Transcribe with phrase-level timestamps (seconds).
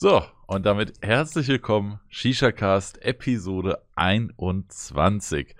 [0.00, 5.56] So, und damit herzlich willkommen, ShishaCast Episode 21.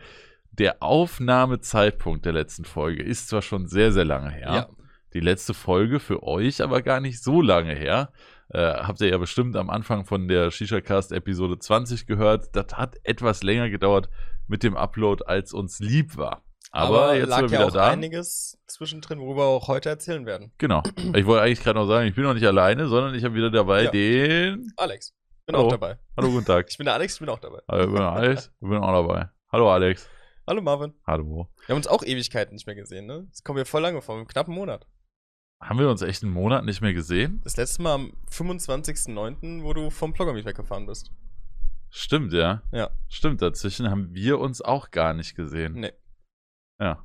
[0.53, 4.53] Der Aufnahmezeitpunkt der letzten Folge ist zwar schon sehr, sehr lange her.
[4.55, 4.69] Ja.
[5.13, 8.12] Die letzte Folge für euch aber gar nicht so lange her.
[8.51, 12.55] Äh, habt ihr ja bestimmt am Anfang von der ShishaCast Episode 20 gehört.
[12.55, 14.09] Das hat etwas länger gedauert
[14.46, 16.45] mit dem Upload, als uns lieb war.
[16.70, 17.90] Aber, jetzt lag sind wir ja wieder auch da.
[17.90, 20.52] einiges zwischendrin, worüber wir auch heute erzählen werden.
[20.58, 20.82] Genau.
[21.14, 23.50] Ich wollte eigentlich gerade noch sagen, ich bin noch nicht alleine, sondern ich habe wieder
[23.50, 23.90] dabei Ja.
[23.90, 24.72] den.
[24.76, 25.14] Alex,
[25.46, 25.67] bin Hallo.
[25.67, 25.98] auch dabei.
[26.17, 26.67] Hallo, guten Tag.
[26.71, 27.61] Ich bin der Alex, ich bin auch dabei.
[27.68, 29.29] Hallo, ich bin Alex, ich bin auch dabei.
[29.50, 30.08] Hallo Alex.
[30.46, 30.94] Hallo Marvin.
[31.07, 31.48] Hallo.
[31.67, 33.27] Wir haben uns auch Ewigkeiten nicht mehr gesehen, ne?
[33.31, 34.87] Das kommen wir voll lange vor, einen knappen Monat.
[35.61, 37.41] Haben wir uns echt einen Monat nicht mehr gesehen?
[37.45, 41.11] Das letzte Mal am 25.09., wo du vom Blogger mich weggefahren bist.
[41.91, 42.62] Stimmt, ja.
[42.73, 42.91] Ja.
[43.09, 45.75] Stimmt, dazwischen haben wir uns auch gar nicht gesehen.
[45.75, 45.93] Nee.
[46.81, 47.05] Ja.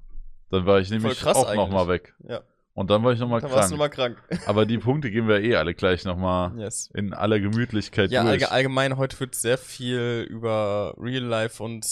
[0.50, 2.14] Dann war ich nämlich auch nochmal weg.
[2.28, 2.42] Ja.
[2.76, 3.98] Und dann war ich nochmal Dann warst du krank.
[3.98, 4.42] mal krank.
[4.48, 6.90] Aber die Punkte gehen wir eh alle gleich nochmal Yes.
[6.96, 8.32] in aller Gemütlichkeit Ja, durch.
[8.34, 11.86] allge allgemein, heute wird sehr viel über Real-Life und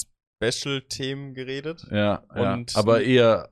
[0.43, 1.85] Special-Themen geredet.
[1.91, 2.53] ja, ja.
[2.53, 3.49] Und- aber eher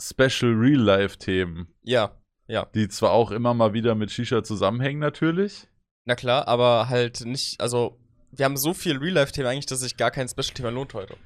[0.00, 2.12] Special Real-Life-Themen, Ja,
[2.46, 2.66] ja.
[2.74, 5.66] die zwar auch immer mal wieder mit Shisha zusammenhängen natürlich.
[6.04, 7.98] Na klar, aber halt nicht, also
[8.30, 11.16] wir haben so viel Real-Life-Themen eigentlich, dass sich gar kein Special-Thema lohnt heute.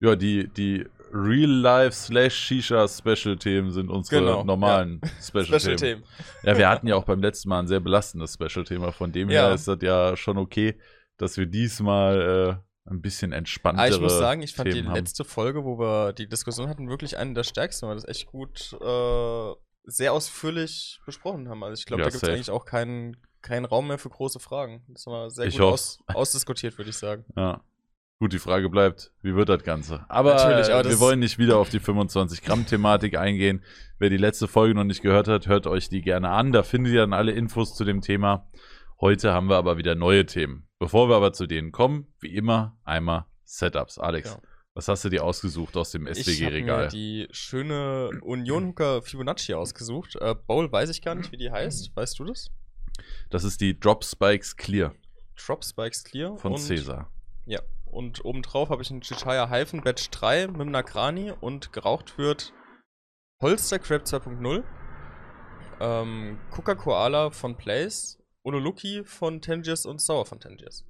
[0.00, 5.60] Ja, die, die Real-Life slash Shisha Special-Themen sind unsere Genau, normalen Special-Themen.
[5.60, 6.04] Special-Themen.
[6.42, 8.92] Ja, wir hatten ja auch beim letzten Mal ein sehr belastendes Special-Thema.
[8.92, 9.46] Von dem Ja.
[9.46, 10.78] her ist das ja schon okay,
[11.16, 14.88] dass wir diesmal äh, ein bisschen entspanntere Aber ich muss sagen, ich fand Themen die
[14.88, 14.96] haben.
[14.96, 18.26] letzte Folge, wo wir die Diskussion hatten, wirklich eine der stärksten, weil wir das echt
[18.26, 19.52] gut, äh,
[19.88, 21.62] sehr ausführlich besprochen haben.
[21.62, 24.40] Also ich glaube, Ja, da gibt es eigentlich auch keinen keinen Raum mehr für große
[24.40, 24.82] Fragen.
[24.88, 27.24] Das war sehr Ich gut aus, ausdiskutiert, würde ich sagen.
[27.36, 27.60] Ja.
[28.18, 30.06] Gut, die Frage bleibt, wie wird das Ganze?
[30.08, 33.62] Aber, aber wir wollen nicht wieder auf die 25-Gramm-Thematik eingehen.
[33.98, 36.50] Wer die letzte Folge noch nicht gehört hat, hört euch die gerne an.
[36.50, 38.50] Da findet ihr dann alle Infos zu dem Thema.
[39.02, 40.66] Heute haben wir aber wieder neue Themen.
[40.78, 43.98] Bevor wir aber zu denen kommen, wie immer, einmal Setups.
[43.98, 44.38] Alex, Ja.
[44.72, 46.88] was hast du dir ausgesucht aus dem Ich habe mir SWG-Regal?
[46.88, 50.16] die schöne Union Hooker Fibonacci ausgesucht.
[50.16, 51.94] Äh, Bowl weiß ich gar nicht, wie die heißt.
[51.94, 52.50] Weißt du das?
[53.28, 54.94] Das ist die Drop Spikes Clear
[55.36, 56.38] Drop Spikes Clear.
[56.38, 57.10] von Cäsar.
[57.44, 57.60] Ja.
[57.86, 62.52] Und obendrauf habe ich einen Chichaya Hyphen Batch 3 mit einem Nagrani und geraucht wird
[63.40, 64.64] Holster Crab 2.0,
[65.80, 70.86] ähm, Coca Koala von Place, Ololuki von Tangiers und Sour von Tangiers.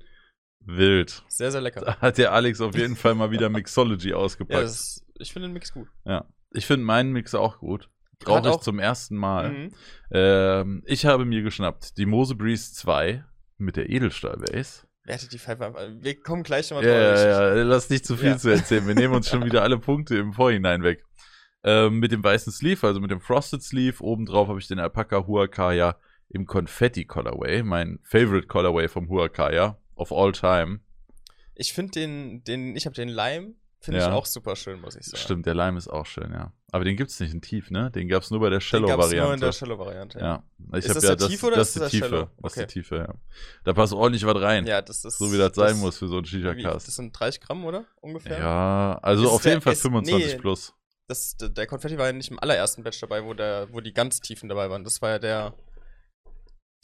[0.60, 1.24] Wild.
[1.28, 1.80] Sehr, sehr lecker.
[1.80, 4.62] Da hat der Alex auf jeden Fall mal wieder Mixology Ja, ausgepackt.
[4.62, 5.88] das ist, ich finde den Mix gut.
[6.04, 6.24] Ja.
[6.52, 7.88] Ich finde meinen Mix auch gut.
[8.18, 9.50] Brauche ich zum ersten Mal.
[9.50, 9.72] Mhm.
[10.10, 13.24] Ähm, ich habe mir geschnappt die Mose Breeze 2
[13.58, 14.85] mit der Edelstahl-Base.
[15.06, 15.86] Wertet die Pfeife einfach.
[16.00, 17.24] Wir kommen gleich nochmal Ja, drauf.
[17.24, 18.38] ja, ja, lass nicht zu viel Ja.
[18.38, 18.86] zu erzählen.
[18.86, 21.04] Wir nehmen uns schon wieder alle Punkte im Vorhinein weg.
[21.64, 24.02] Ähm, mit dem weißen Sleeve, also mit dem Frosted Sleeve.
[24.02, 25.96] Obendrauf habe ich den Alpaca Huacaya
[26.28, 27.62] im Confetti Colorway.
[27.62, 30.80] Mein Favorite Colorway vom Huacaya of all time.
[31.54, 33.54] Ich finde den, den, ich habe den Lime,
[33.86, 34.08] finde Ja.
[34.08, 35.16] ich auch super schön, muss ich sagen.
[35.16, 36.52] Stimmt, der Lime ist auch schön, ja.
[36.72, 37.90] Aber den gibt es nicht in tief, ne?
[37.90, 39.44] Den gab es nur bei der Den gab's nur in Shallow-Variante.
[39.46, 40.18] der Shallow-Variante.
[40.18, 40.42] Ja,
[40.72, 42.08] ich Ist das ja der das, Tiefe oder das ist ist das die Tiefe.
[42.10, 42.28] Shallow?
[42.42, 42.72] Das ist die Okay.
[42.72, 43.14] Tiefe, ja.
[43.64, 44.66] Da passt ordentlich was rein.
[44.66, 45.16] Ja, das ist.
[45.18, 46.86] so wie das sein das- muss für so einen Shisha-Cast.
[46.86, 47.86] das sind 30 Gramm, oder?
[48.02, 48.38] Ungefähr?
[48.38, 50.38] Ja, also Ist auf der jeden Fall S- 25 nee.
[50.38, 50.74] plus.
[51.08, 53.92] Das, der der Konfetti war ja nicht im allerersten Batch dabei, wo, der, wo die
[53.94, 54.82] ganz tiefen dabei waren.
[54.82, 55.54] Das war ja der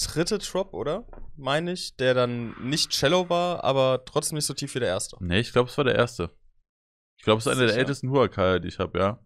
[0.00, 1.04] dritte Drop, oder?
[1.36, 5.16] Meine ich, der dann nicht shallow war, aber trotzdem nicht so tief wie der erste.
[5.20, 6.30] Nee, ich glaube, es war der erste.
[7.22, 9.20] Ich glaube, es ist einer der ältesten Huacaya, die ich habe, ja.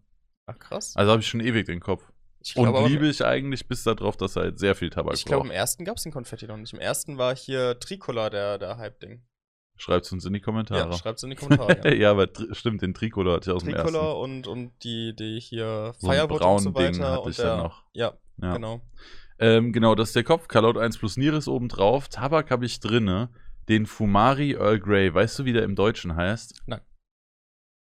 [0.45, 0.95] Ach krass.
[0.95, 2.03] Also habe ich schon ewig den Kopf.
[2.43, 5.41] Ich Und liebe ich eigentlich bis darauf, dass er halt sehr viel Tabak Ich glaube,
[5.45, 5.57] im braucht.
[5.57, 6.73] ersten gab es den Konfetti noch nicht.
[6.73, 9.23] Im ersten war hier Tricolor der, der Hype-Ding.
[9.77, 10.91] Schreibt uns in die Kommentare.
[10.91, 11.81] Ja, schreibt's in die Kommentare.
[11.85, 12.11] Ja, Ja.
[12.11, 13.87] aber stimmt, den Tricolor hatte ich aus dem ersten.
[13.87, 16.91] Tricolor und, und die, die hier So braunen und so weiter.
[16.91, 17.83] Ding hatte und ich der, dann noch.
[17.93, 18.53] Ja, Ja.
[18.53, 18.81] genau.
[19.39, 20.47] Ähm, genau, das ist der Kopf.
[20.47, 22.09] Calout 1 plus Niris obendrauf.
[22.09, 23.29] Tabak habe ich drinne.
[23.69, 25.11] Den Fumari Earl Grey.
[25.11, 26.61] Weißt du, wie der im Deutschen heißt?
[26.67, 26.81] Nein.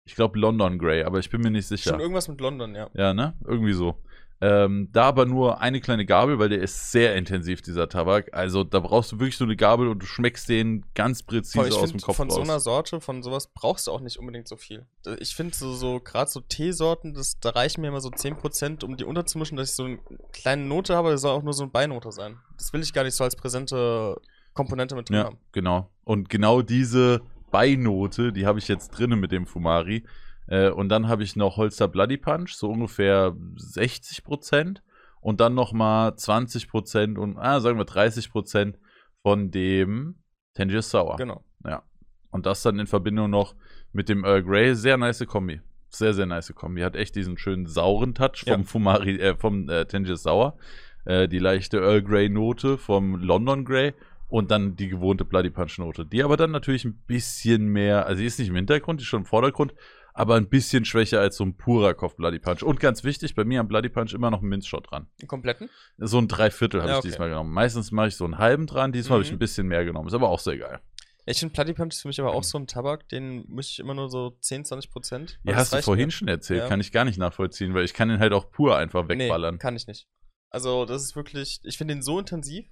[0.05, 1.91] Ich glaube London Grey, aber ich bin mir nicht sicher.
[1.91, 2.89] Schon irgendwas mit London, ja.
[2.93, 3.33] Ja, ne?
[3.45, 3.97] Irgendwie so.
[4.43, 8.33] Ähm, da aber nur eine kleine Gabel, weil der ist sehr intensiv, dieser Tabak.
[8.33, 11.73] Also da brauchst du wirklich nur eine Gabel und du schmeckst den ganz präzise ich
[11.73, 12.35] aus dem finde, Kopf von raus.
[12.35, 14.85] so einer Sorte, von sowas brauchst du auch nicht unbedingt so viel.
[15.19, 18.97] Ich finde so, so gerade so Teesorten, das, da reichen mir immer so 10%, um
[18.97, 19.99] die unterzumischen, dass ich so eine
[20.33, 22.37] kleine Note habe, das soll auch nur so eine Beinote sein.
[22.57, 24.19] Das will ich gar nicht so als präsente
[24.53, 25.37] Komponente mit drin ja, haben.
[25.53, 25.89] genau.
[26.03, 27.21] Und genau diese
[27.53, 30.03] Beinote, die habe ich jetzt drinne mit dem Fumari.
[30.47, 34.81] Äh, und dann habe ich noch Holster Bloody Punch, so ungefähr 60%.
[35.21, 38.73] Und dann nochmal 20% und, ah, sagen wir 30%
[39.21, 40.15] von dem
[40.55, 41.15] Tangier Sour.
[41.15, 41.45] Genau.
[41.63, 41.83] Ja.
[42.31, 43.55] Und das dann in Verbindung noch
[43.93, 44.75] mit dem Earl Grey.
[44.75, 45.61] Sehr nice Kombi.
[45.89, 46.81] Sehr, sehr nice Kombi.
[46.81, 48.67] Hat echt diesen schönen sauren Touch vom Ja.
[48.67, 50.57] Fumari, äh, vom äh, Tangier Sour.
[51.05, 53.93] Äh, die leichte Earl Grey Note vom London Grey.
[54.27, 56.05] Und dann die gewohnte Bloody Punch Note.
[56.05, 59.07] Die aber dann natürlich ein bisschen mehr, also die ist nicht im Hintergrund, die ist
[59.09, 59.73] schon im Vordergrund,
[60.15, 62.63] aber ein bisschen schwächer als so ein purer Kopf Bloody Punch.
[62.63, 65.07] Und ganz wichtig, bei mir am Bloody Punch immer noch ein Minzshot dran.
[65.21, 65.69] Den kompletten?
[65.97, 67.09] So ein Dreiviertel habe Ja, ich okay.
[67.09, 67.51] diesmal genommen.
[67.51, 69.35] Meistens mache ich so einen halben dran, diesmal habe ich Mhm.
[69.35, 70.07] ein bisschen mehr genommen.
[70.07, 70.79] Ist aber auch sehr geil.
[71.25, 73.79] Ich finde Bloody Punch ist für mich aber auch so ein Tabak, den mische ich
[73.79, 75.39] immer nur so 10, 20 Prozent.
[75.43, 76.67] Ja, hast du vorhin schon erzählt, Ja.
[76.67, 79.55] kann ich gar nicht nachvollziehen, weil ich kann den halt auch pur einfach wegballern.
[79.55, 80.07] Nee, kann ich nicht.
[80.49, 82.65] Also, das ist wirklich, ich finde den so intensiv,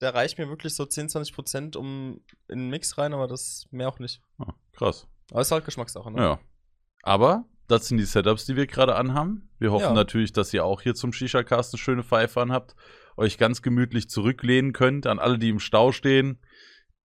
[0.00, 3.66] der reicht mir wirklich so 10, 20 Prozent um in den Mix rein, aber das
[3.70, 4.20] mehr auch nicht.
[4.38, 5.06] Ah, krass.
[5.30, 6.20] Aber ist halt Geschmackssache, ne?
[6.22, 6.40] Ja.
[7.02, 9.50] Aber das sind die Setups, die wir gerade anhaben.
[9.58, 9.92] Wir hoffen Ja.
[9.92, 12.74] natürlich, dass ihr auch hier zum Shisha-Cast eine schöne Pfeife anhabt,
[13.16, 15.06] euch ganz gemütlich zurücklehnen könnt.
[15.06, 16.40] An alle, die im Stau stehen,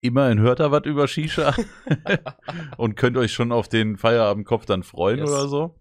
[0.01, 1.55] immerhin hört ihr was über Shisha
[2.77, 5.29] und könnt euch schon auf den Feierabendkopf dann freuen Yes.
[5.29, 5.79] oder so.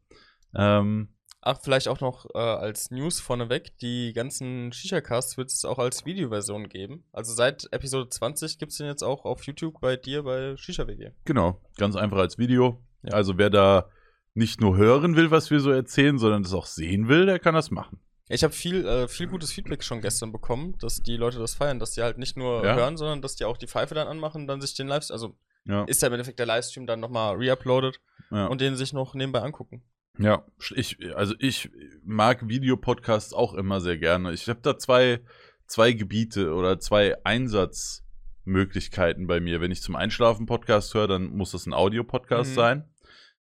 [0.55, 1.09] Ähm,
[1.41, 6.05] Ach, vielleicht auch noch äh, als News vorneweg, die ganzen Shisha-Casts wird es auch als
[6.05, 7.05] Videoversion geben.
[7.13, 11.11] Also seit Episode 20 gibt es den jetzt auch auf YouTube bei dir bei Shisha-WG.
[11.25, 12.83] genau, ganz einfach als Video.
[13.05, 13.13] Ja.
[13.15, 13.89] Also wer da
[14.35, 17.55] nicht nur hören will, was wir so erzählen, sondern das auch sehen will, der kann
[17.55, 18.01] das machen.
[18.29, 21.79] Ich habe viel, äh, viel gutes Feedback schon gestern bekommen, dass die Leute das feiern,
[21.79, 22.75] dass die halt nicht nur Ja.
[22.75, 25.85] hören, sondern dass die auch die Pfeife dann anmachen, dann sich den Livestream, also Ja,
[25.85, 28.01] ist ja im Endeffekt der Livestream dann nochmal reuploadet
[28.31, 28.47] ja.
[28.47, 29.83] und den sich noch nebenbei angucken.
[30.19, 30.45] Ja,
[30.75, 31.71] ich, also ich
[32.05, 34.33] mag Videopodcasts auch immer sehr gerne.
[34.33, 35.21] Ich habe da zwei,
[35.67, 39.61] zwei Gebiete oder zwei Einsatzmöglichkeiten bei mir.
[39.61, 42.55] Wenn ich zum Einschlafen Podcast höre, dann muss das ein Audio-Podcast Mhm.
[42.55, 42.85] sein.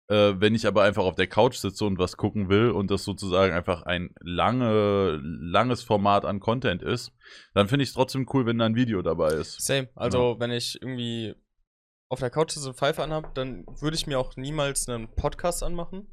[0.09, 3.05] Äh, wenn ich aber einfach auf der Couch sitze und was gucken will und das
[3.05, 7.13] sozusagen einfach ein lange, langes Format an Content ist,
[7.55, 9.63] dann finde ich es trotzdem cool, wenn da ein Video dabei ist.
[9.63, 9.89] Same.
[9.95, 11.37] Also, wenn ich irgendwie
[12.09, 15.63] auf der Couch so eine Pfeife anhab, dann würde ich mir auch niemals einen Podcast
[15.63, 16.09] anmachen,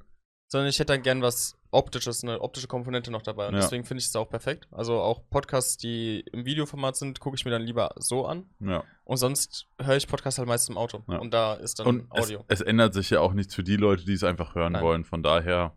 [0.48, 3.48] sondern ich hätte dann gern was Optisches, eine optische Komponente noch dabei.
[3.50, 3.60] Und Ja.
[3.60, 4.68] deswegen finde ich es auch perfekt.
[4.72, 8.50] Also auch Podcasts, die im Videoformat sind, gucke ich mir dann lieber so an.
[8.62, 8.84] Ja.
[9.04, 11.04] Und sonst höre ich Podcasts halt meist im Auto.
[11.10, 11.18] Ja.
[11.18, 12.46] Und da ist dann Und es, Audio.
[12.48, 14.84] es ändert sich ja auch nichts für die Leute, die es einfach hören Nein.
[14.84, 15.04] wollen.
[15.04, 15.76] Von daher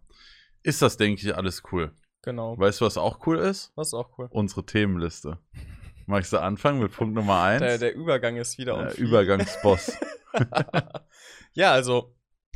[0.62, 1.92] ist das, denke ich, alles cool.
[2.22, 2.56] genau.
[2.56, 3.72] Weißt du, was auch cool ist?
[3.74, 4.28] Was ist auch cool.
[4.30, 5.38] Unsere Themenliste.
[6.06, 7.60] Magst du anfangen mit Punkt Nummer 1?
[7.60, 8.98] Der, der Übergang ist wieder fleek.
[8.98, 9.92] Übergangsboss.
[11.54, 12.14] ja, also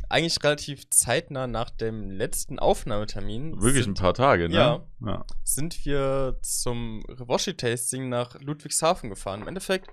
[0.09, 4.55] eigentlich relativ zeitnah nach dem letzten Aufnahmetermin Wirklich ein sind, paar Tage, ne?
[4.55, 4.85] Ja.
[5.05, 5.25] ja.
[5.43, 9.41] sind wir zum Rewoshi-Tasting nach Ludwigshafen gefahren.
[9.41, 9.89] Im Endeffekt,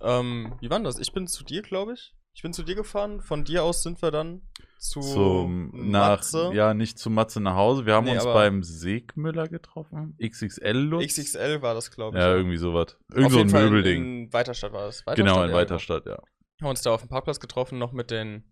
[0.00, 0.98] ähm, wie war denn das?
[0.98, 2.14] Ich bin zu dir, glaube ich.
[2.34, 3.22] Ich bin zu dir gefahren.
[3.22, 4.42] Von dir aus sind wir dann
[4.78, 6.50] zu Zum, nach, Matze.
[6.52, 7.86] ja, nicht zu Matze nach Hause.
[7.86, 10.14] Wir haben Nee, uns beim Segmüller getroffen.
[10.22, 11.06] XXL Lutz.
[11.06, 12.22] XXL war das, glaube ich.
[12.22, 12.98] Ja, irgendwie sowas.
[13.10, 14.24] Irgend so ein Möbelding.
[14.26, 15.02] In Weiterstadt war das.
[15.14, 16.18] genau, in Weiterstadt, ja.
[16.60, 18.44] Haben uns da auf dem Parkplatz getroffen, noch mit den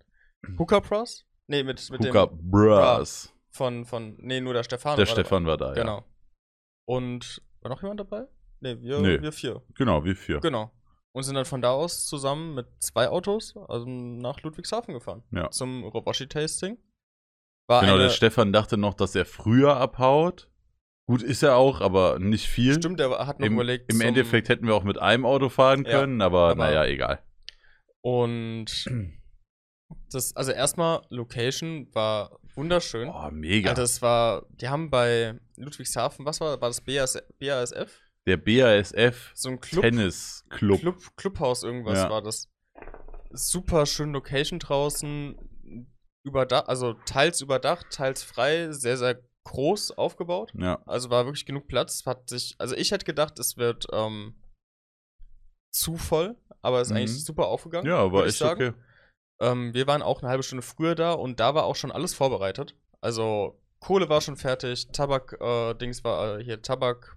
[0.58, 1.24] Hooker Pros.
[1.46, 3.32] Nee, mit, mit Hooker dem Bras.
[3.50, 4.96] von, von, nee, nur der Stefan.
[4.96, 5.76] Der war Stefan war da, dabei.
[5.78, 5.82] ja.
[5.84, 6.04] Genau.
[6.86, 8.26] Und war noch jemand dabei?
[8.60, 9.20] Nee, wir, Nee.
[9.22, 9.62] wir vier.
[9.74, 10.40] Genau, wie vier.
[10.40, 10.70] Genau.
[11.12, 15.22] Und sind dann von da aus zusammen mit zwei Autos also nach Ludwigshafen gefahren.
[15.30, 15.50] Ja.
[15.50, 16.76] Zum Roboshi-Tasting.
[17.68, 20.50] War Genau, der Stefan dachte noch, dass er früher abhaut.
[21.06, 22.74] Gut ist er auch, aber nicht viel.
[22.74, 23.92] Stimmt, der hat noch Im, überlegt.
[23.92, 27.22] Im Endeffekt hätten wir auch mit einem Auto fahren Ja, können, aber, aber- naja, egal.
[28.00, 28.66] Und
[30.14, 33.08] das, also erstmal, Location war wunderschön.
[33.08, 33.70] Oh, mega.
[33.70, 38.00] Also es war, die haben bei Ludwigshafen, was war, war das BAS, BASF?
[38.26, 40.80] der BASF So ein Club, Tennis-Club.
[40.80, 42.08] Club, Clubhaus irgendwas Ja.
[42.10, 42.48] war das.
[43.32, 45.36] Super schön Location draußen,
[46.24, 50.52] überdacht, also teils überdacht, teils frei, sehr, sehr groß aufgebaut.
[50.56, 52.06] Ja, Also war wirklich genug Platz.
[52.06, 54.34] Hat sich, also ich hätte gedacht, es wird ähm,
[55.70, 56.96] zu voll, aber ist Mhm.
[56.96, 57.86] eigentlich super aufgegangen.
[57.86, 58.68] ja, ich echt sagen.
[58.68, 58.78] okay.
[59.40, 62.14] Ähm, wir waren auch eine halbe Stunde früher da und da war auch schon alles
[62.14, 62.76] vorbereitet.
[63.00, 67.16] Also Kohle war schon fertig, Tabak, äh, Dings war äh, hier Tabak,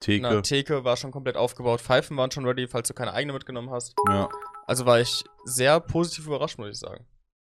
[0.00, 0.22] Theke.
[0.22, 3.70] na, Theke war schon komplett aufgebaut, Pfeifen waren schon ready, falls du keine eigene mitgenommen
[3.70, 3.94] hast.
[4.08, 4.28] ja.
[4.66, 7.06] Also war ich sehr positiv überrascht, muss ich sagen.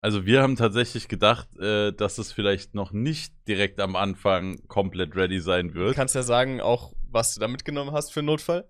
[0.03, 5.15] Also wir haben tatsächlich gedacht, äh, dass es vielleicht noch nicht direkt am Anfang komplett
[5.15, 5.96] ready sein Du wird.
[5.96, 8.67] kannst ja sagen, auch was du da mitgenommen hast für einen Notfall.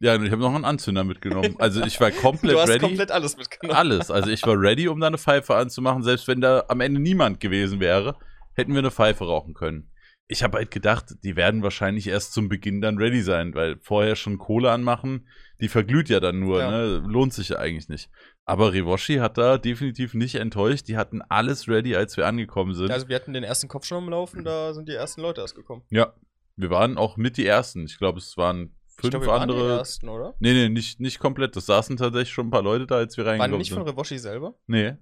[0.00, 1.54] Ja, und ich habe noch einen Anzünder mitgenommen.
[1.58, 2.80] Also ich war komplett du hast ready.
[2.80, 3.76] komplett alles mitgenommen.
[3.78, 4.10] Alles.
[4.10, 6.02] Also ich war ready, um da eine Pfeife anzumachen.
[6.02, 8.16] Selbst wenn da am Ende niemand gewesen wäre,
[8.54, 9.90] hätten wir eine Pfeife rauchen können.
[10.26, 14.16] Ich habe halt gedacht, die werden wahrscheinlich erst zum Beginn dann ready sein, weil vorher
[14.16, 15.28] schon Kohle anmachen,
[15.60, 16.70] die verglüht ja dann nur, Ja.
[16.70, 17.02] ne?
[17.06, 18.08] Lohnt sich ja eigentlich nicht.
[18.46, 20.88] Aber Rewoshi hat da definitiv nicht enttäuscht.
[20.88, 22.90] Die hatten alles ready, als wir angekommen sind.
[22.90, 25.54] Also wir hatten den ersten Kopf schon am Laufen, da sind die ersten Leute erst
[25.56, 25.82] gekommen.
[25.90, 26.14] ja,
[26.56, 27.84] wir waren auch mit die Ersten.
[27.84, 29.78] Ich glaube, es waren fünf waren die andere.
[29.78, 30.34] ersten, oder?
[30.38, 31.56] Nee, nee, nicht, nicht komplett.
[31.56, 33.84] Das saßen tatsächlich schon ein paar Leute da, als wir Waren die reingekommen nicht von
[33.86, 33.92] sind.
[33.94, 34.54] Rewoshi selber?
[34.66, 34.96] Nee,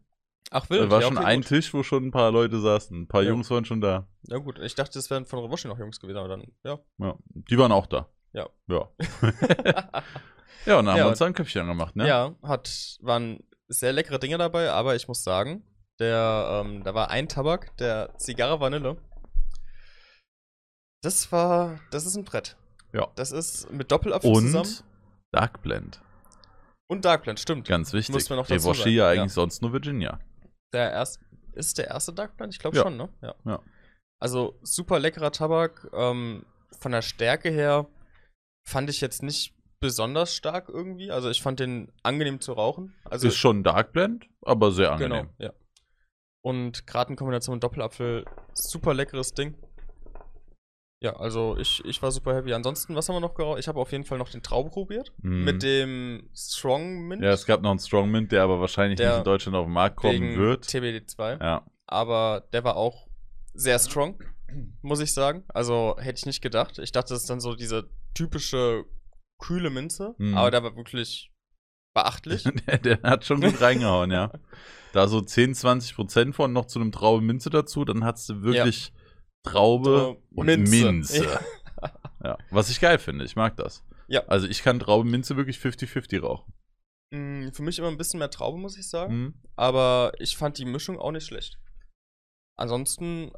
[0.51, 0.91] Ach, da wild.
[0.91, 1.49] war ja, schon okay, ein gut.
[1.49, 3.03] Tisch, wo schon ein paar Leute saßen.
[3.03, 3.31] Ein paar Ja.
[3.31, 4.07] Jungs waren schon da.
[4.29, 6.79] Ja gut, ich dachte, das wären von Rewoshi noch Jungs gewesen, aber dann, ja.
[6.99, 8.09] Ja, die waren auch da.
[8.35, 8.49] Ja.
[8.67, 8.89] Ja.
[10.67, 12.07] ja, und dann haben Ja, wir uns da ein Köpfchen gemacht, ne?
[12.09, 15.65] Ja, hat, waren sehr leckere Dinge dabei, aber ich muss sagen,
[15.99, 18.97] der, ähm, da war ein Tabak, der Zigarre Vanille.
[21.03, 22.57] Das war, das ist ein Brett.
[22.93, 23.09] Ja.
[23.15, 24.67] Das ist mit Doppelapfel zusammen.
[24.67, 24.85] Und
[25.33, 26.01] Dark Blend.
[26.89, 27.67] Und Dark Blend, stimmt.
[27.67, 28.15] Ganz wichtig.
[28.15, 29.23] Muss man noch dazu sagen, ja ja.
[29.23, 30.21] eigentlich sonst nur Virginia.
[30.73, 31.21] Der erst,
[31.55, 32.53] ist der erste Dark Blend?
[32.53, 32.83] Ich glaube Ja.
[32.83, 33.09] schon, ne?
[33.23, 33.35] Ja.
[33.45, 33.61] Ja.
[34.21, 35.89] Also super leckerer Tabak.
[35.95, 36.45] Ähm,
[36.79, 37.87] von der Stärke her
[38.69, 41.11] fand ich jetzt nicht besonders stark irgendwie.
[41.11, 42.95] Also ich fand den angenehm zu rauchen.
[43.05, 45.31] Also ist schon Dark Blend, aber sehr angenehm.
[45.39, 45.53] Genau, ja.
[46.45, 49.57] Und gerade in Kombination mit Doppelapfel, super leckeres Ding.
[51.03, 52.53] Ja, also ich, ich war super happy.
[52.53, 53.59] Ansonsten, was haben wir noch geraucht?
[53.59, 55.13] Ich habe auf jeden Fall noch den Traube probiert.
[55.21, 55.45] Mhm.
[55.45, 57.23] Mit dem Strong Mint.
[57.23, 59.67] Ja, es gab noch einen Strong Mint, der aber wahrscheinlich Der nicht in Deutschland auf
[59.67, 60.65] den Markt kommen wird.
[60.65, 61.43] TBD2.
[61.43, 61.67] Ja.
[61.87, 63.09] Aber der war auch
[63.53, 64.23] sehr strong,
[64.81, 65.43] muss ich sagen.
[65.49, 66.79] Also hätte ich nicht gedacht.
[66.79, 68.85] Ich dachte, das ist dann so diese typische
[69.39, 70.15] kühle Minze.
[70.19, 70.37] Mhm.
[70.37, 71.33] Aber der war wirklich
[71.95, 72.45] beachtlich.
[72.69, 74.31] der, der hat schon gut reingehauen, ja.
[74.93, 78.43] Da so 10, 20 Prozent von noch zu einem Traube Minze dazu, dann hast du
[78.43, 78.93] wirklich
[79.45, 80.85] Traube So, und Minze.
[80.93, 81.41] Minze.
[82.25, 82.39] Ja.
[82.51, 83.83] Was ich geil finde, ich mag das.
[84.07, 84.25] Ja.
[84.29, 86.53] Also ich kann Traube Minze wirklich 50-50 rauchen.
[87.13, 89.15] Mm, Für mich immer ein bisschen mehr Traube, muss ich sagen.
[89.17, 89.35] Mhm.
[89.57, 91.59] Aber ich fand die Mischung auch nicht schlecht.
[92.57, 93.33] Ansonsten,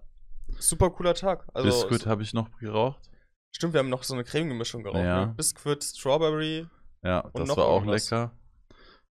[0.58, 1.46] super cooler Tag.
[1.54, 3.00] Also, Biscuit habe ich noch geraucht.
[3.56, 4.98] stimmt, wir haben noch so eine cremige Mischung geraucht.
[5.02, 5.26] Ja.
[5.26, 5.34] Ne?
[5.34, 6.66] Biscuit, Strawberry.
[7.02, 8.10] Ja, Und das war auch irgendwas.
[8.10, 8.36] lecker.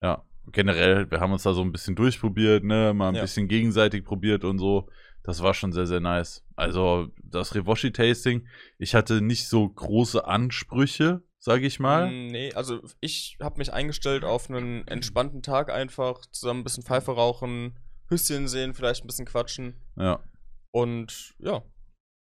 [0.00, 3.22] Ja, generell, wir haben uns da so ein bisschen durchprobiert, ne, mal ein Ja.
[3.22, 4.88] bisschen gegenseitig probiert und so.
[5.26, 6.44] Das war schon sehr, sehr nice.
[6.54, 8.46] Also, das Revoshi-Tasting,
[8.78, 12.08] ich hatte nicht so große Ansprüche, sage ich mal.
[12.12, 16.24] Mm, Nee, also ich habe mich eingestellt auf einen entspannten Tag einfach.
[16.30, 17.76] Zusammen ein bisschen Pfeife rauchen,
[18.08, 19.74] Hüsschen sehen, vielleicht ein bisschen quatschen.
[19.96, 20.20] Ja.
[20.70, 21.64] Und ja,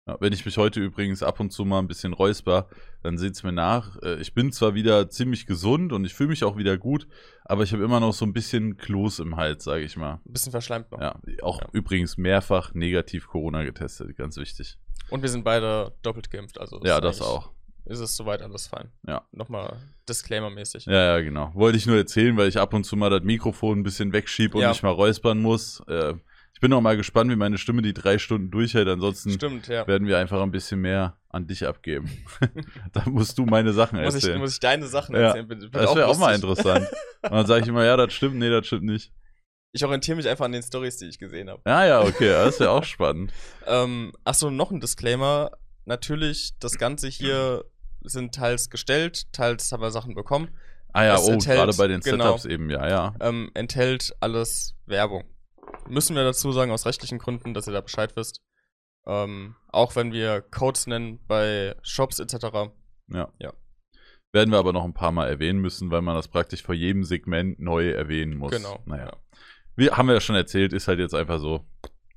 [0.09, 2.69] Ja, wenn ich mich heute übrigens ab und zu mal ein bisschen räusper,
[3.03, 4.01] dann seht's mir nach.
[4.03, 7.09] Äh, Ich bin zwar wieder ziemlich gesund und ich fühle mich auch wieder gut,
[7.45, 10.21] aber ich habe immer noch so ein bisschen Kloß im Hals, sage ich mal.
[10.25, 11.01] ein bisschen verschleimt noch.
[11.01, 11.69] Ja, auch Ja.
[11.73, 14.79] übrigens mehrfach negativ Corona getestet, ganz wichtig.
[15.11, 16.61] Und wir sind beide doppelt geimpft.
[16.61, 17.51] Also Ja, das auch.
[17.85, 18.91] Ist es soweit alles fein.
[19.07, 19.23] Ja.
[19.33, 19.77] Nochmal
[20.09, 20.87] Disclaimer-mäßig.
[20.87, 21.53] Ja, ja, genau.
[21.55, 24.57] Wollte ich nur erzählen, weil ich ab und zu mal das Mikrofon ein bisschen wegschiebe
[24.57, 24.71] und Ja.
[24.71, 25.81] mich mal räuspern muss.
[25.87, 26.15] Äh,
[26.57, 28.89] ich bin auch mal gespannt, wie meine Stimme die drei Stunden durchhält.
[28.89, 29.87] Ansonsten Stimmt, ja.
[29.87, 32.09] werden wir einfach ein bisschen mehr an dich abgeben.
[32.95, 34.39] da musst du meine Sachen Muss ich, erzählen.
[34.41, 35.51] muss ich deine Sachen Ja, erzählen?
[35.51, 36.89] Wird- wird das wäre auch mal interessant.
[37.21, 39.13] Und dann sage ich immer, ja, das stimmt, nee, das stimmt nicht.
[39.73, 41.61] Ich orientiere mich einfach an den Stories, die ich gesehen habe.
[41.67, 43.35] Ja, ja, okay, das wäre auch spannend.
[43.67, 45.51] Ähm, Achso, noch ein Disclaimer.
[45.85, 47.67] Natürlich, das Ganze hier
[48.03, 50.49] sind teils gestellt, teils haben wir Sachen bekommen.
[50.95, 52.25] Ah ja, Es oh, enthält- gerade bei den genau.
[52.39, 53.15] Setups eben, ja, ja.
[53.21, 55.25] Ähm, enthält alles Werbung.
[55.89, 58.43] Müssen wir dazu sagen, aus rechtlichen Gründen, dass ihr da Bescheid wisst.
[59.07, 62.73] Ähm, auch wenn wir Codes nennen bei Shops etc.
[63.09, 63.33] Ja.
[63.39, 63.53] Ja.
[64.33, 67.05] Werden wir aber noch ein paar Mal erwähnen müssen, weil man das praktisch vor jedem
[67.05, 68.51] Segment neu erwähnen muss.
[68.51, 68.81] Genau.
[68.85, 69.07] Naja.
[69.07, 69.13] Ja.
[69.77, 71.65] Wir, haben wir ja schon erzählt, ist halt jetzt einfach so.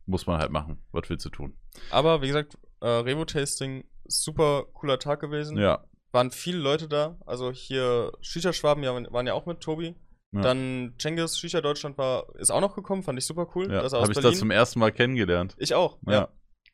[0.05, 0.83] Muss man halt machen.
[0.91, 1.55] Was willst du tun?
[1.91, 5.57] Aber wie gesagt, äh, Revo-Tasting, super cooler Tag gewesen.
[5.57, 5.85] Ja.
[6.11, 7.17] Waren viele Leute da.
[7.27, 9.95] Also hier Shisha-Schwaben ja, waren ja auch mit Tobi.
[10.31, 10.41] Ja.
[10.41, 13.71] Dann Cengiz Shisha Deutschland war, ist auch noch gekommen, fand ich super cool.
[13.71, 13.77] ja.
[13.81, 14.21] Habe ich Berlin.
[14.23, 15.55] das zum ersten Mal kennengelernt.
[15.57, 16.11] ich auch, ja.
[16.13, 16.29] Ja.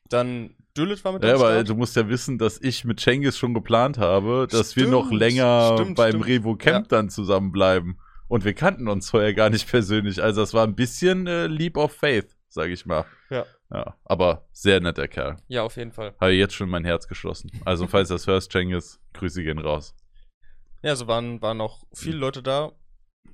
[0.08, 1.68] Dann Düllet war mit Ja, aber Start.
[1.70, 5.10] du musst ja wissen, dass ich mit Cengiz schon geplant habe, dass wir Stimmt, noch
[5.10, 6.26] länger stimmt, beim stimmt.
[6.26, 7.98] Revo Camp dann zusammenbleiben.
[8.28, 10.22] Und wir kannten uns vorher gar nicht persönlich.
[10.22, 13.04] Also das war ein bisschen äh, Leap of Faith, sage ich mal.
[13.30, 13.46] Ja.
[13.72, 13.96] ja.
[14.04, 15.36] Aber sehr netter Kerl.
[15.48, 16.14] Ja, auf jeden Fall.
[16.20, 17.50] Habe jetzt schon mein Herz geschlossen.
[17.64, 19.94] Also falls du das hörst, Cengiz, Grüße gehen raus.
[20.82, 22.72] Ja, so waren, waren noch viele Leute da.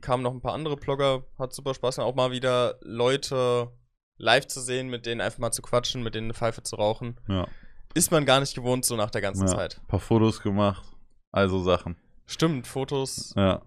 [0.01, 1.25] Kamen noch ein paar andere Blogger.
[1.39, 2.09] Hat super Spaß gemacht.
[2.11, 3.71] Auch mal wieder Leute
[4.17, 7.21] live zu sehen, mit denen einfach mal zu quatschen, mit denen eine Pfeife zu rauchen.
[7.29, 7.47] Ja.
[7.95, 9.55] Ist man gar nicht gewohnt so nach der ganzen ja.
[9.55, 9.81] Zeit.
[9.89, 10.85] paar Fotos gemacht.
[11.31, 11.97] Also Sachen.
[12.27, 13.63] Stimmt, Fotos, Ja.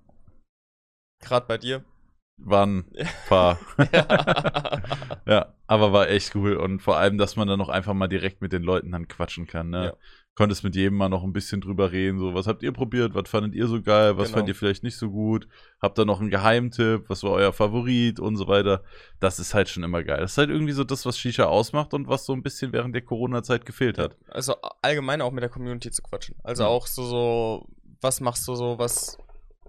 [1.19, 1.83] gerade bei dir.
[2.37, 3.59] Waren ein paar.
[3.93, 4.81] ja.
[5.27, 6.55] Ja, aber war echt cool.
[6.55, 9.47] Und vor allem, dass man dann noch einfach mal direkt mit den Leuten dann quatschen
[9.47, 9.69] kann.
[9.71, 9.85] Ne?
[9.85, 9.93] Ja.
[10.37, 12.19] Konntest mit jedem mal noch ein bisschen drüber reden.
[12.19, 13.15] So, was habt ihr probiert?
[13.15, 14.17] Was fandet ihr so geil?
[14.17, 14.39] Was Genau.
[14.39, 15.47] fand ihr vielleicht nicht so gut?
[15.81, 17.05] Habt ihr noch einen Geheimtipp?
[17.09, 18.19] Was war euer Favorit?
[18.19, 18.83] Und so weiter.
[19.21, 20.19] Das ist halt schon immer geil.
[20.19, 22.93] Das ist halt irgendwie so das, was Shisha ausmacht und was so ein bisschen während
[22.93, 24.17] der Corona-Zeit gefehlt hat.
[24.27, 26.35] Also allgemein auch mit der Community zu quatschen.
[26.43, 26.69] Also Ja.
[26.69, 27.67] auch so, so,
[28.01, 29.17] was machst du so, was,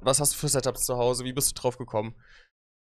[0.00, 2.16] was hast du für Setups zu Hause, wie bist du drauf gekommen?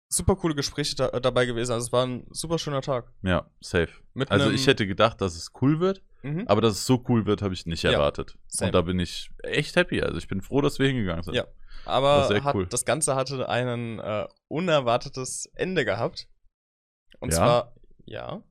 [0.08, 1.72] Super coole Gespräche da, dabei gewesen.
[1.74, 3.12] Also es war ein super schöner Tag.
[3.24, 3.89] Ja, safe.
[4.13, 6.48] Mit Also ich hätte gedacht, dass es cool wird, Mhm.
[6.48, 8.36] aber dass es so cool wird, habe ich nicht Ja, erwartet.
[8.48, 8.70] same.
[8.70, 10.01] Und da bin ich echt happy.
[10.01, 11.36] Also ich bin froh, dass wir hingegangen sind.
[11.36, 11.46] Ja.
[11.86, 12.65] Aber sehr hat, cool.
[12.67, 16.27] das Ganze hatte ein äh, unerwartetes Ende gehabt.
[17.20, 17.38] Und Ja?
[17.38, 18.41] zwar, ja.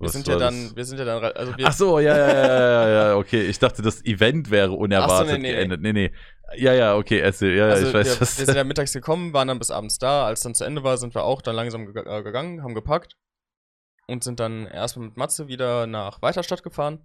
[0.00, 0.76] Wir Was sind ja dann, das?
[0.76, 3.42] wir sind ja dann, also wir, Ach so, ja, ja, ja, ja, ja, okay.
[3.42, 5.80] Ich dachte, das Event wäre unerwartet so, nee, nee, geendet.
[5.80, 6.12] Nee, nee.
[6.56, 7.56] Ja, ja, okay, erzähl.
[7.56, 8.38] Ja, ja, also ich weiß, wir, was.
[8.38, 10.24] wir sind ja mittags gekommen, waren dann bis abends da.
[10.26, 13.16] Als dann zu Ende war, sind wir auch dann langsam ge äh, gegangen, haben gepackt
[14.08, 16.98] und sind dann erstmal mit Matze wieder nach Weiterstadt gefahren.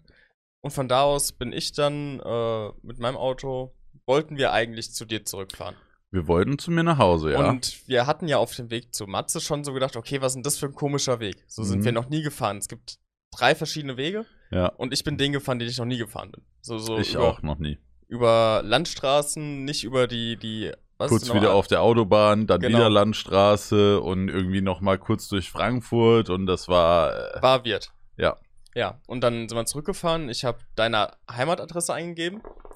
[0.62, 5.06] Und von da aus bin ich dann äh, mit meinem Auto, wollten wir eigentlich zu
[5.06, 5.76] dir zurückfahren.
[6.12, 7.50] wir wollten zu mir nach Hause, ja.
[7.50, 10.36] Und wir hatten ja auf dem Weg zu Matze schon so gedacht, okay, was ist
[10.36, 11.44] denn das für ein komischer Weg?
[11.48, 11.86] So sind Mhm.
[11.86, 12.58] wir noch nie gefahren.
[12.58, 12.98] Es gibt
[13.32, 14.68] drei verschiedene Wege ja.
[14.68, 16.44] und ich bin den gefahren, den ich noch nie gefahren bin.
[16.62, 17.80] So, so ich über, auch noch nie.
[18.08, 20.72] über Landstraßen, nicht über die, die
[21.04, 22.78] was kurz noch- wieder auf der Autobahn, dann Genau.
[22.80, 27.92] wieder Landstraße und irgendwie noch mal kurz durch Frankfurt und das war äh, War wird.
[28.18, 28.38] Ja.
[28.76, 30.30] Ja, und dann sind wir zurückgefahren.
[30.30, 32.73] Ich habe deine Heimatadresse eingegeben, ein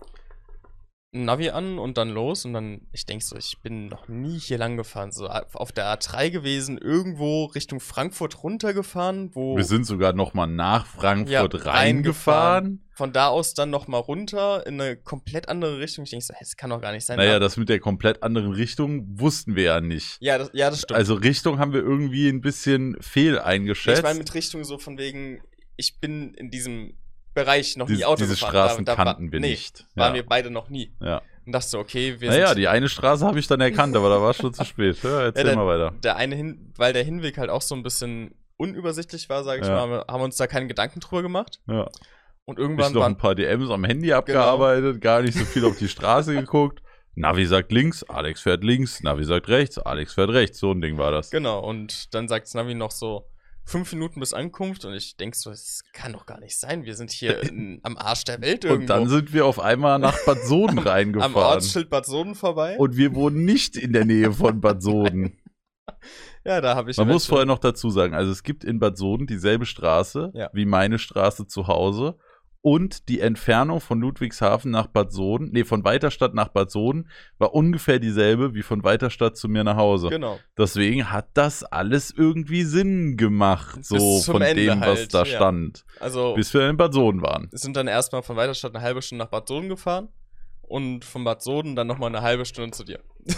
[1.25, 2.45] Navi an und dann los.
[2.45, 5.11] Und dann, ich denk so, ich bin noch nie hier lang gefahren.
[5.11, 10.47] So auf der A3 gewesen, irgendwo Richtung Frankfurt runtergefahren, wo wir sind sogar noch mal
[10.47, 12.83] nach Frankfurt Ja, reingefahren.
[12.93, 16.03] von da aus dann nochmal runter in eine komplett andere Richtung.
[16.05, 17.17] Ich denk so, das kann doch gar nicht sein.
[17.17, 20.17] Naja, Ja, das mit der komplett anderen Richtung wussten wir ja nicht.
[20.19, 20.97] ja, das, ja, das stimmt.
[20.97, 23.99] Also Richtung haben wir irgendwie ein bisschen fehl eingeschätzt.
[23.99, 25.41] ich meine mit Richtung so von wegen,
[25.75, 26.93] ich bin in diesem
[27.45, 28.49] Bereich noch nie Auto diese gefahren.
[28.51, 29.85] Straßen Da- kannten wir nee, nicht.
[29.95, 30.15] Waren Ja.
[30.15, 30.91] wir beide noch nie.
[31.01, 31.21] ja.
[31.45, 34.21] Und dachte so, okay, wir Naja, die eine Straße habe ich dann erkannt, aber da
[34.21, 35.01] war es schon zu spät.
[35.01, 35.95] Ja, erzähl Ja, mal weiter.
[36.03, 39.67] der eine hin, weil der Hinweg halt auch so ein bisschen unübersichtlich war, sage ich
[39.67, 39.85] Ja.
[39.85, 41.59] mal, haben wir- uns da keine Gedanken drüber gemacht.
[41.67, 41.87] Ja.
[42.43, 43.21] Und Ich irgendwann noch ein Genau.
[43.21, 46.81] paar DMs am Handy abgearbeitet, gar nicht so viel auf die Straße geguckt.
[47.15, 50.59] Navi sagt links, Alex fährt links, Navi sagt rechts, Alex fährt rechts.
[50.59, 51.29] So ein Ding war das.
[51.31, 53.25] genau, und dann sagt Navi noch so,
[53.67, 56.85] fünf Minuten bis Ankunft und ich denk so, das kann doch gar nicht sein.
[56.85, 58.81] Wir sind hier in, am Arsch der Welt irgendwo.
[58.81, 61.35] Und dann sind wir auf einmal nach Bad Soden am reingefahren.
[61.35, 62.77] Ortsschild Bad Soden vorbei.
[62.77, 65.37] Und wir wohnen nicht in der Nähe von Bad Soden.
[66.45, 68.97] ja, da habe ich Man muss vorher noch dazu sagen, also es gibt in Bad
[68.97, 70.49] Soden dieselbe Straße Ja.
[70.53, 72.17] wie meine Straße zu Hause.
[72.61, 77.53] Und die Entfernung von Ludwigshafen nach Bad Soden, nee, von Weiterstadt nach Bad Soden, war
[77.53, 80.09] ungefähr dieselbe wie von Weiterstadt zu mir nach Hause.
[80.09, 80.39] Genau.
[80.57, 85.25] Deswegen hat das alles irgendwie Sinn gemacht, so von Ende dem, was halt, da ja.
[85.25, 85.85] stand.
[85.99, 87.49] Also Bis wir in Bad Soden waren.
[87.51, 90.09] sind dann erstmal von Weiterstadt eine halbe Stunde nach Bad Soden gefahren
[90.61, 92.99] und von Bad Soden dann nochmal eine halbe Stunde zu dir.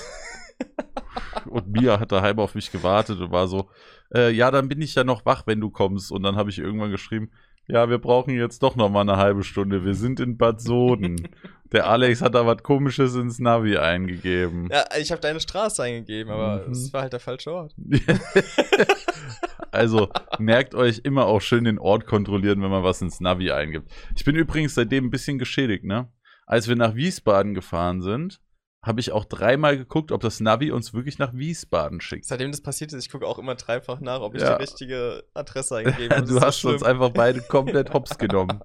[1.45, 3.69] Und Mia hat daheim auf mich gewartet und war so,
[4.13, 6.11] äh, ja, dann bin ich ja noch wach, wenn du kommst.
[6.11, 7.31] Und dann habe ich irgendwann geschrieben,
[7.69, 9.85] ja, wir brauchen jetzt doch noch mal eine halbe Stunde.
[9.85, 11.27] Wir sind in Bad Soden.
[11.71, 14.69] Der Alex hat da was Komisches ins Navi eingegeben.
[14.71, 16.71] Ja, ich habe deine Straße eingegeben, aber Mhm.
[16.71, 17.75] es war halt der falsche Ort.
[19.71, 23.89] also merkt euch immer auch schön den Ort kontrollieren, wenn man was ins Navi eingibt.
[24.15, 26.07] Ich bin übrigens seitdem ein bisschen geschädigt, ne?
[26.47, 28.39] Als wir nach Wiesbaden gefahren sind,
[28.81, 32.25] habe ich auch dreimal geguckt, ob das Navi uns wirklich nach Wiesbaden schickt.
[32.25, 34.55] Seitdem das passiert ist, ich gucke auch immer dreifach nach, ob ich Ja.
[34.55, 35.83] die richtige Adresse.
[36.09, 36.83] Das du so hast uns schlimm.
[36.91, 38.61] einfach beide komplett hops genommen.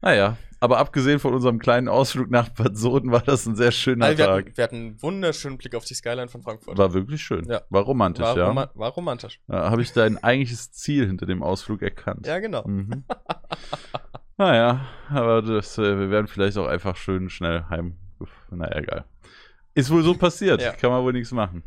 [0.00, 4.06] Naja, aber abgesehen von unserem kleinen Ausflug nach Bad Soden war das ein sehr schöner
[4.06, 4.44] Also wir, Tag.
[4.46, 6.78] hatten, wir hatten einen wunderschönen Blick auf die Skyline von Frankfurt.
[6.78, 7.46] War wirklich schön.
[7.48, 7.62] Ja.
[7.68, 8.46] War romantisch, war, ja.
[8.46, 9.40] roma war romantisch.
[9.48, 12.26] Da habe ich dein eigentliches Ziel hinter dem Ausflug erkannt.
[12.26, 12.62] Ja, genau.
[12.66, 13.04] Mhm.
[14.36, 17.96] naja, aber das, äh, wir werden vielleicht auch einfach schön schnell heim.
[18.50, 19.04] Naja, egal.
[19.76, 20.62] Ist wohl so passiert.
[20.62, 20.72] Ja.
[20.72, 21.62] Kann man wohl nichts machen.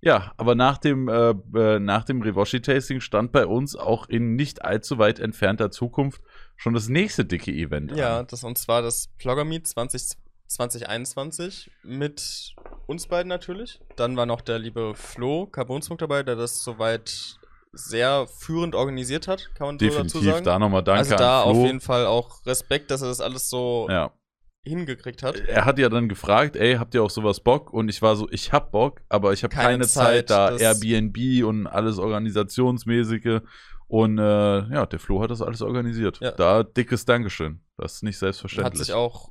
[0.00, 4.62] Ja, aber nach dem, äh, äh, nach dem Revoshi-Tasting stand bei uns auch in nicht
[4.64, 6.20] allzu weit entfernter Zukunft
[6.56, 8.26] schon das nächste dicke Event Ja, an.
[8.28, 12.54] das und zwar das Blogger Meet 20, 2021 mit
[12.86, 13.80] uns beiden natürlich.
[13.96, 17.38] Dann war noch der liebe Flo Carbonsmoke dabei, der das soweit
[17.72, 20.44] sehr führend organisiert hat, kann man so dazu Definitiv, sagen.
[20.44, 23.86] da nochmal danke also da auf jeden Fall auch Respekt, dass er das alles so
[23.90, 24.12] ja.
[24.66, 25.36] Hingekriegt hat.
[25.40, 27.72] Er hat ja dann gefragt, ey, habt ihr auf sowas Bock?
[27.72, 30.56] Und ich war so, ich hab Bock, aber ich habe Keine keine, Zeit, Zeit, da
[30.56, 33.40] Airbnb und alles organisationsmäßige.
[33.86, 36.18] Und äh, ja, der Flo hat das alles organisiert.
[36.20, 36.32] Ja.
[36.32, 37.60] Da dickes Dankeschön.
[37.76, 38.86] Das ist nicht Hat selbstverständlich.
[38.86, 39.30] sich auch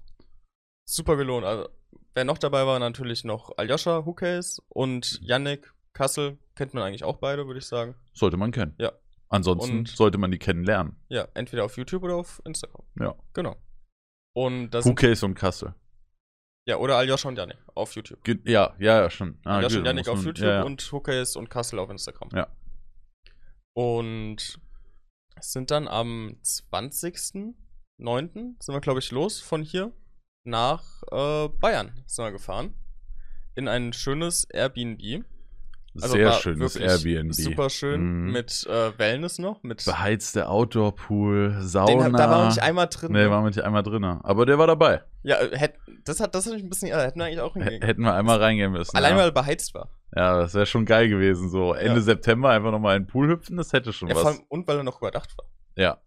[0.86, 1.46] super gelohnt.
[1.46, 1.69] Also,
[2.13, 6.38] wer noch dabei war, natürlich noch Aljoscha Hukes und Yannick Kassel.
[6.56, 7.96] Kennt man eigentlich auch beide, würde ich sagen.
[8.13, 8.76] Sollte man kennen.
[8.78, 8.91] Ja.
[9.30, 10.96] Ansonsten Und- sollte man die kennenlernen.
[11.10, 12.84] Ja, entweder auf YouTube oder auf Instagram.
[13.00, 13.15] Ja.
[13.34, 13.56] Genau.
[14.36, 15.76] Und das Cookies und Kassel.
[16.67, 18.19] ja, oder Aljoscha und Yannick auf YouTube.
[18.48, 19.38] Ja, ja, ja, schon.
[19.46, 20.63] Ah, Aljoscha und muss auf man- YouTube ja, ja.
[20.63, 22.30] und Hukes und Kassel auf Instagram.
[22.34, 22.48] Ja.
[23.76, 24.60] Und
[25.39, 27.54] sind dann am 20.09.
[28.00, 29.91] sind wir, glaube ich, los von hier
[30.46, 32.74] nach äh, Bayern sind wir gefahren.
[33.56, 35.26] In ein schönes Airbnb.
[36.01, 37.34] Also Sehr schönes Airbnb.
[37.36, 38.32] Super schön Mhm.
[38.32, 39.62] mit äh, Wellness noch.
[39.62, 42.10] Mit Beheizter Outdoor-Pool, den, Sauna.
[42.10, 43.12] da waren wir nicht einmal drin.
[43.12, 44.03] Nee, waren wir nicht einmal drin.
[44.03, 45.01] Aber der war dabei.
[45.21, 45.75] ja, äh, hätt,
[46.06, 46.89] das hat das hat mich ein bisschen.
[46.97, 47.82] Hätten wir eigentlich auch hingehen.
[47.84, 48.95] hätten wir einmal reingehen müssen.
[48.97, 49.17] Allein ja.
[49.19, 49.89] weil er beheizt war.
[50.15, 51.49] Ja, das wäre schon geil gewesen.
[51.49, 52.01] So Ende Ja.
[52.01, 54.34] September einfach nochmal in den Pool hüpfen, das hätte schon Ja, vor was.
[54.38, 55.45] allem, und weil er noch überdacht war.
[55.75, 55.97] Ja.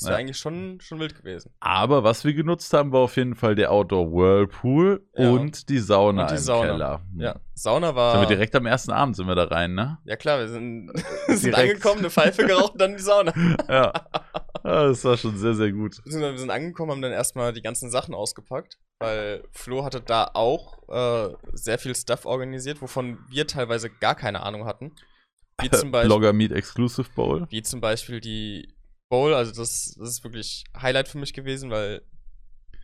[0.00, 0.20] Das wäre Ja.
[0.20, 1.52] eigentlich schon, schon wild gewesen.
[1.60, 5.30] Aber was wir genutzt haben, war auf jeden Fall der Outdoor Whirlpool Ja.
[5.30, 6.66] und die Sauna Und die im Sauna.
[6.70, 7.00] Keller.
[7.18, 7.40] Ja.
[7.54, 8.12] Sauna war.
[8.12, 9.98] Sind wir direkt am ersten Abend sind wir da rein, ne?
[10.06, 10.90] Ja klar, wir sind,
[11.26, 13.32] wir sind angekommen, eine Pfeife geraucht und dann die Sauna.
[13.68, 13.92] Ja.
[14.64, 14.86] ja.
[14.88, 15.96] Das war schon sehr, sehr gut.
[15.96, 20.30] Beziehungsweise Wir sind angekommen, haben dann erstmal die ganzen Sachen ausgepackt, weil Flo hatte da
[20.34, 24.92] auch äh, sehr viel Stuff organisiert, wovon wir teilweise gar keine Ahnung hatten.
[25.60, 27.46] Wie zum Beispiel, Blogger Meet Exclusive Bowl.
[27.50, 28.72] wie zum Beispiel die
[29.10, 32.02] Bowl, also das, das ist wirklich Highlight für mich gewesen, weil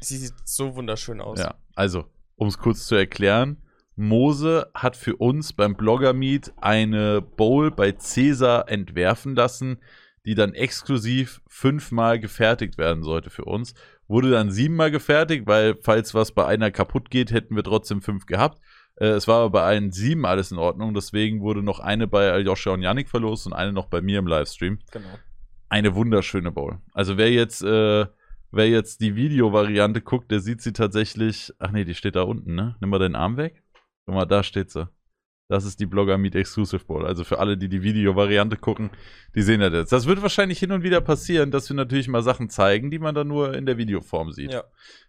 [0.00, 1.38] sie sieht so wunderschön aus.
[1.38, 3.62] Ja, also, um es kurz zu erklären,
[3.94, 9.78] Mose hat für uns beim Blogger Meet eine Bowl bei Cäsar entwerfen lassen,
[10.26, 13.74] die dann exklusiv fünfmal gefertigt werden sollte für uns.
[14.08, 18.26] Wurde dann siebenmal gefertigt, weil falls was bei einer kaputt geht, hätten wir trotzdem fünf
[18.26, 18.60] gehabt.
[18.96, 22.30] Äh, es war aber bei allen sieben alles in Ordnung, deswegen wurde noch eine bei
[22.32, 25.08] Aljoscha und Yannick verlost und eine noch bei mir im Livestream Genau.
[25.68, 26.78] Eine wunderschöne Bowl.
[26.92, 28.06] Also wer jetzt, äh,
[28.50, 31.52] wer jetzt die Videovariante guckt, der sieht sie tatsächlich.
[31.58, 32.76] Ach nee, die steht da unten, ne?
[32.80, 33.62] Nimm mal deinen Arm weg.
[34.06, 34.88] Guck mal, da steht sie.
[35.48, 37.06] Das ist die Blogger Meet Exclusive Bowl.
[37.06, 38.90] Also für alle, die die Videovariante gucken,
[39.34, 39.92] die sehen das jetzt.
[39.92, 43.14] Das wird wahrscheinlich hin und wieder passieren, dass wir natürlich mal Sachen zeigen, die man
[43.14, 44.52] dann nur in der Videoform sieht.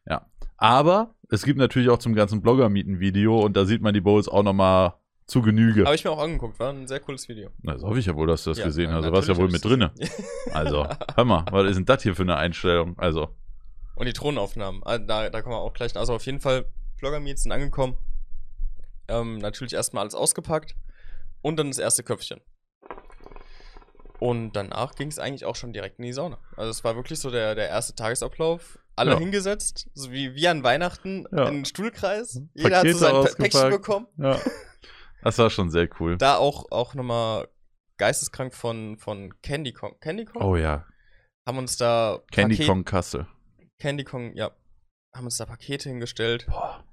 [0.06, 0.28] Ja.
[0.58, 3.94] Aber es gibt natürlich auch zum ganzen Blogger Meet ein Video und da sieht man
[3.94, 4.94] die Bowls auch nochmal
[5.28, 5.84] zu Genüge.
[5.86, 7.50] Habe ich mir auch angeguckt, war ein sehr cooles Video.
[7.62, 9.06] Na, Das hoffe ich ja wohl, dass du das Ja, gesehen hast.
[9.06, 9.92] Du warst ja wohl mit drinne.
[10.52, 12.98] Also, hör mal, was ist denn das hier für eine Einstellung?
[12.98, 13.36] Also,
[13.96, 15.96] Und die Thronaufnahmen, ah, da, da kommen wir auch gleich.
[15.98, 16.66] Also auf jeden Fall,
[17.00, 17.98] Blogger-Meets sind angekommen.
[19.10, 20.76] Ähm, natürlich erstmal alles ausgepackt.
[21.42, 22.42] Und dann das erste Köpfchen.
[24.20, 26.40] Und danach ging es eigentlich auch schon direkt in die Sauna.
[26.56, 28.80] Also es war wirklich so der, der erste Tagesablauf.
[28.96, 29.20] Alle Ja.
[29.20, 31.48] hingesetzt, so wie, wie an Weihnachten Ja.
[31.50, 32.42] in den Stuhlkreis.
[32.56, 33.36] Jeder hat Pakete so sein.
[33.38, 34.08] Päckchen bekommen.
[34.18, 34.40] ja.
[35.28, 36.18] Das war schon sehr cool.
[36.18, 37.50] Da auch, auch nochmal
[37.98, 39.98] geisteskrank von, von Candy Kong.
[40.00, 40.42] Candy Kong?
[40.42, 40.86] Oh ja.
[41.46, 43.28] Haben uns da Candy Paket- Kong Kassel.
[43.78, 44.52] Candy Kong, ja.
[45.14, 46.46] Haben uns da Pakete hingestellt.
[46.48, 46.86] Boah.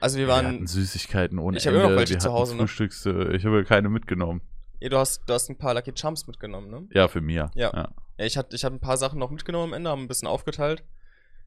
[0.00, 2.56] Also wir Wir waren hatten Süßigkeiten ohne Ich hab immer noch welche wir zu Hause,
[2.56, 2.64] ne?
[2.64, 4.40] Ich habe keine mitgenommen.
[4.80, 6.88] Ja, du hast, du hast ein paar Lucky Charms mitgenommen, ne?
[6.94, 7.50] Ja, für mir.
[7.54, 7.72] Ja.
[7.74, 10.28] Ja, ich hatte ich hab ein paar Sachen noch mitgenommen am Ende, haben ein bisschen
[10.28, 10.82] aufgeteilt.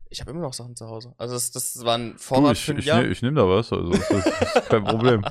[0.09, 1.13] Ich habe immer noch Sachen zu Hause.
[1.17, 3.01] Also das, das war ein Du, Vorrat ich, für ein ich, Jahr.
[3.01, 5.23] ne, ich nehme da was, also das ist, das ist kein Problem.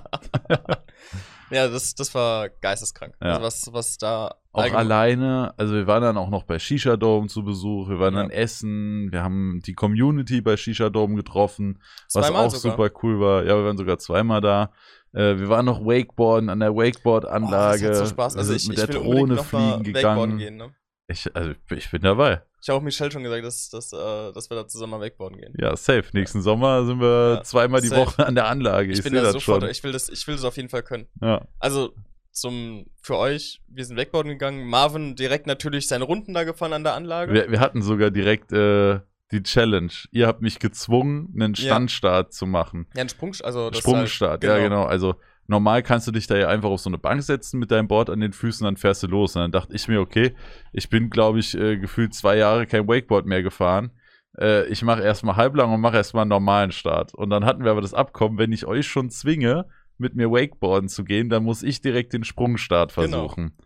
[1.50, 3.14] ja, das, das war geisteskrank.
[3.22, 3.38] Ja.
[3.38, 7.28] Also was, was da Auch alleine, also wir waren dann auch noch bei Shisha Dome
[7.28, 8.22] zu Besuch, wir waren Ja.
[8.22, 11.80] dann essen, wir haben die Community bei Shisha Dome getroffen,
[12.12, 12.72] was Zweimal auch sogar.
[12.76, 13.44] super cool war.
[13.44, 14.72] Ja, wir waren sogar zweimal da.
[15.12, 17.86] Äh, wir waren noch Wakeboarden an der Wakeboard-Anlage.
[17.86, 18.36] Oh, das hat so Spaß.
[18.36, 20.38] Also sind ich, mit ich der Drohne fliegen gegangen.
[20.38, 20.74] gehen, ne?
[21.06, 22.42] Ich, also ich bin dabei.
[22.64, 25.38] Ich habe auch Michelle schon gesagt, dass, dass, äh, dass wir da zusammen mal Wakeboarden
[25.38, 25.52] gehen.
[25.60, 26.04] Ja, safe.
[26.14, 28.00] Nächsten Sommer sind wir Ja, zweimal die safe.
[28.00, 28.90] Woche an der Anlage.
[28.90, 29.70] ich Ich, bin da das sofort, schon.
[29.70, 31.06] ich will das, ich will das auf jeden Fall können.
[31.20, 31.46] ja.
[31.58, 31.92] Also
[32.32, 34.66] zum für euch, wir sind Wakeboarden gegangen.
[34.66, 37.34] Marvin direkt natürlich seine Runden da gefahren an der Anlage.
[37.34, 39.00] wir, wir hatten sogar direkt äh,
[39.30, 39.92] die Challenge.
[40.10, 41.66] Ihr habt mich gezwungen, einen Ja.
[41.66, 42.86] Standstart zu machen.
[42.96, 44.84] ja, ein Sprung, also das Sprungstart, halt, ja genau.
[44.84, 47.88] Also normal kannst du dich da ja einfach auf so eine Bank setzen mit deinem
[47.88, 49.36] Board an den Füßen, dann fährst du los.
[49.36, 50.34] Und dann dachte ich mir, okay,
[50.72, 53.90] ich bin, glaube ich, äh, gefühlt zwei Jahre kein Wakeboard mehr gefahren.
[54.38, 57.14] Äh, ich mache erstmal halblang und mache erstmal einen normalen Start.
[57.14, 60.88] Und dann hatten wir aber das Abkommen, wenn ich euch schon zwinge, mit mir Wakeboarden
[60.88, 63.28] zu gehen, dann muss ich direkt den Sprungstart Genau.
[63.28, 63.56] versuchen.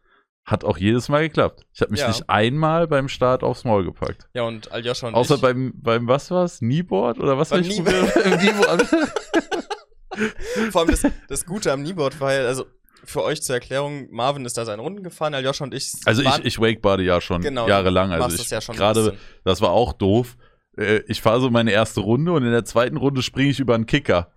[0.44, 1.66] Hat auch jedes Mal geklappt.
[1.74, 2.08] Ich habe mich Ja.
[2.08, 4.28] nicht einmal beim Start aufs Maul gepackt.
[4.34, 5.40] Ja, und Aljoscha und Außer ich.
[5.40, 6.58] beim, beim was war's?
[6.60, 7.64] Kneeboard oder was Beim hab
[10.70, 12.64] Vor allem das, das Gute am Kneeboard war ja, also
[13.04, 15.92] für euch zur Erklärung, Marvin ist da seine Runden gefahren, Aljoscha und ich.
[16.04, 18.12] Also ich, ich wakeboarde ja schon Genau, jahrelang.
[18.12, 20.36] Also ich das ja gerade, das war auch doof.
[20.76, 23.74] Äh, Ich fahre so meine erste Runde und in der zweiten Runde springe ich über
[23.74, 24.32] einen Kicker.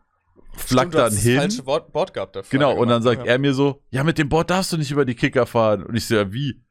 [0.53, 1.37] Flack dann das hin.
[1.39, 2.49] falsche Board, Board gehabt dafür.
[2.59, 3.33] Genau, und dann gemacht, sagt ja.
[3.33, 5.83] er mir so, ja, mit dem Board darfst du nicht über die Kicker fahren.
[5.83, 6.61] Und ich so, ja, wie?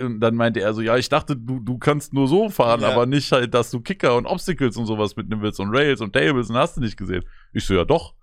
[0.00, 2.88] Und dann meinte er so, ja, ich dachte, du, du kannst nur so fahren, Ja.
[2.90, 6.14] aber nicht halt, dass du Kicker und Obstacles und sowas mitnehmen willst und Rails und
[6.14, 7.24] Tables und hast du nicht gesehen.
[7.52, 8.14] Ich so, ja, doch.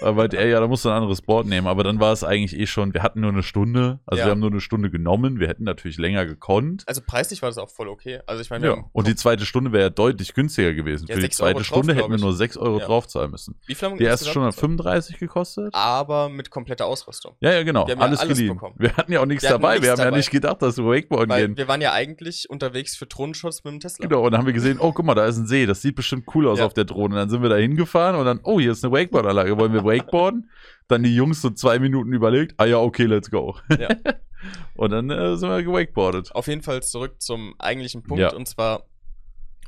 [0.00, 1.66] Aber meinte er, ja, da musst du ein anderes Board nehmen.
[1.66, 4.00] Aber dann war es eigentlich eh schon, wir hatten nur eine Stunde.
[4.04, 4.26] Also Ja.
[4.26, 5.40] wir haben nur eine Stunde genommen.
[5.40, 6.84] Wir hätten natürlich länger gekonnt.
[6.86, 8.20] Also preislich war das auch voll okay.
[8.26, 8.84] Also ich meine, Ja.
[8.92, 11.06] Und die zweite Stunde wäre ja deutlich günstiger gewesen.
[11.08, 12.84] Ja, Für die 6 Euro zweite drauf, Stunde hätten wir nur 6 Euro Ja.
[12.86, 13.56] draufzahlen müssen.
[13.66, 15.74] wie viel haben wir Die erste Stunde hat insgesamt 35 gekostet.
[15.74, 17.34] Aber mit kompletter Ausrüstung.
[17.40, 17.86] Ja, ja, genau.
[17.86, 18.54] Wir haben ja alles, alles geliehen.
[18.54, 18.74] bekommen.
[18.78, 19.70] Wir hatten ja auch nichts Wir dabei.
[19.74, 20.16] nichts wir haben ja dabei.
[20.18, 21.56] nicht gedacht, dass wir Wakeboarden Weil gehen.
[21.56, 24.06] wir waren ja eigentlich unterwegs für Drohnenshots mit dem Tesla.
[24.06, 25.94] Genau, und dann haben wir gesehen, oh, guck mal, da ist ein See, das sieht
[25.96, 26.66] bestimmt cool aus Ja.
[26.66, 27.14] auf der Drohne.
[27.16, 30.50] Dann sind wir da hingefahren und dann, oh, hier ist eine Wakeboard-Anlage, wollen wir Wakeboarden?
[30.88, 33.56] Dann die Jungs so zwei Minuten überlegt, ah ja, okay, let's go.
[33.78, 33.88] Ja.
[34.74, 36.34] Und dann äh, sind wir gewakeboardet.
[36.34, 38.20] Auf jeden Fall zurück zum eigentlichen Punkt.
[38.20, 38.34] Ja.
[38.34, 38.84] Und zwar,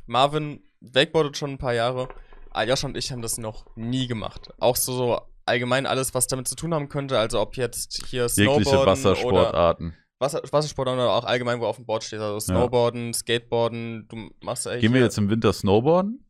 [0.05, 2.09] Marvin wakeboardet schon ein paar Jahre.
[2.51, 4.49] Aljoscha und ich haben das noch nie gemacht.
[4.59, 7.17] Auch so, so allgemein alles, was damit zu tun haben könnte.
[7.17, 9.93] Also ob jetzt hier Jegliche Snowboarden oder Wassersportarten.
[10.19, 12.19] Wasser, Wassersportarten oder auch allgemein, wo auf dem Board steht.
[12.19, 16.23] Also Snowboarden, Skateboarden, du machst ja Gehen wir jetzt im Winter Snowboarden?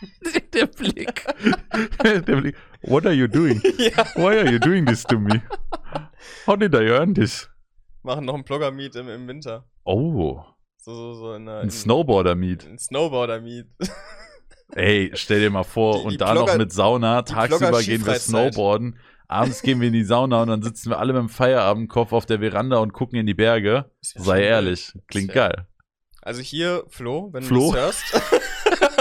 [0.54, 1.24] Der Blick.
[2.04, 2.56] Der Blick.
[2.82, 3.60] What are you doing?
[3.78, 5.42] ja, Why are you doing this to me?
[6.46, 7.48] How did I earn this?
[8.02, 9.64] machen noch ein Blogger-Meet im, im Winter.
[9.84, 10.40] Oh,
[10.78, 12.64] So, so, so in, einer- ein in, Snowboarder-Meet.
[12.66, 13.66] Ein Snowboarder-Meet.
[14.74, 18.06] Ey, stell dir mal vor, Die- die und da noch Blogger- mit Sauna, tagsüber gehen
[18.06, 18.14] wir.
[18.14, 22.12] Snowboarden, abends gehen wir in die Sauna und dann sitzen wir alle mit dem Feierabendkopf
[22.12, 23.90] auf der Veranda und gucken in die Berge.
[24.02, 25.66] Sei ehrlich, klingt geil.
[26.22, 27.70] Also hier, Flo, wenn Flo?
[27.70, 28.35] du das hörst.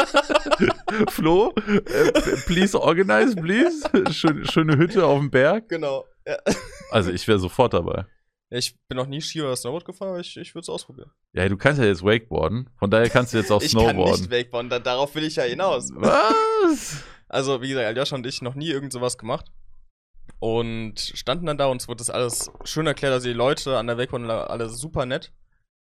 [1.10, 2.12] Flo, äh,
[2.46, 3.88] please organize, please.
[4.14, 5.70] Schön, schöne Hütte auf dem Berg.
[5.70, 6.06] genau.
[6.28, 6.38] Ja.
[6.92, 8.06] Also ich wäre sofort dabei.
[8.50, 11.12] Ja, Ich bin noch nie Ski oder Snowboard gefahren, aber ich, ich würde es ausprobieren.
[11.34, 13.92] Ja, du kannst ja jetzt Wakeboarden, von daher kannst du jetzt auch ich kann nicht
[13.94, 14.32] Snowboarden.
[14.32, 15.90] wakeboarden, da, darauf will ich ja hinaus.
[15.96, 17.04] Was?
[17.28, 19.48] Also, wie gesagt, Aljoscha und ich noch nie irgend sowas gemacht.
[20.40, 23.14] Und standen dann da und es wurde das alles schön erklärt.
[23.14, 25.34] Also, die Leute an der Wakeboard alle super nett.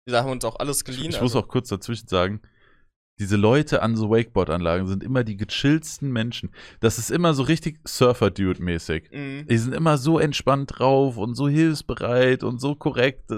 [0.09, 1.11] Die haben uns auch alles Ich, geliehen.
[1.11, 2.43] ich muss also, auch kurz dazwischen sagen,
[3.21, 6.51] diese Leute an so Wakeboard-Anlagen sind immer die gechillsten Menschen.
[6.81, 9.11] Das ist immer so richtig Surfer-Dude-mäßig.
[9.13, 9.47] Mhm.
[9.49, 13.31] Die sind immer so entspannt drauf und so hilfsbereit und so korrekt.
[13.31, 13.37] Äh,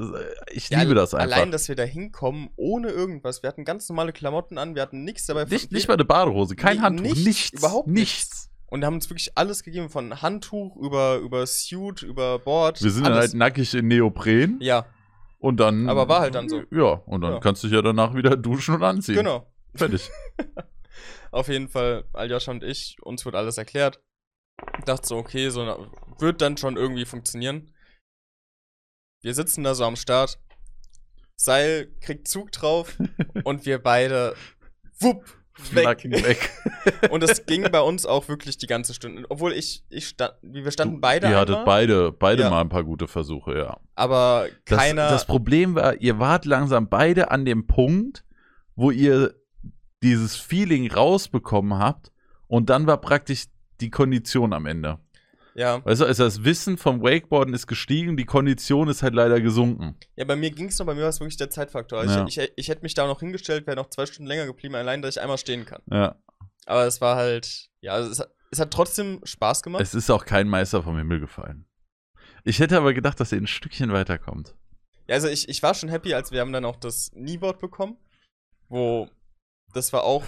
[0.53, 1.37] Ich Ja, liebe das einfach.
[1.37, 3.42] Allein, dass wir da hinkommen, ohne irgendwas.
[3.42, 5.45] Wir hatten ganz normale Klamotten an, wir hatten nichts dabei.
[5.45, 7.59] nicht, nicht mal eine Badehose, kein Nee, Handtuch, nichts, nichts.
[7.59, 8.49] überhaupt nichts.
[8.68, 12.83] Und haben uns wirklich alles gegeben, von Handtuch über, über Suit, über Board.
[12.83, 13.31] Wir sind dann alles.
[13.33, 14.87] halt nackig in Neopren Ja,
[15.38, 15.88] und dann.
[15.90, 16.62] Aber war halt dann so.
[16.71, 17.40] Ja, und dann Ja.
[17.40, 19.16] kannst du dich ja danach wieder duschen und anziehen.
[19.16, 19.47] genau.
[19.74, 20.11] Fertig.
[21.30, 24.00] Auf jeden Fall, Aljoscha und ich, uns wird alles erklärt.
[24.85, 27.72] Dachte so, okay, so wird dann schon irgendwie funktionieren.
[29.22, 30.38] Wir sitzen da so am Start.
[31.37, 32.96] Seil kriegt Zug drauf
[33.44, 34.35] und wir beide
[35.00, 35.24] wupp
[35.72, 36.04] weg.
[36.04, 36.50] Weg.
[37.11, 39.24] Und es ging bei uns auch wirklich die ganze Stunde.
[39.28, 42.50] Obwohl ich, ich stand, wir standen beide Ihr hattet beide, beide Ja.
[42.50, 43.78] mal ein paar gute Versuche, ja.
[43.94, 45.11] aber Das, keiner.
[45.11, 48.24] das Problem war, ihr wart langsam beide an dem Punkt,
[48.76, 49.35] wo ihr
[50.03, 52.12] dieses Feeling rausbekommen habt
[52.49, 53.45] und dann war praktisch
[53.81, 54.99] die Kondition am Ende.
[55.55, 55.85] ja.
[55.85, 59.97] Weißt du, also das Wissen vom Wakeboarden ist gestiegen, die Kondition ist halt leider gesunken.
[60.17, 62.01] ja, bei mir ging es noch, bei mir war es wirklich der Zeitfaktor.
[62.01, 62.27] Also Ja.
[62.27, 65.03] ich, ich, ich hätte mich da noch hingestellt, wäre noch zwei Stunden länger geblieben, allein,
[65.03, 65.83] dass ich einmal stehen kann.
[65.91, 66.17] Ja.
[66.67, 69.83] Aber es war halt, ja, also es, hat- es hat trotzdem Spaß gemacht.
[69.83, 71.65] Es ist auch kein Meister vom Himmel gefallen.
[72.45, 74.55] Ich hätte aber gedacht, dass ihr ein Stückchen weiterkommt.
[75.09, 77.97] Ja, also ich, ich war schon happy, als wir haben dann auch das Kneeboard bekommen,
[78.69, 79.09] wo
[79.72, 80.24] das war auch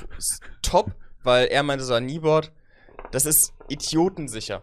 [0.63, 2.53] top, weil er meinte so ein Kneeboard,
[3.13, 4.63] das ist idiotensicher.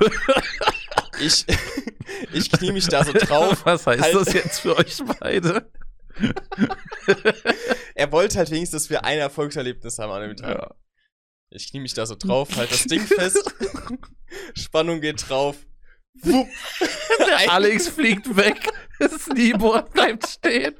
[1.20, 1.46] ich,
[2.32, 3.64] ich knie mich da so drauf.
[3.64, 5.70] Was heißt Halt- das jetzt für euch beide?
[7.96, 10.58] Er wollte halt wenigstens, dass wir ein Erfolgserlebnis haben an dem Tag.
[10.58, 10.74] Ja.
[11.50, 13.54] Ich knie mich da so drauf, halt das Ding fest.
[14.54, 15.56] Spannung geht drauf.
[16.14, 16.48] Wupp.
[17.48, 20.74] Alex fliegt weg, das Kneeboard bleibt stehen.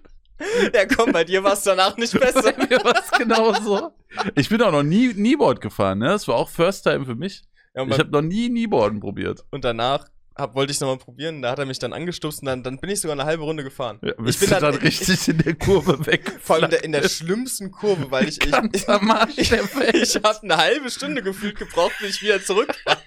[0.73, 2.53] Ja, komm, bei dir war es danach nicht besser.
[2.53, 3.92] Bei mir war es genauso.
[4.35, 6.09] Ich bin auch noch nie Kneeboard gefahren, ne?
[6.09, 7.42] Das war auch First Time für mich.
[7.75, 9.44] Ja, Ich habe noch nie Kneeboarden probiert.
[9.51, 11.42] Und danach hab, wollte ich es nochmal probieren.
[11.42, 13.62] Da hat er mich dann angestupst und dann, dann bin ich sogar eine halbe Runde
[13.62, 14.01] gefahren.
[14.03, 16.40] Ja, ich bin dann, dann richtig in der Kurve weg.
[16.42, 19.94] vor allem in der, in der schlimmsten Kurve, weil ich ich, ich, Welt.
[19.94, 22.99] ich habe eine halbe Stunde gefühlt gebraucht, bis ich wieder zurück war.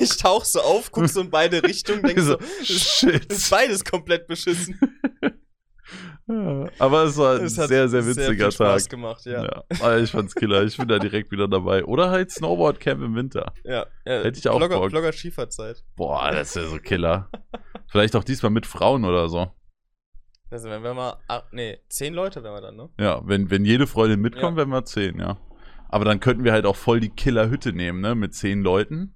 [0.00, 3.32] Ich tauch so auf, guck so in beide Richtungen, denk so, so, das shit.
[3.32, 4.78] ist beides komplett beschissen.
[6.28, 8.90] Aber es war ein sehr, sehr witziger Spaß Tag.
[8.90, 9.44] gemacht, ja.
[9.44, 9.64] Ja.
[9.80, 10.64] Aber ich fand's killer.
[10.64, 11.84] Ich bin da direkt wieder dabei.
[11.84, 13.52] Oder halt Snowboard-Camp im Winter.
[13.64, 14.22] Ja, ja.
[14.22, 14.90] Hätte ich auch Blogger, Bock.
[14.90, 15.84] Blogger Skifahrzeit.
[15.96, 17.28] Boah, das ist ja so killer.
[17.88, 19.52] Vielleicht auch diesmal mit Frauen oder so.
[20.50, 22.88] Also wenn wir mal, ah, nee, zehn Leute wären wir dann, ne?
[23.00, 24.58] Ja, wenn, wenn jede Freundin mitkommt, Ja.
[24.58, 25.38] wären wir zehn, ja.
[25.88, 28.14] Aber dann könnten wir halt auch voll die Killer-Hütte nehmen, ne?
[28.14, 29.15] Mit zehn Leuten.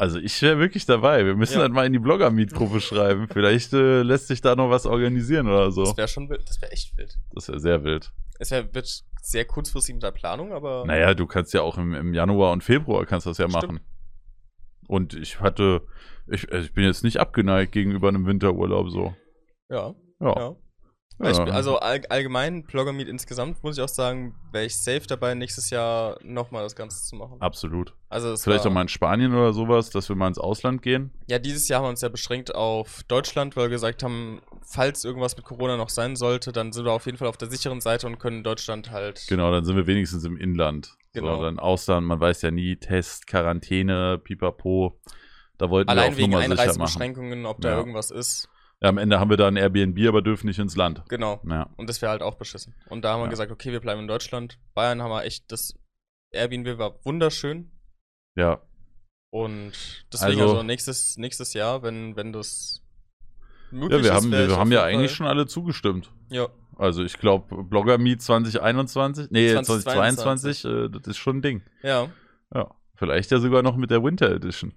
[0.00, 1.26] Also ich wäre wirklich dabei.
[1.26, 1.60] Wir müssen Ja.
[1.60, 3.28] halt mal in die Blogger-Meet-Gruppe schreiben.
[3.30, 5.84] Vielleicht äh, lässt sich da noch was organisieren oder so.
[5.84, 7.18] Das wäre schon wild, das wäre echt wild.
[7.32, 8.10] Das wäre sehr wild.
[8.38, 8.88] Es wär, wird
[9.20, 10.86] sehr kurzfristig mit der Planung, aber.
[10.86, 13.62] Naja, du kannst ja auch im, im Januar und Februar kannst das ja Stimmt.
[13.62, 13.80] machen.
[14.88, 15.82] Und ich hatte,
[16.26, 19.14] ich, also ich bin jetzt nicht abgeneigt gegenüber einem Winterurlaub so.
[19.68, 20.34] Ja, Ja.
[20.34, 20.56] ja.
[21.22, 21.44] Ja.
[21.44, 25.68] Also all, allgemein, Blogger Meet insgesamt, muss ich auch sagen, wäre ich safe dabei, nächstes
[25.70, 27.36] Jahr nochmal das Ganze zu machen.
[27.40, 27.94] Absolut.
[28.08, 31.12] Also Vielleicht war, auch mal in Spanien oder sowas, dass wir mal ins Ausland gehen.
[31.28, 35.04] Ja, dieses Jahr haben wir uns ja beschränkt auf Deutschland, weil wir gesagt haben, falls
[35.04, 37.80] irgendwas mit Corona noch sein sollte, dann sind wir auf jeden Fall auf der sicheren
[37.80, 39.26] Seite und können Deutschland halt.
[39.28, 40.96] Genau, dann sind wir wenigstens im Inland.
[41.12, 41.36] Genau.
[41.36, 44.98] So, dann Ausland, man weiß ja nie, Test, Quarantäne, pipapo.
[45.58, 46.60] Da wollten wir Allein wegen Nummer sicher machen.
[46.60, 47.76] Einreisebeschränkungen, ob da Ja.
[47.76, 48.48] irgendwas ist.
[48.82, 51.02] Ja, am Ende haben wir da ein Airbnb, aber dürfen nicht ins Land.
[51.08, 51.40] Genau.
[51.46, 52.74] Ja, Und das wäre halt auch beschissen.
[52.88, 53.30] Und da haben wir Ja.
[53.30, 54.58] gesagt, okay, wir bleiben in Deutschland.
[54.74, 55.74] Bayern haben wir echt das
[56.32, 57.70] Airbnb war wunderschön.
[58.36, 58.60] Ja.
[59.32, 59.72] Und
[60.12, 62.82] deswegen Also- also, nächstes, nächstes Jahr, wenn, wenn das
[63.70, 66.10] möglich Ja, wir ist, haben, wir haben ja jeden eigentlich Fall- schon alle zugestimmt.
[66.30, 71.42] Ja, Also ich glaube, Blogger Meet 2021, nee, 2022, 2022, äh, das ist schon ein
[71.42, 71.62] Ding.
[71.82, 72.08] ja.
[72.54, 72.74] Ja.
[72.96, 74.72] Vielleicht ja sogar noch mit der Winter Edition.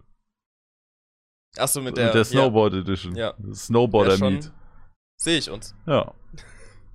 [1.58, 3.16] Achso, mit Mit der, der, Snowboard Edition.
[3.16, 3.34] Ja.
[3.54, 4.52] Snowboarder Meet.
[5.18, 5.76] Sehe ich uns.
[5.86, 6.14] Ja.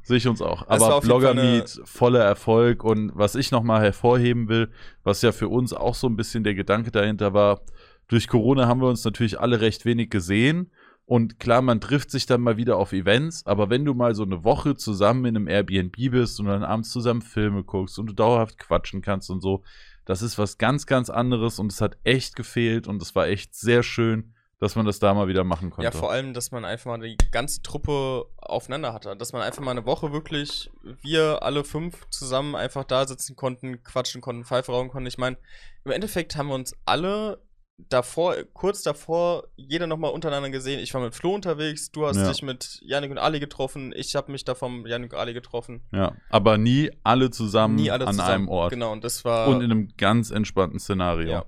[0.02, 0.64] Sehe ich uns auch.
[0.66, 2.82] Das Aber Blogger Meet, voller Erfolg.
[2.82, 4.70] Und was ich nochmal hervorheben will,
[5.04, 7.60] was ja für uns auch so ein bisschen der Gedanke dahinter war,
[8.08, 10.72] durch Corona haben wir uns natürlich alle recht wenig gesehen.
[11.04, 14.24] Und klar, man trifft sich dann mal wieder auf Events, aber wenn du mal so
[14.24, 18.12] eine Woche zusammen in einem Airbnb bist und dann abends zusammen Filme guckst und du
[18.12, 19.62] dauerhaft quatschen kannst und so,
[20.04, 23.54] das ist was ganz, ganz anderes und es hat echt gefehlt und es war echt
[23.54, 25.84] sehr schön, dass man das da mal wieder machen konnte.
[25.84, 29.16] Ja, vor allem, dass man einfach mal die ganze Truppe aufeinander hatte.
[29.16, 30.70] Dass man einfach mal eine Woche wirklich,
[31.02, 35.06] wir alle fünf zusammen einfach da sitzen konnten, quatschen konnten, Pfeife rauchen konnten.
[35.06, 35.36] Ich meine,
[35.84, 37.40] im Endeffekt haben wir uns alle
[37.88, 40.80] davor, kurz davor, jeder nochmal untereinander gesehen.
[40.80, 42.28] Ich war mit Flo unterwegs, du hast Ja.
[42.28, 45.86] dich mit Janik und Ali getroffen, ich habe mich da vom Janik und Ali getroffen.
[45.92, 48.30] Ja, aber nie alle zusammen Nie alle an zusammen.
[48.34, 48.70] einem Ort.
[48.72, 49.46] Genau, und das war.
[49.46, 51.28] Und in einem ganz entspannten Szenario.
[51.30, 51.44] ja.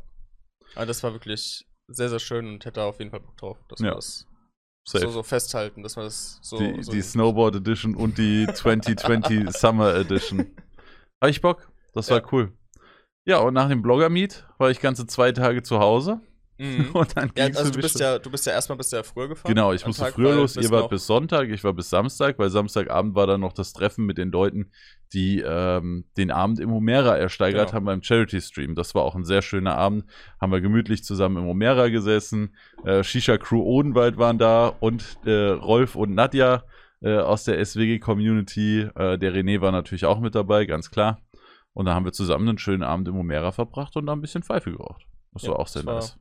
[0.76, 3.80] Also das war wirklich sehr, sehr schön und hätte auf jeden Fall Bock drauf, dass
[3.80, 3.86] Ja.
[3.90, 4.26] wir das
[4.88, 5.04] Safe.
[5.06, 6.58] so, so festhalten, dass wir das so.
[6.58, 10.46] die, so die Snowboard Edition und die 2020 Summer Edition.
[11.22, 11.70] Habe ich Bock?
[11.92, 12.26] Das war Ja.
[12.32, 12.52] cool.
[13.26, 16.20] Ja, und nach dem Blogger-Meet war ich ganze zwei Tage zu Hause.
[16.60, 16.90] Mhm.
[16.92, 19.52] Und dann Ja, also du bist ja, du bist ja erstmal bist ja früher gefahren.
[19.54, 20.56] Genau, ich musste Tag, früher los.
[20.56, 24.04] Ihr wart bis Sonntag, ich war bis Samstag, weil Samstagabend war dann noch das Treffen
[24.04, 24.70] mit den Leuten,
[25.14, 27.76] die ähm, den Abend im Homera ersteigert Genau.
[27.76, 28.74] haben beim Charity-Stream.
[28.74, 30.04] Das war auch ein sehr schöner Abend.
[30.40, 32.54] Haben wir gemütlich zusammen im Homera gesessen.
[32.84, 36.64] Äh, Shisha-Crew Odenwald waren da und äh, Rolf und Nadja
[37.02, 38.88] äh, aus der SWG-Community.
[38.94, 41.20] Äh, der René war natürlich auch mit dabei, ganz klar.
[41.72, 44.42] Und da haben wir zusammen einen schönen Abend im Homera verbracht und da ein bisschen
[44.42, 45.06] Pfeife geraucht.
[45.32, 46.18] Das Ja, war auch sehr das nice.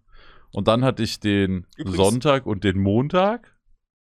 [0.51, 3.55] Und dann hatte ich den Übrigens- Sonntag und den Montag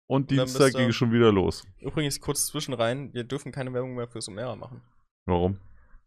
[0.08, 1.64] und Dienstag ging es schon wieder los.
[1.80, 4.82] Übrigens kurz zwischenrein, wir dürfen keine Werbung mehr fürs Omera machen.
[5.26, 5.60] Warum?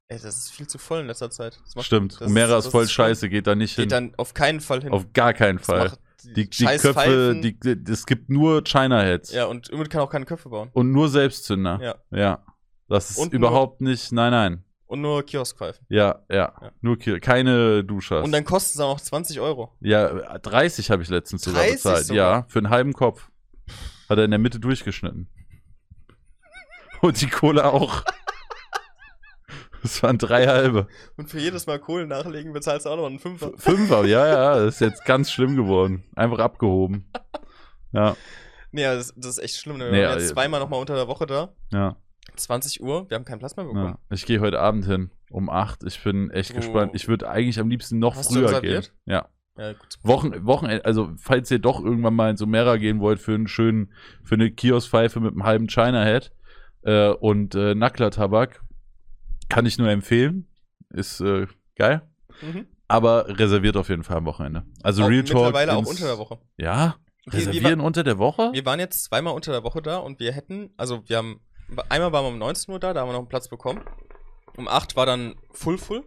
[0.09, 1.61] Ey, das ist viel zu voll in letzter Zeit.
[1.81, 2.21] Stimmt.
[2.21, 3.07] das Omera ist, voll schlimm.
[3.07, 3.85] scheiße, geht da nicht hin.
[3.85, 4.93] Geht dann auf keinen Fall hin.
[4.93, 5.93] Auf gar keinen Fall.
[6.25, 7.57] Die, die Köpfe, die,
[7.91, 9.33] es gibt nur China-Heads.
[9.33, 10.71] Ja, und Ümit kann auch keine Köpfe bauen.
[10.73, 11.81] Und nur Selbstzünder.
[11.83, 11.95] Ja.
[12.17, 12.45] Ja.
[12.89, 14.65] Das ist Und überhaupt nicht, nein, nein.
[14.93, 15.87] Und nur Kioskpfeifen.
[15.89, 16.53] Ja, ja.
[16.61, 16.73] Ja.
[16.83, 17.19] Nur Kiel.
[17.21, 18.25] Keine Duschers.
[18.25, 19.73] Und dann kosten sie auch noch 20 Euro.
[19.81, 22.05] ja, 30 habe ich letztens sogar 30 bezahlt.
[22.07, 22.33] sogar?
[22.41, 23.29] Ja, für einen halben Kopf.
[24.09, 25.29] Hat er in der Mitte durchgeschnitten.
[27.01, 28.05] Und die Kohle auch.
[29.83, 30.87] Das waren drei halbe.
[31.17, 33.51] Und für jedes Mal Kohlen nachlegen bezahlst du auch noch einen Fünfer.
[33.57, 36.05] Fünfer, ja, ja, das ist jetzt ganz schlimm geworden.
[36.15, 37.11] Einfach abgehoben.
[37.95, 38.17] Ja,
[38.71, 39.79] Nee, das, das ist echt schlimm.
[39.79, 41.53] Wir Nee, waren jetzt also- zweimal nochmal unter der Woche da.
[41.73, 41.97] ja,
[42.37, 43.85] 20 Uhr, wir haben keinen Platz mehr bekommen.
[43.85, 43.99] ja.
[44.11, 45.83] Ich gehe heute Abend hin, um acht.
[45.85, 46.57] Ich bin echt Oh.
[46.57, 46.93] gespannt.
[46.95, 48.83] Ich würde eigentlich am liebsten noch Hast früher gehen.
[49.07, 49.29] Ja.
[49.59, 49.99] Ja, gut.
[50.03, 53.93] Wochen, Wochenende, also falls ihr doch irgendwann mal in Sumera gehen wollt für einen schönen,
[54.25, 56.33] für eine Kioskpfeife mit einem halben China Head
[56.85, 58.63] äh, und äh, Nackler-Tabak,
[59.51, 60.49] kann ich nur empfehlen.
[60.89, 62.01] Ist äh, geil.
[62.41, 62.67] Mhm.
[62.89, 64.65] Aber reserviert auf jeden Fall am Wochenende.
[64.83, 65.35] Also auch Real Talk.
[65.45, 66.39] mittlerweile auch ins- unter der Woche.
[66.57, 66.97] Ja?
[67.25, 68.51] Wir- wir Reservieren unter der Woche?
[68.53, 71.41] Wir waren jetzt zweimal unter der Woche da und wir hätten, also wir haben,
[71.89, 73.81] einmal waren wir um 19 Uhr da, da haben wir noch einen Platz bekommen.
[74.57, 76.05] Um 8 war dann Full Full.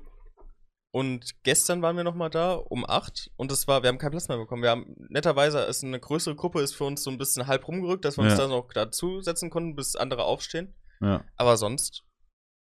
[0.91, 4.29] Und gestern waren wir nochmal da um 8 und es war, wir haben keinen Platz
[4.29, 4.63] mehr bekommen.
[4.63, 8.05] Wir haben, netterweise ist eine größere Gruppe, ist für uns so ein bisschen halb rumgerückt,
[8.05, 8.39] dass wir uns Ja.
[8.39, 10.73] da noch dazu setzen konnten, bis andere aufstehen.
[11.01, 11.25] Ja.
[11.35, 12.03] Aber sonst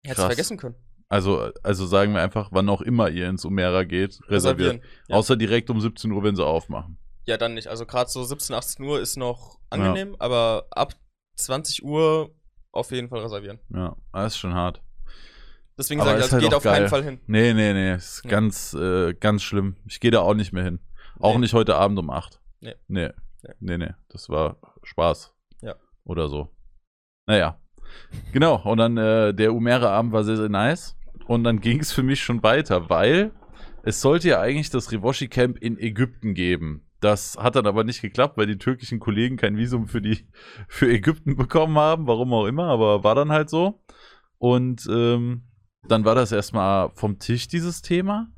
[0.04, 0.74] hätte es vergessen können.
[1.08, 4.82] Also, also sagen wir einfach, wann auch immer ihr ins Umera geht, reserviert.
[5.08, 5.16] Ja.
[5.16, 6.98] Außer direkt um 17 Uhr, wenn sie aufmachen.
[7.24, 7.68] Ja, dann nicht.
[7.68, 10.94] Also gerade so 17, 18 Uhr ist noch angenehm, aber ab
[11.36, 12.34] 20 Uhr
[12.72, 13.58] auf jeden Fall reservieren.
[13.74, 14.82] Ja, das ist schon hart.
[15.76, 16.88] Deswegen Aber sage ich, ist also halt geht auf keinen geil.
[16.88, 17.20] Fall hin.
[17.26, 17.94] Nee, nee, nee.
[17.94, 18.30] Ist Ja.
[18.30, 19.76] ganz, äh, ganz schlimm.
[19.86, 20.80] Ich gehe da auch nicht mehr hin.
[21.20, 21.40] Auch Nee.
[21.42, 22.40] nicht heute Abend um 8.
[22.60, 22.74] Nee.
[22.88, 23.10] Nee.
[23.42, 23.54] Nee.
[23.60, 23.90] Nee, nee.
[24.08, 25.32] Das war Spaß.
[25.62, 25.76] Ja.
[26.04, 26.48] Oder so.
[27.26, 27.60] Naja.
[28.32, 28.60] Genau.
[28.64, 30.96] Und dann äh, der Umere-Abend war sehr, sehr nice.
[31.26, 33.30] Und dann ging es für mich schon weiter, weil
[33.84, 36.87] es sollte ja eigentlich das Revoshi-Camp in Ägypten geben.
[37.00, 40.26] Das hat dann aber nicht geklappt, weil die türkischen Kollegen kein Visum für die
[40.68, 43.80] für Ägypten bekommen haben, warum auch immer, aber war dann halt so.
[44.38, 45.42] Und ähm,
[45.86, 48.32] dann war das erstmal vom Tisch, dieses Thema.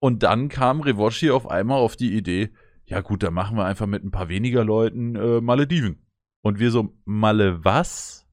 [0.00, 2.50] Und dann kam Revoshi auf einmal auf die Idee,
[2.84, 6.06] ja gut, dann machen wir einfach mit ein paar weniger Leuten äh, Malediven.
[6.42, 8.26] Und wir so, Male was?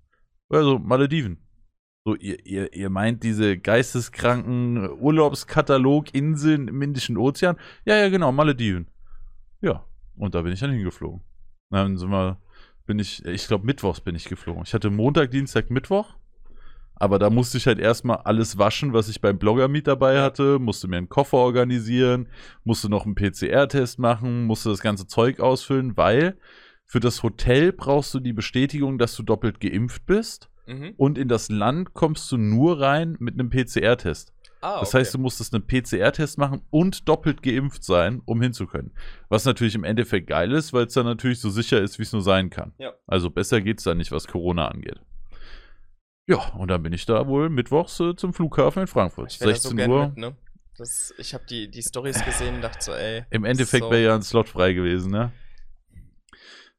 [0.50, 1.46] Also Malediven.
[2.06, 7.58] So, ihr, ihr, ihr meint diese geisteskranken Urlaubskatalog-Inseln im Indischen Ozean?
[7.84, 8.88] Ja, ja, genau, Malediven.
[10.18, 11.22] Und da bin ich dann hingeflogen.
[11.70, 12.40] Dann sind wir,
[12.86, 14.64] bin ich, ich glaube, mittwochs bin ich geflogen.
[14.66, 16.16] Ich hatte Montag, Dienstag, Mittwoch.
[16.98, 20.88] Aber da musste ich halt erstmal alles waschen, was ich beim Blogger-Meet dabei hatte, musste
[20.88, 22.30] mir einen Koffer organisieren,
[22.64, 26.38] musste noch einen PCR-Test machen, musste das ganze Zeug ausfüllen, weil
[26.86, 30.50] für das Hotel brauchst du die Bestätigung, dass du doppelt geimpft bist.
[30.68, 30.94] Mhm.
[30.96, 34.34] Und in das Land kommst du nur rein mit einem PCR-Test.
[34.66, 34.98] Ah, Das okay.
[35.00, 38.92] heißt, du musstest einen PCR-Test machen und doppelt geimpft sein, um hinzukönnen.
[39.30, 42.12] Was natürlich im Endeffekt geil ist, weil es dann natürlich so sicher ist, wie es
[42.14, 42.74] nur sein kann.
[42.80, 42.94] Ja.
[43.06, 45.00] Also besser geht's da nicht, was Corona angeht.
[46.28, 49.32] Ja, und dann bin ich da wohl mittwochs äh, zum Flughafen in Frankfurt.
[49.34, 50.08] Ich wäre da 16 so Uhr.
[50.08, 50.36] mit, ne?
[50.78, 53.24] Das, ich habe die, die Stories gesehen und dachte so, ey.
[53.30, 53.92] Im Endeffekt so.
[53.92, 55.32] wäre ja ein Slot frei gewesen, ne?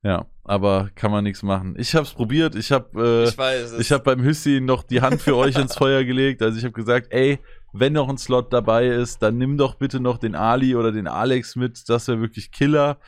[0.03, 1.75] Ja, aber kann man nichts machen.
[1.79, 2.55] Ich hab's probiert.
[2.55, 5.57] Ich hab, äh, ich weiß, es Ich habe beim Hüssi noch die Hand für euch
[5.57, 6.43] ins Feuer gelegt.
[6.43, 7.39] Also ich habe gesagt, ey,
[7.73, 11.07] wenn noch ein Slot dabei ist, dann nimm doch bitte noch den Ali oder den
[11.09, 11.89] Alex mit.
[11.89, 12.99] Das wäre wirklich Killer.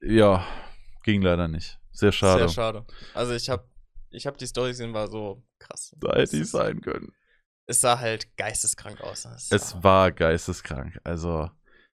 [0.00, 0.44] Ja,
[1.04, 1.78] ging leider nicht.
[1.92, 2.40] Sehr schade.
[2.40, 2.86] sehr schade.
[3.14, 3.64] Also ich habe
[4.10, 5.94] ich hab die Stories gesehen, war so krass.
[6.00, 7.12] Da hätte ich sein können.
[7.66, 9.24] es sah halt geisteskrank aus.
[9.24, 10.98] Es Es war geisteskrank.
[11.04, 11.50] Also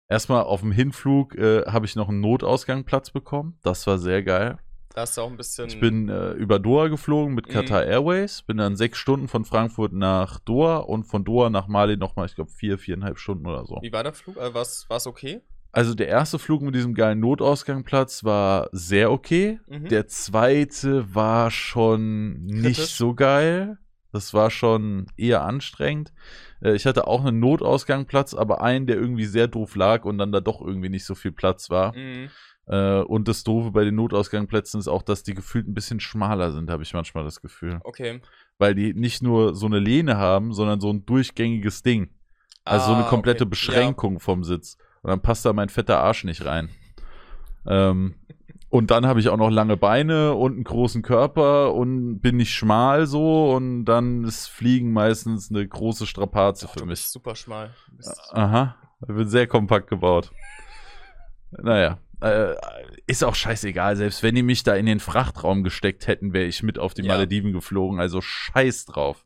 [0.09, 3.59] erstmal auf dem Hinflug äh, habe ich noch einen Notausgangplatz bekommen.
[3.63, 4.59] Das war sehr geil.
[4.95, 5.69] Da hast du auch ein bisschen.
[5.69, 7.53] Ich bin äh, über Doha geflogen mit Mhm.
[7.53, 11.97] Qatar Airways, bin dann sechs Stunden von Frankfurt nach Doha und von Doha nach Mali
[11.97, 13.79] nochmal, ich glaube, vier, viereinhalb Stunden oder so.
[13.83, 14.37] Wie war der Flug?
[14.39, 15.41] Also war es okay?
[15.75, 19.59] Also der erste Flug mit diesem geilen Notausgangplatz war sehr okay.
[19.69, 19.89] Mhm.
[19.89, 22.95] Der zweite war schon nicht Kritisch?
[22.97, 23.79] so geil.
[24.13, 26.13] Das war schon eher anstrengend.
[26.61, 30.33] Äh, Ich hatte auch einen Notausgangplatz, aber einen, der irgendwie sehr doof lag und dann
[30.33, 31.97] da doch irgendwie nicht so viel Platz war.
[31.97, 32.29] Mhm.
[32.67, 36.53] Äh, Und das Doofe bei den Notausgangplätzen ist auch, dass die gefühlt ein bisschen schmaler
[36.53, 37.81] sind, habe ich manchmal das Gefühl.
[37.85, 38.21] Okay.
[38.59, 42.11] Weil die nicht nur so eine Lehne haben, sondern so ein durchgängiges Ding.
[42.65, 43.51] Also so eine Ah, komplette okay.
[43.51, 44.77] Beschränkung vom Sitz.
[45.03, 46.69] Und dann passt da mein fetter Arsch nicht rein.
[47.67, 48.15] Ähm,
[48.69, 52.55] und dann habe ich auch noch lange Beine und einen großen Körper und bin nicht
[52.55, 53.53] schmal so.
[53.53, 56.71] Und dann ist Fliegen meistens eine große Strapaze Ja.
[56.73, 57.01] Ach, für mich.
[57.01, 57.75] super schmal.
[58.31, 60.31] Aha, ich bin sehr kompakt gebaut.
[61.51, 62.55] Naja, äh,
[63.07, 63.97] ist auch scheißegal.
[63.97, 67.03] Selbst wenn die mich da in den Frachtraum gesteckt hätten, wäre ich mit auf die
[67.03, 67.15] Ja.
[67.15, 68.01] Malediven geflogen.
[68.01, 69.25] Also scheiß drauf.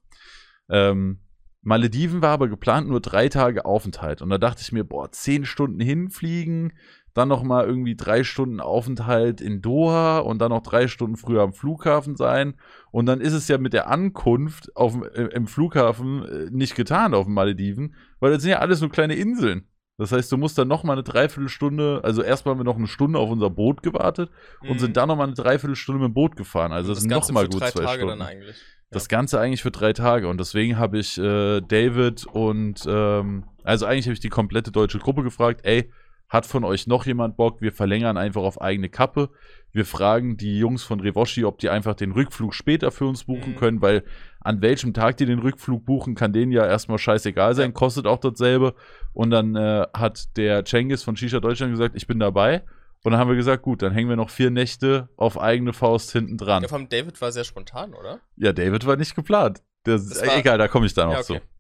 [0.69, 1.21] Ähm,
[1.63, 4.23] Malediven war aber geplant nur drei Tage Aufenthalt.
[4.23, 6.73] Und da dachte ich mir, boah, zehn Stunden hinfliegen,
[7.13, 11.43] dann noch mal irgendwie drei Stunden Aufenthalt in Doha und dann noch drei Stunden früher
[11.43, 12.55] am Flughafen sein.
[12.91, 17.15] Und dann ist es ja mit der Ankunft auf, äh, im Flughafen äh, nicht getan
[17.15, 19.67] auf den Malediven, weil das sind ja alles nur kleine Inseln.
[19.99, 22.87] Das heißt, du musst dann noch mal eine Dreiviertelstunde, also erstmal haben wir noch eine
[22.87, 24.31] Stunde auf unser Boot gewartet
[24.61, 24.79] und Mhm.
[24.79, 26.73] sind dann noch mal eine Dreiviertelstunde mit dem Boot gefahren.
[26.73, 28.19] Also das, sind noch Ganze mal für gut drei zwei Tage Stunden.
[28.19, 28.57] dann eigentlich.
[28.91, 30.29] Das Ganze eigentlich für drei Tage.
[30.29, 34.99] Und deswegen habe ich äh, David und, ähm, also eigentlich habe ich die komplette deutsche
[34.99, 35.91] Gruppe gefragt, ey,
[36.29, 37.61] hat von euch noch jemand Bock?
[37.61, 39.31] Wir verlängern einfach auf eigene Kappe.
[39.73, 43.53] Wir fragen die Jungs von Revoshi, ob die einfach den Rückflug später für uns buchen
[43.53, 43.57] Mhm.
[43.57, 44.03] können, weil
[44.47, 48.19] an welchem Tag die den Rückflug buchen, kann denen ja erstmal scheißegal sein, kostet auch
[48.19, 48.75] dasselbe.
[49.13, 52.63] Und dann äh, hat der Cengiz von Shisha Deutschland gesagt, ich bin dabei.
[53.05, 56.13] Und dann haben wir gesagt, gut, dann hängen wir noch vier Nächte auf eigene Faust
[56.13, 56.63] hinten dran.
[56.63, 58.21] Ja, allem David war sehr spontan, oder?
[58.37, 59.63] Ja, David war nicht geplant.
[59.85, 61.41] Das war- egal, da komme ich dann noch Ja, okay.
[61.41, 61.57] zu.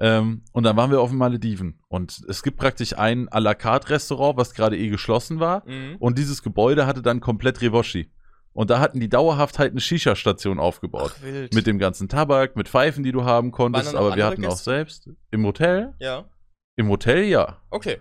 [0.00, 1.80] Ähm, und dann waren wir auf den Malediven.
[1.88, 5.68] Und es gibt praktisch ein à la carte Restaurant, was gerade eh geschlossen war.
[5.68, 5.96] Mhm.
[5.98, 8.10] Und dieses Gebäude hatte dann komplett Revoshi.
[8.58, 11.14] Und da hatten die dauerhaft halt eine Shisha-Station aufgebaut.
[11.16, 11.52] Ach.
[11.52, 13.94] Mit dem ganzen Tabak, mit Pfeifen, die du haben konntest.
[13.94, 14.64] Aber wir hatten auch Gäste?
[14.64, 15.08] selbst.
[15.30, 15.94] Im Hotel?
[16.00, 16.28] ja,
[16.74, 17.62] Im Hotel ja.
[17.70, 18.00] okay.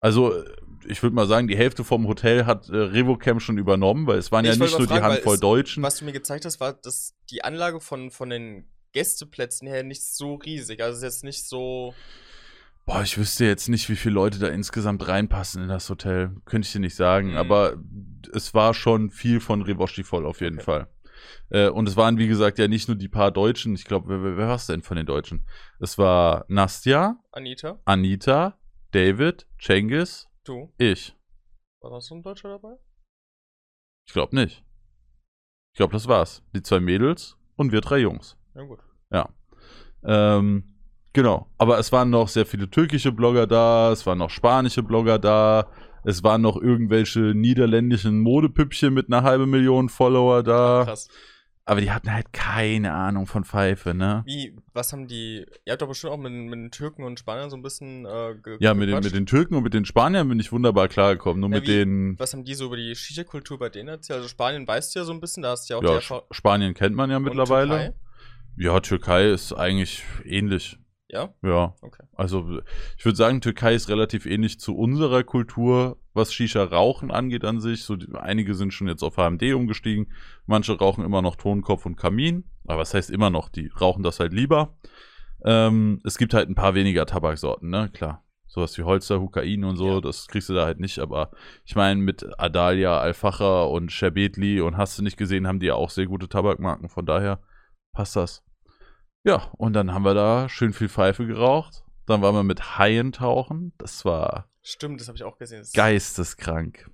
[0.00, 0.32] Also,
[0.86, 4.32] ich würde mal sagen, die Hälfte vom Hotel hat äh, Revocam schon übernommen, weil es
[4.32, 5.82] waren Nee, ja ich nicht nur die Handvoll es- Deutschen.
[5.82, 10.06] Was du mir gezeigt hast, war, dass die Anlage von, von den Gästeplätzen her nicht
[10.06, 10.80] so riesig.
[10.82, 11.92] Also es ist jetzt nicht so.
[12.84, 16.34] Boah, ich wüsste jetzt nicht, wie viele Leute da insgesamt reinpassen in das Hotel.
[16.44, 17.36] Könnte ich dir nicht sagen, Mhm.
[17.36, 17.76] aber
[18.32, 20.64] es war schon viel von Revoshi voll auf jeden Okay.
[20.64, 20.88] Fall.
[21.50, 23.74] Äh, und es waren, wie gesagt, ja nicht nur die paar Deutschen.
[23.74, 25.46] Ich glaube, wer, wer, war es denn von den Deutschen?
[25.78, 28.58] Es war Nastja, Anita, Anita,
[28.90, 30.72] David, Cengiz, du.
[30.78, 31.16] ich.
[31.80, 32.76] War noch so ein Deutscher dabei?
[34.06, 34.64] Ich glaube nicht.
[35.72, 36.42] Ich glaube, das war's.
[36.54, 38.36] Die zwei Mädels und wir drei Jungs.
[38.54, 38.80] Ja, gut.
[39.12, 39.28] Ja.
[40.04, 40.71] Ähm,
[41.12, 41.46] genau.
[41.58, 45.68] Aber es waren noch sehr viele türkische Blogger da, es waren noch spanische Blogger da,
[46.04, 50.82] es waren noch irgendwelche niederländischen Modepüppchen mit einer halben Million Follower da.
[50.84, 51.08] Krass.
[51.64, 54.24] Aber die hatten halt keine Ahnung von Pfeife, ne?
[54.26, 55.46] Wie, was haben die.
[55.64, 58.04] Ihr habt doch bestimmt auch mit, mit den Türken und Spaniern so ein bisschen.
[58.04, 60.88] Äh, ge Ja, mit den, mit den Türken und mit den Spaniern bin ich wunderbar
[60.88, 61.38] klargekommen.
[61.38, 62.18] Nur Ja, mit wie- den.
[62.18, 64.16] Was haben die so über die Shisha-Kultur bei denen erzählt?
[64.16, 65.98] Also Spanien weißt du ja so ein bisschen, da hast du ja auch Ja.
[66.02, 67.68] Sp- Spanien kennt man ja mittlerweile.
[67.76, 67.94] Türkei?
[68.56, 70.78] Ja, Türkei ist eigentlich ähnlich.
[71.12, 71.34] Ja?
[71.42, 71.74] Ja.
[71.82, 72.04] Okay.
[72.14, 72.60] Also
[72.96, 77.84] ich würde sagen, Türkei ist relativ ähnlich zu unserer Kultur, was Shisha-Rauchen angeht an sich.
[77.84, 80.10] So, einige sind schon jetzt auf HMD umgestiegen.
[80.46, 82.44] Manche rauchen immer noch Tonkopf und Kamin.
[82.66, 83.50] Aber was heißt immer noch?
[83.50, 84.76] Die rauchen das halt lieber.
[85.44, 87.90] Ähm, es gibt halt ein paar weniger Tabaksorten, ne?
[87.92, 88.24] Klar.
[88.46, 90.00] Sowas wie Holzer, Hukain und so, Ja.
[90.00, 90.98] das kriegst du da halt nicht.
[90.98, 91.30] Aber
[91.64, 95.74] ich meine, mit Adalia, Alfacher und Sherbetli und hast du nicht gesehen, haben die ja
[95.74, 96.88] auch sehr gute Tabakmarken.
[96.88, 97.40] Von daher
[97.92, 98.44] passt das.
[99.24, 101.84] Ja, und dann haben wir da schön viel Pfeife geraucht.
[102.06, 103.72] Dann waren wir mit Haien tauchen.
[103.78, 105.64] Das war Stimmt, das habe ich auch gesehen.
[105.74, 106.90] Geisteskrank.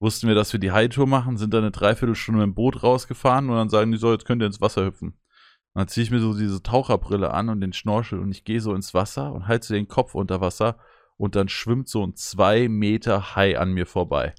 [0.00, 3.48] Wussten wir, dass wir die Haitour machen, sind dann eine Dreiviertelstunde mit dem Boot rausgefahren
[3.48, 5.10] und dann sagen die so, jetzt könnt ihr ins Wasser hüpfen.
[5.10, 8.60] Und dann ziehe ich mir so diese Taucherbrille an und den Schnorchel und ich gehe
[8.60, 10.78] so ins Wasser und halte so den Kopf unter Wasser
[11.16, 14.34] und dann schwimmt so ein zwei Meter Hai an mir vorbei.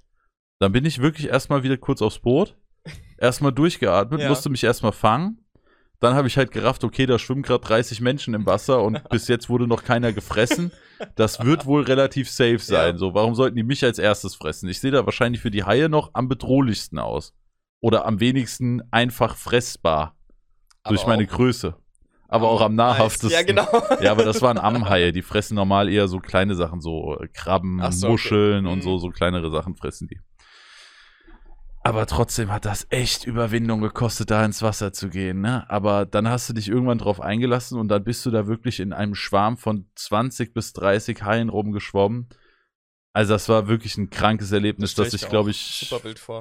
[0.59, 2.57] Dann bin ich wirklich erstmal wieder kurz aufs Boot,
[3.17, 4.29] erstmal durchgeatmet, Ja.
[4.29, 5.44] musste mich erstmal fangen.
[5.99, 9.27] Dann habe ich halt gerafft, okay, da schwimmen gerade 30 Menschen im Wasser und bis
[9.27, 10.71] jetzt wurde noch keiner gefressen.
[11.15, 12.93] Das wird wohl relativ safe sein.
[12.93, 12.97] Ja.
[12.97, 14.69] So, warum sollten die mich als erstes fressen?
[14.69, 17.33] Ich sehe da wahrscheinlich für die Haie noch am bedrohlichsten aus.
[17.81, 20.15] Oder am wenigsten einfach fressbar.
[20.83, 21.75] aber durch meine Größe.
[22.27, 23.29] Aber auch am nahrhaftesten.
[23.31, 23.67] Ja, genau.
[24.01, 25.11] Ja, aber das waren Amhaie.
[25.11, 28.11] Die fressen normal eher so kleine Sachen, so äh, Krabben, so, okay.
[28.11, 28.81] Muscheln und Mhm.
[28.81, 30.19] so, so kleinere Sachen fressen die.
[31.85, 35.41] Aber trotzdem hat das echt Überwindung gekostet, da ins Wasser zu gehen.
[35.41, 35.69] Ne?
[35.69, 38.91] Aber dann hast du dich irgendwann drauf eingelassen und dann bist du da wirklich in
[38.91, 42.27] einem Schwarm von 20 bis 30 Haien rumgeschwommen.
[43.13, 45.95] Also das war wirklich ein krankes Erlebnis, stell das ich, glaube ich,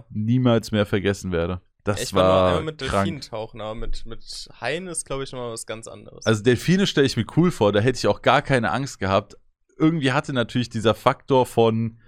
[0.08, 1.60] niemals mehr vergessen werde.
[1.84, 3.04] Das ich war, nur war, einmal mit krank.
[3.04, 6.24] Delfinen tauchen, aber mit, mit Haien ist, glaube ich, nochmal was ganz anderes.
[6.24, 9.36] Also Delfine stelle ich mir cool vor, da hätte ich auch gar keine Angst gehabt.
[9.76, 11.98] Irgendwie hatte natürlich dieser Faktor von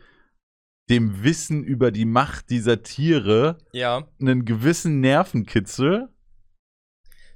[0.89, 6.09] dem Wissen über die Macht dieser Tiere ja, einen gewissen Nervenkitzel.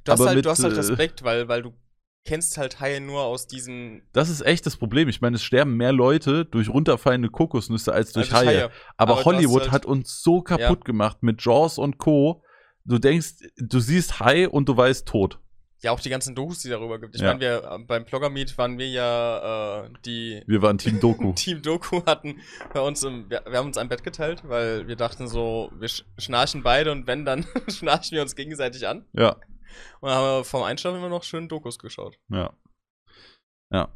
[0.04, 1.72] du hast, aber halt, mit, du hast halt äh, Respekt, weil, weil du
[2.26, 5.08] kennst halt Haie nur aus diesen Das ist echt das Problem.
[5.08, 8.64] Ich meine, es sterben mehr Leute durch runterfallende Kokosnüsse als durch also Haie.
[8.96, 12.42] Aber, Aber du Hollywood halt- hat uns so kaputt gemacht mit Jaws und Co.
[12.84, 15.40] Du denkst, du siehst Hai und du weißt tot.
[15.82, 17.14] Ja, auch die ganzen Dokus, die darüber gibt.
[17.14, 17.28] Ich Ja.
[17.28, 21.32] meine, wir äh, beim Blogger-Meet waren wir ja äh, die Wir waren Team Doku.
[21.36, 22.40] Team Doku hatten
[22.74, 25.88] bei uns im, wir, wir haben uns ein Bett geteilt, weil wir dachten so, wir
[25.88, 29.06] sch schnarchen beide und wenn, dann schnarchen wir uns gegenseitig an.
[29.14, 29.30] ja,
[30.00, 32.18] Und dann haben wir vorm Einschlafen immer noch schön Dokus geschaut.
[32.28, 32.52] ja.
[33.72, 33.88] Ja.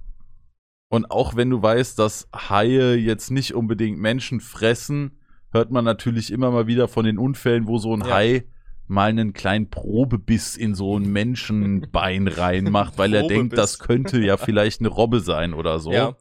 [0.88, 5.18] Und auch wenn du weißt, dass Haie jetzt nicht unbedingt Menschen fressen,
[5.50, 8.14] hört man natürlich immer mal wieder von den Unfällen, wo so ein Ja.
[8.14, 8.44] Hai
[8.86, 14.36] mal einen kleinen Probebiss in so ein Menschenbein reinmacht, weil er denkt, das könnte ja
[14.36, 15.92] vielleicht eine Robbe sein oder so.
[15.92, 16.16] Ja.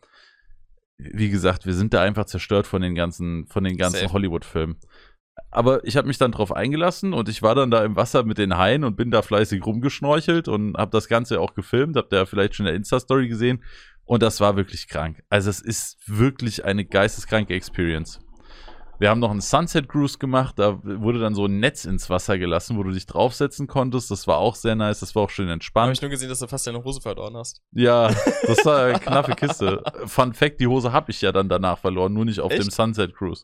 [0.98, 4.12] Wie gesagt, wir sind da einfach zerstört von den ganzen, von den ganzen.
[4.12, 4.78] Hollywood-Filmen.
[5.50, 8.38] Aber ich habe mich dann drauf eingelassen und ich war dann da im Wasser mit
[8.38, 11.96] den Haien und bin da fleißig rumgeschnorchelt und habe das Ganze auch gefilmt.
[11.96, 13.64] Habt ihr vielleicht schon in der Insta-Story gesehen.
[14.06, 15.24] Und das war wirklich krank.
[15.30, 18.20] Also es ist wirklich eine geisteskranke Experience.
[19.04, 22.38] Wir haben noch einen Sunset Cruise gemacht, da wurde dann so ein Netz ins Wasser
[22.38, 24.10] gelassen, wo du dich draufsetzen konntest.
[24.10, 25.98] Das war auch sehr nice, das war auch schön Da habe entspannt.
[25.98, 27.62] ich nur gesehen, dass du fast deine Hose verloren hast.
[27.74, 28.08] Ja,
[28.48, 29.84] das war eine knappe Kiste.
[30.06, 32.64] Fun Fact, die Hose habe ich ja dann danach verloren, nur nicht auf Echt?
[32.64, 33.44] dem Sunset Cruise.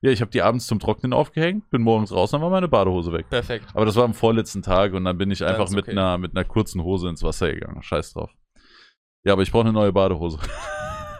[0.00, 3.12] Ja, ich habe die abends zum Trocknen aufgehängt, bin morgens raus, dann war meine Badehose
[3.12, 3.28] weg.
[3.30, 3.66] Perfekt.
[3.74, 5.90] Aber das war am vorletzten Tag und dann bin ich einfach ist mit, okay.
[5.90, 7.82] einer, mit einer kurzen Hose ins Wasser gegangen.
[7.82, 8.30] Scheiß drauf.
[9.24, 10.38] Ja, aber ich brauche eine neue Badehose.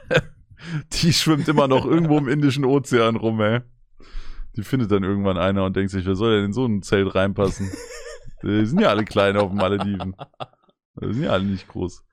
[0.92, 3.62] die schwimmt immer noch irgendwo im Indischen Ozean rum, ey.
[4.56, 7.14] Die findet dann irgendwann einer und denkt sich, wer soll denn in so ein Zelt
[7.14, 7.70] reinpassen?
[8.42, 10.16] Die sind ja alle klein auf den Malediven.
[11.00, 12.04] Die sind ja alle nicht groß.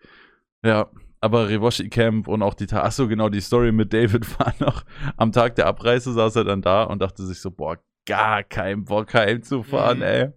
[0.64, 0.90] Ja,
[1.22, 4.84] aber Rewoshi Camp und auch die Tag, achso, genau, die Story mit David war noch
[5.16, 8.84] am Tag der Abreise saß er dann da und dachte sich so, boah, gar kein
[8.86, 10.04] Bock heimzufahren, Mhm.
[10.04, 10.30] ey.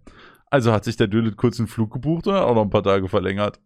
[0.46, 2.82] Also hat sich der Düllet kurz einen Flug gebucht und hat auch noch ein paar
[2.82, 3.61] Tage verlängert.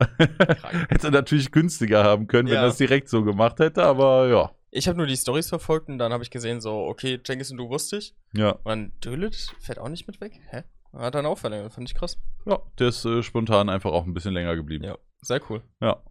[0.18, 2.62] hätte er natürlich günstiger haben können, wenn Ja.
[2.62, 4.50] er es direkt so gemacht hätte, aber ja.
[4.70, 7.56] Ich habe nur die Stories verfolgt und dann habe ich gesehen, so, okay, Cengiz und
[7.56, 8.14] du wusste ich.
[8.34, 10.40] Ja, Und dann Dölit fährt auch nicht mit weg.
[10.50, 10.62] Hä?
[10.92, 12.18] Hat dann auch verlängert, fand ich krass.
[12.46, 14.84] ja der ist äh, spontan einfach auch ein bisschen länger geblieben.
[14.84, 15.62] Ja, sehr cool.
[15.80, 16.02] Ja.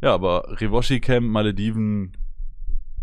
[0.00, 2.16] Ja, aber Rewoshi Camp, Malediven,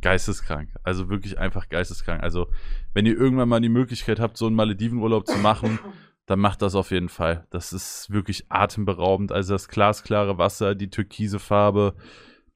[0.02, 0.70] geisteskrank.
[0.84, 2.24] Also wirklich einfach geisteskrank.
[2.24, 2.48] Also,
[2.94, 5.80] wenn ihr irgendwann mal die Möglichkeit habt, so einen Maledivenurlaub zu machen,
[6.26, 7.46] dann macht das auf jeden Fall.
[7.50, 9.32] Das ist wirklich atemberaubend.
[9.32, 11.96] Also das glasklare Wasser, die türkise Farbe.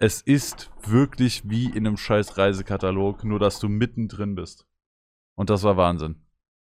[0.01, 4.65] Es ist wirklich wie in einem scheiß Reisekatalog, nur dass du mittendrin bist.
[5.35, 6.23] Und das war Wahnsinn.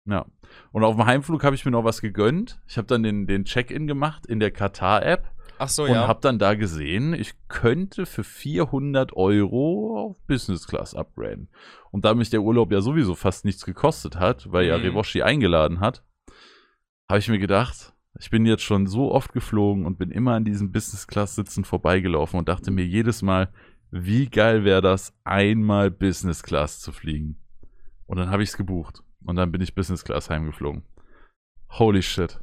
[0.05, 0.27] Ja.
[0.73, 2.61] Und auf dem Heimflug habe ich mir noch was gegönnt.
[2.67, 6.09] Ich habe dann den, den Check-in gemacht in der Katar-App Ach so, und ja.
[6.09, 11.51] habe dann da gesehen, ich könnte für 400 Euro auf Business Class upgraden.
[11.93, 14.85] Und da mich der Urlaub ja sowieso fast nichts gekostet hat, weil ja Mhm.
[14.85, 16.03] Rewoshi eingeladen hat,
[17.09, 20.45] habe ich mir gedacht, Ich bin jetzt schon so oft geflogen und bin immer an
[20.45, 23.51] diesem Business-Class-Sitzen vorbeigelaufen und dachte mir jedes Mal,
[23.91, 27.39] wie geil wäre das, einmal Business Class zu fliegen.
[28.07, 29.03] Und dann habe ich es gebucht.
[29.25, 30.83] Und dann bin ich Business Class heimgeflogen.
[31.71, 32.39] Holy shit.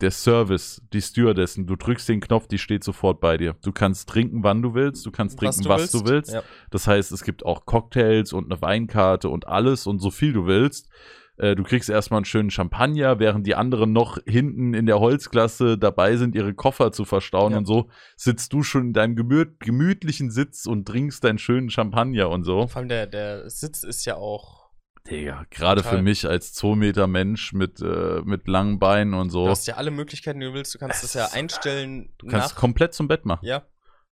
[0.00, 3.56] Der Service, die Stewardessen, du drückst den Knopf, die steht sofort bei dir.
[3.64, 6.08] Du kannst trinken, wann du willst, du kannst trinken, was du willst.
[6.08, 6.32] Du willst.
[6.34, 6.42] Ja.
[6.70, 10.46] Das heißt, es gibt auch Cocktails und eine Weinkarte und alles und so viel du
[10.46, 10.88] willst.
[11.36, 15.76] Äh, du kriegst erstmal einen schönen Champagner, während die anderen noch hinten in der Holzklasse
[15.76, 17.58] dabei sind, ihre Koffer zu verstauen ja.
[17.58, 22.30] und so, sitzt du schon in deinem gemüt gemütlichen Sitz und trinkst deinen schönen Champagner
[22.30, 22.68] und so.
[22.68, 24.64] Vor allem der, der Sitz ist ja auch.
[25.10, 29.44] Digga, gerade für mich als 2 Meter Mensch mit, äh, mit langen Beinen und so.
[29.44, 30.74] Du hast ja alle Möglichkeiten, die du willst.
[30.74, 32.14] Du kannst es, das ja einstellen.
[32.16, 33.44] Du kannst komplett zum Bett machen.
[33.44, 33.64] Ja.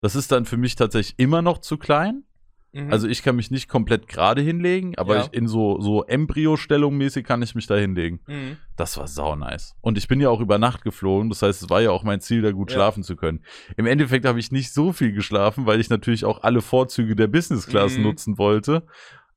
[0.00, 2.24] Das ist dann für mich tatsächlich immer noch zu klein.
[2.72, 2.92] Mhm.
[2.92, 5.22] Also ich kann mich nicht komplett gerade hinlegen, aber ja.
[5.22, 8.20] ich in so, so Embryo-Stellung mäßig kann ich mich da hinlegen.
[8.26, 8.58] Mhm.
[8.76, 9.74] Das war sau nice.
[9.80, 12.20] Und ich bin ja auch über Nacht geflogen, das heißt, es war ja auch mein
[12.20, 12.76] Ziel, da gut ja.
[12.76, 13.42] schlafen zu können.
[13.76, 17.26] Im Endeffekt habe ich nicht so viel geschlafen, weil ich natürlich auch alle Vorzüge der
[17.26, 18.02] Business Class mhm.
[18.02, 18.86] nutzen wollte.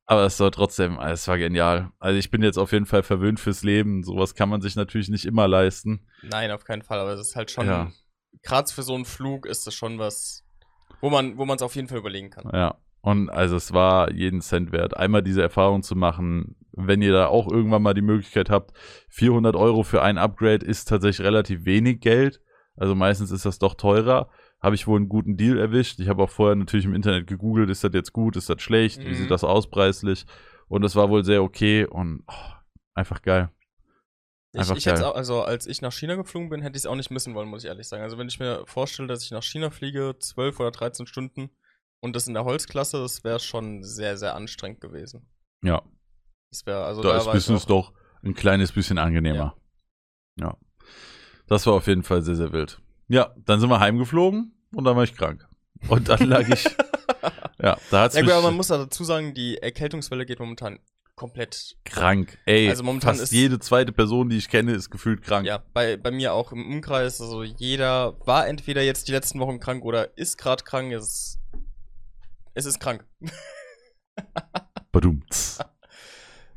[0.06, 1.92] Aber es war trotzdem, es war genial.
[2.00, 4.04] Also ich bin jetzt auf jeden Fall verwöhnt fürs Leben.
[4.04, 6.06] Sowas kann man sich natürlich nicht immer leisten.
[6.22, 7.00] Nein, auf keinen Fall.
[7.00, 7.90] Aber es ist halt schon, ja.
[8.44, 10.44] gerade für so einen Flug ist das schon was,
[11.00, 12.50] wo man, wo man es auf jeden Fall überlegen kann.
[12.54, 12.78] Ja.
[13.02, 16.56] Und also es war jeden Cent wert, einmal diese Erfahrung zu machen.
[16.72, 18.74] Wenn ihr da auch irgendwann mal die Möglichkeit habt,
[19.10, 22.42] 400 Euro für ein Upgrade ist tatsächlich relativ wenig Geld.
[22.78, 24.30] Also meistens ist das doch teurer.
[24.62, 26.00] Habe ich wohl einen guten Deal erwischt.
[26.00, 29.00] Ich habe auch vorher natürlich im Internet gegoogelt, ist das jetzt gut, ist das schlecht,
[29.00, 29.08] mhm.
[29.08, 29.30] wie sieht mhm.
[29.30, 30.26] das aus preislich?
[30.68, 32.54] Und das war wohl sehr okay und oh,
[32.94, 33.50] einfach geil.
[34.54, 35.04] Einfach ich, ich geil.
[35.04, 37.50] Auch, also als ich nach China geflogen bin, hätte ich es auch nicht missen wollen,
[37.50, 38.04] muss ich ehrlich sagen.
[38.04, 41.50] Also wenn ich mir vorstelle, dass ich nach China fliege, 12 oder 13 Stunden,
[42.02, 45.26] und das in der Holzklasse, das wäre schon sehr, sehr anstrengend gewesen.
[45.64, 45.82] Ja.
[46.50, 47.02] Das wäre also.
[47.02, 47.94] Da, da ist Business doch
[48.24, 49.56] ein kleines bisschen angenehmer.
[50.38, 50.48] Ja.
[50.48, 50.58] ja.
[51.48, 52.82] Das war auf jeden Fall sehr, sehr wild.
[53.08, 55.48] Ja, dann sind wir heimgeflogen und dann war ich krank.
[55.88, 56.64] Und dann lag ich.
[57.62, 58.24] ja, da hat's ja.
[58.24, 60.80] Aber man muss dazu sagen, die Erkältungswelle geht momentan
[61.16, 62.38] komplett krank.
[62.46, 65.46] Ey, also momentan fast ist jede zweite Person, die ich kenne, ist gefühlt krank.
[65.46, 67.22] Ja, bei, bei mir auch im Umkreis.
[67.22, 70.94] Also jeder war entweder jetzt die letzten Wochen krank oder ist gerade krank.
[70.94, 71.41] Es
[72.54, 73.06] es ist krank.
[74.92, 75.60] Badumts.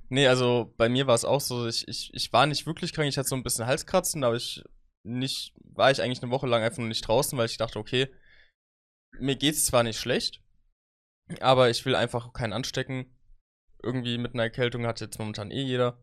[0.09, 3.09] Nee, also bei mir war es auch so, ich, ich, ich war nicht wirklich krank,
[3.09, 4.63] ich hatte so ein bisschen Halskratzen, aber ich
[5.03, 8.09] nicht, war ich eigentlich eine Woche lang einfach nur nicht draußen, weil ich dachte, okay,
[9.19, 10.43] mir geht's zwar nicht schlecht,
[11.41, 13.17] aber ich will einfach keinen anstecken.
[13.83, 16.03] Irgendwie mit einer Erkältung hat jetzt momentan eh jeder.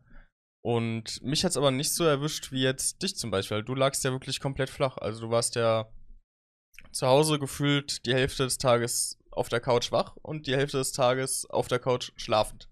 [0.64, 3.64] Und mich hat's aber nicht so erwischt wie jetzt dich zum Beispiel.
[3.64, 4.98] Du lagst ja wirklich komplett flach.
[4.98, 5.92] Also du warst ja
[6.92, 10.92] zu Hause gefühlt die Hälfte des Tages auf der Couch wach und die Hälfte des
[10.92, 12.70] Tages auf der Couch schlafend.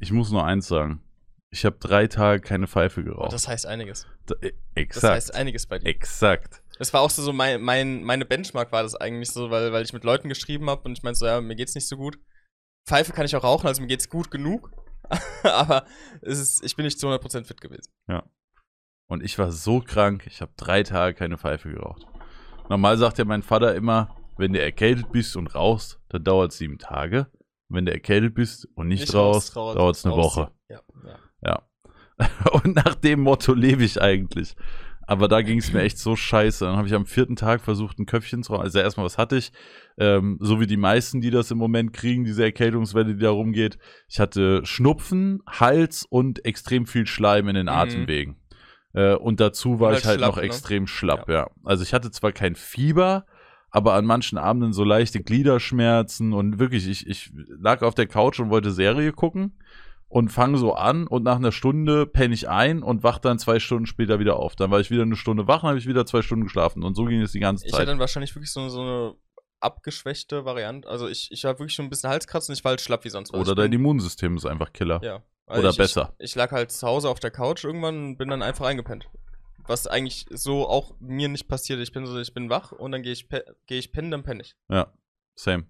[0.00, 1.02] Ich muss nur eins sagen.
[1.50, 3.32] Ich habe drei Tage keine Pfeife geraucht.
[3.32, 4.06] Das heißt einiges.
[4.26, 5.04] Da, äh, exakt.
[5.04, 5.86] Das heißt einiges bei dir.
[5.86, 6.62] Exakt.
[6.78, 9.84] Das war auch so, so mein, mein, meine Benchmark war das eigentlich so, weil, weil
[9.84, 12.18] ich mit Leuten geschrieben habe und ich meinte so, ja, mir geht's nicht so gut.
[12.86, 14.70] Pfeife kann ich auch rauchen, also mir geht's gut genug.
[15.42, 15.86] Aber
[16.20, 17.90] es ist, ich bin nicht zu 100% fit gewesen.
[18.08, 18.24] Ja.
[19.08, 22.06] Und ich war so krank, ich habe drei Tage keine Pfeife geraucht.
[22.68, 26.58] Normal sagt ja mein Vater immer, wenn du erkältet bist und rauchst, dann dauert es
[26.58, 27.28] sieben Tage.
[27.68, 30.50] wenn du erkältet bist und nicht, nicht rauchst, dauert es eine Woche.
[30.68, 31.18] Ja, ja.
[31.42, 31.62] ja.
[32.52, 34.54] und nach dem Motto lebe ich eigentlich.
[35.08, 36.64] Aber da ging es mir echt so scheiße.
[36.64, 38.64] Dann habe ich am vierten Tag versucht, ein Köpfchen zu rauchen.
[38.64, 39.52] Also erstmal, was hatte ich?
[39.98, 43.78] Ähm, so wie die meisten, die das im Moment kriegen, diese Erkältungswelle, die da rumgeht.
[44.08, 47.72] Ich hatte Schnupfen, Hals und extrem viel Schleim in den mhm.
[47.72, 48.36] Atemwegen.
[48.94, 50.42] Äh, und dazu war und halt ich halt schlapp, noch ne?
[50.42, 51.34] extrem schlapp, ja.
[51.34, 51.50] ja.
[51.64, 53.26] Also ich hatte zwar kein Fieber,
[53.76, 58.40] aber an manchen Abenden so leichte Gliederschmerzen und wirklich, ich, ich lag auf der Couch
[58.40, 59.62] und wollte Serie gucken
[60.08, 63.60] und fange so an und nach einer Stunde penne ich ein und wach dann zwei
[63.60, 64.56] Stunden später wieder auf.
[64.56, 66.94] Dann war ich wieder eine Stunde wach und habe ich wieder zwei Stunden geschlafen und
[66.94, 67.68] so ging es die ganze Zeit.
[67.68, 69.14] Ich hatte dann wahrscheinlich wirklich so, so eine
[69.60, 70.88] abgeschwächte Variante.
[70.88, 73.10] Also ich, ich habe wirklich schon ein bisschen Halskratzen und ich war halt schlapp wie
[73.10, 73.40] sonst was.
[73.42, 75.00] Oder dein Immunsystem ist einfach Killer.
[75.02, 75.22] Ja.
[75.44, 76.14] Also Oder ich, besser.
[76.16, 79.06] Ich, ich, lag halt zu Hause auf der Couch irgendwann und bin dann einfach eingepennt
[79.68, 81.80] was eigentlich so auch mir nicht passiert.
[81.80, 84.42] Ich bin so, ich bin wach und dann gehe ich, gehe ich pennen, dann penne
[84.42, 84.56] ich.
[84.68, 84.92] Ja,
[85.34, 85.66] same.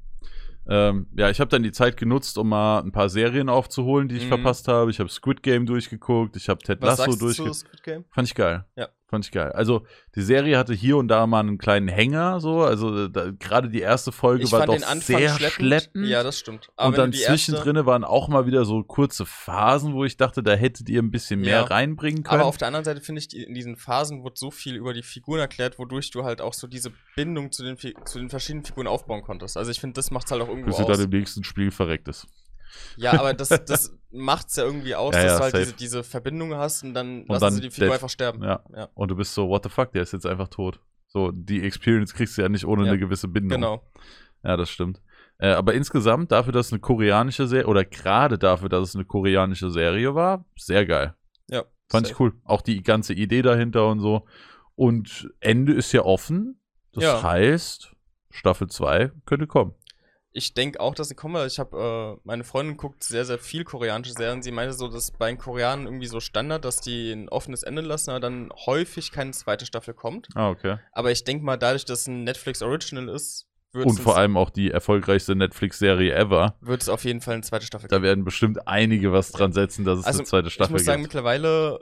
[0.68, 4.16] Ähm, ja, ich habe dann die Zeit genutzt, um mal ein paar Serien aufzuholen, die
[4.16, 4.28] ich mhm.
[4.28, 4.90] verpasst habe.
[4.90, 7.64] Ich habe Squid Game durchgeguckt, ich habe Ted Lasso durchgeguckt.
[8.10, 8.64] Fand ich geil.
[8.76, 8.88] Ja.
[9.08, 9.52] Fand ich geil.
[9.52, 9.86] Also,
[10.16, 12.62] die Serie hatte hier und da mal einen kleinen Hänger, so.
[12.62, 15.52] Also, gerade die erste Folge ich war doch sehr schleppend.
[15.52, 16.08] schleppend.
[16.08, 16.70] Ja, das stimmt.
[16.74, 17.86] Aber und dann zwischendrin erste...
[17.86, 21.40] waren auch mal wieder so kurze Phasen, wo ich dachte, da hättet ihr ein bisschen
[21.40, 21.62] mehr ja.
[21.62, 22.40] reinbringen können.
[22.40, 25.04] Aber auf der anderen Seite finde ich, in diesen Phasen wurde so viel über die
[25.04, 28.88] Figuren erklärt, wodurch du halt auch so diese Bindung zu den, zu den verschiedenen Figuren
[28.88, 29.56] aufbauen konntest.
[29.56, 30.80] Also, ich finde, das macht halt auch irgendwo Bis aus.
[30.80, 32.26] Bis du dann im nächsten Spiel verreckt ist.
[32.96, 35.64] Ja, aber das, das macht's ja irgendwie aus, Ja, dass ja, du halt safe.
[35.64, 38.42] diese, diese Verbindung hast und dann Und lassen dann sie die Figur einfach sterben.
[38.42, 38.62] Ja.
[38.74, 38.88] Ja.
[38.94, 40.80] Und du bist so, what the fuck, der ist jetzt einfach tot.
[41.08, 43.60] So, die Experience kriegst du ja nicht ohne eine gewisse Bindung.
[43.60, 43.82] Genau.
[44.42, 45.00] Ja, das stimmt.
[45.38, 49.04] Äh, aber insgesamt, dafür, dass es eine koreanische Serie, oder gerade dafür, dass es eine
[49.04, 51.14] koreanische Serie war, sehr geil.
[51.48, 51.64] Ja.
[51.90, 52.32] Fand ich cool.
[52.44, 54.26] Auch die ganze Idee dahinter und so.
[54.74, 56.60] Und Ende ist ja offen.
[56.92, 57.92] Das heißt,
[58.30, 59.74] Staffel 2 könnte kommen.
[60.36, 63.38] Ich denke auch, dass sie kommen, weil ich habe, äh, meine Freundin guckt sehr, sehr
[63.38, 64.42] viel koreanische Serien.
[64.42, 67.80] Sie meinte so, dass bei den Koreanern irgendwie so Standard, dass die ein offenes Ende
[67.80, 70.28] lassen, aber dann häufig keine zweite Staffel kommt.
[70.34, 70.76] Ah, okay.
[70.92, 74.36] Aber ich denke mal, dadurch, dass es ein Netflix Original ist, wird Und vor allem
[74.36, 76.56] auch die erfolgreichste Netflix-Serie ever.
[76.60, 79.84] wird es auf jeden Fall eine zweite Staffel Da werden bestimmt einige was dran setzen,
[79.86, 81.14] dass es Also, eine zweite Ich Staffel muss sagen, gibt.
[81.14, 81.78] mittlerweile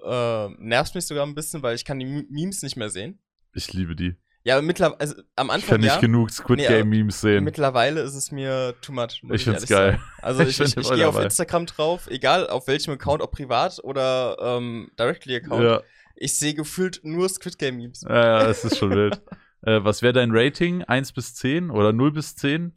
[0.59, 3.18] äh, nervt mich sogar ein bisschen, weil ich kann die Memes nicht mehr sehen.
[3.52, 4.14] Ich liebe die.
[4.47, 7.45] Ja, mittlerweile, also am Ich Anfang kann nicht ja, genug Squid Nee, aber Game-Memes sehen.
[7.45, 9.22] mittlerweile ist es mir too much.
[9.32, 9.92] Ich find's geil.
[9.92, 10.03] sagen.
[10.20, 11.18] Also Ich ich, ich, ich gehe auf.
[11.18, 15.64] Instagram drauf, egal auf welchem Account, ob privat oder ähm, directly Account.
[15.64, 15.82] Ja.
[16.16, 18.03] Ich sehe gefühlt nur Squid Game Memes.
[18.03, 19.20] Ja, ja, es ist schon wild.
[19.66, 20.82] Äh, was wäre dein Rating?
[20.82, 22.74] 1 bis 10 oder 0 bis 10?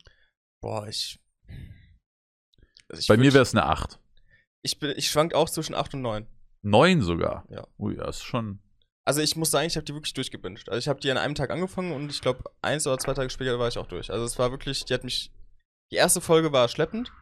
[0.62, 1.20] Boah, ich.
[2.88, 4.00] Also ich Bei mir wäre es eine 8.
[4.62, 6.28] ich, bin- ich schwank auch zwischen 8 und 9.
[6.62, 7.46] 9 sogar.
[7.50, 7.68] Ja.
[7.78, 8.60] Ui, das ist schon.
[9.08, 10.68] Also ich muss sagen, ich habe die wirklich durchgebinged.
[10.70, 13.30] Also ich habe die an einem Tag angefangen und ich glaube, eins oder zwei Tage
[13.30, 14.12] später war ich auch durch.
[14.12, 15.32] Also es war wirklich, die hat mich.
[15.92, 17.14] Die erste Folge war schleppend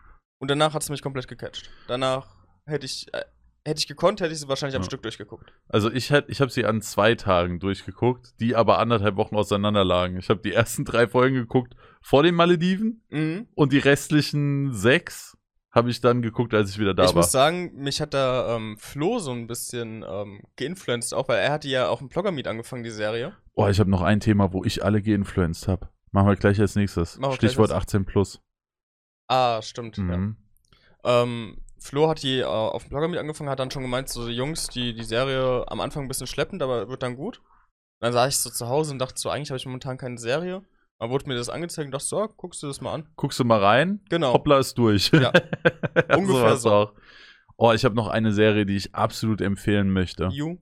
[0.42, 1.70] und danach hat es mich komplett gecatcht.
[1.88, 3.14] Danach hätte ich.
[3.14, 3.24] Äh,
[3.68, 4.86] hätte ich gekonnt, hätte ich sie wahrscheinlich am Ja.
[4.86, 5.52] Stück durchgeguckt.
[5.70, 9.84] Also ich, hätt- ich habe sie an zwei Tagen durchgeguckt, die aber anderthalb Wochen auseinander
[9.84, 10.18] lagen.
[10.18, 13.48] Ich habe die ersten drei Folgen geguckt vor den Malediven Mhm.
[13.56, 15.36] und die restlichen sechs
[15.76, 17.18] habe ich dann geguckt, als ich wieder da ich war.
[17.18, 21.52] muss sagen, mich hat da ähm, Flo so ein bisschen ähm, geinfluenced, auch weil er
[21.52, 23.36] hatte ja auf dem Blogger-Meet angefangen, die Serie.
[23.54, 25.90] Oh, ich habe noch ein Thema, wo ich alle geinfluenced habe.
[26.12, 27.20] Machen wir gleich als nächstes.
[27.34, 28.42] Stichwort als- 18 plus.
[29.28, 29.98] Ah, stimmt.
[29.98, 30.04] Ja.
[30.04, 30.38] Mhm.
[31.04, 34.28] Ähm, Flo hat die äh, auf dem Blogger mit angefangen, hat dann schon gemeint, so
[34.28, 37.42] Jungs, die, die Serie am Anfang ein bisschen schleppend, aber wird dann gut.
[38.00, 40.64] dann saß ich so zu Hause und dachte so, eigentlich habe ich momentan keine Serie.
[41.00, 43.08] Dann wurde mir das angezeigt und dachte so, ah, guckst du das mal an.
[43.16, 44.00] Guckst du mal rein?
[44.10, 44.34] Genau.
[44.34, 45.12] Hoppla ist durch.
[45.12, 45.32] Ja.
[46.16, 46.70] Ungefähr so.
[46.72, 46.94] Auch.
[47.58, 50.30] Oh, ich habe noch eine Serie, die ich absolut empfehlen möchte.
[50.32, 50.58] You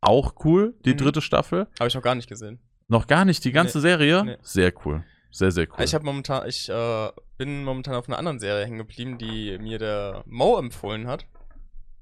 [0.00, 0.98] Auch cool, die Mhm.
[0.98, 1.68] dritte Staffel.
[1.78, 2.60] habe ich noch gar nicht gesehen.
[2.88, 3.82] Noch gar nicht die ganze Nee.
[3.82, 4.24] Serie?
[4.24, 4.36] Nee.
[4.42, 5.04] Sehr cool.
[5.30, 5.84] Sehr, sehr cool.
[5.84, 7.08] Ich habe momentan, ich äh,
[7.38, 11.24] bin momentan auf einer anderen Serie hängen geblieben, die mir der Mo empfohlen hat.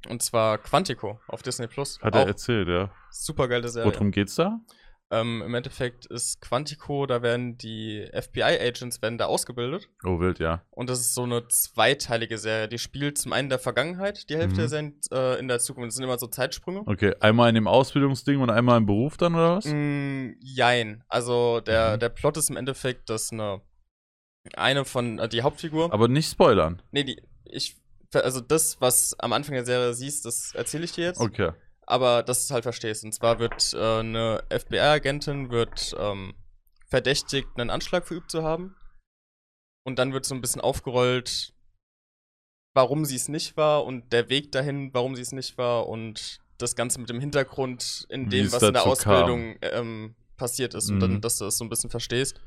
[0.09, 2.01] Und zwar Quantico auf Disney Plus.
[2.03, 2.91] Hat er Auch erzählt, ja.
[3.11, 3.93] super geile Serie.
[3.93, 4.59] Worum geht's da?
[5.13, 9.89] Ähm, Im Endeffekt ist Quantico, da werden die FBI-Agents werden da ausgebildet.
[10.05, 10.63] Oh, wild, ja.
[10.71, 12.69] Und das ist so eine zweiteilige Serie.
[12.69, 14.59] Die spielt zum einen in der Vergangenheit, die Hälfte Mhm.
[14.59, 15.89] der Serie äh, in der Zukunft.
[15.89, 16.83] Das sind immer so Zeitsprünge.
[16.87, 19.65] Okay, einmal in dem Ausbildungsding und einmal im Beruf dann, oder was?
[19.67, 21.03] Mm, jein.
[21.09, 22.01] Also der, Mhm.
[22.01, 23.63] der Plot ist im Endeffekt, dass eine
[24.55, 25.93] eine von äh, die Hauptfigur.
[25.93, 26.81] Aber nicht spoilern.
[26.93, 27.77] nee, die ich
[28.15, 31.21] also das, was am Anfang der Serie siehst, das erzähle ich dir jetzt.
[31.21, 31.51] Okay.
[31.91, 33.05] Aber dass du es halt verstehst.
[33.05, 36.35] Und zwar wird äh, eine FBI-Agentin wird ähm,
[36.89, 38.77] verdächtigt, einen Anschlag verübt zu haben.
[39.85, 41.53] Und dann wird so ein bisschen aufgerollt,
[42.75, 46.41] warum sie es nicht war und der Weg dahin, warum sie es nicht war und
[46.59, 48.87] das Ganze mit dem Hintergrund in dem, was in der.
[48.87, 50.91] Ausbildung ähm, passiert ist.
[50.91, 51.01] Und Mhm.
[51.01, 52.41] dann, dass du das so ein bisschen verstehst.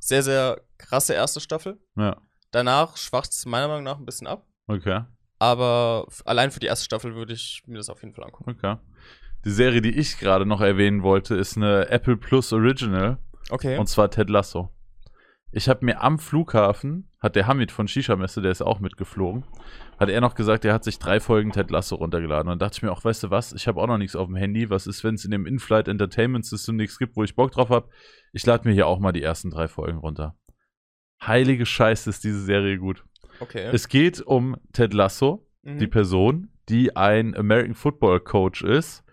[0.00, 1.78] Sehr, sehr krasse erste Staffel.
[1.96, 2.20] Ja.
[2.50, 4.46] Danach schwacht es meiner Meinung nach ein bisschen ab.
[4.66, 5.04] Okay.
[5.42, 8.50] Aber allein für die erste Staffel würde ich mir das auf jeden Fall angucken.
[8.56, 8.76] Okay.
[9.44, 13.18] Die Serie, die ich gerade noch erwähnen wollte, ist eine Apple Plus Original.
[13.50, 13.76] Okay.
[13.76, 14.68] Und zwar Ted Lasso.
[15.50, 19.44] Ich habe mir am Flughafen, hat der Hamid von Shisha Messe, der ist auch mitgeflogen,
[19.98, 22.52] hat er noch gesagt, er hat sich drei Folgen Ted Lasso runtergeladen.
[22.52, 24.36] Und dachte ich mir auch, weißt du was, ich habe auch noch nichts auf dem
[24.36, 24.70] Handy.
[24.70, 27.70] Was ist, wenn es in dem In-Flight Entertainment System nichts gibt, wo ich Bock drauf
[27.70, 27.88] habe?
[28.32, 30.36] Ich lade mir hier auch mal die ersten drei Folgen runter.
[31.20, 33.04] Heilige Scheiße ist diese Serie gut.
[33.40, 33.68] Okay.
[33.72, 35.78] Es geht um Ted Lasso, Mhm.
[35.78, 39.04] die Person, die ein American Football Coach ist,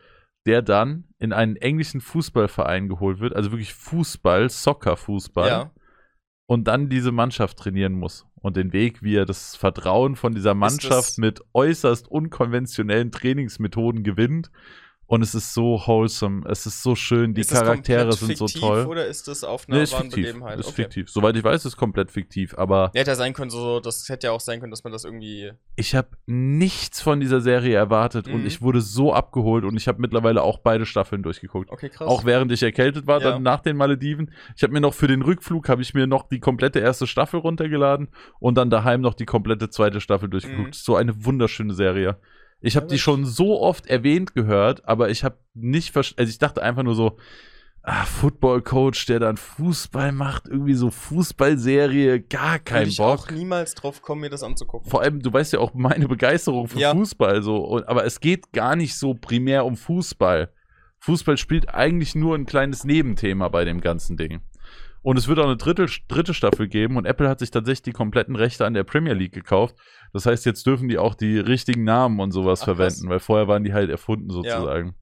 [0.48, 5.72] der dann in einen englischen Fußballverein geholt wird, also wirklich Fußball, Soccer-Fußball, Ja.
[6.48, 8.26] und dann diese Mannschaft trainieren muss.
[8.42, 14.50] Und den Weg, wie er das Vertrauen von dieser Mannschaft mit äußerst unkonventionellen Trainingsmethoden gewinnt.
[15.12, 18.86] Und es ist so wholesome, es ist so schön, die Charaktere sind so toll.
[18.86, 20.36] Oder ist das auf einer Nee, ist wahren fiktiv.
[20.36, 20.72] Ist okay.
[20.84, 21.10] fiktiv.
[21.10, 22.54] Soweit ich weiß, ist komplett fiktiv.
[22.56, 24.94] Aber Ja, hätte ja sein können, so, das hätte ja auch sein können, dass man
[24.94, 25.52] das irgendwie.
[25.76, 28.46] ich habe nichts von dieser Serie erwartet und Mhm.
[28.46, 31.72] ich wurde so abgeholt und ich habe mittlerweile auch beide Staffeln durchgeguckt.
[31.72, 32.08] Okay, krass.
[32.08, 33.32] Auch während ich erkältet war, Ja.
[33.32, 34.32] dann nach den Malediven.
[34.56, 37.40] Ich habe mir noch für den Rückflug habe ich mir noch die komplette erste Staffel
[37.40, 40.68] runtergeladen und dann daheim noch die komplette zweite Staffel durchgeguckt.
[40.68, 40.74] Mhm.
[40.74, 42.18] So eine wunderschöne Serie.
[42.62, 46.40] Ich habe die schon so oft erwähnt gehört, aber ich habe nicht verstanden, also ich
[46.40, 47.18] dachte einfach nur so,
[47.84, 53.20] ah, Football-Coach, der dann Fußball macht, irgendwie so Fußballserie, gar kein ich Bock.
[53.20, 54.90] auch niemals drauf kommen, mir das anzugucken.
[54.90, 56.92] Vor allem, du weißt ja auch meine Begeisterung für Ja.
[56.94, 60.52] Fußball so, aber es geht gar nicht so primär um Fußball.
[61.00, 64.42] Fußball spielt eigentlich nur ein kleines Nebenthema bei dem ganzen Ding.
[65.02, 67.92] Und es wird auch eine dritte, dritte Staffel geben und Apple hat sich tatsächlich die
[67.94, 69.76] kompletten Rechte an der Premier League gekauft.
[70.14, 72.76] Das heißt, jetzt dürfen die auch die richtigen Namen und sowas Ach, krass.
[72.78, 74.96] verwenden, weil vorher waren die halt erfunden sozusagen.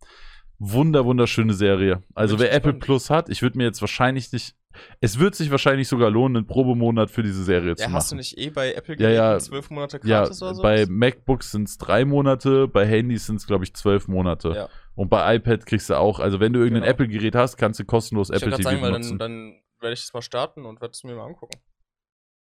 [0.60, 2.02] Wunder, wunderschöne Serie.
[2.16, 2.84] Also wer Apple gespannt.
[2.84, 4.56] Plus hat, ich würde mir jetzt wahrscheinlich nicht,
[5.02, 7.96] es wird sich wahrscheinlich sogar lohnen, einen Probemonat für diese Serie zu Ja, machen.
[7.98, 9.40] hast du nicht eh bei Apple Ja, ja.
[9.40, 10.62] zwölf Monate Ja, gratis oder so?
[10.64, 14.50] bei MacBooks sind es drei Monate, bei Handys sind es, glaube ich, zwölf Monate.
[14.56, 14.70] Ja.
[14.96, 16.92] Und bei iPad kriegst du auch, also wenn du irgendein Genau.
[16.92, 19.18] Apple-Gerät hast, kannst du kostenlos ich Apple TV sagen, weil benutzen.
[19.20, 19.56] dann, dann
[19.88, 21.60] werde ich das mal starten und werde es mir mal angucken.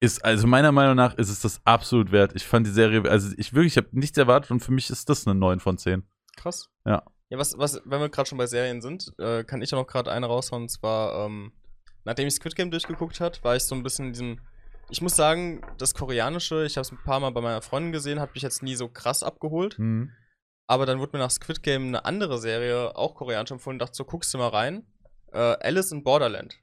[0.01, 2.33] ist, also meiner Meinung nach ist es das absolut wert.
[2.35, 5.09] Ich fand die Serie, also ich wirklich, ich habe nichts erwartet und für mich ist
[5.09, 6.05] das eine 9 von 10.
[6.37, 6.71] Krass.
[6.85, 7.03] Ja.
[7.31, 9.87] Ja, was, was, wenn wir gerade schon bei Serien sind, äh, kann ich ja noch
[9.87, 10.65] gerade eine raushauen.
[10.65, 11.53] Und zwar, ähm,
[12.05, 14.41] nachdem ich Squid Game durchgeguckt hat, war ich so ein bisschen in diesem.
[14.91, 18.21] Ich muss sagen, das Koreanische, ich habe es ein paar Mal bei meiner Freundin gesehen,
[18.21, 19.79] hat mich jetzt nie so krass abgeholt.
[19.79, 20.13] Mhm.
[20.67, 24.05] Aber dann wurde mir nach Squid Game eine andere Serie, auch koreanisch empfohlen, dachte so,
[24.05, 24.87] guckst du mal rein.
[25.33, 26.59] Äh, Alice in Borderland.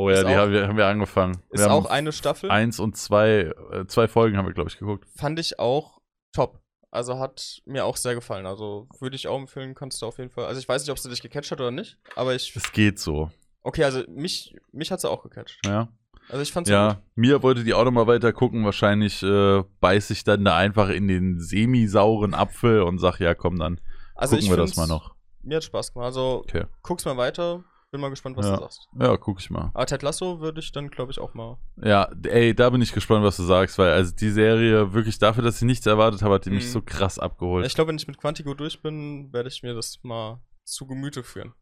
[0.00, 1.42] Oh ja, Ist die auch- haben wir, haben wir angefangen.
[1.50, 2.50] Ist wir auch eine Staffel.
[2.50, 5.06] Eins und zwei, äh, zwei Folgen haben wir, glaube ich, geguckt.
[5.16, 6.00] Fand ich auch
[6.32, 6.60] top.
[6.92, 8.46] Also hat mir auch sehr gefallen.
[8.46, 10.46] Also würde ich auch empfehlen, kannst du auf jeden Fall.
[10.46, 12.54] Also ich weiß nicht, ob sie dich gecatcht hat oder nicht, aber ich.
[12.56, 13.30] Es geht so.
[13.62, 15.58] Okay, also mich, mich hat sie auch gecatcht.
[15.66, 15.88] Ja.
[16.28, 17.02] Also ich fand's Ja, gut.
[17.16, 18.64] mir wollte die auch noch mal weiter gucken.
[18.64, 23.58] Wahrscheinlich äh, beiß ich dann da einfach in den semisauren Apfel und sag, ja, komm,
[23.58, 23.80] dann
[24.14, 25.14] Also gucken ich wir das mal noch.
[25.42, 26.06] Mir hat Spaß gemacht.
[26.06, 26.64] Also Okay.
[26.82, 27.64] guck's mal weiter.
[27.92, 28.54] Bin mal gespannt, was Ja.
[28.56, 28.88] du sagst.
[29.00, 29.72] Ja, guck ich mal.
[29.74, 31.58] Aber Ted Lasso würde ich dann, glaube ich, auch mal.
[31.82, 35.42] Ja, ey, da bin ich gespannt, was du sagst, weil also die Serie wirklich dafür,
[35.42, 36.68] dass ich nichts erwartet habe, hat die mich Mhm.
[36.70, 37.66] so krass abgeholt.
[37.66, 41.24] Ich glaube, wenn ich mit Quantico durch bin, werde ich mir das mal zu Gemüte
[41.24, 41.52] führen.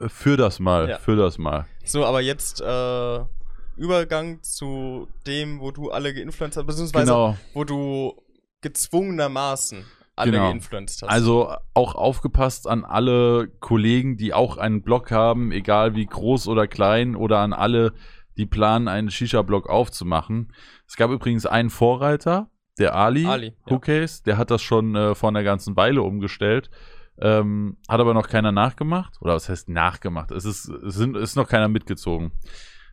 [0.00, 0.98] Äh, Für das mal, Ja.
[0.98, 1.66] für das mal.
[1.84, 3.20] So, aber jetzt äh,
[3.76, 7.36] Übergang zu dem, wo du alle geinfluenced hast, beziehungsweise Genau.
[7.52, 8.14] wo du
[8.62, 9.84] gezwungenermaßen
[10.18, 10.50] alle Genau.
[10.50, 11.08] geinfluenced hast.
[11.10, 16.66] Also auch aufgepasst an alle Kollegen, die auch einen Blog haben, egal wie groß oder
[16.66, 17.92] klein, oder an alle,
[18.36, 20.52] die planen, einen Shisha-Blog aufzumachen.
[20.86, 23.72] Es gab übrigens einen Vorreiter, der Ali, Ali, ja.
[23.72, 26.70] Hookcase, der hat das schon äh, vor einer ganzen Weile umgestellt.
[27.20, 29.20] Ähm, hat aber noch keiner nachgemacht.
[29.20, 30.30] Oder was heißt nachgemacht?
[30.30, 32.30] Es ist, es sind, ist noch keiner mitgezogen.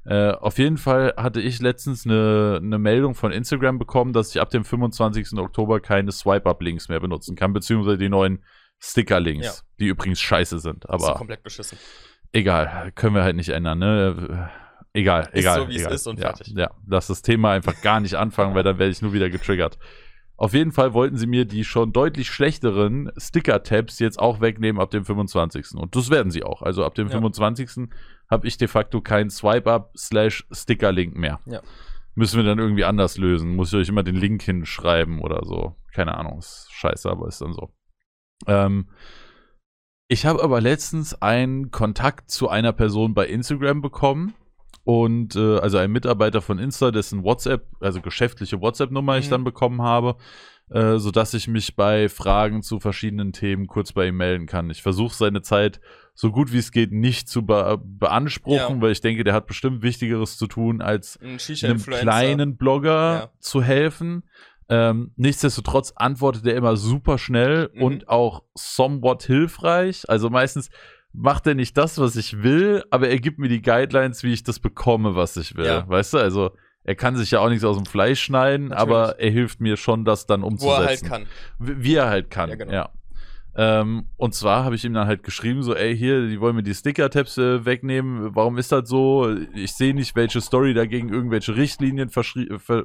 [0.06, 4.40] Äh, auf jeden Fall hatte ich letztens eine, eine Meldung von Instagram bekommen, dass ich
[4.42, 5.34] ab dem 25.
[5.40, 8.44] Oktober keine Swipe-Up-Links mehr benutzen kann, beziehungsweise die neuen
[8.80, 9.54] Sticker-Links, Ja.
[9.80, 10.86] die übrigens scheiße sind.
[10.88, 11.78] Das ist Aber komplett beschissen.
[12.34, 14.50] egal, können wir halt nicht ändern, ne?
[14.94, 15.62] Egal, Ist egal.
[15.62, 15.94] so, wie es egal.
[15.94, 16.54] ist und ja, fertig.
[16.56, 19.78] Ja, lass das Thema einfach gar nicht anfangen, weil dann werde ich nur wieder getriggert.
[20.38, 24.92] Auf jeden Fall wollten sie mir die schon deutlich schlechteren Sticker-Tabs jetzt auch wegnehmen ab
[24.92, 25.76] dem 25.
[25.76, 26.62] Und das werden sie auch.
[26.62, 27.14] Also ab dem Ja.
[27.14, 27.90] 25.
[28.30, 31.40] habe ich de facto keinen Swipe-Up slash Sticker-Link mehr.
[31.46, 31.62] Ja.
[32.16, 33.56] Müssen wir dann irgendwie anders lösen.
[33.56, 35.76] Muss ich euch immer den Link hinschreiben oder so.
[35.94, 37.74] Keine Ahnung, ist scheiße, aber ist dann so.
[38.48, 38.90] Ähm,
[40.08, 44.34] ich habe aber letztens einen Kontakt zu einer Person bei Instagram bekommen
[44.84, 49.32] und äh, also ein Mitarbeiter von Insta, dessen WhatsApp, also geschäftliche WhatsApp-Nummer ich Mhm.
[49.32, 50.16] dann bekommen habe,
[50.72, 54.70] äh, sodass ich mich bei Fragen zu verschiedenen Themen kurz bei ihm melden kann.
[54.70, 55.80] Ich versuche seine Zeit
[56.14, 58.82] so gut wie es geht nicht zu be beanspruchen, Ja.
[58.82, 63.30] weil ich denke, der hat bestimmt Wichtigeres zu tun, als Ein einem kleinen Blogger Ja.
[63.40, 64.24] zu helfen.
[64.68, 67.82] Ähm, nichtsdestotrotz antwortet er immer super schnell Mhm.
[67.84, 70.04] und auch somewhat hilfreich.
[70.10, 70.70] Also meistens
[71.14, 74.44] macht er nicht das, was ich will, aber er gibt mir die Guidelines, wie ich
[74.44, 75.66] das bekomme, was ich will.
[75.66, 75.88] Ja.
[75.88, 76.52] Weißt du, also
[76.86, 78.82] er kann sich ja auch nichts aus dem Fleisch schneiden, Natürlich.
[78.96, 80.82] aber er hilft mir schon, das dann Wo umzusetzen.
[80.84, 81.26] er halt kann.
[81.60, 82.66] Wie er halt kann, Ja, ja.
[82.66, 82.90] genau.
[83.58, 86.64] Ähm, und zwar habe ich ihm dann halt geschrieben, so, ey, hier, die wollen mir
[86.64, 88.36] die Sticker-Tabs äh, wegnehmen.
[88.36, 89.34] Warum ist das so?
[89.54, 92.24] Ich sehe nicht, welche Story dagegen irgendwelche Richtlinien ver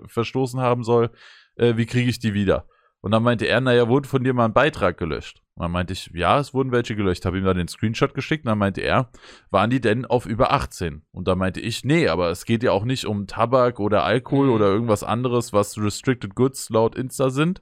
[0.07, 1.11] verstoßen haben soll.
[1.57, 2.67] Äh, wie kriege ich die wieder?
[3.01, 5.43] Und dann meinte er, naja, wurde von dir mal ein Beitrag gelöscht?
[5.61, 7.27] Und dann meinte ich, ja, es wurden welche gelöscht.
[7.27, 8.47] Habe ihm dann den Screenshot geschickt.
[8.47, 9.11] Und dann meinte er,
[9.51, 11.03] waren die denn auf über 18?
[11.13, 14.47] Und dann meinte ich, nee, aber es geht ja auch nicht um Tabak oder Alkohol
[14.47, 14.53] Mhm.
[14.55, 17.61] oder irgendwas anderes, was Restricted Goods laut Insta sind.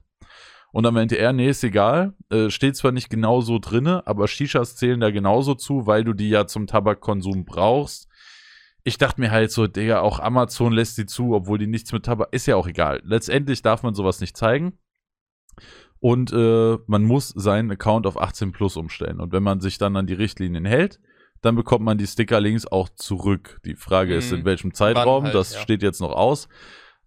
[0.70, 4.28] Und dann meinte er, nee, ist egal, äh, steht zwar nicht genau so drinne, aber
[4.28, 8.07] Shishas zählen da genauso zu, weil du die ja zum Tabakkonsum brauchst.
[8.84, 12.05] Ich dachte mir halt so, Digga, auch Amazon lässt die zu, obwohl die nichts mit
[12.05, 13.01] Tabak, ist ja auch egal.
[13.05, 14.78] Letztendlich darf man sowas nicht zeigen.
[16.01, 19.21] Und äh, man muss seinen Account auf 18 plus umstellen.
[19.21, 21.01] Und wenn man sich dann an die Richtlinien hält,
[21.41, 23.61] dann bekommt man die Sticker-Links auch zurück.
[23.65, 24.39] Die Frage ist, Mhm.
[24.39, 25.61] in welchem Zeitraum, halt, das ja.
[25.61, 26.49] steht jetzt noch aus.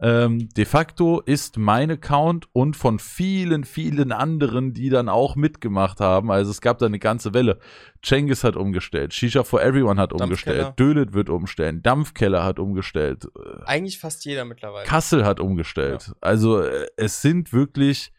[0.04, 6.00] Ähm, de facto ist mein Account und von vielen, vielen anderen, die dann auch mitgemacht
[6.00, 6.32] haben.
[6.32, 7.60] Also es gab da eine ganze Welle.
[8.02, 13.26] Cengiz hat umgestellt, Shisha for Everyone hat umgestellt, Dölet wird umstellen, Dampfkeller hat umgestellt.
[13.38, 14.88] äh, Eigentlich fast jeder mittlerweile.
[14.88, 16.14] Kassel hat umgestellt.
[16.20, 18.12] Also äh, es sind wirklich,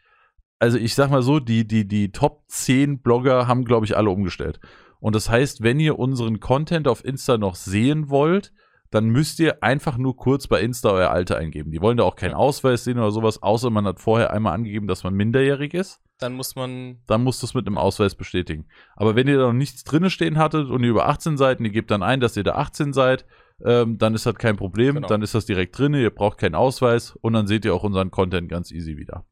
[0.63, 4.11] also ich sag mal so, die, die, die Top 10 Blogger haben, glaube ich, alle
[4.11, 4.61] umgestellt.
[5.01, 8.53] Und das heißt, wenn ihr unseren Content auf Insta noch sehen wollt,
[8.93, 11.73] dann müsst ihr einfach nur kurz bei Insta euer Alter eingeben.
[11.73, 12.35] Die wollen da auch keinen.
[12.35, 16.01] Ausweis sehen oder sowas, außer man hat vorher einmal angegeben, dass man minderjährig ist.
[16.21, 17.01] Dann muss man.
[17.09, 18.67] Dann musst du es mit einem Ausweis bestätigen.
[18.95, 21.65] Aber wenn ihr da noch nichts drinne stehen hattet und ihr über 18 seid und
[21.65, 23.27] ihr gebt dann ein, dass ihr da 18 seid,
[23.65, 24.95] ähm, dann ist das kein Problem.
[24.95, 25.09] Genau.
[25.09, 26.01] Dann ist das direkt drinne.
[26.01, 29.25] Ihr braucht keinen Ausweis und dann seht ihr auch unseren Content ganz easy wieder.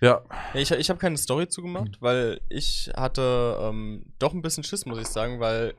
[0.00, 0.22] Ja.
[0.54, 4.98] Ich ich habe keine Story zugemacht, weil ich hatte ähm, doch ein bisschen Schiss, muss
[4.98, 5.74] ich sagen, weil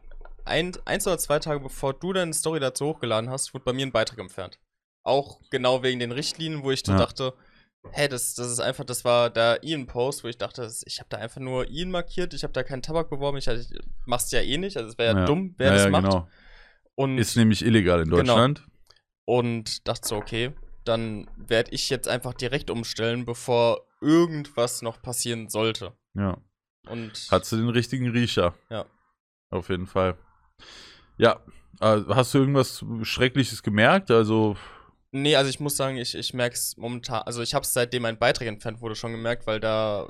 [0.46, 3.86] ein, eins oder zwei Tage bevor du deine Story dazu hochgeladen hast, wurde bei mir
[3.86, 4.60] ein Beitrag entfernt.
[5.04, 6.98] Auch genau wegen den Richtlinien, wo ich Ja.
[6.98, 7.34] dachte,
[7.94, 11.10] hä, das, das ist einfach, das war der Ian-Post, wo ich dachte, das- ich habe
[11.10, 13.68] da einfach nur Ian markiert, ich habe da keinen Tabak beworben, ich, ich
[14.06, 15.26] mach's ja eh nicht, also es wäre ja, Ja.
[15.26, 16.04] dumm, wer ja, das ja, macht.
[16.04, 16.28] genau.
[16.96, 18.18] Und, Ist nämlich illegal in Genau.
[18.36, 18.68] Deutschland.
[19.26, 20.52] und dachte so, okay,
[20.84, 25.94] dann werde ich jetzt einfach direkt umstellen, bevor irgendwas noch passieren sollte.
[26.14, 26.38] Ja.
[26.88, 28.56] Und Hast du den richtigen Riecher?
[28.70, 28.86] Ja.
[29.50, 30.18] Auf jeden Fall.
[31.18, 31.40] Ja.
[31.80, 34.12] Äh, hast du irgendwas Schreckliches gemerkt?
[34.12, 34.56] Also,
[35.14, 38.04] Nee, also ich muss sagen, ich, ich merke es momentan, also ich habe es seitdem
[38.04, 40.10] mein Beitrag entfernt wurde schon gemerkt, weil da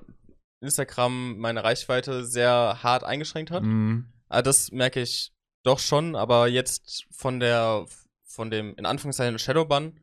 [0.61, 3.63] Instagram meine Reichweite sehr hart eingeschränkt hat.
[3.63, 5.33] mh, Aber das merke ich
[5.63, 7.85] doch schon, aber jetzt von der,
[8.25, 9.99] von dem, in Anführungszeichen, Shadowban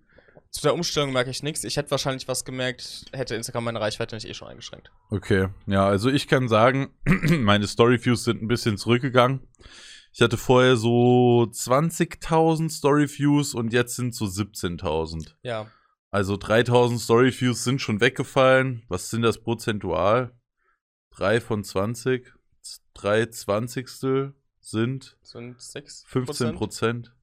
[0.50, 1.64] zu der Umstellung merke ich nichts.
[1.64, 4.90] Ich hätte wahrscheinlich was gemerkt, hätte Instagram meine Reichweite nicht eh schon eingeschränkt.
[5.10, 5.48] okay.
[5.66, 9.46] Ja, also ich kann sagen, meine Storyviews sind ein bisschen zurückgegangen.
[10.12, 15.34] Ich hatte vorher so 20.000 Storyviews und jetzt sind so 17.000.
[15.42, 15.70] Ja,
[16.10, 18.82] Also 3000 Storyviews sind schon weggefallen.
[18.88, 20.32] Was sind das prozentual?
[21.10, 22.32] 3 von 20.
[22.94, 27.14] 3 Zwanzigstel sind sind 6 15 Prozent.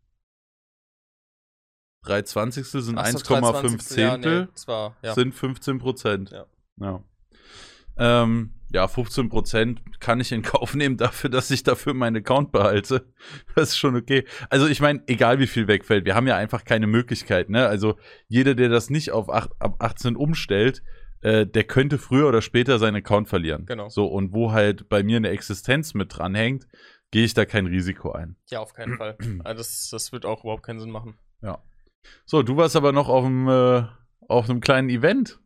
[2.06, 3.97] 3 Zwanzigstel sind Ach so, 1,5 23.
[3.97, 4.49] Ja, Zehntel.
[4.68, 5.14] nee, ja.
[5.14, 6.32] Sind 15 Prozent.
[6.32, 6.45] Ja.
[6.80, 7.03] Ja.
[7.97, 12.51] Ähm, ja, 15 Prozent kann ich in Kauf nehmen dafür, dass ich dafür meinen Account
[12.51, 13.06] behalte.
[13.56, 14.26] Das ist schon okay.
[14.49, 17.49] Also ich meine, egal wie viel wegfällt, wir haben ja einfach keine Möglichkeit.
[17.49, 17.66] Ne?
[17.68, 17.97] Also
[18.28, 20.84] jeder, der das nicht auf acht, ab 18 umstellt,
[21.22, 23.66] äh, der könnte früher oder später seinen Account verlieren.
[23.66, 23.88] Genau.
[23.89, 26.68] So, und wo halt bei mir eine Existenz mit dranhängt,
[27.12, 28.36] gehe ich da kein Risiko ein.
[28.49, 29.18] ja, auf keinen Fall.
[29.45, 31.18] Also das, das wird auch überhaupt keinen Sinn machen.
[32.26, 33.84] So, du warst aber noch auf einem, äh,
[34.28, 35.39] auf einem kleinen Event.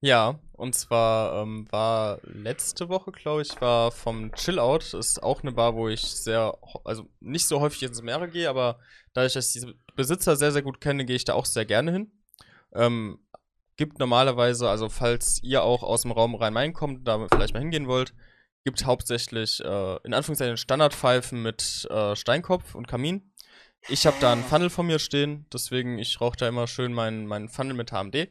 [0.00, 5.42] Ja, und zwar ähm, war letzte Woche, glaube ich, war vom Chill Out, ist auch
[5.42, 8.78] eine Bar, wo ich sehr, also nicht so häufig ins Meere gehe, aber
[9.12, 11.92] dadurch, dass ich diese Besitzer sehr, sehr gut kenne, gehe ich da auch sehr gerne
[11.92, 12.12] hin.
[12.74, 13.18] Ähm,
[13.76, 17.88] gibt normalerweise, also falls ihr auch aus dem Raum Rhein-Main kommt, da vielleicht mal hingehen
[17.88, 18.14] wollt,
[18.64, 23.29] gibt hauptsächlich äh, in Anführungszeichen Standardpfeifen mit äh, Steinkopf und Kamin.
[23.88, 27.26] Ich habe da einen Funnel vor mir stehen, deswegen ich rauche da immer schön meinen
[27.26, 28.28] meinen Funnel mit HMD.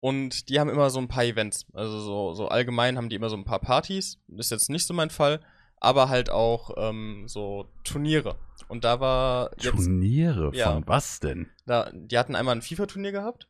[0.00, 1.66] Und die haben immer so ein paar Events.
[1.72, 4.18] Also so, so allgemein haben die immer so ein paar Partys.
[4.36, 5.40] Ist jetzt nicht so mein Fall.
[5.78, 8.36] Aber halt auch ähm, so Turniere.
[8.68, 9.74] Und da war jetzt.
[9.74, 10.50] Turniere?
[10.54, 10.72] Ja.
[10.72, 11.50] Von was denn?
[11.66, 13.48] Da, die hatten einmal ein FIFA-Turnier gehabt.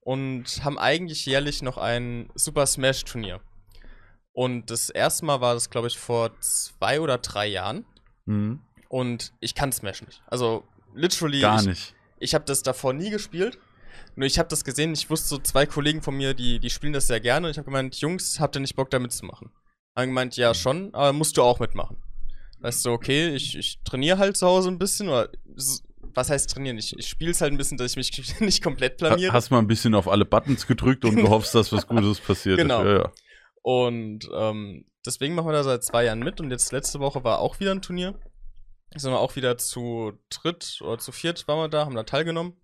[0.00, 3.40] Und haben eigentlich jährlich noch ein Super Smash-Turnier.
[4.32, 7.86] Und das erste Mal war das, glaube ich, vor zwei oder drei Jahren.
[8.26, 8.60] Hm,
[8.94, 10.22] Und ich kann Smash nicht.
[10.28, 10.62] Also,
[10.94, 11.40] literally.
[11.40, 11.94] gar ich, nicht.
[12.20, 13.58] ich habe das davor nie gespielt.
[14.14, 16.92] Nur ich habe das gesehen, ich wusste so zwei Kollegen von mir, die, die spielen
[16.92, 17.48] das sehr gerne.
[17.48, 19.50] Und ich habe gemeint, Jungs, habt ihr nicht Bock da mitzumachen?
[19.96, 21.96] Haben gemeint, ja schon, aber musst du auch mitmachen.
[22.60, 25.28] Weißt du, okay, ich, ich trainiere halt zu Hause ein bisschen, oder
[26.14, 26.78] was heißt trainieren?
[26.78, 29.32] Ich, ich spiele es halt ein bisschen, dass ich mich nicht komplett planiere.
[29.32, 32.58] Hast mal ein bisschen auf alle Buttons gedrückt und gehofft, dass was Gutes passiert.
[32.58, 32.84] Genau.
[32.84, 33.12] Ja, ja.
[33.62, 36.40] Und ähm, deswegen machen wir da seit zwei Jahren mit.
[36.40, 38.14] Und jetzt letzte Woche war auch wieder ein Turnier.
[38.96, 42.56] Sind wir auch wieder zu dritt oder zu viert waren wir da, haben da teilgenommen.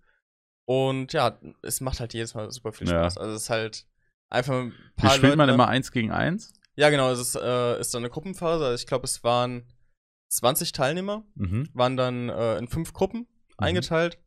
[0.65, 2.99] Und ja, es macht halt jedes Mal super viel Ja.
[3.09, 3.17] Spaß.
[3.17, 3.87] Also es ist halt
[4.29, 6.53] einfach ein Wie paar spielt man Leute- immer eins gegen eins?
[6.75, 8.63] Ja, genau, es ist, äh, ist dann eine Gruppenphase.
[8.65, 9.67] Also ich glaube, es waren
[10.29, 11.67] 20 Teilnehmer, Mhm.
[11.73, 13.27] waren dann äh, in fünf Gruppen
[13.57, 14.17] eingeteilt.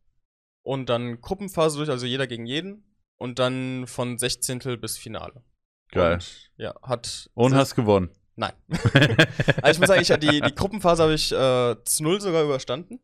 [0.61, 2.83] Und dann Gruppenphase durch, also jeder gegen jeden.
[3.17, 4.59] Und dann von 16.
[4.79, 5.43] bis Finale.
[5.91, 6.15] Geil.
[6.15, 7.29] Und, ja, hat.
[7.33, 8.09] Und hast gewonnen.
[8.35, 8.53] Nein.
[9.61, 12.99] Also ich muss sagen, ich, die, die Gruppenphase habe ich äh, zu null sogar überstanden.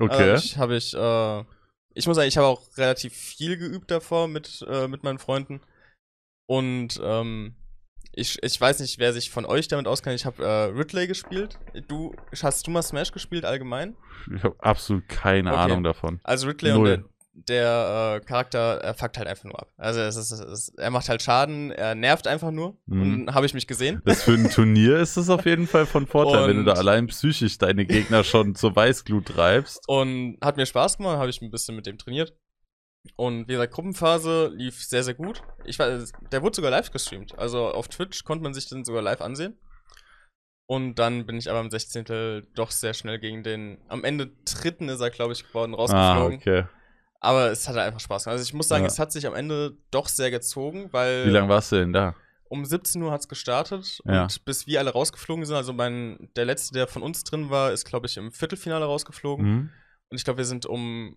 [0.00, 0.30] Okay.
[0.32, 1.44] Also ich habe ich, äh,
[1.94, 5.60] ich muss sagen, ich habe auch relativ viel geübt davor mit, äh, mit meinen Freunden.
[6.48, 7.54] Und ähm,
[8.12, 10.16] ich, ich weiß nicht, wer sich von euch damit auskennt.
[10.16, 11.58] Ich habe äh, Ridley gespielt.
[11.88, 13.96] Du hast du mal Smash gespielt allgemein?
[14.34, 15.60] ich habe absolut keine Okay.
[15.60, 16.20] Ahnung davon.
[16.24, 16.78] Also Ridley Null.
[16.78, 17.04] und der,
[17.38, 19.70] der äh, Charakter, er fuckt halt einfach nur ab.
[19.76, 22.78] Also es ist, es ist, er macht halt Schaden, er nervt einfach nur.
[22.86, 23.02] Mhm.
[23.26, 24.00] Und habe ich mich gesehen.
[24.06, 26.78] Das für ein Turnier ist es auf jeden Fall von Vorteil, wenn du da Und-
[26.78, 29.80] allein psychisch deine Gegner schon zur Weißglut treibst.
[29.86, 32.34] Und hat mir Spaß gemacht, habe ich ein bisschen mit dem trainiert.
[33.14, 35.42] Und wie gesagt, Gruppenphase lief sehr, sehr gut.
[35.64, 37.38] Ich weiß, der wurde sogar live gestreamt.
[37.38, 39.58] Also auf Twitch konnte man sich den sogar live ansehen.
[40.68, 42.44] Und dann bin ich aber am 16.
[42.56, 43.78] doch sehr schnell gegen den.
[43.86, 46.38] Am Ende dritten ist er, glaube ich, geworden, Ah, rausgeflogen.
[46.38, 46.64] okay.
[47.26, 48.34] Aber es hat einfach Spaß gemacht.
[48.38, 48.88] Also ich muss sagen, Ja.
[48.88, 52.14] es hat sich am Ende doch sehr gezogen, weil Wie lange warst du denn da?
[52.48, 54.22] um 17 Uhr hat es gestartet Ja.
[54.22, 57.72] und bis wir alle rausgeflogen sind, also mein, der letzte, der von uns drin war,
[57.72, 59.44] ist, glaube ich, im Viertelfinale rausgeflogen.
[59.46, 59.70] Mhm.
[60.10, 61.16] Und ich glaube, wir sind um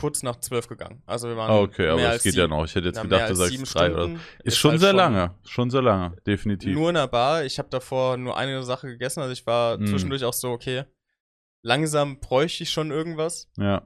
[0.00, 1.02] kurz nach 12 gegangen.
[1.06, 2.64] Also wir waren Ah, okay, aber als geht ja sieben- noch.
[2.64, 4.20] Ich hätte jetzt gedacht, du sagst drei oder Stunden.
[4.44, 5.34] Ist, schon halt sehr lange.
[5.44, 6.72] Schon sehr lange, definitiv.
[6.74, 7.44] Nur in der Bar.
[7.44, 9.20] Ich habe davor nur eine Sache gegessen.
[9.20, 9.86] Also ich war Mm.
[9.86, 10.84] zwischendurch auch so, okay,
[11.62, 13.48] langsam bräuchte ich schon irgendwas.
[13.56, 13.82] ja,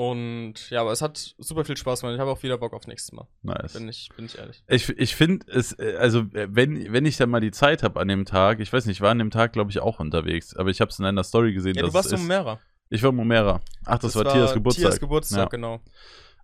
[0.00, 2.14] Und ja, aber es hat super viel Spaß gemacht.
[2.14, 3.26] Ich habe auch wieder Bock auf nächstes Mal.
[3.42, 3.74] nice.
[3.74, 4.62] Bin ich, bin ich ehrlich.
[4.66, 8.00] Ich, ich finde es, äh, also äh, wenn, wenn ich dann mal die Zeit habe
[8.00, 10.56] an dem Tag, ich weiß nicht, ich war an dem Tag, glaube ich, auch unterwegs,
[10.56, 12.58] aber ich habe es in einer Story gesehen, Ja, du warst ist, Mera.
[12.88, 13.60] Ich war Momera.
[13.84, 14.84] Ach, das, war Tias Geburtstag.
[14.92, 15.44] Tias Geburtstag, Ja.
[15.48, 15.80] genau.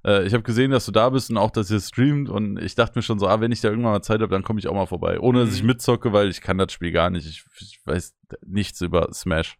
[0.04, 2.74] Äh, ich habe gesehen, dass du da bist und auch, dass ihr streamt und ich
[2.74, 4.68] dachte mir schon so, ah, wenn ich da irgendwann mal Zeit habe, dann komme ich
[4.68, 5.18] auch mal vorbei.
[5.18, 5.68] Ohne, dass ich Mhm.
[5.68, 7.26] mitzocke, weil ich kann das Spiel gar nicht.
[7.26, 8.14] Ich, ich weiß
[8.46, 9.56] nichts über Smash.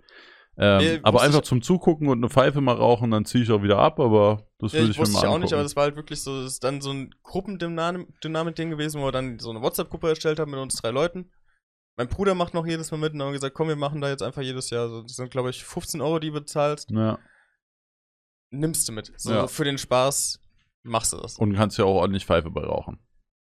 [0.58, 3.62] Ähm, Nee, aber einfach zum Zugucken und eine Pfeife mal rauchen, dann ziehe ich auch
[3.62, 5.42] wieder ab, aber das Ja, würde ich ich, mir mal ich auch angucken.
[5.42, 9.04] nicht, aber das war halt wirklich so, das ist dann so ein Gruppendynamik-Ding gewesen, wo
[9.06, 11.30] wir dann so eine WhatsApp-Gruppe erstellt haben mit uns drei Leuten.
[11.98, 14.22] Mein Bruder macht noch jedes Mal mit und haben gesagt, komm, wir machen da jetzt
[14.22, 14.88] einfach jedes Jahr.
[14.88, 16.90] So, das sind, glaube ich, 15 Euro, die du bezahlst.
[16.90, 17.18] ja.
[18.50, 19.12] Nimmst du mit.
[19.16, 19.46] So Ja.
[19.48, 20.40] für den Spaß
[20.84, 21.36] machst du das.
[21.36, 23.00] Und kannst ja auch ordentlich Pfeife bei rauchen.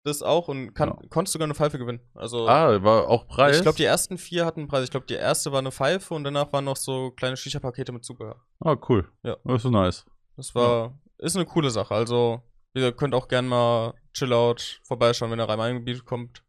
[0.07, 0.99] Das auch und kann, Ja.
[1.11, 1.99] konntest sogar eine Pfeife gewinnen.
[2.15, 3.57] Also Ah, war auch Preis?
[3.57, 4.85] ich glaube, die ersten vier hatten Preis.
[4.85, 8.05] Ich glaube, die erste war eine Pfeife und danach waren noch so kleine Shisha-Pakete mit
[8.05, 8.37] Zubehör.
[8.61, 9.11] Ah, cool.
[9.25, 9.37] Ja.
[9.43, 10.07] Das ist so nice.
[10.37, 11.93] Das war, ist eine coole Sache.
[11.93, 12.41] Also,
[12.75, 16.45] ihr könnt auch gern mal Chill-Out vorbeischauen, wenn ihr Rhein-Main-Gebiet kommt.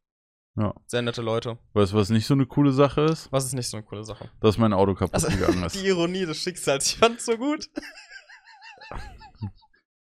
[0.55, 0.73] Ja.
[0.85, 1.57] Sehr nette Leute.
[1.73, 3.31] Weißt du, was nicht so eine coole Sache ist?
[3.31, 4.29] Was ist nicht so eine coole Sache?
[4.39, 5.75] Dass mein Auto kaputt Also, gegangen ist.
[5.81, 7.69] die Ironie des Schicksals, ich fand's so gut.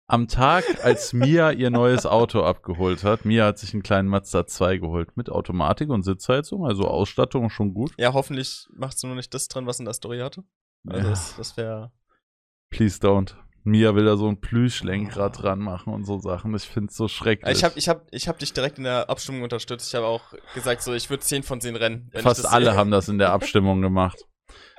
[0.06, 4.46] Am Tag, als Mia ihr neues Auto abgeholt hat, Mia hat sich einen kleinen Mazda
[4.46, 7.92] 2 geholt mit Automatik und Sitzheizung, also Ausstattung schon gut.
[7.98, 10.44] Ja, hoffentlich macht's nur nicht das drin, was in der Story hatte.
[10.86, 11.10] Also, Ja.
[11.10, 11.90] das, das wäre.
[12.70, 13.34] Please don't.
[13.66, 16.54] Mia will da so ein Plüschlenkrad dran machen und so Sachen.
[16.54, 17.56] Ich find's so schrecklich.
[17.56, 19.88] Ich habe ich hab, ich hab dich direkt in der Abstimmung unterstützt.
[19.88, 22.10] Ich habe auch gesagt, so, ich würde 10 von 10 rennen.
[22.12, 22.76] Fast alle sehe.
[22.76, 24.18] haben das in der Abstimmung gemacht.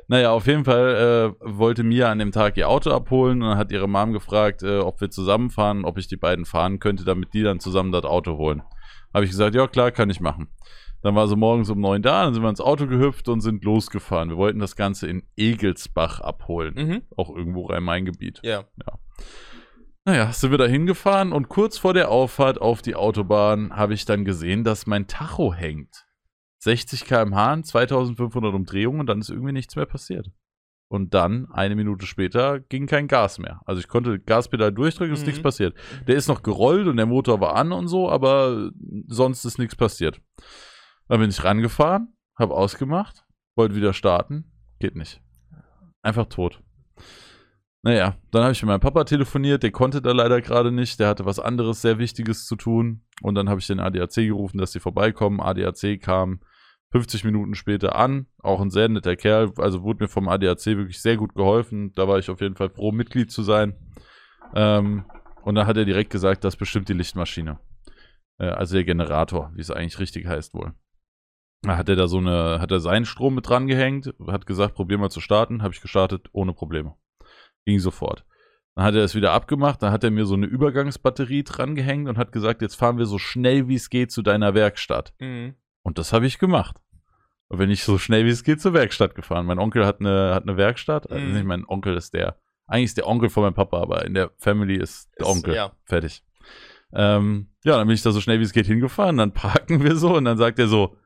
[0.08, 3.58] Naja, auf jeden Fall äh, wollte Mia an dem Tag ihr Auto abholen und dann
[3.58, 7.34] hat ihre Mom gefragt, äh, ob wir zusammenfahren, ob ich die beiden fahren könnte, damit
[7.34, 8.62] die dann zusammen das Auto holen.
[9.14, 10.49] Habe ich gesagt, ja klar, kann ich machen.
[11.01, 13.64] Dann war sie morgens um neun da, dann sind wir ins Auto gehüpft und sind
[13.64, 14.30] losgefahren.
[14.30, 16.74] Wir wollten das Ganze in Egelsbach abholen.
[16.76, 17.01] Mhm.
[17.16, 18.41] Auch irgendwo Rhein-Main-Gebiet.
[18.43, 18.99] Ja.
[20.03, 24.06] Naja, sind wir da hingefahren und kurz vor der Auffahrt auf die Autobahn habe ich
[24.06, 26.05] dann gesehen, dass mein Tacho hängt.
[26.66, 30.32] 60 km/h, 2500 Umdrehungen und dann ist irgendwie nichts mehr passiert.
[30.88, 33.61] Und dann, eine Minute später, ging kein Gas mehr.
[33.66, 35.28] Also ich konnte Gaspedal durchdrücken, ist Mhm.
[35.28, 35.76] nichts passiert.
[36.07, 38.72] Der ist noch gerollt und der Motor war an und so, aber
[39.07, 40.20] sonst ist nichts passiert.
[41.07, 45.22] Dann bin ich rangefahren, habe ausgemacht, wollte wieder starten, geht nicht.
[46.01, 46.61] Einfach tot.
[47.84, 51.07] Naja, dann habe ich mit meinem Papa telefoniert, der konnte da leider gerade nicht, der
[51.09, 53.03] hatte was anderes sehr Wichtiges zu tun.
[53.22, 55.39] Und dann habe ich den ADAC gerufen, dass sie vorbeikommen.
[55.39, 56.39] ADAC kam
[56.96, 61.02] 50 Minuten später an, auch ein sehr netter Kerl, also wurde mir vom ADAC wirklich
[61.02, 61.91] sehr gut geholfen.
[61.93, 63.76] Da war ich auf jeden Fall froh, Mitglied zu sein.
[64.56, 65.04] Ähm,
[65.43, 67.60] und dann hat er direkt gesagt, das bestimmt die Lichtmaschine.
[68.38, 70.72] Äh, also der Generator, wie es eigentlich richtig heißt wohl.
[71.64, 74.76] Da hat er da so eine, hat er seinen Strom mit dran gehängt, hat gesagt,
[74.76, 76.96] probier mal zu starten, habe ich gestartet, ohne Probleme.
[77.66, 78.26] Ging sofort.
[78.76, 82.08] Dann hat er es wieder abgemacht, dann hat er mir so eine Übergangsbatterie dran gehängt
[82.08, 85.14] und hat gesagt, jetzt fahren wir so schnell wie es geht zu deiner Werkstatt.
[85.20, 85.56] Mhm.
[85.86, 86.82] Und das habe ich gemacht.
[87.48, 89.46] Und bin ich so schnell wie es geht zur Werkstatt gefahren.
[89.46, 91.10] Mein Onkel hat eine, hat eine Werkstatt.
[91.12, 91.34] Also Mhm.
[91.34, 92.39] nicht mein Onkel ist der.
[92.68, 95.54] Eigentlich ist der Onkel von meinem Papa, aber in der Family ist der Ist- Onkel.
[95.54, 95.72] ja.
[95.86, 96.24] Fertig.
[96.94, 99.18] Ähm, ja, dann bin ich da so schnell wie es geht hingefahren.
[99.18, 100.98] Dann parken wir so und dann sagt er so: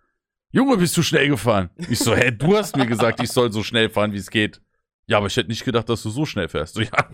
[0.51, 1.69] Junge, bist du schnell gefahren?
[1.89, 4.61] Ich so, hä, du hast mir gesagt, ich soll so schnell fahren, wie es geht.
[5.07, 6.76] Ja, aber ich hätte nicht gedacht, dass du so schnell fährst.
[6.76, 7.09] So, ja,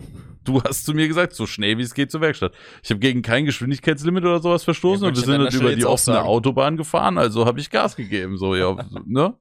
[0.46, 2.52] du hast zu mir gesagt, so schnell wie es geht zur Werkstatt.
[2.82, 5.76] Ich habe gegen kein Geschwindigkeitslimit oder sowas verstoßen Ja, und wir sind dann über Stelle
[5.76, 6.22] die offene.
[6.24, 8.38] Autobahn gefahren, also habe ich Gas gegeben.
[8.38, 8.74] So, ja,
[9.06, 9.34] ne?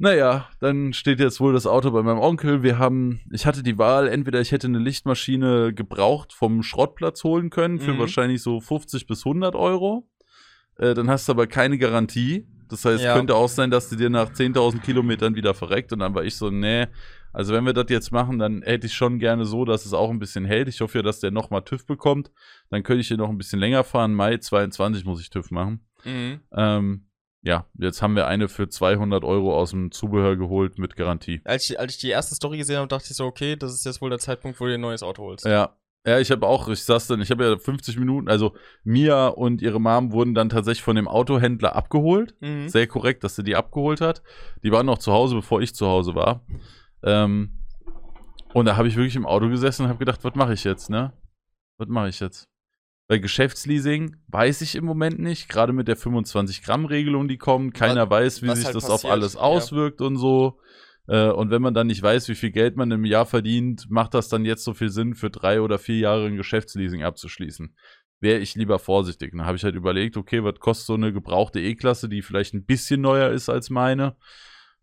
[0.00, 2.62] Naja, dann steht jetzt wohl das Auto bei meinem Onkel.
[2.62, 7.50] Wir haben, ich hatte die Wahl, entweder ich hätte eine Lichtmaschine gebraucht vom Schrottplatz holen
[7.50, 7.98] können für Mhm.
[7.98, 10.08] wahrscheinlich so 50 bis 100 Euro.
[10.78, 12.46] Äh, dann hast du aber keine Garantie.
[12.68, 13.14] Das heißt, Ja.
[13.16, 15.92] könnte auch sein, dass die dir nach 10.000 Kilometern wieder verreckt.
[15.92, 16.86] Und dann war ich so, nee,
[17.32, 20.10] Also wenn wir das jetzt machen, dann hätte ich schon gerne so, dass es auch
[20.10, 20.68] ein bisschen hält.
[20.68, 22.30] Ich hoffe ja, dass der nochmal TÜV bekommt.
[22.70, 24.14] Dann könnte ich hier noch ein bisschen länger fahren.
[24.14, 25.86] Mai 22 muss ich TÜV machen.
[26.04, 26.40] Mhm.
[26.52, 27.08] Ähm,
[27.42, 31.40] ja, jetzt haben wir eine für 200 Euro aus dem Zubehör geholt mit Garantie.
[31.44, 33.84] Als ich, als ich die erste Story gesehen habe, dachte ich so, okay, das ist
[33.84, 35.44] jetzt wohl der Zeitpunkt, wo du dir ein neues Auto holst.
[35.44, 35.74] Ja.
[36.06, 39.60] Ja, ich habe auch, ich saß dann, ich habe ja 50 Minuten, also Mia und
[39.60, 42.34] ihre Mom wurden dann tatsächlich von dem Autohändler abgeholt.
[42.40, 42.68] Mhm.
[42.68, 44.22] Sehr korrekt, dass sie die abgeholt hat.
[44.62, 46.46] Die waren noch zu Hause, bevor ich zu Hause war.
[47.02, 47.58] Ähm,
[48.54, 50.90] und da habe ich wirklich im Auto gesessen und habe gedacht, was mache ich jetzt,
[50.90, 51.12] ne?
[51.78, 52.48] Was mache ich jetzt?
[53.08, 57.72] Bei Geschäftsleasing weiß ich im Moment nicht, gerade mit der 25-Gramm-Regelung, die kommt.
[57.72, 59.40] Keiner weiß, wie was sich halt das passiert, auf alles ja.
[59.40, 60.60] auswirkt und so.
[61.06, 64.12] Äh, und wenn man dann nicht weiß, wie viel Geld man im Jahr verdient, macht
[64.12, 67.74] das dann jetzt so viel Sinn, für drei oder vier Jahre ein Geschäftsleasing abzuschließen.
[68.20, 69.32] Wäre ich lieber vorsichtig.
[69.32, 72.66] Dann habe ich halt überlegt, okay, was kostet so eine gebrauchte E-Klasse, die vielleicht ein
[72.66, 74.16] bisschen neuer ist als meine.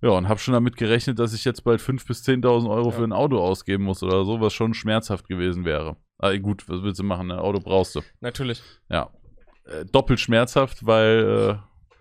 [0.01, 2.95] Ja, und habe schon damit gerechnet, dass ich jetzt bald 5.000 bis 10.000 Euro Ja.
[2.95, 5.95] für ein Auto ausgeben muss oder so, was schon schmerzhaft gewesen wäre.
[6.17, 7.31] Aber gut, was willst du machen?
[7.31, 8.01] Ein Auto brauchst du.
[8.19, 8.61] Natürlich.
[8.89, 9.09] Ja.
[9.65, 11.93] Äh, doppelt schmerzhaft, weil äh,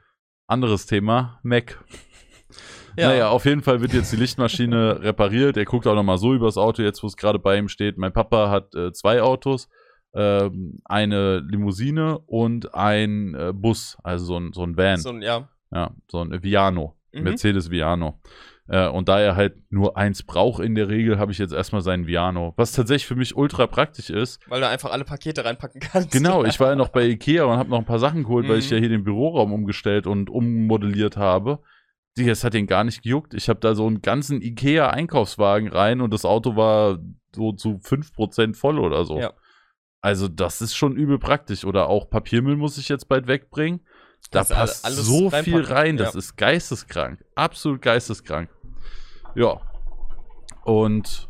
[0.46, 1.82] anderes Thema, Mac.
[2.96, 3.08] Ja.
[3.08, 5.56] Naja, auf jeden Fall wird jetzt die Lichtmaschine repariert.
[5.56, 7.98] Er guckt auch nochmal so übers Auto, jetzt wo es gerade bei ihm steht.
[7.98, 9.68] Mein Papa hat äh, zwei Autos.
[10.14, 14.98] Ähm, eine Limousine und ein äh, Bus, also so ein, so ein Van.
[14.98, 15.48] So, ein- ja.
[15.72, 16.94] Ja, so ein Viano.
[17.14, 17.22] Mhm.
[17.22, 18.20] Mercedes Viano.
[18.66, 21.82] Äh, und da er halt nur eins braucht in der Regel, habe ich jetzt erstmal
[21.82, 22.54] seinen Viano.
[22.56, 26.10] Was tatsächlich für mich ultra praktisch ist, Weil du einfach alle Pakete reinpacken kannst.
[26.12, 28.58] Genau, ich war ja noch bei Ikea und habe noch ein paar Sachen geholt, weil
[28.58, 28.74] ich Mhm.
[28.76, 31.58] ja hier den Büroraum umgestellt und ummodelliert habe.
[32.16, 33.34] Die, das hat den gar nicht gejuckt.
[33.34, 36.98] Ich habe da so einen ganzen Ikea-Einkaufswagen rein und das Auto war
[37.34, 39.18] so zu 5% voll oder so.
[39.18, 39.32] Ja.
[40.00, 41.64] Also das ist schon übel praktisch.
[41.64, 43.80] Oder auch Papiermüll muss ich jetzt bald wegbringen.
[44.30, 45.96] Da alle- passt alles so viel reinpacken, rein.
[45.96, 46.18] Das ja.
[46.18, 47.24] ist geisteskrank.
[47.34, 48.50] Absolut geisteskrank.
[49.34, 49.60] Ja.
[50.64, 51.28] Und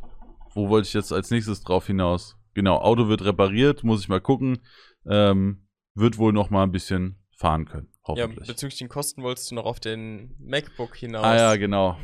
[0.55, 2.37] wo wollte ich jetzt als nächstes drauf hinaus?
[2.55, 4.59] Genau, Auto wird repariert, muss ich mal gucken.
[5.07, 8.47] Ähm, wird wohl noch mal ein bisschen fahren können, Ja, hoffentlich.
[8.49, 11.25] bezüglich den Kosten wolltest du noch auf den MacBook hinaus.
[11.25, 11.99] ah ja, genau.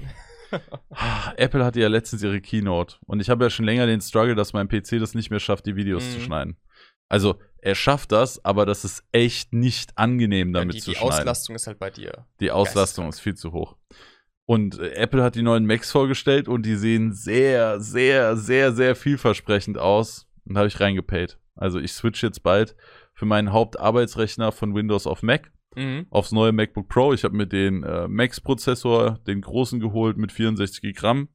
[1.36, 4.52] Apple hatte ja letztens ihre Keynote und ich habe ja schon länger den Struggle, dass
[4.52, 6.10] mein PC das nicht mehr schafft, die Videos Mhm.
[6.10, 6.56] zu schneiden.
[7.08, 10.96] Also, er schafft das, aber das ist echt nicht angenehm, Ja, damit die, zu die
[10.96, 11.12] schneiden.
[11.20, 12.26] Auslastung ist halt bei dir.
[12.40, 13.76] Die Auslastung ist viel zu hoch.
[14.46, 18.96] Und äh, Apple hat die neuen Macs vorgestellt und die sehen sehr, sehr, sehr, sehr
[18.96, 20.26] vielversprechend aus.
[20.44, 21.38] Und da habe ich reingepaid.
[21.54, 22.74] Also ich switch jetzt bald
[23.14, 26.06] für meinen Hauptarbeitsrechner von Windows auf Mac Mhm.
[26.10, 27.12] aufs neue MacBook Pro.
[27.12, 31.28] Ich habe mir den äh, Max-Prozessor, den großen geholt mit 64 Gramm.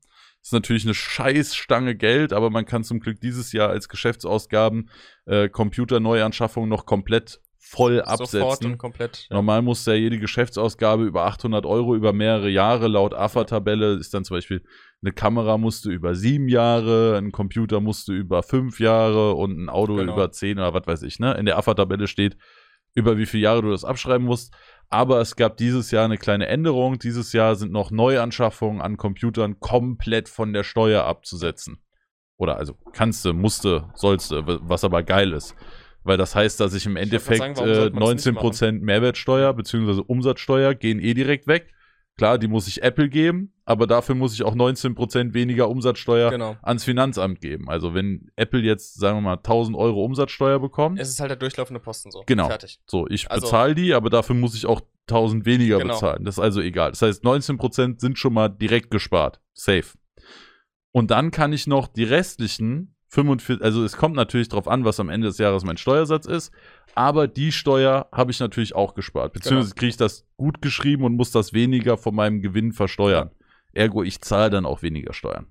[0.46, 4.92] Ist natürlich eine Scheißstange Geld, aber man kann zum Glück dieses Jahr als Geschäftsausgaben
[5.26, 8.74] äh, Computerneuanschaffung noch komplett voll Sofort absetzen.
[8.74, 9.26] und komplett.
[9.32, 9.38] Ja.
[9.38, 14.24] Normal muss ja jede Geschäftsausgabe über 800 Euro über mehrere Jahre laut AFA-Tabelle ist dann
[14.24, 14.64] zum Beispiel
[15.02, 19.96] eine Kamera musste über sieben Jahre, ein Computer musste über fünf Jahre und ein Auto
[19.96, 20.14] Genau.
[20.14, 21.18] über zehn oder was weiß ich.
[21.18, 21.34] Ne?
[21.40, 22.38] In der AFA-Tabelle steht,
[22.94, 24.54] über wie viele Jahre du das abschreiben musst.
[24.90, 27.00] Aber es gab dieses Jahr eine kleine Änderung.
[27.00, 31.80] Dieses Jahr sind noch Neuanschaffungen an Computern komplett von der Steuer abzusetzen.
[32.38, 35.56] Oder also kannst du, musste, sollst du, was aber geil ist.
[36.04, 40.04] Weil das heißt, dass ich im Endeffekt sagen, warum äh, 19% Mehrwertsteuer bzw.
[40.06, 41.74] Umsatzsteuer gehen eh direkt weg.
[42.18, 46.56] Klar, die muss ich Apple geben, aber dafür muss ich auch 19% weniger Umsatzsteuer Genau.
[46.62, 47.70] ans Finanzamt geben.
[47.70, 51.36] Also wenn Apple jetzt, sagen wir mal, 1000 Euro Umsatzsteuer bekommt, Es ist halt der
[51.36, 52.24] durchlaufende Posten so.
[52.26, 52.48] Genau.
[52.48, 52.80] Fertig.
[52.88, 55.94] so, ich Also- bezahle die, aber dafür muss ich auch 1000 weniger Genau.
[55.96, 56.24] bezahlen.
[56.24, 56.92] Das ist also egal.
[56.92, 59.42] Das heißt, 19% sind schon mal direkt gespart.
[59.54, 59.86] Safe.
[60.94, 65.00] Und dann kann ich noch die restlichen 45, also es kommt natürlich drauf an, was
[65.00, 66.52] am Ende des Jahres mein Steuersatz ist,
[66.94, 69.34] aber die Steuer habe ich natürlich auch gespart.
[69.34, 69.80] Beziehungsweise Genau.
[69.80, 73.32] kriege ich das gut geschrieben und muss das weniger von meinem Gewinn versteuern.
[73.74, 75.48] Ergo, ich zahle dann auch weniger Steuern.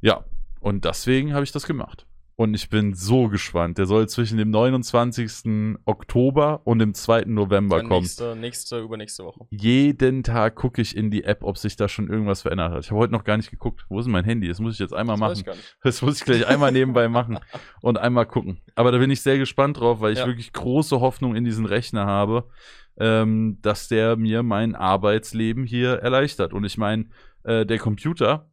[0.00, 0.24] Ja,
[0.60, 2.06] und deswegen habe ich das gemacht.
[2.40, 3.76] Und ich bin so gespannt.
[3.76, 5.76] Der soll zwischen dem 29.
[5.84, 7.24] Oktober und dem 2.
[7.26, 8.00] November Dann kommen.
[8.00, 9.46] nächste, nächste, übernächste Woche.
[9.50, 12.84] Jeden Tag gucke ich in die App, ob sich da schon irgendwas verändert hat.
[12.84, 13.84] Ich habe heute noch gar nicht geguckt.
[13.90, 14.48] Wo ist denn mein Handy?
[14.48, 15.38] Das muss ich jetzt einmal Das weiß machen.
[15.40, 15.76] ich gar nicht.
[15.82, 17.38] Das muss ich gleich einmal nebenbei machen
[17.82, 18.62] und einmal gucken.
[18.74, 20.26] Aber da bin ich sehr gespannt drauf, weil ich Ja.
[20.26, 22.48] wirklich große Hoffnung in diesen Rechner habe,
[22.98, 26.54] ähm, dass der mir mein Arbeitsleben hier erleichtert.
[26.54, 27.04] Und ich meine,
[27.42, 28.49] äh, der Computer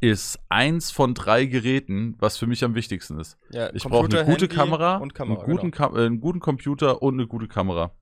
[0.00, 3.38] ist eins von drei Geräten, was für mich am wichtigsten ist.
[3.50, 5.40] Ja, Ich brauche eine gute Handy Kamera, und Kamera.
[5.42, 5.88] einen, guten genau.
[5.88, 7.92] Kam äh, einen guten Computer und eine gute Kamera.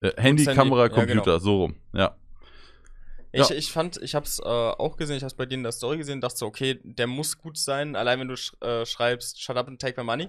[0.00, 1.38] Äh, Handy, Handy, Kamera, ja, Computer, genau.
[1.38, 1.76] so rum.
[1.92, 2.16] Ja.
[3.32, 3.56] Ich, Ja.
[3.56, 6.20] ich fand, ich hab's äh, auch gesehen, ich hab's bei dir in der Story gesehen,
[6.20, 9.68] dachte so, okay, der muss gut sein, allein wenn du sch äh, schreibst, shut up
[9.68, 10.28] and take my money.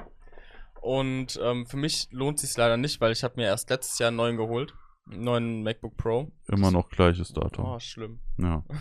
[0.81, 4.07] Und ähm, für mich lohnt sich's leider nicht, weil ich habe mir erst letztes Jahr
[4.09, 4.73] einen neuen geholt.
[5.09, 6.31] Einen neuen MacBook Pro.
[6.47, 7.65] Immer noch gleiches Datum.
[7.65, 8.19] Oh, schlimm.
[8.37, 8.63] Ja.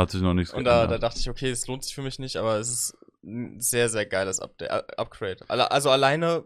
[0.00, 2.18] Hat sich noch nichts Und da, da dachte ich, okay, es lohnt sich für mich
[2.18, 5.38] nicht, aber es ist ein sehr, sehr geiles Update, äh, Upgrade.
[5.48, 6.44] Also alleine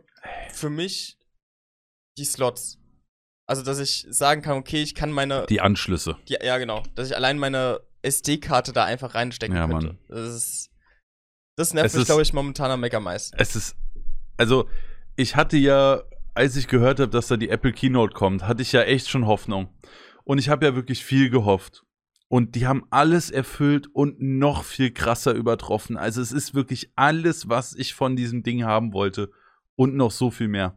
[0.52, 1.18] für mich
[2.18, 2.78] die Slots.
[3.46, 5.46] Also, dass ich sagen kann, okay, ich kann meine.
[5.48, 6.16] Die Anschlüsse.
[6.28, 6.82] Die, ja, genau.
[6.94, 9.86] Dass ich allein meine SD-Karte da einfach reinstecken Ja, könnte.
[9.86, 9.98] Mann.
[10.08, 10.70] Das ist.
[11.56, 13.36] Das nervt mich, glaube ich, momentan am Mega meisten.
[13.38, 13.76] Es ist,
[14.36, 14.68] also,
[15.14, 16.02] ich hatte ja,
[16.34, 19.26] als ich gehört habe, dass da die Apple Keynote kommt, hatte ich ja echt schon
[19.26, 19.68] Hoffnung.
[20.24, 21.83] Und ich habe ja wirklich viel gehofft.
[22.34, 25.96] Und die haben alles erfüllt und noch viel krasser übertroffen.
[25.96, 29.30] Also es ist wirklich alles, was ich von diesem Ding haben wollte
[29.76, 30.76] und noch so viel mehr.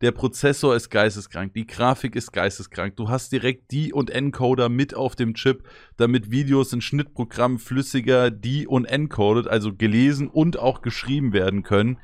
[0.00, 2.94] Der Prozessor ist geisteskrank, die Grafik ist geisteskrank.
[2.94, 8.30] Du hast direkt die und Encoder mit auf dem Chip, damit Videos in Schnittprogrammen flüssiger
[8.30, 11.98] die und encoded, also gelesen und auch geschrieben werden können.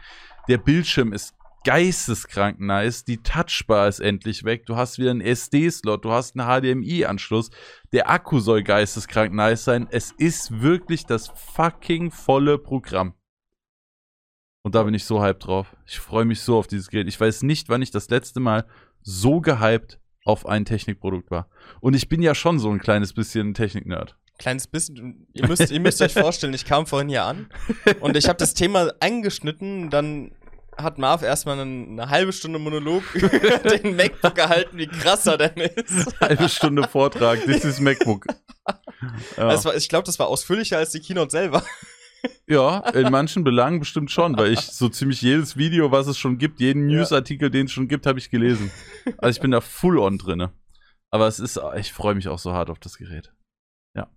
[0.48, 1.37] Der Bildschirm ist
[1.68, 3.04] geisteskrank nice.
[3.04, 4.64] Die Touchbar ist endlich weg.
[4.64, 6.02] Du hast wieder einen SD-Slot.
[6.02, 7.50] Du hast einen HDMI-Anschluss.
[7.92, 9.86] Der Akku soll geisteskrank nice sein.
[9.90, 13.12] Es ist wirklich das fucking volle Programm.
[14.62, 15.76] Und da bin ich so hyped drauf.
[15.84, 17.06] Ich freue mich so auf dieses Gerät.
[17.06, 18.64] Ich weiß nicht, wann ich das letzte Mal
[19.02, 21.50] so gehypt auf ein Technikprodukt war.
[21.82, 24.16] Und ich bin ja schon so ein kleines bisschen Technik-Nerd.
[24.38, 25.26] Kleines bisschen.
[25.34, 27.50] Ihr müsst, ihr müsst euch vorstellen, ich kam vorhin hier an
[28.00, 29.90] und ich habe das Thema eingeschnitten.
[29.90, 30.32] Dann
[30.78, 35.36] hat Marv erstmal eine, eine halbe Stunde Monolog über den MacBook gehalten, wie krass er
[35.38, 36.18] denn ist.
[36.20, 37.40] Halbe Stunde Vortrag.
[37.46, 38.26] Das ist MacBook.
[39.38, 39.64] Ja.
[39.64, 41.62] War, ich glaube, das war ausführlicher als die Keynote selber.
[42.46, 46.36] Ja, in manchen Belangen bestimmt schon, weil ich so ziemlich jedes Video, was es schon
[46.36, 46.86] gibt, jeden.
[46.86, 48.70] Newsartikel, den es schon gibt, habe ich gelesen.
[49.16, 50.52] Also ich bin da full on drinne.
[51.10, 53.32] Aber es ist, ich freue mich auch so hart auf das Gerät.
[53.96, 54.10] Ja.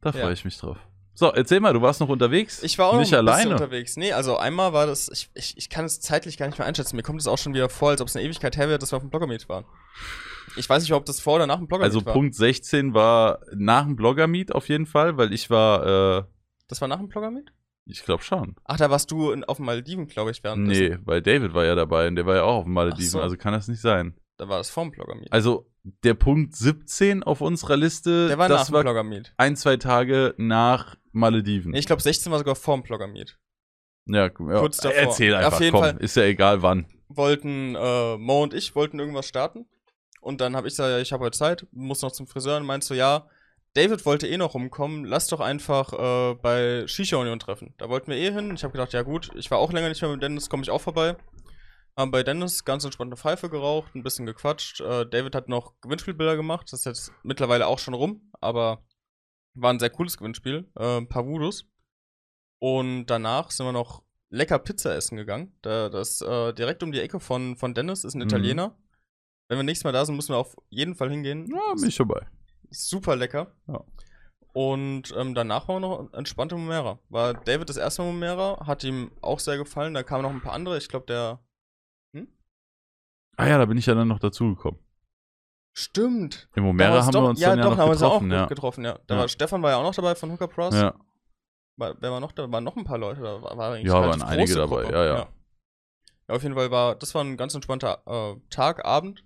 [0.00, 0.32] Da freue Ja.
[0.32, 0.78] ich mich drauf.
[1.18, 2.62] So, erzähl mal, du warst noch unterwegs?
[2.62, 3.52] Ich war auch nicht alleine.
[3.52, 3.96] unterwegs.
[3.96, 6.94] Nee, also einmal war das, ich, ich, ich kann es zeitlich gar nicht mehr einschätzen.
[6.94, 8.92] Mir kommt es auch schon wieder vor, als ob es eine Ewigkeit her wäre, dass
[8.92, 9.64] wir auf dem Blogger-Meet waren.
[10.56, 12.12] Ich weiß nicht, ob das vor oder nach dem Blogger-Meet Also war.
[12.12, 16.24] Punkt 16 war nach dem Blogger-Meet auf jeden Fall, weil ich war, äh,
[16.68, 17.50] Das war nach dem Blogger-Meet?
[17.86, 18.54] ich glaube schon.
[18.64, 21.64] Ach, da warst du in, auf dem Malediven, glaube ich, während Nee, weil David war
[21.64, 23.20] ja dabei und der war ja auch auf dem Malediven, so.
[23.22, 24.14] also kann das nicht sein.
[24.36, 25.32] Da war das vor dem Blogger-Meet.
[25.32, 25.66] Also
[26.04, 30.34] der Punkt 17 auf unserer Liste, Der war nach das dem war ein, zwei Tage
[30.36, 31.74] nach Malediven.
[31.74, 33.38] Ich glaube, 16 war sogar vor dem Blogger-Meet.
[34.06, 34.96] ja, ja, kurz davor.
[34.98, 35.96] erzähl einfach, Auf jeden komm, Fall.
[35.98, 36.86] ist ja egal wann.
[37.08, 39.66] Wollten, äh, Mo und ich wollten irgendwas starten.
[40.20, 42.56] Und dann habe ich gesagt, ja, ich habe heute Zeit, muss noch zum Friseur.
[42.56, 43.28] Und meinst du, ja,
[43.74, 47.74] David wollte eh noch rumkommen, lass doch einfach äh, bei Shisha Union treffen.
[47.78, 48.52] Da wollten wir eh hin.
[48.54, 50.70] Ich habe gedacht, ja gut, ich war auch länger nicht mehr mit Dennis, komme ich
[50.70, 51.14] auch vorbei.
[51.96, 54.80] Haben bei Dennis ganz entspannt eine Pfeife geraucht, ein bisschen gequatscht.
[54.80, 58.84] Äh, David hat noch Gewinnspielbilder gemacht, das ist jetzt mittlerweile auch schon rum, aber
[59.54, 60.70] war ein sehr cooles Gewinnspiel.
[60.78, 61.64] Äh, ein paar Voodoos.
[62.58, 65.56] Und danach sind wir noch lecker Pizza essen gegangen.
[65.62, 68.24] Da, das äh, direkt um die Ecke von, von Dennis ist ein Mhm.
[68.26, 68.78] Italiener.
[69.48, 71.46] Wenn wir nächstes Mal da sind, müssen wir auf jeden Fall hingehen.
[71.50, 72.26] Ja, bin ich dabei.
[72.70, 73.54] Super lecker.
[73.68, 73.84] Ja.
[74.52, 76.98] Und ähm, danach war noch entspannte Momera.
[77.08, 79.94] War David das erste Mal Momera, hat ihm auch sehr gefallen.
[79.94, 80.76] Da kamen noch ein paar andere.
[80.78, 81.40] Ich glaube, der.
[83.36, 84.80] Ah ja, da bin ich ja dann noch dazugekommen.
[85.76, 86.48] Stimmt.
[86.54, 88.32] Im Omera haben doch- wir uns ja, dann ja doch, noch haben wir uns getroffen,
[88.32, 88.46] auch ja.
[88.46, 88.98] getroffen, ja.
[89.06, 89.20] Da Ja.
[89.20, 90.74] war Stefan war ja auch noch dabei von Hooker Pros.
[90.74, 90.94] ja.
[91.78, 92.50] War, wer war noch da?
[92.50, 93.42] Waren noch ein paar Leute da.
[93.42, 95.16] War, war Ja, waren einige dabei, ja, ja.
[95.18, 95.28] ja.
[96.28, 99.22] Auf jeden Fall war, das war ein ganz entspannter äh, Tag, Abend.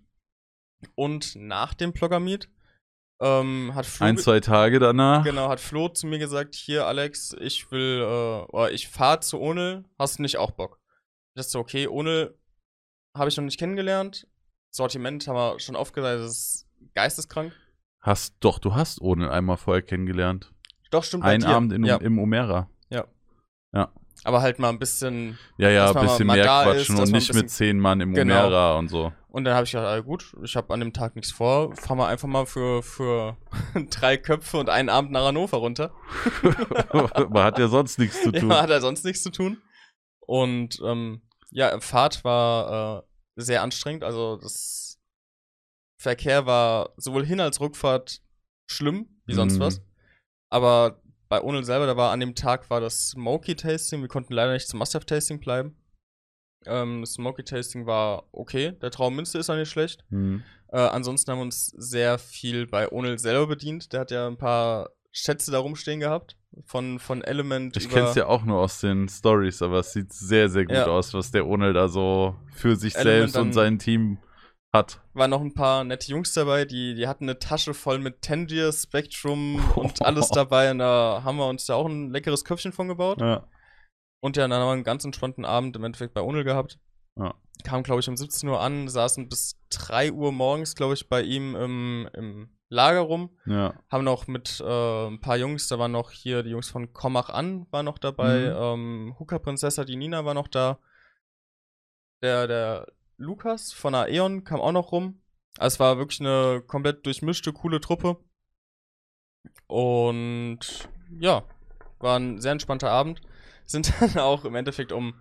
[0.97, 2.51] Und nach dem Blogger-Meet
[3.23, 5.23] ähm, hat Flo, Ein, zwei Tage danach.
[5.23, 8.03] genau, hat Flo zu mir gesagt, hier Alex, ich will,
[8.53, 10.81] äh, ich fahr zu Onel, hast du nicht auch Bock?
[11.35, 12.40] Ich dachte so, okay, Onel
[13.15, 14.27] habe ich noch nicht kennengelernt.
[14.70, 17.53] Sortiment haben wir schon aufgesagt, das ist geisteskrank.
[18.01, 20.53] Hast, doch, du hast Ohne einmal vorher kennengelernt.
[20.91, 21.49] Doch, stimmt dir.
[21.49, 22.69] Abend in, ja, im Omera.
[24.24, 27.11] aber halt mal ein bisschen Ja, ja, ein man bisschen mehr quatschen ist, und man
[27.11, 28.47] nicht ein mit zehn Mann im Genau.
[28.47, 29.12] Omera und so.
[29.28, 31.99] Und dann habe ich gedacht, ah, gut, ich habe an dem Tag nichts vor, fahren
[31.99, 33.37] wir einfach mal für, für
[33.91, 35.93] drei Köpfe und einen Abend nach Hannover runter.
[37.31, 38.51] Man hat ja sonst nichts zu tun.
[38.51, 39.62] Ja, hat er sonst nichts zu tun.
[40.27, 43.05] Und ähm, ja, Fahrt war
[43.36, 44.05] äh, sehr anstrengend.
[44.05, 44.98] Also das
[46.01, 48.22] Verkehr war sowohl Hin- als Rückfahrt
[48.70, 49.60] schlimm, wie sonst Mhm.
[49.60, 49.82] was.
[50.51, 54.01] Aber bei Onel selber, da war an dem Tag war das Smoky Tasting.
[54.01, 55.77] Wir konnten leider nicht zum Must-Have Tasting bleiben.
[56.66, 58.72] Ähm, das Smoky Tasting war okay.
[58.72, 60.05] Der Traum Münster ist auch nicht schlecht.
[60.10, 60.43] Hm.
[60.68, 63.93] Äh, ansonsten haben wir uns sehr viel bei Onel selber bedient.
[63.93, 66.36] Der hat ja ein paar Schätze da rumstehen gehabt.
[66.64, 67.94] Von, von Element Ich über.
[67.94, 70.86] kenn's ja auch nur aus den Stories, aber es sieht sehr, sehr gut Ja.
[70.86, 74.18] aus, was der Onel da so für sich Element selbst und sein Team
[74.72, 75.01] hat.
[75.14, 78.72] waren noch ein paar nette Jungs dabei, die, die hatten eine Tasche voll mit Tangier,
[78.72, 80.70] Spectrum und alles dabei.
[80.72, 83.20] Und da haben wir uns da auch ein leckeres Köpfchen von gebaut.
[83.20, 83.47] Ja.
[84.20, 86.78] Und ja, dann haben wir einen ganz entspannten Abend im Endeffekt bei Onel gehabt.
[87.16, 87.35] Ja.
[87.64, 91.22] Kam, glaube ich, um 17 Uhr an, saßen bis 3 Uhr morgens, glaube ich, bei
[91.22, 93.37] ihm im, im Lager rum.
[93.47, 93.75] Ja.
[93.91, 97.29] Haben noch mit äh, ein paar Jungs, da waren noch hier die Jungs von Kommach
[97.29, 98.45] an, war noch dabei.
[98.45, 100.79] Ähm, Hooker Prinzessa, die Nina war noch da.
[102.23, 102.87] Der, der
[103.17, 105.21] Lukas von Aeon kam auch noch rum.
[105.59, 108.19] Also es war wirklich eine komplett durchmischte, coole Truppe.
[109.67, 110.89] Und
[111.19, 111.43] ja,
[111.99, 113.21] war ein sehr entspannter Abend.
[113.67, 115.15] Sind dann auch im Endeffekt um,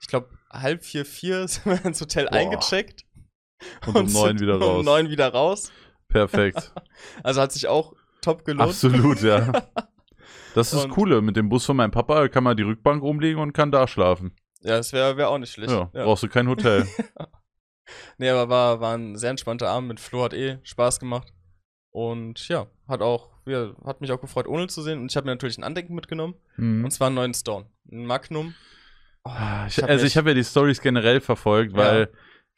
[0.00, 2.36] ich glaube, halb vier, vier sind wir ins Hotel Boah.
[2.36, 3.04] eingecheckt.
[3.86, 4.78] Und um neun wieder raus.
[4.80, 5.72] Um neun wieder raus.
[6.08, 6.72] Perfekt.
[7.22, 7.92] Also hat sich auch
[8.22, 8.68] top gelohnt.
[8.70, 9.52] Absolut, ja.
[10.54, 11.20] Das ist das Coole.
[11.20, 14.34] Mit dem Bus von meinem Papa kann man die Rückbank umlegen und kann da schlafen.
[14.62, 15.70] Ja, das wäre wär auch nicht schlecht.
[15.70, 16.04] Ja, Ja.
[16.04, 16.86] brauchst du kein Hotel.
[18.18, 21.32] Nee, aber war, war ein sehr entspannter Abend mit Flo, hat eh Spaß gemacht.
[21.90, 24.98] Und ja, hat auch, ja, hat mich auch gefreut, ohne zu sehen.
[25.00, 26.34] Und ich habe mir natürlich ein Andenken mitgenommen.
[26.56, 26.84] Mhm.
[26.84, 27.66] Und zwar einen neuen Stone.
[27.92, 28.54] Ein Magnum.
[29.24, 29.30] Oh,
[29.68, 32.06] Ich, hab also ich habe ja die Stories generell verfolgt, Ja.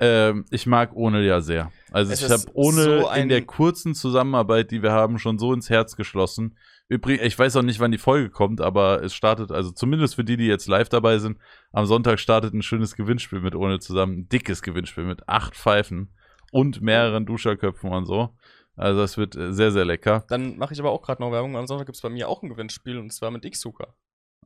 [0.01, 1.73] Ähm, ich mag Onel ja sehr.
[1.91, 5.53] Also Es ich habe Onel so in der kurzen Zusammenarbeit, die wir haben, schon so
[5.53, 6.57] ins Herz geschlossen.
[6.89, 10.25] Übrigens, ich weiß auch nicht, wann die Folge kommt, aber es startet, also zumindest für
[10.25, 11.39] die, die jetzt live dabei sind,
[11.73, 14.20] am Sonntag startet ein schönes Gewinnspiel mit Onel zusammen.
[14.20, 16.15] Ein dickes Gewinnspiel mit acht Pfeifen
[16.51, 18.31] und mehreren Duscherköpfen und so.
[18.77, 20.25] Also das wird äh, sehr, sehr lecker.
[20.29, 21.57] Dann mache ich aber auch gerade noch Werbung.
[21.57, 23.95] Am Sonntag gibt es bei mir auch ein Gewinnspiel und zwar mit X-Suka.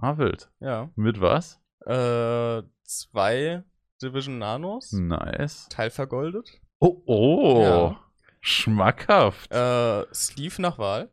[0.01, 0.51] Ah, wild.
[0.59, 0.91] Ja.
[0.97, 1.61] Mit was?
[1.85, 3.63] Äh, zwei
[4.03, 4.93] Division Nanos.
[4.93, 5.69] Nice.
[5.69, 6.61] Teilvergoldet.
[6.81, 7.63] Oh, oh.
[7.63, 8.01] Ja.
[8.41, 9.53] Schmackhaft.
[9.53, 11.11] Äh, Sleeve nach Wahl.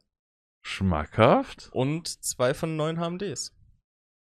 [0.61, 1.69] Schmackhaft?
[1.71, 3.55] Und zwei von neun HMDs.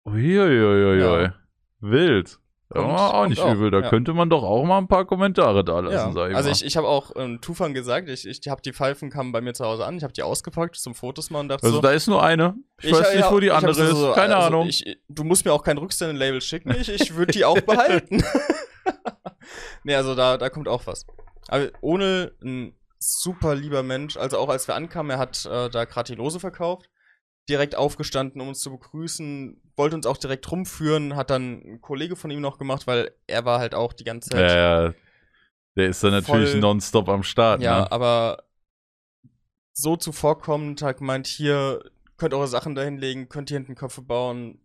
[0.06, 1.00] Uiuiuiui.
[1.00, 1.36] Ja.
[1.80, 2.40] Wild.
[2.74, 3.70] Ja, Kommt- auch nicht auch, übel.
[3.70, 3.90] Da ja.
[3.90, 6.56] könnte man doch auch mal ein paar Kommentare da lassen, Ja, sag ich also mal.
[6.56, 9.54] ich, ich habe auch ähm, Tufan gesagt, ich, ich habe die Pfeifen kamen bei mir
[9.54, 11.92] zu Hause an, ich habe die ausgepackt zum Fotos machen und dachte also so, da
[11.92, 12.56] ist nur eine.
[12.82, 14.16] Ich, weiß ja, nicht, wo die ich andere so- ist.
[14.16, 14.68] Keine also Ahnung.
[14.68, 18.24] Ich, du musst mir auch kein Rückstände-Label schicken, ich, ich würde die auch behalten.
[19.84, 21.06] nee, also da, da kommt auch was.
[21.48, 25.86] Aber ohne ein super lieber Mensch, also auch als wir ankamen, er hat äh, da
[25.86, 26.90] gerade die Lose verkauft,
[27.50, 32.16] direkt aufgestanden, um uns zu begrüßen, wollte uns auch direkt rumführen, hat dann ein Kollege
[32.16, 34.94] von ihm noch gemacht, weil er war halt auch die ganze Zeit ja, ja.
[35.78, 37.62] Der ist dann natürlich nonstop am Start.
[37.62, 37.92] Ja, ne?
[37.92, 38.44] aber
[39.74, 41.84] so zuvorkommend hat gemeint, hier
[42.18, 44.60] könnt eure Sachen dahin legen, könnt ihr hinten Köpfe bauen,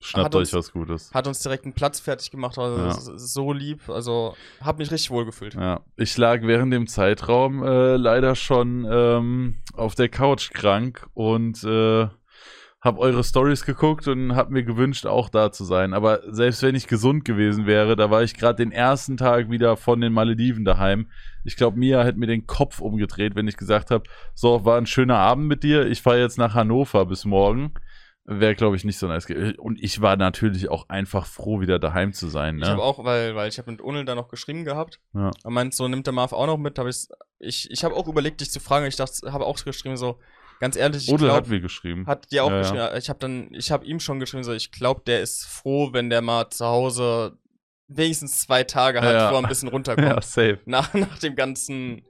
[0.00, 1.12] Schnappt uns- euch was Gutes.
[1.12, 3.18] hat uns direkt einen Platz fertig gemacht, also Ja.
[3.18, 5.54] so lieb, also hab mich richtig wohl gefühlt.
[5.54, 11.62] Ja, ich lag während dem Zeitraum äh, leider schon ähm, auf der Couch krank und
[11.64, 12.08] äh,
[12.82, 15.94] habe eure Stories geguckt und habe mir gewünscht, auch da zu sein.
[15.94, 19.76] Aber selbst wenn ich gesund gewesen wäre, da war ich gerade den ersten Tag wieder
[19.76, 21.08] von den Malediven daheim.
[21.44, 24.02] Ich glaube, Mia hätte mir den Kopf umgedreht, wenn ich gesagt habe,
[24.34, 27.72] so, war ein schöner Abend mit dir, ich fahre jetzt nach Hannover bis morgen.
[28.24, 29.26] Wäre, glaube ich, nicht so nice.
[29.58, 32.56] Und ich war natürlich auch einfach froh, wieder daheim zu sein.
[32.56, 32.62] Ne?
[32.64, 35.00] Ich habe auch, weil, weil ich habe mit Onel da noch geschrieben gehabt.
[35.12, 35.30] Ja.
[35.42, 38.06] Er meint so, nimmt der Marv auch noch mit, hab ich's, ich ich habe auch
[38.08, 40.18] überlegt, dich zu fragen, ich dachte, habe auch geschrieben so,
[40.62, 42.06] ganz ehrlich, ich Odel glaub, hat mir geschrieben.
[42.06, 42.62] Hat dir auch Ja, ja.
[42.62, 42.88] geschrieben.
[42.98, 46.08] Ich habe dann, ich habe ihm schon geschrieben, so ich glaube, der ist froh, wenn
[46.08, 47.36] der mal zu Hause
[47.88, 49.30] wenigstens zwei Tage hat, Ja.
[49.30, 50.06] wo er ein bisschen runterkommt.
[50.08, 50.60] ja, safe.
[50.64, 52.02] nach, nach dem ganzen,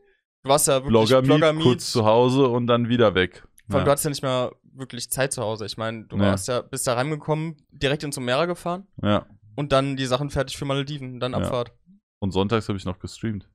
[0.42, 1.62] du warst ja wirklich Blogger-Meet, Blogger-Meet.
[1.64, 3.42] kurz zu Hause und dann wieder weg.
[3.68, 3.84] Vor allem, Ja.
[3.86, 5.66] Du hattest ja nicht mehr wirklich Zeit zu Hause.
[5.66, 9.26] Ich meine, du warst ja, bist da reingekommen, direkt ins Umera gefahren ja.
[9.56, 11.38] und dann die Sachen fertig für Malediven, dann Ja.
[11.38, 11.72] Abfahrt.
[12.20, 13.48] Und sonntags habe ich noch gestreamt.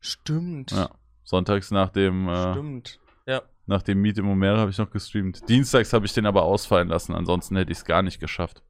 [0.00, 0.70] Stimmt.
[0.72, 0.90] Ja.
[1.24, 3.00] Sonntags nach dem, äh, Stimmt.
[3.26, 3.42] Ja.
[3.66, 5.48] Nach dem Meet im Omera habe ich noch gestreamt.
[5.48, 8.62] Dienstags habe ich den aber ausfallen lassen, ansonsten hätte ich es gar nicht geschafft.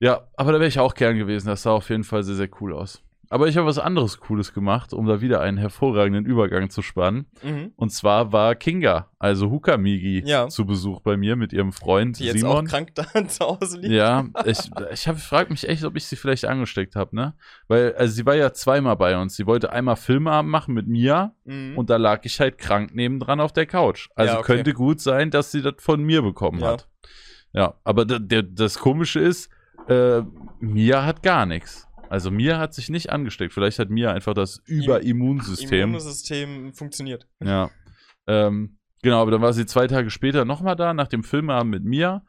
[0.00, 1.48] Ja, aber da wäre ich auch gern gewesen.
[1.48, 3.02] Das sah auf jeden Fall sehr, sehr cool aus.
[3.30, 7.26] Aber ich habe was anderes Cooles gemacht, um da wieder einen hervorragenden Übergang zu spannen.
[7.42, 7.72] Mhm.
[7.76, 10.48] Und zwar war Kinga, also Hukamigi, Ja.
[10.48, 12.66] zu Besuch bei mir mit ihrem Freund Die jetzt Simon.
[12.66, 13.92] auch krank da zu Hause liegt.
[13.94, 14.58] Ja, ich,
[14.92, 17.34] ich hab, frag mich echt, ob ich sie vielleicht angesteckt habe, ne?
[17.68, 19.36] Weil, also sie war ja zweimal bei uns.
[19.36, 21.76] Sie wollte einmal Filmeabend machen mit Mia Mhm.
[21.76, 24.08] und da lag ich halt krank nebendran auf der Couch.
[24.14, 24.56] Also Ja, okay.
[24.56, 26.68] könnte gut sein, dass sie das von mir bekommen Ja.
[26.72, 26.88] hat.
[27.52, 29.48] Ja, aber das Komische ist,
[29.88, 30.22] äh,
[30.60, 31.86] Mia hat gar nichts.
[32.08, 33.52] Also Mia hat sich nicht angesteckt.
[33.52, 35.90] Vielleicht hat Mia einfach das Überimmunsystem.
[35.90, 37.26] Immunsystem funktioniert.
[37.42, 37.70] Ja.
[38.26, 41.84] Ähm, genau, aber dann war sie zwei Tage später nochmal da, nach dem Filmabend mit
[41.84, 42.22] Mia.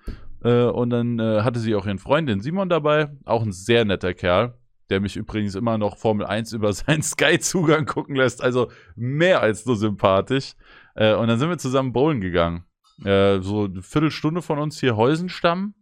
[0.43, 3.09] Äh, und dann äh, hatte sie auch ihren Freund, den Simon, dabei.
[3.25, 4.57] Auch ein sehr netter Kerl,
[4.89, 8.43] der mich übrigens immer noch Formel 1 über seinen Sky-Zugang gucken lässt.
[8.43, 10.53] Also mehr als nur sympathisch.
[10.95, 12.65] Äh, und dann sind wir zusammen bowlen gegangen.
[13.03, 15.73] Äh, so eine Viertelstunde von uns hier Heusenstamm.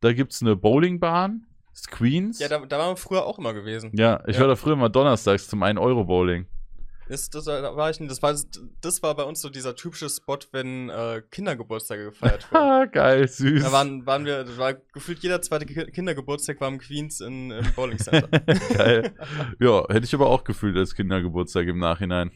[0.00, 1.46] Da gibt es eine Bowlingbahn.
[1.76, 2.38] Das Queens.
[2.38, 3.90] Ja, da, da waren wir früher auch immer gewesen.
[3.94, 4.40] ja, ich Ja.
[4.42, 6.46] war da früher mal donnerstags zum 1-Euro-Bowling.
[7.08, 7.98] Ist, das, da war ich.
[7.98, 8.34] Das war,
[8.80, 12.64] das war bei uns so dieser typische Spot, wenn äh, Kindergeburtstage gefeiert wurden.
[12.64, 13.62] Ah, geil, süß.
[13.62, 17.52] Da waren, waren wir, das war gefühlt jeder zweite Ki- Kindergeburtstag war im Queens in,
[17.52, 18.26] im Bowling Center.
[18.76, 19.14] Geil.
[19.60, 22.32] Ja, hätte ich aber auch gefühlt als Kindergeburtstag im Nachhinein.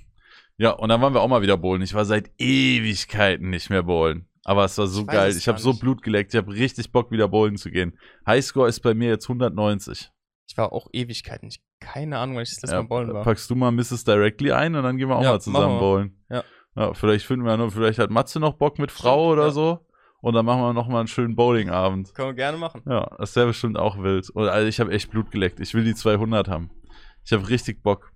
[0.57, 1.83] Ja, und dann waren wir auch mal wieder bowlen.
[1.83, 4.29] Ich war seit Ewigkeiten nicht mehr bowlen.
[4.45, 5.37] Aber es war so Ich geil.
[5.37, 5.75] Ich habe so.
[5.75, 6.33] Blut geleckt.
[6.35, 7.99] Ich habe richtig Bock, wieder bowlen zu gehen.
[8.27, 10.11] Highscore ist bei mir jetzt 190.
[10.49, 11.49] Ich war auch Ewigkeiten.
[11.49, 13.23] Ich, keine Ahnung, weil ich das letzte Ja, Mal bowlen war.
[13.23, 14.05] packst du mal Mrs.
[14.05, 16.25] Directly ein und dann gehen wir auch Ja, mal zusammen bowlen.
[16.29, 16.43] Ja.
[16.75, 16.95] ja.
[16.95, 19.87] Vielleicht finden wir noch, vielleicht hat Matze noch Bock mit Frau oder so.
[20.23, 22.13] Und dann machen wir noch mal einen schönen Bowlingabend.
[22.15, 22.83] Können wir gerne machen.
[22.87, 24.29] Ja, das wäre bestimmt auch wild.
[24.31, 25.61] Und also ich habe echt Blut geleckt.
[25.61, 26.71] Ich will die 200 haben.
[27.25, 28.13] Ich habe richtig Bock.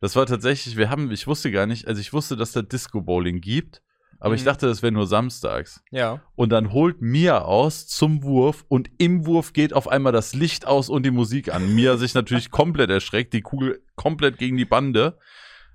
[0.00, 3.02] Das war tatsächlich, wir haben, ich wusste gar nicht, also ich wusste, dass da Disco
[3.02, 3.82] Bowling gibt,
[4.20, 4.46] aber ich Mhm.
[4.46, 5.82] dachte, das wäre nur samstags.
[5.90, 6.20] Ja.
[6.36, 10.66] Und dann holt Mia aus zum Wurf und im Wurf geht auf einmal das Licht
[10.66, 11.74] aus und die Musik an.
[11.74, 15.18] Mia sich natürlich komplett erschreckt, die Kugel komplett gegen die Bande.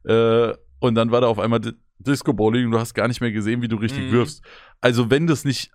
[0.06, 3.20] Äh, und dann war da auf einmal Di- Disco Bowling und du hast gar nicht
[3.22, 4.12] mehr gesehen, wie du richtig Mhm.
[4.12, 4.42] wirfst.
[4.82, 5.72] Also, wenn du es nicht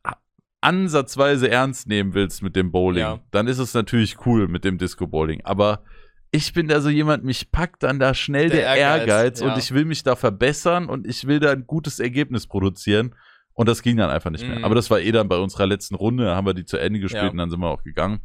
[0.60, 3.20] ansatzweise ernst nehmen willst mit dem Bowling, Ja.
[3.30, 5.42] dann ist es natürlich cool mit dem Disco Bowling.
[5.44, 5.84] Aber
[6.34, 9.48] ich bin da so jemand, mich packt dann da schnell der, Der Ehrgeiz, Ehrgeiz, und
[9.48, 9.56] ja.
[9.58, 13.14] ich will mich da verbessern und ich will da ein gutes Ergebnis produzieren.
[13.52, 14.58] Und das ging dann einfach nicht mehr.
[14.58, 14.64] Mhm.
[14.64, 16.98] Aber das war eh dann bei unserer letzten Runde, da haben wir die zu Ende
[16.98, 17.30] gespielt Ja.
[17.30, 18.20] und dann sind wir auch gegangen.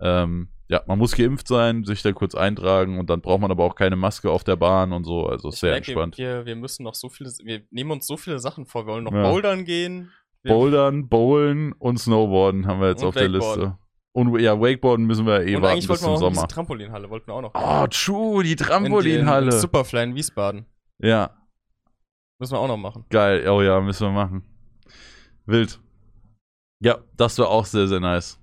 [0.00, 3.64] Ähm, ja, man muss geimpft sein, sich da kurz eintragen und dann braucht man aber
[3.64, 5.26] auch keine Maske auf der Bahn und so.
[5.26, 6.18] Also Ich sehr merke, entspannt.
[6.18, 8.86] Wir, wir müssen noch so viele, wir nehmen uns so viele Sachen vor.
[8.86, 9.30] Wir wollen noch Ja.
[9.30, 10.12] bouldern gehen.
[10.44, 13.28] Bouldern, Bowlen und Snowboarden haben wir jetzt Und auf der.
[13.28, 13.78] Liste.
[14.12, 16.30] Und ja, Wakeboarden müssen wir eh und warten eigentlich bis zum auch noch Sommer.
[16.32, 17.52] diese Trampolinhalle, wollten wir auch noch.
[17.54, 19.54] Oh, true, die In- in- Trampolinhalle.
[19.54, 20.66] in Superfly in Wiesbaden.
[20.98, 21.30] Ja,
[22.40, 23.04] Müssen wir auch noch machen.
[23.10, 23.48] geil.
[23.48, 24.44] Oh ja, müssen wir machen.
[25.46, 25.80] Wild.
[26.80, 28.38] Ja, das war auch sehr, sehr nice.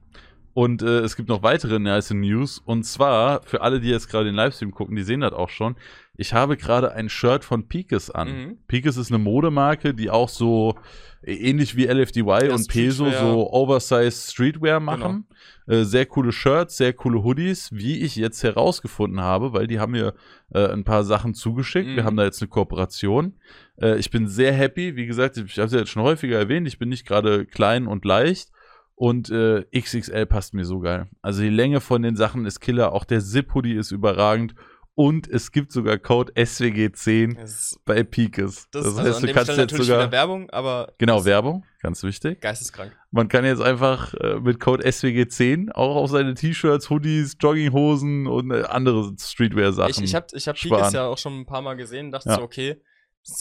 [0.56, 2.60] Und äh, es gibt noch weitere nice News.
[2.60, 5.76] Und zwar, für alle, die jetzt gerade den Livestream gucken, die sehen das auch schon.
[6.16, 8.28] Ich habe gerade ein Shirt von Pikes an.
[8.30, 8.58] Mhm.
[8.70, 10.76] Pikes ist eine Modemarke, die auch so
[11.24, 15.26] äh, ähnlich wie LFDY und Peso so Oversized Streetwear machen.
[15.68, 19.92] Äh, sehr coole Shirts, sehr coole Hoodies, wie ich jetzt herausgefunden habe, weil die haben
[19.92, 20.14] mir
[20.54, 21.88] äh, ein paar Sachen zugeschickt.
[21.90, 22.06] Wir Mhm.
[22.06, 23.34] haben da jetzt eine Kooperation.
[23.82, 24.96] Äh, ich bin sehr happy.
[24.96, 26.66] Wie gesagt, ich habe es ja jetzt schon häufiger erwähnt.
[26.66, 28.52] Ich bin nicht gerade klein und leicht.
[28.96, 31.08] Und äh, XXL passt mir so geil.
[31.22, 32.94] Also die Länge von den Sachen ist Killer.
[32.94, 34.56] Auch der Zip-Hoodie ist überragend.
[34.98, 38.70] Und es gibt sogar Code SWG10 Das, bei Pikes.
[38.72, 40.10] das, Das, also heißt, an du kannst Stelle jetzt sogar.
[40.12, 42.40] Werbung, aber Genau, Werbung, ganz wichtig.
[42.40, 42.94] geisteskrank.
[43.12, 48.52] Man kann jetzt einfach äh, mit Code SWG10 auch auf seine T-Shirts, Hoodies, Jogginghosen und
[48.52, 49.90] äh, andere Streetwear-Sachen.
[49.92, 50.56] Ich, ich habe ich hab.
[50.56, 52.36] Pikes ja auch schon ein paar Mal gesehen, dachte Ja.
[52.36, 52.82] so, okay,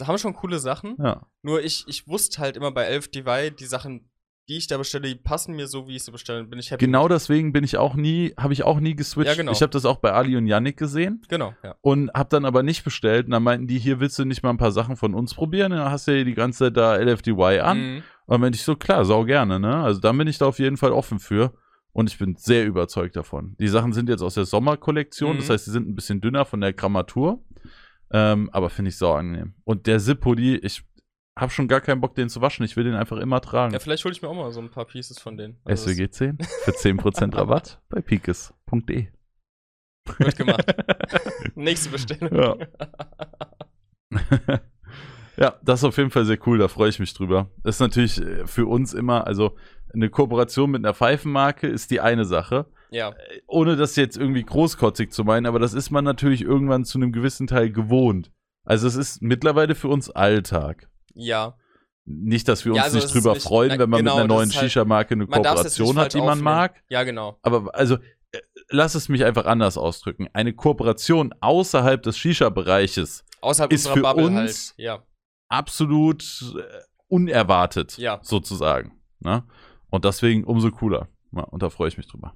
[0.02, 0.96] haben schon coole Sachen.
[0.98, 1.24] ja.
[1.42, 4.10] Nur ich, ich wusste halt immer bei Elf Divide, die Sachen,
[4.48, 6.44] die ich da bestelle, die passen mir so, wie ich sie bestelle.
[6.44, 6.84] Bin ich happy.
[6.84, 9.28] Genau deswegen bin ich auch nie, habe ich auch nie geswitcht.
[9.30, 9.52] Ja, genau.
[9.52, 11.74] Ich habe das auch bei Ali und Yannick gesehen Genau, ja.
[11.80, 13.24] und habe dann aber nicht bestellt.
[13.26, 15.70] Und dann meinten die, hier willst du nicht mal ein paar Sachen von uns probieren?
[15.72, 17.78] Dann hast du ja die ganze Zeit da LFDY an.
[17.78, 17.96] Mhm.
[17.96, 18.02] Und
[18.32, 19.76] dann meinte ich so, klar, sau gerne, ne?
[19.82, 21.54] Also dann bin ich da auf jeden Fall offen für.
[21.92, 23.54] Und ich bin sehr überzeugt davon.
[23.60, 25.52] Die Sachen sind jetzt aus der Sommerkollektion, das Mhm.
[25.52, 27.40] heißt, sie sind ein bisschen dünner von der Grammatur.
[28.12, 29.54] Ähm, aber finde ich sau angenehm.
[29.64, 30.82] Und der Zip-Hoodie, ich
[31.36, 32.64] habe schon gar keinen Bock, den zu waschen.
[32.64, 33.72] Ich will den einfach immer tragen.
[33.72, 35.58] Ja, vielleicht hole ich mir auch mal so ein paar Pieces von denen.
[35.64, 39.08] Also SWG 10 für 10% Rabatt bei pikes.de.
[40.18, 40.74] Wird gemacht.
[41.54, 42.34] Nächste Bestellung.
[42.34, 42.56] Ja.
[45.36, 47.50] ja, das ist auf jeden Fall sehr cool, da freue ich mich drüber.
[47.62, 49.56] Das ist natürlich äh, für uns immer, also
[49.92, 52.66] eine Kooperation mit einer Pfeifenmarke ist die eine Sache.
[52.90, 53.14] ja.
[53.46, 57.12] Ohne das jetzt irgendwie großkotzig zu meinen, aber das ist man natürlich irgendwann zu einem
[57.12, 58.30] gewissen Teil gewohnt.
[58.66, 60.88] Also es ist mittlerweile für uns Alltag.
[61.14, 61.56] Ja.
[62.06, 64.24] Nicht, dass wir uns Ja, also nicht drüber nicht- freuen, na, wenn man genau, mit
[64.24, 66.44] einer neuen halt- Shisha-Marke eine Kooperation hat, die man aufnehmen.
[66.44, 66.82] mag.
[66.90, 67.38] Ja, genau.
[67.42, 67.94] Aber also,
[68.32, 70.28] äh, lass es mich einfach anders ausdrücken.
[70.34, 73.24] Eine Kooperation außerhalb des Shisha-Bereiches
[73.70, 74.74] Ist für Bubble uns- halt.
[74.78, 75.02] Ja.
[75.48, 76.22] absolut
[76.58, 76.62] äh,
[77.08, 78.18] unerwartet, Ja.
[78.22, 79.00] sozusagen.
[79.20, 79.44] Ne?
[79.90, 81.08] Und deswegen umso cooler.
[81.32, 82.34] Ja, und da freue ich mich drüber.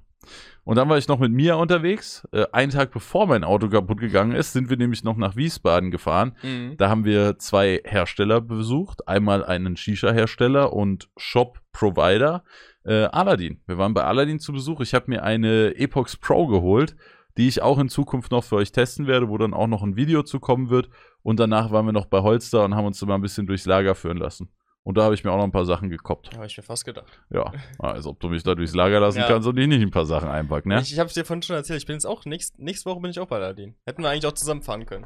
[0.63, 2.27] Und dann war ich noch mit Mia unterwegs.
[2.31, 5.89] Äh, einen Tag bevor mein Auto kaputt gegangen ist, sind wir nämlich noch nach Wiesbaden
[5.89, 6.35] gefahren.
[6.43, 6.77] Mhm.
[6.77, 9.07] Da haben wir zwei Hersteller besucht.
[9.07, 12.43] Einmal einen Shisha-Hersteller und Shop-Provider,
[12.85, 13.61] äh, Aladdin.
[13.65, 14.81] Wir waren bei Aladdin zu Besuch.
[14.81, 16.95] Ich habe mir eine Epox Pro geholt,
[17.37, 19.95] die ich auch in Zukunft noch für euch testen werde, wo dann auch noch ein
[19.95, 20.89] Video zu kommen wird.
[21.23, 23.95] Und danach waren wir noch bei Holster und haben uns immer ein bisschen durchs Lager
[23.95, 24.49] führen lassen.
[24.89, 26.35] Und da habe ich mir auch noch ein paar Sachen gekoppt.
[26.35, 27.21] Habe ich mir fast gedacht.
[27.29, 29.27] Ja, als ob du mich da durchs Lager lassen Ja.
[29.27, 30.81] kannst und ich nicht ein paar Sachen einpacken, ne?
[30.81, 32.99] Ich, ich habe es dir vorhin schon erzählt, ich bin jetzt auch, nächst, nächste Woche
[32.99, 33.75] bin ich auch bei Aladdin.
[33.85, 35.05] Hätten wir eigentlich auch zusammen fahren können.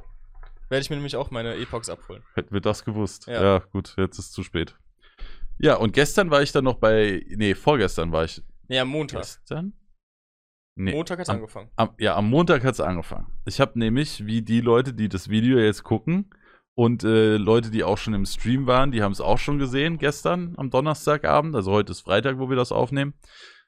[0.69, 2.23] Werde ich mir nämlich auch meine Epox abholen.
[2.33, 3.27] Hätten wir das gewusst.
[3.27, 3.43] Ja.
[3.43, 3.59] Ja.
[3.73, 4.77] gut, jetzt ist zu spät.
[5.59, 9.19] Ja, und gestern war ich dann noch bei, nee, vorgestern war ich, Nee, am Montag.
[9.23, 9.73] gestern?
[10.75, 11.69] Nee, Montag hat's am, angefangen.
[11.75, 13.27] am, ja, am Montag hat es angefangen.
[13.45, 16.29] Ich habe nämlich, wie die Leute, die das Video jetzt gucken
[16.75, 19.97] und äh, Leute, die auch schon im Stream waren, die haben es auch schon gesehen
[19.97, 21.55] gestern am Donnerstagabend.
[21.55, 23.13] Also heute ist Freitag, wo wir das aufnehmen.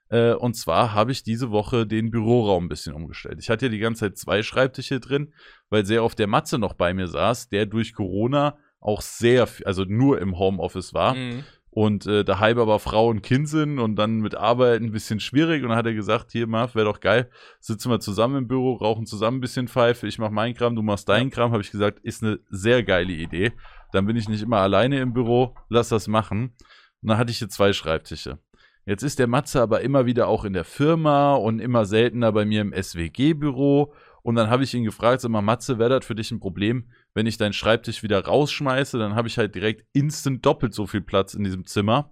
[0.10, 3.38] Äh, und zwar habe ich diese Woche den Büroraum ein bisschen umgestellt.
[3.40, 5.34] Ich hatte ja die ganze Zeit zwei Schreibtische drin,
[5.70, 9.84] weil sehr oft der Matze noch bei mir saß, der durch Corona auch sehr, also
[9.84, 11.16] nur im Homeoffice war.
[11.16, 11.44] Mhm.
[11.76, 15.62] Und äh, daheim aber Frau und Kind sind und dann mit Arbeit ein bisschen schwierig.
[15.62, 17.30] Und dann hat er gesagt, hier, Marv, wäre doch geil,
[17.60, 20.82] sitzen wir zusammen im Büro, rauchen zusammen ein bisschen Pfeife, ich mach meinen Kram, du
[20.82, 21.52] machst deinen Kram.
[21.52, 23.52] Habe ich gesagt, ist eine sehr geile Idee.
[23.92, 26.54] Dann bin ich nicht immer alleine im Büro, lass das machen.
[27.02, 28.40] Und dann hatte ich hier zwei Schreibtische.
[28.86, 32.46] Jetzt ist der Matze aber immer wieder auch in der Firma und immer seltener bei
[32.46, 33.94] mir im SWG-Büro.
[34.22, 36.86] Und dann habe ich ihn gefragt, sag mal, Matze, wäre das für dich ein Problem,
[37.16, 39.00] wenn ich deinen Schreibtisch wieder rausschmeiße?
[39.00, 42.12] Dann habe ich halt direkt instant doppelt so viel Platz in diesem Zimmer.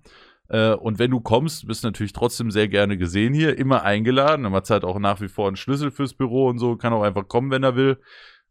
[0.49, 4.49] Äh, und wenn du kommst, bist du natürlich trotzdem sehr gerne gesehen hier, immer eingeladen.
[4.49, 7.27] Matze hat auch nach wie vor einen Schlüssel fürs Büro und so, kann auch einfach
[7.27, 7.99] kommen, wenn er will.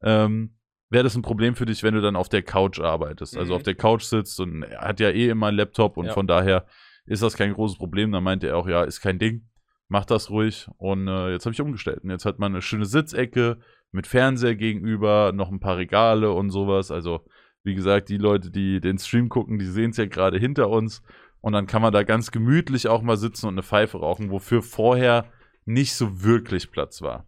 [0.02, 0.54] Ähm,
[0.90, 3.34] Wäre das ein Problem für dich, wenn du dann auf der Couch arbeitest?
[3.38, 3.56] Also Mhm.
[3.56, 6.12] auf der Couch sitzt und er hat ja eh immer einen Laptop und Ja.
[6.12, 6.66] von daher
[7.06, 8.12] ist das kein großes Problem.
[8.12, 9.48] Dann meinte er auch, ja, ist kein Ding,
[9.88, 10.68] mach das ruhig.
[10.76, 12.00] Und äh, jetzt habe ich umgestellt.
[12.04, 13.58] Und jetzt hat man eine schöne Sitzecke
[13.92, 16.90] mit Fernseher gegenüber, noch ein paar Regale und sowas.
[16.90, 17.20] Also,
[17.62, 21.02] wie gesagt, die Leute, die den Stream gucken, die sehen es ja gerade hinter uns.
[21.40, 24.62] Und dann kann man da ganz gemütlich auch mal sitzen und eine Pfeife rauchen, wofür
[24.62, 25.26] vorher
[25.64, 27.26] nicht so wirklich Platz war.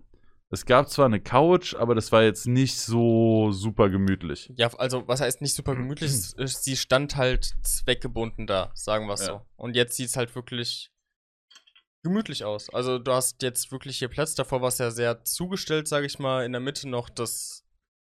[0.51, 4.53] Es gab zwar eine Couch, aber das war jetzt nicht so super gemütlich.
[4.57, 6.11] Ja, also was heißt nicht super gemütlich?
[6.13, 9.27] Es- es- Sie stand halt zweckgebunden da, sagen wir es Ja.
[9.27, 9.41] so.
[9.57, 10.91] Und jetzt sieht es halt wirklich
[12.05, 12.71] gemütlich aus.
[12.73, 14.37] Also du hast jetzt wirklich hier Platz.
[14.37, 16.45] Davor war es ja sehr zugestellt, sage ich mal.
[16.45, 17.65] In der Mitte noch das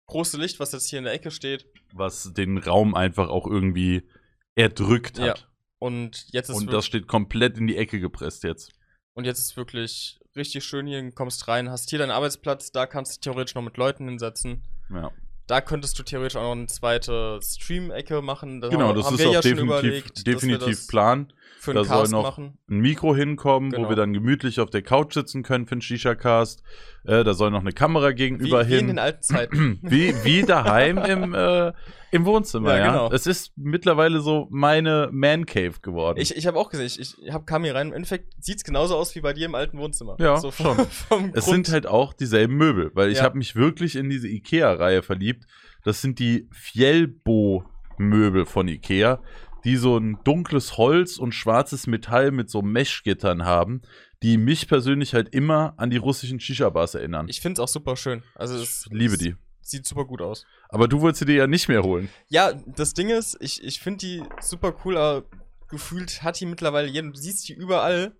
[0.07, 1.67] große Licht, was jetzt hier in der Ecke steht.
[1.93, 4.09] Was den Raum einfach auch irgendwie
[4.55, 5.47] erdrückt Ja, hat.
[5.77, 8.71] Und jetzt ist Und das steht komplett in die Ecke gepresst jetzt.
[9.13, 11.01] und jetzt ist wirklich richtig schön hier.
[11.01, 14.63] Du kommst rein, hast hier deinen Arbeitsplatz, da kannst du theoretisch noch mit Leuten hinsetzen.
[14.89, 15.11] Ja.
[15.51, 18.61] Da könntest du theoretisch auch noch eine zweite Stream-Ecke machen.
[18.61, 21.33] Da Genau, haben- das haben ist wir auch ja definitiv, überlegt, definitiv das Plan.
[21.59, 22.57] für Da soll noch- machen.
[22.69, 23.89] Ein Mikro hinkommen, wo Genau.
[23.89, 26.63] wir dann gemütlich auf der Couch sitzen können für einen Shisha-Cast.
[27.03, 28.87] Äh, da soll noch eine Kamera Wie, gegenüber wie in hin.
[28.87, 29.79] den alten Zeiten.
[29.81, 31.73] wie, wie daheim im, äh,
[32.11, 33.11] im Wohnzimmer, Ja, genau.
[33.11, 36.19] Es ist mittlerweile so meine Man Cave geworden.
[36.19, 37.87] Ich, ich habe auch gesehen, ich, ich hab, kam hier rein.
[37.87, 40.15] Im Endeffekt sieht es genauso aus wie bei dir im alten Wohnzimmer.
[40.19, 43.23] Ja, so vom, vom es sind halt auch dieselben Möbel, weil ich Ja.
[43.23, 45.45] habe mich wirklich in diese Ikea-Reihe verliebt.
[45.83, 49.21] Das sind die Fjellbo-Möbel von Ikea,
[49.63, 53.81] die so ein dunkles Holz und schwarzes Metall mit so Meshgittern haben,
[54.23, 57.27] die mich persönlich halt immer an die russischen Shisha-Bars erinnern.
[57.29, 58.23] Ich finde es auch super schön.
[58.35, 59.35] Also Ich liebe die.
[59.61, 60.45] Sieht super gut aus.
[60.69, 62.09] Aber du wolltest sie dir ja nicht mehr holen.
[62.29, 65.25] Ja, das Ding ist, ich, ich finde die super cool, aber
[65.69, 67.09] gefühlt hat die mittlerweile jeder.
[67.09, 68.15] Du siehst die überall.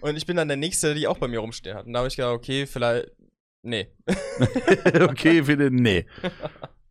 [0.00, 1.86] Und ich bin dann der Nächste, der die auch bei mir rumstehen hat.
[1.86, 3.12] Und da habe ich gedacht, okay, vielleicht.
[3.62, 3.88] Nee.
[5.00, 6.06] okay, finde nee.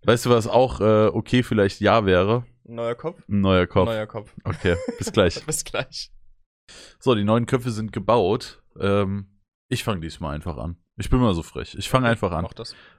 [0.04, 2.46] Weißt du, was auch äh, okay vielleicht ja wäre?
[2.64, 3.22] Neuer Kopf.
[3.28, 3.88] Neuer Kopf.
[3.88, 4.34] Neuer Kopf.
[4.44, 5.46] Okay, bis gleich.
[5.46, 6.12] Bis gleich.
[7.00, 8.64] So, die neuen Köpfe sind gebaut.
[8.80, 9.28] Ähm,
[9.68, 10.78] ich fange diesmal einfach an.
[10.98, 11.76] Ich bin mal so frech.
[11.78, 12.48] Ich fange einfach an.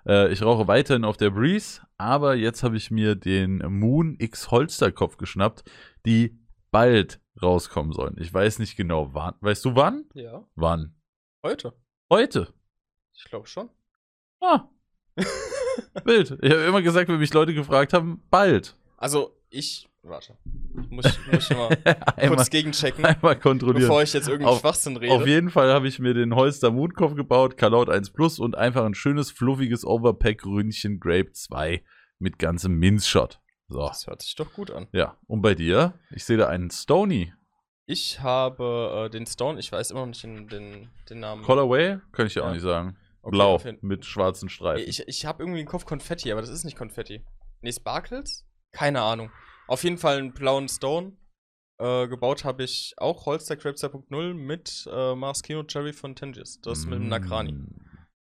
[0.07, 4.51] Äh, ich rauche weiterhin auf der Breeze, aber jetzt habe ich mir den Moon X
[4.51, 5.63] Holsterkopf geschnappt,
[6.07, 6.39] die
[6.71, 8.17] bald rauskommen sollen.
[8.19, 9.35] Ich weiß nicht genau wann.
[9.41, 10.07] Weißt du wann?
[10.15, 10.45] Ja.
[10.55, 10.95] Wann?
[11.45, 11.75] Heute.
[12.11, 12.53] Heute.
[13.15, 13.71] Ich glaube schon.
[14.41, 14.69] Ah.
[16.05, 16.39] Bild.
[16.43, 18.77] Ich habe immer gesagt, wenn mich Leute gefragt haben, bald.
[18.97, 19.89] Also, ich.
[20.05, 20.37] Warte.
[20.91, 21.69] Muss ich, muss ich mal
[22.17, 23.83] einmal, kurz gegenchecken, einmal kontrollieren.
[23.83, 25.13] bevor ich jetzt irgendeinen Auf- Schwachsinn rede.
[25.15, 28.85] Auf jeden Fall habe ich mir den Holster Moonkopf gebaut, Kalaut 1 Plus und einfach
[28.85, 31.85] ein schönes, fluffiges Overpack-Ründchen Grape 2
[32.19, 33.41] mit ganzem Minzshot.
[33.69, 33.87] So.
[33.87, 34.89] Das hört sich doch gut an.
[34.93, 35.17] Ja.
[35.29, 35.95] Und bei dir?
[36.11, 37.33] Ich sehe da einen Stony.
[37.87, 41.43] Ich habe äh, den Stone, ich weiß immer noch nicht den, den, den Namen.
[41.43, 41.99] Colorway?
[42.13, 42.53] Kann ich dir auch Ja.
[42.55, 42.97] nicht sagen.
[43.23, 44.89] Okay, Blau mit schwarzen Streifen.
[44.89, 47.25] Ich, ich habe irgendwie im Kopf Konfetti, aber das ist nicht Konfetti.
[47.61, 48.45] Nee, Sparkles?
[48.73, 49.31] Keine Ahnung.
[49.73, 51.17] Auf jeden Fall einen blauen Stone.
[51.79, 56.61] Äh, gebaut habe ich auch Holster Crab 2.0 mit äh, Maraschino Cherry von Tengis.
[56.61, 57.53] Das mit dem Nakrani.
[57.53, 57.81] Mm.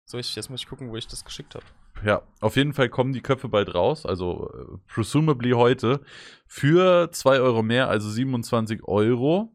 [0.05, 1.65] So, ich, jetzt muss ich gucken, wo ich das geschickt habe.
[2.05, 5.99] Ja, auf jeden Fall kommen die Köpfe bald raus, also äh, presumably heute,
[6.47, 9.53] für 2 Euro mehr, also 27 Euro.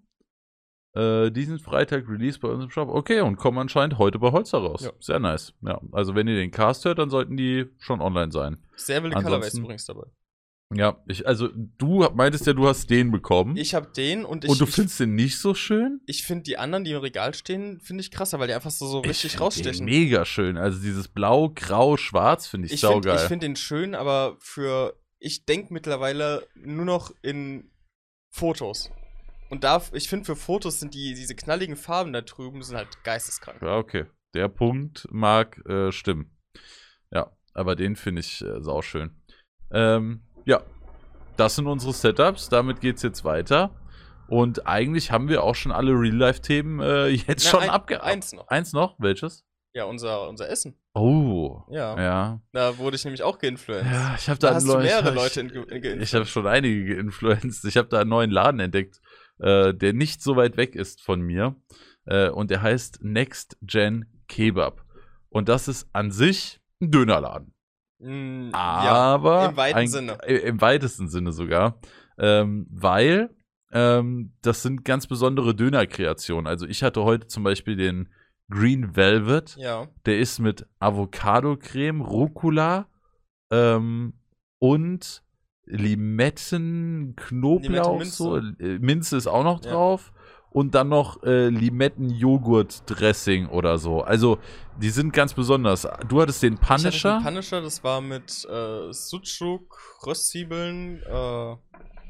[0.95, 2.91] Äh, diesen Freitag Release bei uns im Shop.
[2.91, 4.83] Okay, und kommen anscheinend heute bei Holzer raus.
[4.83, 4.93] Ja.
[5.01, 5.55] Sehr nice.
[5.63, 8.59] Ja, also wenn ihr den Cast hört, dann sollten die schon online sein.
[8.77, 10.05] Sehr wilde Colorways übrigens dabei.
[10.75, 13.57] Ja, ich, also du meintest ja, du hast den bekommen.
[13.57, 14.51] Ich habe den und ich.
[14.51, 16.01] und du ich, findest den nicht so schön?
[16.07, 18.87] ich finde die anderen, die im Regal stehen, finde ich krasser, weil die einfach so,
[18.87, 19.87] so Ich richtig den rausstechen.
[19.87, 20.59] Mega schön.
[20.59, 23.29] Also dieses Blau, Grau, Schwarz finde ich, Ich finde saugeil.
[23.29, 24.95] find den schön, aber für.
[25.21, 27.71] Ich denke mittlerweile nur noch in
[28.31, 28.91] Fotos.
[29.51, 33.03] Und da, ich finde, für Fotos sind die, diese knalligen Farben da drüben sind halt
[33.03, 33.63] geisteskrank.
[33.63, 34.05] Ja, okay.
[34.35, 36.37] Der Punkt mag äh, stimmen.
[37.11, 39.17] Ja, aber den finde ich äh, sauschön.
[39.73, 40.63] Ähm, ja,
[41.37, 42.49] das sind unsere Setups.
[42.49, 43.71] Damit geht's jetzt weiter.
[44.29, 48.03] Und eigentlich haben wir auch schon alle Real-Life-Themen äh, jetzt Na, schon ein- abge...
[48.03, 48.49] Eins noch.
[48.49, 48.97] Eins noch?
[48.99, 49.45] Welches?
[49.75, 50.75] Ja, unser, unser Essen.
[50.95, 51.63] Oh.
[51.71, 52.01] Ja.
[52.01, 52.41] Ja.
[52.53, 53.87] Da wurde ich nämlich auch geinfluenced.
[53.91, 56.47] Ja, ich habe da, Da hast neuen- mehrere Leute in, in, in, Ich habe schon
[56.47, 57.65] einige geinfluenced.
[57.67, 59.01] Ich habe da einen neuen Laden entdeckt,
[59.39, 61.55] äh, der nicht so weit weg ist von mir.
[62.07, 64.85] Äh, und der heißt Next Gen Kebab.
[65.31, 67.55] Und das ist an sich ein Dönerladen.
[68.01, 70.19] Mm, Aber im weiten ein, Sinne.
[70.23, 71.79] äh, Im weitesten Sinne sogar.
[72.19, 73.31] Ähm, weil
[73.73, 76.47] ähm, das sind ganz besondere Dönerkreationen.
[76.47, 78.09] Also ich hatte heute zum Beispiel den
[78.51, 79.57] Green Velvet.
[79.57, 79.89] Ja.
[80.07, 82.87] Der ist mit Avocado-Creme, Rucola
[83.51, 84.15] ähm,
[84.59, 85.23] und
[85.67, 88.37] Limetten, Knoblauch, Limette, so.
[88.39, 89.73] Äh, Minze ist auch noch Ja.
[89.73, 90.13] drauf.
[90.51, 91.49] Und dann noch äh,
[92.39, 94.03] Limetten-Joghurt-Dressing oder so.
[94.03, 94.39] Also,
[94.81, 95.87] die sind ganz besonders.
[96.09, 97.19] Du hattest den Ich hatte Punisher.
[97.19, 101.57] den Punisher, das war mit äh, Sucuk, Röstzwiebeln, äh,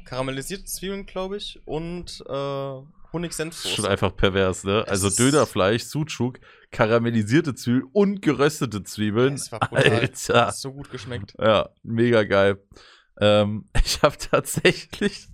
[0.05, 3.75] karamellisierte Zwiebeln, glaube ich, und äh, Das ist Honig-Senfsoße.
[3.75, 4.83] schon einfach pervers, ne?
[4.87, 6.39] Es Also Dönerfleisch, Sucuk,
[6.71, 9.33] karamellisierte Zwiebeln und geröstete Zwiebeln.
[9.33, 9.83] Es war brutal.
[9.91, 10.33] Alter.
[10.33, 11.33] Das hat so gut geschmeckt.
[11.39, 12.59] Ja, mega geil.
[13.19, 15.27] Ähm, ich habe tatsächlich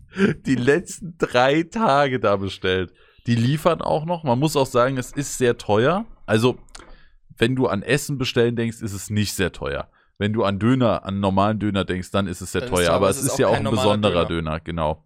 [0.46, 2.94] die letzten drei Tage da bestellt.
[3.28, 4.24] Die liefern auch noch.
[4.24, 6.06] Man muss auch sagen, es ist sehr teuer.
[6.26, 6.58] Also,
[7.38, 9.90] wenn du an Essen bestellen denkst, ist es nicht sehr teuer.
[10.18, 12.92] Wenn du an Döner, an normalen Döner denkst, dann ist es sehr Dann teuer.
[12.92, 14.60] Aber es ist, ist ja auch auch ein besonderer Döner.
[14.60, 15.06] Döner, genau.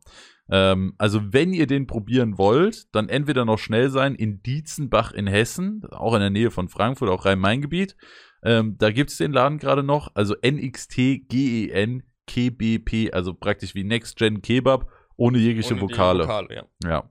[0.51, 5.27] Ähm, also, wenn ihr den probieren wollt, dann entweder noch schnell sein in Dietzenbach in
[5.27, 7.95] Hessen, auch in der Nähe von Frankfurt, auch Rhein-Main-Gebiet.
[8.43, 14.17] Ähm, da gibt es den Laden gerade noch, also NXT-GEN KBP, also praktisch wie Next
[14.17, 16.23] Gen Kebab, ohne jegliche Ohne Vokale.
[16.23, 16.63] Vokale ja.
[16.83, 17.09] Ja.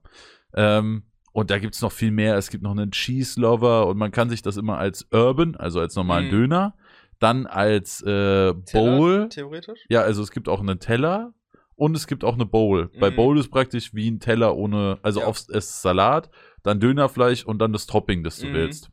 [0.54, 1.02] Ähm,
[1.32, 2.36] und da gibt es noch viel mehr.
[2.36, 5.78] Es gibt noch einen Cheese Lover und man kann sich das immer als Urban, also
[5.80, 6.30] als normalen Mhm.
[6.30, 6.74] Döner,
[7.20, 9.28] dann als äh, Teller, Bowl.
[9.28, 9.80] Theoretisch.
[9.88, 11.32] Ja, also es gibt auch einen Teller
[11.76, 12.90] und es gibt auch eine Bowl.
[12.98, 13.16] Bei Mhm.
[13.16, 15.28] Bowl ist praktisch wie ein Teller ohne, also Ja.
[15.30, 16.30] ist Salat,
[16.62, 18.54] dann Dönerfleisch und dann das Topping, das du Mhm.
[18.54, 18.90] willst.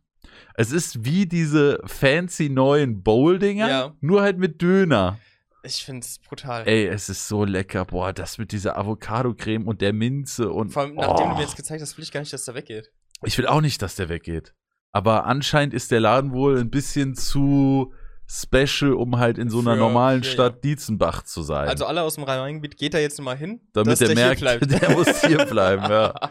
[0.55, 3.93] Es ist wie diese fancy neuen Bowl-Dinger, Ja.
[4.01, 5.17] nur halt mit Döner.
[5.65, 6.67] Ich finde es brutal.
[6.67, 7.85] Ey, es ist so lecker.
[7.85, 10.69] Boah, das mit dieser Avocado-Creme und der Minze und.
[10.69, 11.29] Vor allem, nachdem oh.
[11.31, 12.91] du mir jetzt gezeigt hast, will ich gar nicht, dass der weggeht.
[13.23, 14.53] Ich will auch nicht, dass der weggeht.
[14.91, 17.93] Aber anscheinend ist der Laden wohl ein bisschen zu
[18.27, 21.67] special, um halt in so einer Für- normalen für- Stadt Dietzenbach zu sein.
[21.67, 24.91] Also alle aus dem Rhein-Main-Gebiet, geht da jetzt mal hin, Damit der hier merkt, der
[24.91, 26.13] muss hier bleiben, ja.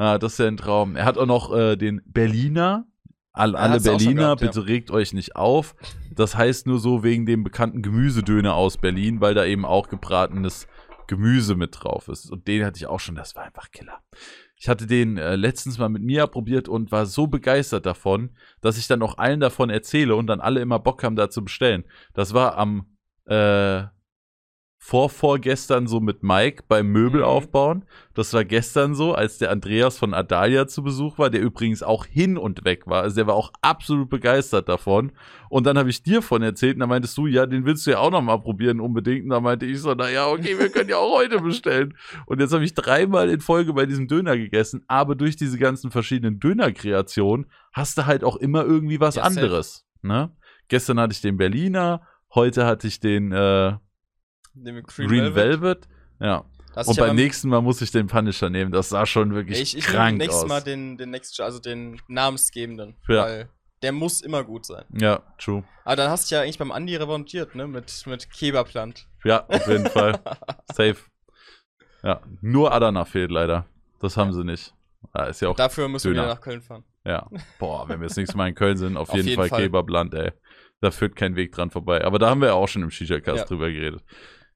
[0.00, 0.94] Ah, das ist ja ein Traum.
[0.94, 2.86] Er hat auch noch äh, den Berliner.
[3.32, 4.46] All, alle Berliner, gehabt, ja.
[4.46, 5.74] bitte regt euch nicht auf.
[6.18, 10.66] Das heißt nur so wegen dem bekannten Gemüsedöner aus Berlin, weil da eben auch gebratenes
[11.06, 12.28] Gemüse mit drauf ist.
[12.30, 14.00] Und den hatte ich auch schon, das war einfach Killer.
[14.56, 18.30] Ich hatte den äh, letztens mal mit Mia probiert und war so begeistert davon,
[18.60, 21.44] dass ich dann auch allen davon erzähle und dann alle immer Bock haben, da zu
[21.44, 21.84] bestellen.
[22.14, 22.96] Das war am
[23.26, 23.84] äh,
[24.80, 27.26] vorvorgestern so mit Mike beim Möbel Mhm.
[27.26, 27.84] aufbauen.
[28.14, 32.06] Das war gestern so, als der Andreas von Adalia zu Besuch war, der übrigens auch
[32.06, 33.02] hin und weg war.
[33.02, 35.12] Also der war auch absolut begeistert davon.
[35.50, 37.90] Und dann habe ich dir von erzählt und da meintest du, ja, den willst du
[37.90, 39.24] ja auch noch mal probieren unbedingt.
[39.24, 41.94] Und da meinte ich so, naja, okay, wir können ja auch heute bestellen.
[42.26, 45.90] Und jetzt habe ich dreimal in Folge bei diesem Döner gegessen, aber durch diese ganzen
[45.90, 49.86] verschiedenen Dönerkreationen hast du halt auch immer irgendwie was Ja, anderes.
[50.02, 50.30] Ne?
[50.68, 52.02] Gestern hatte ich den Berliner,
[52.34, 53.74] heute hatte ich den äh,
[54.54, 55.88] Den Green, Velvet.
[56.20, 56.44] Ja.
[56.74, 58.70] Das Und ja beim nächsten Mal muss ich den Punisher nehmen.
[58.70, 60.46] Das sah schon wirklich Ich, ich nehme krank aus.
[60.46, 62.96] Mal den, den Next, also den namensgebenden.
[63.08, 63.24] Ja.
[63.24, 63.48] Weil
[63.82, 64.84] der muss immer gut sein.
[64.92, 65.64] ja, true.
[65.84, 67.66] Aber dann hast du ja eigentlich beim Andi revanchiert, ne?
[67.66, 69.06] Mit, mit Kebabland.
[69.24, 70.20] Ja, auf jeden Fall.
[70.72, 70.96] Safe.
[72.02, 73.66] Ja, nur Adana fehlt leider.
[74.00, 74.74] Das haben sie nicht.
[75.14, 75.56] Ja, ist ja auch.
[75.56, 76.24] Dafür müssen wir Döner.
[76.26, 76.84] wieder nach Köln fahren.
[77.04, 77.28] Ja.
[77.58, 79.62] Boah, wenn wir das nächste Mal in Köln sind, auf, Auf jeden, jeden Fall, Fall.
[79.62, 80.32] Kebabland, ey.
[80.80, 82.04] Da führt kein Weg dran vorbei.
[82.04, 83.44] Aber da haben wir ja auch schon im Shisha-Cast Ja.
[83.44, 84.04] drüber geredet.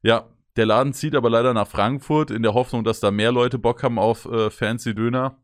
[0.03, 3.59] Ja, der Laden zieht aber leider nach Frankfurt in der Hoffnung, dass da mehr Leute
[3.59, 5.39] Bock haben auf äh, fancy Döner.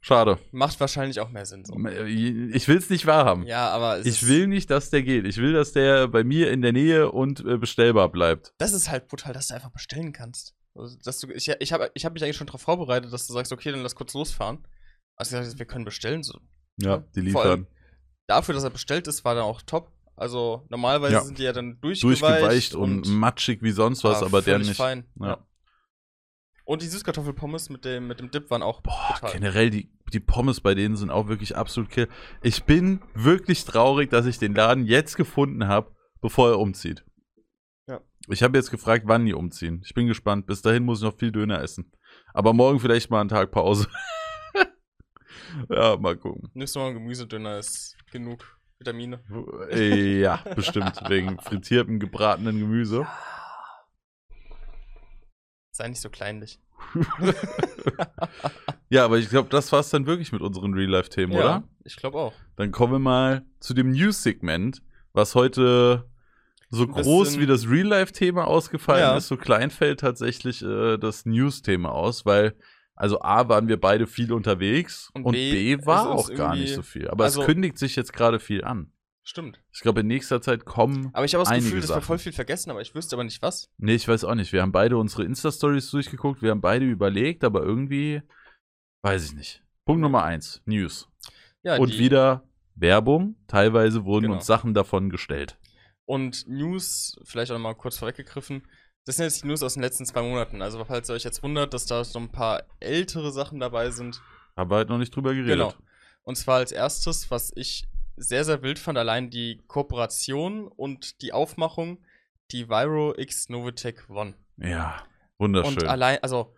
[0.00, 0.38] Schade.
[0.52, 1.74] Macht wahrscheinlich auch mehr Sinn so.
[1.76, 3.44] Ich will es nicht wahrhaben.
[3.46, 5.26] Ja, aber es Ich will nicht, dass der geht.
[5.26, 8.54] Ich will, dass der bei mir in der Nähe und äh, bestellbar bleibt.
[8.58, 10.54] Das ist halt brutal, dass du einfach bestellen kannst.
[10.74, 13.32] Also, dass du, ich ich habe ich hab mich eigentlich schon darauf vorbereitet, dass du
[13.32, 14.66] sagst, okay, dann lass kurz losfahren.
[15.16, 16.22] Also wir können bestellen.
[16.22, 16.38] So.
[16.76, 17.74] Ja, die Vor allem liefern.
[18.28, 19.90] Dafür, dass er bestellt ist, war dann auch top.
[20.18, 21.20] Also normalerweise Ja.
[21.20, 24.76] sind die ja dann durchgeweicht, Durchgeweicht und, matschig wie sonst was, aber der nicht.
[24.76, 25.04] Fein.
[25.20, 25.46] Ja.
[26.64, 29.32] Und die Süßkartoffelpommes mit dem, mit dem Dip waren auch Boah, total.
[29.32, 32.08] generell, die, die Pommes bei denen sind auch wirklich absolut kill.
[32.42, 37.04] Ich bin wirklich traurig, dass ich den Laden jetzt gefunden habe, bevor er umzieht.
[37.86, 38.00] Ja.
[38.28, 39.82] Ich habe jetzt gefragt, wann die umziehen.
[39.84, 40.46] Ich bin gespannt.
[40.46, 41.92] Bis dahin muss ich noch viel Döner essen.
[42.34, 43.86] Aber morgen vielleicht mal einen Tag Pause.
[45.70, 46.50] ja, mal gucken.
[46.54, 49.20] Du mal einen Gemüsedöner, ist genug Vitamine.
[49.70, 51.00] Äh, Ja, bestimmt.
[51.08, 53.06] Wegen frittiertem, gebratenen Gemüse.
[55.72, 56.58] Sei nicht so kleinlich.
[58.88, 61.68] ja, aber ich glaube, das war es dann wirklich mit unseren Real-Life-Themen, ja, oder?
[61.84, 62.32] ich glaube auch.
[62.56, 64.82] Dann kommen wir mal zu dem News-Segment,
[65.12, 66.08] was heute
[66.70, 69.16] so groß wie das Real-Life-Thema ausgefallen Ja.
[69.16, 72.54] ist, so klein fällt tatsächlich äh, das News-Thema aus, weil
[72.98, 76.74] also A waren wir beide viel unterwegs und, Und B, B war auch gar nicht
[76.74, 77.08] so viel.
[77.08, 78.92] Aber also- es kündigt sich jetzt gerade viel an.
[79.22, 79.60] Stimmt.
[79.72, 81.10] Ich glaube, in nächster Zeit kommen.
[81.12, 83.42] Aber ich habe das Gefühl, dass wir voll viel vergessen, aber ich wüsste aber nicht
[83.42, 83.70] was.
[83.76, 84.54] Nee, ich weiß auch nicht.
[84.54, 88.22] Wir haben beide unsere Insta-Stories durchgeguckt, wir haben beide überlegt, aber irgendwie
[89.02, 89.62] weiß ich nicht.
[89.84, 91.08] Punkt Nummer eins, News.
[91.62, 93.36] Ja, und wieder Werbung.
[93.48, 94.36] Teilweise wurden Genau.
[94.36, 95.58] uns Sachen davon gestellt.
[96.06, 98.62] Und News, vielleicht auch noch mal kurz vorweggegriffen.
[99.08, 100.60] Das sind jetzt die News aus den letzten zwei Monaten.
[100.60, 104.20] Also, falls ihr euch jetzt wundert, dass da so ein paar ältere Sachen dabei sind.
[104.54, 105.56] Haben wir halt noch nicht drüber geredet.
[105.56, 105.72] Genau.
[106.24, 111.32] Und zwar als erstes, was ich sehr, sehr wild fand, allein die Kooperation und die
[111.32, 112.04] Aufmachung,
[112.50, 114.34] die Viro X Novitec One.
[114.58, 115.02] Ja,
[115.38, 115.78] wunderschön.
[115.78, 116.54] Und allein, also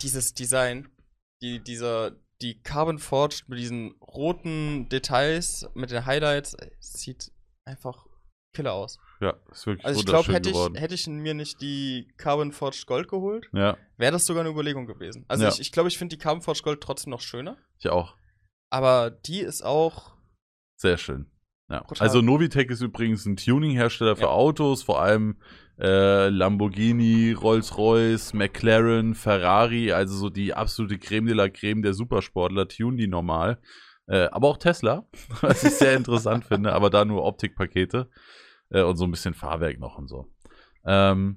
[0.00, 0.88] dieses Design,
[1.42, 7.32] die, dieser, die Carbon Forged mit diesen roten Details, mit den Highlights, sieht
[7.64, 8.06] einfach
[8.54, 9.00] killer aus.
[9.24, 12.86] Ja, ist wirklich Also ich glaube, hätte ich, hätte ich mir nicht die Carbon Forged
[12.86, 15.24] Gold geholt, ja, wäre das sogar eine Überlegung gewesen.
[15.28, 15.50] Also Ja.
[15.50, 18.16] ich, ich glaube, ich finde die Carbon Forged Gold trotzdem noch schöner, ich auch.
[18.70, 20.12] aber die ist auch
[20.76, 21.26] Sehr schön.
[21.70, 21.82] Ja.
[21.98, 24.28] Also Novitec ist übrigens ein Tuning-Hersteller für.
[24.28, 25.40] Autos, vor allem
[25.80, 32.68] äh, Lamborghini, Rolls-Royce, McLaren, Ferrari, also so die absolute Creme de la Creme der Supersportler,
[32.68, 33.58] tunen die normal.
[34.06, 35.08] Äh, aber auch Tesla,
[35.40, 38.10] was ich sehr interessant finde, aber da nur Optikpakete
[38.74, 40.26] äh, und so ein bisschen Fahrwerk noch und so.
[40.84, 41.36] Ähm,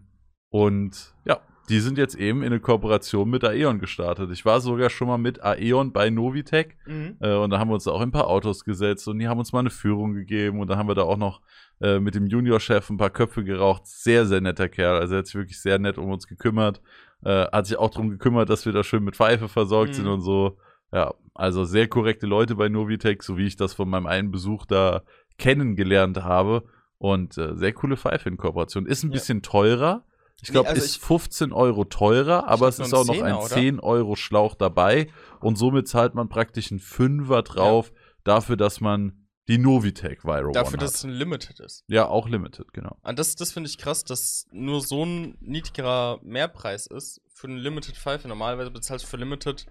[0.50, 1.40] und ja,
[1.70, 4.32] die sind jetzt eben in eine Kooperation mit Aeon gestartet.
[4.32, 7.18] Ich war sogar schon mal mit Aeon bei Novitec mhm.
[7.20, 9.28] äh, und da haben wir uns da auch in ein paar Autos gesetzt und die
[9.28, 11.42] haben uns mal eine Führung gegeben und dann haben wir da auch noch
[11.82, 13.86] äh, mit dem Juniorchef ein paar Köpfe geraucht.
[13.86, 15.00] Sehr, sehr netter Kerl.
[15.00, 16.82] Also er hat sich wirklich sehr nett um uns gekümmert.
[17.24, 19.96] Äh, hat sich auch darum gekümmert, dass wir da schön mit Pfeife versorgt Mhm.
[19.96, 20.58] sind und so.
[20.94, 24.66] Ja, also sehr korrekte Leute bei Novitec, so wie ich das von meinem einen Besuch
[24.66, 25.04] da
[25.38, 26.64] kennengelernt habe.
[26.99, 28.86] Und äh, sehr coole Pfeife in Kooperation.
[28.86, 29.14] Ist ein Ja.
[29.14, 30.03] bisschen teurer.
[30.41, 33.34] Ich Nee, glaube, also ist ich- 15 Euro teurer, aber es ist auch noch ein
[33.36, 33.48] oder?
[33.48, 35.07] 10 Euro Schlauch dabei
[35.40, 37.91] und somit zahlt man praktisch einen Fünfer drauf
[38.24, 40.95] dafür, dass man die Novitec Viro dafür, One dass hat.
[40.98, 41.84] es ein Limited ist.
[41.88, 42.98] Ja, auch Limited, genau.
[43.02, 47.57] Und das, das finde ich krass, dass nur so ein niedrigerer Mehrpreis ist für eine
[47.60, 48.28] Limited Pfeife.
[48.28, 49.65] Normalerweise bezahlst du für Limited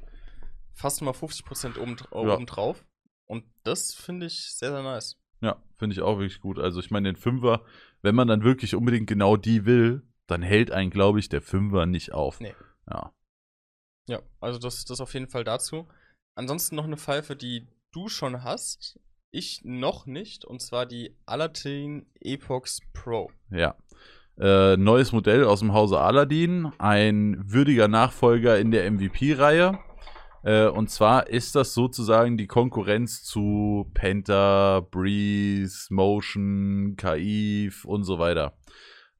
[0.74, 1.96] fast mal 50% oben,
[2.28, 2.36] Ja.
[2.44, 2.84] drauf.
[3.26, 5.16] Und das finde ich sehr, sehr nice.
[5.40, 6.58] Ja, finde ich auch wirklich gut.
[6.58, 7.64] Also ich meine, den Fünfer,
[8.02, 11.86] wenn man dann wirklich unbedingt genau die will, dann hält einen, glaube ich, der Fünfer
[11.86, 12.40] nicht auf.
[12.40, 12.54] Nee.
[12.90, 13.12] Ja.
[14.08, 15.88] Ja, also das, das auf jeden Fall dazu.
[16.36, 19.00] Ansonsten noch eine Pfeife, die du schon hast,
[19.30, 23.30] ich noch nicht, und zwar die Aladdin Epox Pro.
[23.50, 23.74] Ja.
[24.38, 29.78] Äh, neues Modell aus dem Hause Aladdin, ein würdiger Nachfolger in der MVP-Reihe.
[30.46, 38.20] Äh, und zwar ist das sozusagen die Konkurrenz zu Penta, Breeze, Motion, KI und so
[38.20, 38.56] weiter.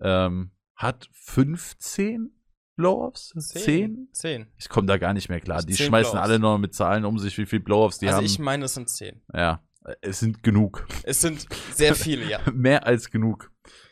[0.00, 2.30] Ähm, hat 15
[2.76, 3.34] Blow-Offs?
[3.36, 4.08] 10?
[4.12, 4.46] 10.
[4.56, 5.64] Ich komme da gar nicht mehr klar.
[5.64, 8.24] Die 10 schmeißen alle noch mit Zahlen um sich, wie viel Blow-Offs die also haben.
[8.24, 9.20] ich meine, es sind 10.
[9.34, 9.60] ja,
[10.02, 10.86] es sind genug.
[11.02, 12.38] Es sind sehr viele, ja.
[12.54, 13.50] Mehr als genug.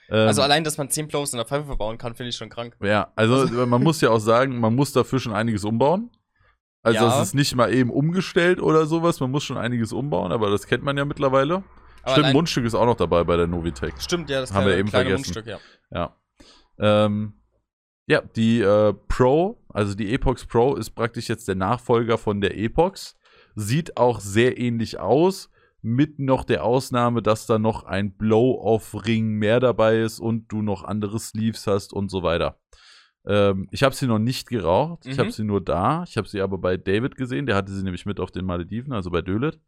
[0.09, 2.48] Ähm, Also allein, dass man 10 Blows in der Pfeife verbauen kann, finde ich schon
[2.48, 2.77] krank.
[2.81, 6.11] Ja, also man muss ja auch sagen, man muss dafür schon einiges umbauen.
[6.85, 7.20] Also Ja.
[7.20, 10.66] es ist nicht mal eben umgestellt oder sowas, man muss schon einiges umbauen, aber das
[10.66, 11.65] kennt man ja mittlerweile.
[12.02, 13.94] Aber Stimmt, Mundstück ist auch noch dabei bei der Novitec.
[13.98, 15.15] Stimmt, ja, das Haben wir eben vergessen.
[15.15, 15.59] Mundstück, ja.
[15.90, 16.15] Ja.
[16.78, 17.40] Ähm,
[18.06, 22.59] ja, die äh, Pro, also die Epox Pro ist praktisch jetzt der Nachfolger von der
[22.59, 23.16] Epox.
[23.55, 25.51] Sieht auch sehr ähnlich aus,
[25.81, 30.85] mit noch der Ausnahme, dass da noch ein Blow-Off-Ring mehr dabei ist und du noch
[30.85, 32.59] andere Sleeves hast und so weiter.
[33.27, 35.21] Ähm, ich habe sie noch nicht geraucht, ich Mhm.
[35.21, 36.05] habe sie nur da.
[36.07, 38.93] Ich habe sie aber bei David gesehen, der hatte sie nämlich mit auf den Malediven,
[38.93, 39.59] also bei Dölet.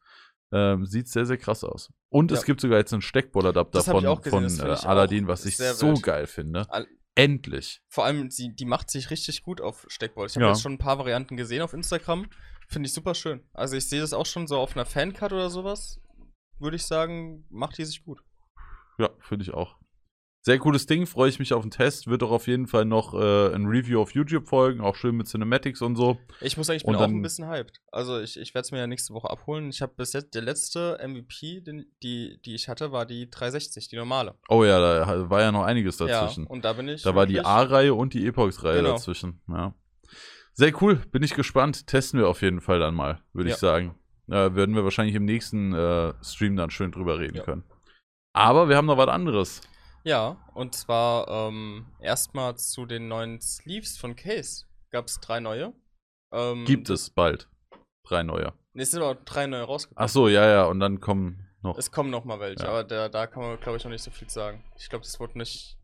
[0.53, 1.93] Ähm, sieht sehr, sehr krass aus.
[2.09, 2.47] Und es Ja.
[2.47, 6.03] gibt sogar jetzt einen Steckbolladapter ich von, von äh, ich Aladdin, was ich so wild.
[6.03, 6.71] geil finde.
[6.71, 7.81] Al- Endlich.
[7.89, 10.27] Vor allem, sie, die macht sich richtig gut auf Steckball.
[10.27, 10.51] Ich habe Ja.
[10.53, 12.27] jetzt schon ein paar Varianten gesehen auf Instagram.
[12.69, 13.41] Finde ich super schön.
[13.55, 15.99] Also ich sehe das auch schon so auf einer Fancard oder sowas.
[16.59, 18.21] Würde ich sagen, macht die sich gut.
[18.99, 19.77] Ja, finde ich auch.
[20.47, 22.07] Sehr cooles Ding, freue ich mich auf den Test.
[22.07, 25.27] Wird auch auf jeden Fall noch äh, ein Review auf YouTube folgen, auch schön mit
[25.27, 26.19] Cinematics und so.
[26.41, 27.81] Ich muss sagen, ich bin auch ein bisschen hyped.
[27.91, 29.71] Also ich, ich werde es mir ja nächste Woche abholen.
[29.71, 33.89] Ich habe bis jetzt, der letzte MVP, den, die, die ich hatte, war die 360,
[33.89, 34.37] die normale.
[34.49, 36.45] Oh ja, da war ja noch einiges dazwischen.
[36.45, 37.03] Ja, und da bin ich.
[37.03, 38.93] da war die A-Reihe und die Epox-Reihe Genau.
[38.93, 39.41] dazwischen.
[39.49, 39.75] Ja.
[40.53, 41.89] Sehr cool, bin ich gespannt.
[41.89, 43.57] Testen wir auf jeden Fall dann mal, würde Ja.
[43.57, 43.99] ich sagen.
[44.29, 47.43] Äh, werden wir wahrscheinlich im nächsten äh, Stream dann schön drüber reden Ja.
[47.43, 47.65] können.
[48.33, 49.61] Aber wir haben noch was anderes.
[50.07, 54.65] Ja, und zwar ähm, erstmal zu den neuen Sleeves von Case.
[54.93, 55.73] gab es drei neue.
[56.33, 57.49] Ähm, Gibt es bald.
[58.07, 58.53] Drei neue.
[58.73, 60.05] Ne, es sind aber drei neue rausgekommen.
[60.05, 61.77] Ach so, ja, ja, und dann kommen noch.
[61.77, 62.69] Es kommen noch mal welche, Ja.
[62.69, 64.63] aber da, da kann man, glaube ich, noch nicht so viel sagen.
[64.79, 65.77] Ich glaube, das wurde nicht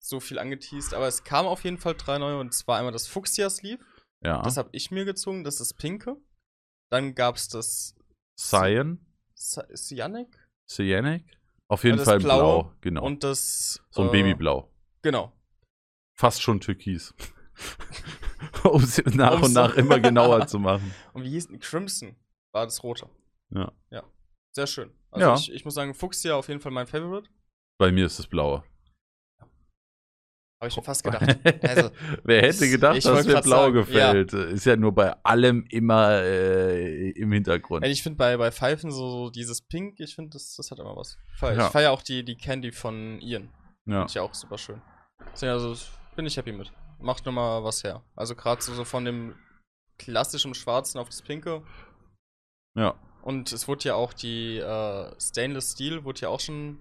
[0.00, 3.08] so viel angeteased, aber es kamen auf jeden Fall drei neue und zwar einmal das
[3.08, 3.82] Fuchsia Sleeve.
[4.24, 4.42] Ja.
[4.42, 6.16] Das habe ich mir gezogen, das ist das pinke.
[6.92, 7.96] Dann gab es das
[8.38, 9.04] Cyan,
[9.36, 10.38] Cy- Cyanic
[10.70, 11.35] Cyanic.
[11.68, 13.04] Auf jeden Ja, das Fall Blaue blau, genau.
[13.04, 13.82] und das.
[13.90, 14.70] so ein äh, Babyblau.
[15.02, 15.32] Genau.
[16.14, 17.14] Fast schon türkis.
[18.64, 20.94] um es nach Um's und nach immer genauer zu machen.
[21.12, 22.14] Und wie hieß denn Crimson?
[22.52, 23.08] War das rote.
[23.50, 23.72] Ja.
[24.52, 24.90] Sehr schön.
[25.10, 25.34] Also Ja.
[25.34, 27.28] ich, ich muss sagen, Fuchsia auf jeden Fall mein Favorite.
[27.78, 28.64] Bei mir ist es blaue.
[30.58, 31.38] Habe ich mir fast gedacht.
[31.62, 31.90] Also,
[32.24, 34.32] Wer hätte gedacht, ich dass wollt mir blau sagen, gefällt?
[34.32, 37.82] Ist ja nur bei allem immer äh, im Hintergrund.
[37.82, 40.78] Also ich finde bei, bei Pfeifen so, so dieses Pink, ich finde, das, das hat
[40.78, 41.18] immer was.
[41.34, 41.56] Feier.
[41.58, 41.66] Ja.
[41.66, 43.50] Ich feiere auch die, die Candy von Ian.
[43.84, 44.00] ja.
[44.00, 44.80] Finde ich auch super schön.
[45.32, 45.76] Deswegen, also
[46.14, 46.72] bin ich happy mit.
[47.00, 48.02] Macht nochmal was her.
[48.14, 49.34] Also gerade so, so von dem
[49.98, 51.62] klassischen Schwarzen auf das Pinke.
[52.76, 52.94] ja.
[53.22, 56.78] Und es wurde ja auch die äh, Stainless Steel, wurde ja auch schon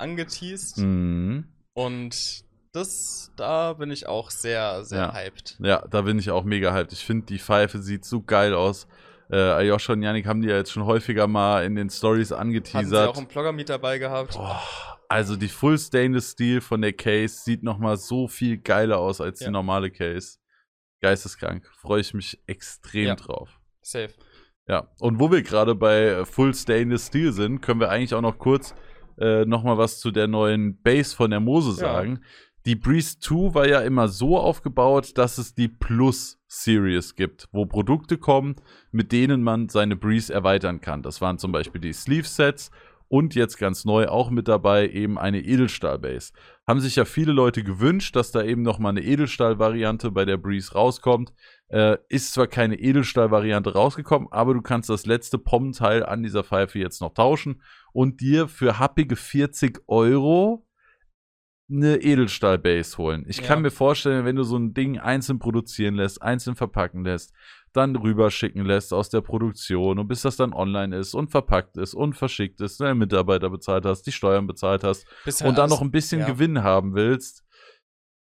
[0.00, 0.78] angeteased.
[0.78, 1.48] Mhm.
[1.74, 5.14] Und das, da bin ich auch sehr, sehr Ja.
[5.14, 5.56] hyped.
[5.60, 6.92] Ja, da bin ich auch mega hyped.
[6.92, 8.86] Ich finde, die Pfeife sieht so geil aus.
[9.30, 12.36] Äh, Ayosha und Yannick haben die ja jetzt schon häufiger mal in den Stories Hatten
[12.52, 13.08] sie angeteasert.
[13.08, 14.34] auch einen Blogger-Meet dabei gehabt.
[14.34, 14.62] Boah,
[15.08, 19.20] also die Full Stainless Steel von der Case sieht noch mal so viel geiler aus
[19.20, 19.46] als Ja.
[19.48, 20.38] die normale Case.
[21.00, 21.66] Geisteskrank.
[21.80, 23.14] Freue ich mich extrem Ja.
[23.16, 23.50] drauf.
[23.82, 24.12] Safe.
[24.66, 28.38] Ja, und wo wir gerade bei Full Stainless Steel sind, können wir eigentlich auch noch
[28.38, 28.74] kurz
[29.20, 31.76] äh, noch mal was zu der neuen Base von der Mose Ja.
[31.92, 32.22] sagen.
[32.68, 37.64] Die Breeze 2 war ja immer so aufgebaut, dass es die Plus Series gibt, wo
[37.64, 38.56] Produkte kommen,
[38.92, 41.02] mit denen man seine Breeze erweitern kann.
[41.02, 42.70] Das waren zum Beispiel die Sleeve Sets
[43.08, 46.34] und jetzt ganz neu auch mit dabei eben eine Edelstahl-Base.
[46.66, 50.36] Haben sich ja viele Leute gewünscht, dass da eben noch mal eine Edelstahl-Variante bei der
[50.36, 51.32] Breeze rauskommt.
[51.68, 56.78] Äh, ist zwar keine Edelstahl-Variante rausgekommen, aber du kannst das letzte POM-Teil an dieser Pfeife
[56.78, 57.62] jetzt noch tauschen
[57.94, 60.67] und dir für happige 40 Euro
[61.70, 63.24] eine Edelstahl-Base holen.
[63.28, 63.46] Ich Ja.
[63.46, 67.34] kann mir vorstellen, wenn du so ein Ding einzeln produzieren lässt, einzeln verpacken lässt,
[67.74, 71.92] dann rüberschicken lässt aus der Produktion und bis das dann online ist und verpackt ist
[71.94, 75.68] und verschickt ist, deine Mitarbeiter bezahlt hast, die Steuern bezahlt hast Bis halt und dann
[75.68, 76.26] noch ein bisschen ja.
[76.26, 77.44] Gewinn haben willst,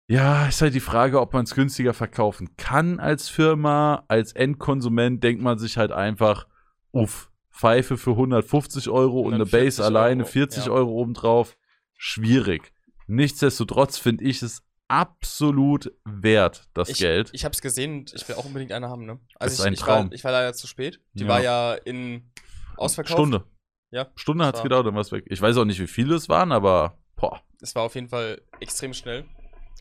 [0.08, 4.04] ja, ist halt die Frage, ob man es günstiger verkaufen kann als Firma.
[4.08, 6.46] Als Endkonsument denkt man sich halt einfach,
[6.90, 10.72] uff, Pfeife für 150 Euro und eine 140 Base alleine Euro, 40 ja.
[10.72, 11.56] Euro obendrauf.
[11.96, 12.72] Schwierig.
[13.14, 17.30] Nichtsdestotrotz finde ich es absolut wert, das ich, Geld.
[17.32, 19.20] Ich habe es gesehen und ich will auch unbedingt eine haben, ne?
[19.34, 20.06] Das Also ist ich, ein ich, Traum.
[20.08, 21.00] War, ich war leider zu spät.
[21.12, 21.28] Die Ja.
[21.28, 22.30] war ja in
[22.76, 23.12] Ausverkauf.
[23.16, 23.44] Stunde.
[23.90, 24.10] Ja.
[24.14, 25.24] Stunde hat es gedauert, dann war es weg.
[25.28, 27.42] Ich weiß auch nicht, wie viele es waren, aber boah.
[27.60, 29.26] Es war auf jeden Fall extrem schnell.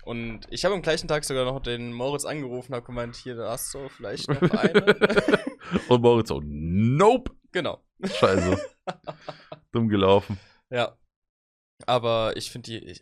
[0.03, 3.51] Und ich habe am gleichen Tag sogar noch den Moritz angerufen, habe gemeint, hier, da
[3.51, 5.39] hast du vielleicht noch eine.
[5.87, 7.31] Und Moritz so, nope.
[7.51, 7.81] genau.
[8.03, 8.59] Scheiße.
[9.71, 10.37] Dumm gelaufen.
[10.69, 10.97] Ja.
[11.87, 13.01] Aber ich finde die, ich,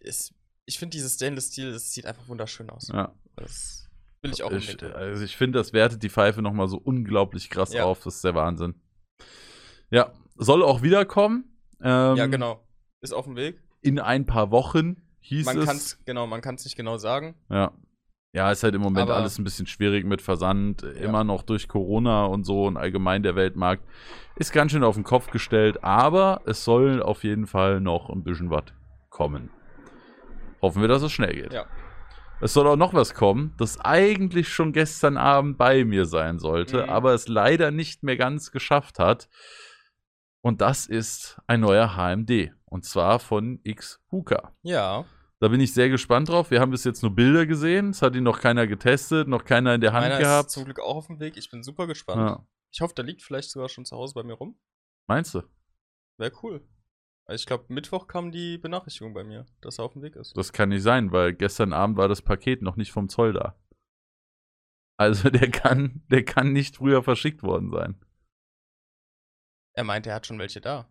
[0.65, 2.89] ich finde dieses Stainless Steel, das sieht einfach wunderschön aus.
[2.93, 3.13] Ja.
[3.35, 3.89] Das
[4.21, 7.73] will ich auch Ich, also ich finde, das wertet die Pfeife nochmal so unglaublich krass
[7.73, 7.85] Ja.
[7.85, 8.01] auf.
[8.03, 8.75] Das ist der Wahnsinn.
[9.91, 11.45] Ja, soll auch wiederkommen.
[11.81, 12.63] Ähm, ja, genau.
[13.01, 13.61] Ist auf dem Weg.
[13.81, 15.65] In ein paar Wochen hieß Man es.
[15.65, 17.35] kann es, genau, man kann es nicht genau sagen.
[17.49, 17.71] Ja.
[18.31, 20.83] Ja, ist halt im Moment Aber- alles ein bisschen schwierig mit Versand.
[20.83, 23.83] Immer noch durch Corona und so und allgemein der Weltmarkt
[24.35, 25.83] ist ganz schön auf den Kopf gestellt.
[25.83, 28.65] Aber es soll auf jeden Fall noch ein bisschen was
[29.09, 29.49] kommen.
[30.61, 31.53] Hoffen wir, dass es schnell geht.
[31.53, 31.65] Ja.
[32.41, 36.83] Es soll auch noch was kommen, das eigentlich schon gestern Abend bei mir sein sollte,
[36.83, 36.89] Mhm.
[36.89, 39.27] aber es leider nicht mehr ganz geschafft hat.
[40.41, 42.53] Und das ist ein neuer HMD.
[42.65, 44.53] Und zwar von X Huka.
[44.61, 45.03] Ja.
[45.41, 46.51] Da bin ich sehr gespannt drauf.
[46.51, 47.91] Wir haben bis jetzt nur Bilder gesehen.
[47.91, 50.51] Es hat ihn noch keiner getestet, noch keiner in der Hand Meiner ist gehabt.
[50.51, 51.37] zum Glück auch auf dem Weg.
[51.37, 52.19] Ich bin super gespannt.
[52.19, 52.45] Ja.
[52.71, 54.59] Ich hoffe, der liegt vielleicht sogar schon zu Hause bei mir rum.
[55.07, 55.43] Meinst du?
[56.17, 56.67] Wäre cool.
[57.25, 60.35] Also ich glaube, Mittwoch kam die Benachrichtigung bei mir, dass er auf dem Weg ist.
[60.35, 63.55] Das kann nicht sein, weil gestern Abend war das Paket noch nicht vom Zoll da.
[64.97, 68.03] Also der kann, der kann nicht früher verschickt worden sein.
[69.73, 70.89] Er meint, er hat schon welche da.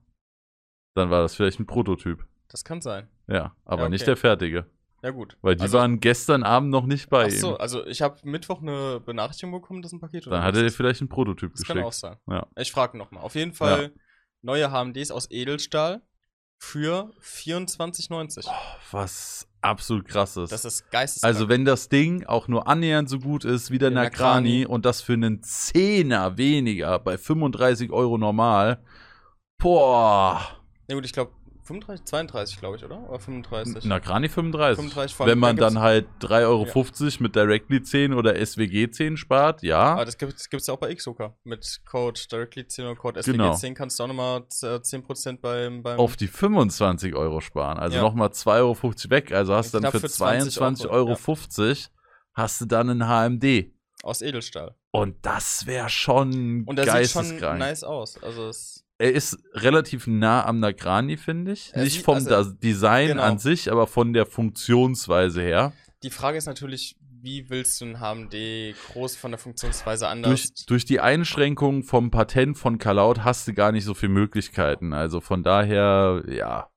[0.94, 2.26] Dann war das vielleicht ein Prototyp.
[2.48, 3.10] Das kann sein.
[3.28, 4.10] Ja, aber Ja, nicht okay.
[4.10, 4.66] der fertige.
[5.02, 5.36] Ja, gut.
[5.42, 7.60] Weil die Also- waren gestern Abend noch nicht bei Ach so, ihm.
[7.60, 11.00] also ich habe Mittwoch eine Benachrichtigung bekommen, dass ein Paket Dann hat er dir vielleicht
[11.00, 12.00] einen Prototyp Das kann auch geschickt.
[12.00, 12.16] sein.
[12.28, 12.46] Ja.
[12.56, 13.22] Ich frage nochmal.
[13.22, 13.92] Auf jeden Fall
[14.42, 16.02] neue HMDs aus Edelstahl
[16.60, 18.48] für 24,90.
[18.90, 20.50] Was absolut krass ist.
[20.50, 21.32] Das ist geisteskrank.
[21.34, 24.66] also wenn das Ding auch nur annähernd so gut ist wie der Nakrani.
[24.66, 28.82] und das für einen Zehner weniger bei 35 Euro normal,
[29.58, 30.40] boah,
[30.88, 31.32] Ja gut, ich glaube,
[31.68, 32.98] 35, 32, glaube ich, oder?
[33.08, 33.84] Oder 35?
[33.84, 34.76] Nagrani 35.
[34.76, 39.16] 35 vor allem, Wenn man dann halt 3,50 Euro mit Directly 10 oder SWG 10
[39.16, 39.96] spart, ja.
[39.96, 41.36] Ah, das gibt es ja auch bei Xoka.
[41.44, 43.54] Mit Code Directly 10 oder Code SWG Genau.
[43.54, 47.78] 10 kannst du auch nochmal äh, 10% beim, beim auf die 25 Euro sparen.
[47.78, 48.02] Also Ja.
[48.02, 49.32] nochmal 2,50 Euro weg.
[49.32, 50.58] Also hast du dann für für 20
[50.90, 51.76] Euro, 22,50 Euro
[52.34, 53.72] hast du dann einen HMD.
[54.02, 54.74] aus Edelstahl.
[54.90, 57.58] Und das wäre schon Und der sieht schon geisteskrank.
[57.58, 58.22] nice aus.
[58.22, 61.70] Also es Er ist relativ nah am Nagrani, finde ich.
[61.72, 63.22] Er Nicht vom also- Design genau.
[63.22, 65.72] an sich, aber von der Funktionsweise her.
[66.02, 70.52] Die Frage ist natürlich, wie willst du ein HMD groß von der Funktionsweise anders?
[70.52, 74.92] Durch, durch die Einschränkung vom Patent von Kalaut hast du gar nicht so viele Möglichkeiten.
[74.92, 76.68] Also von daher, ja.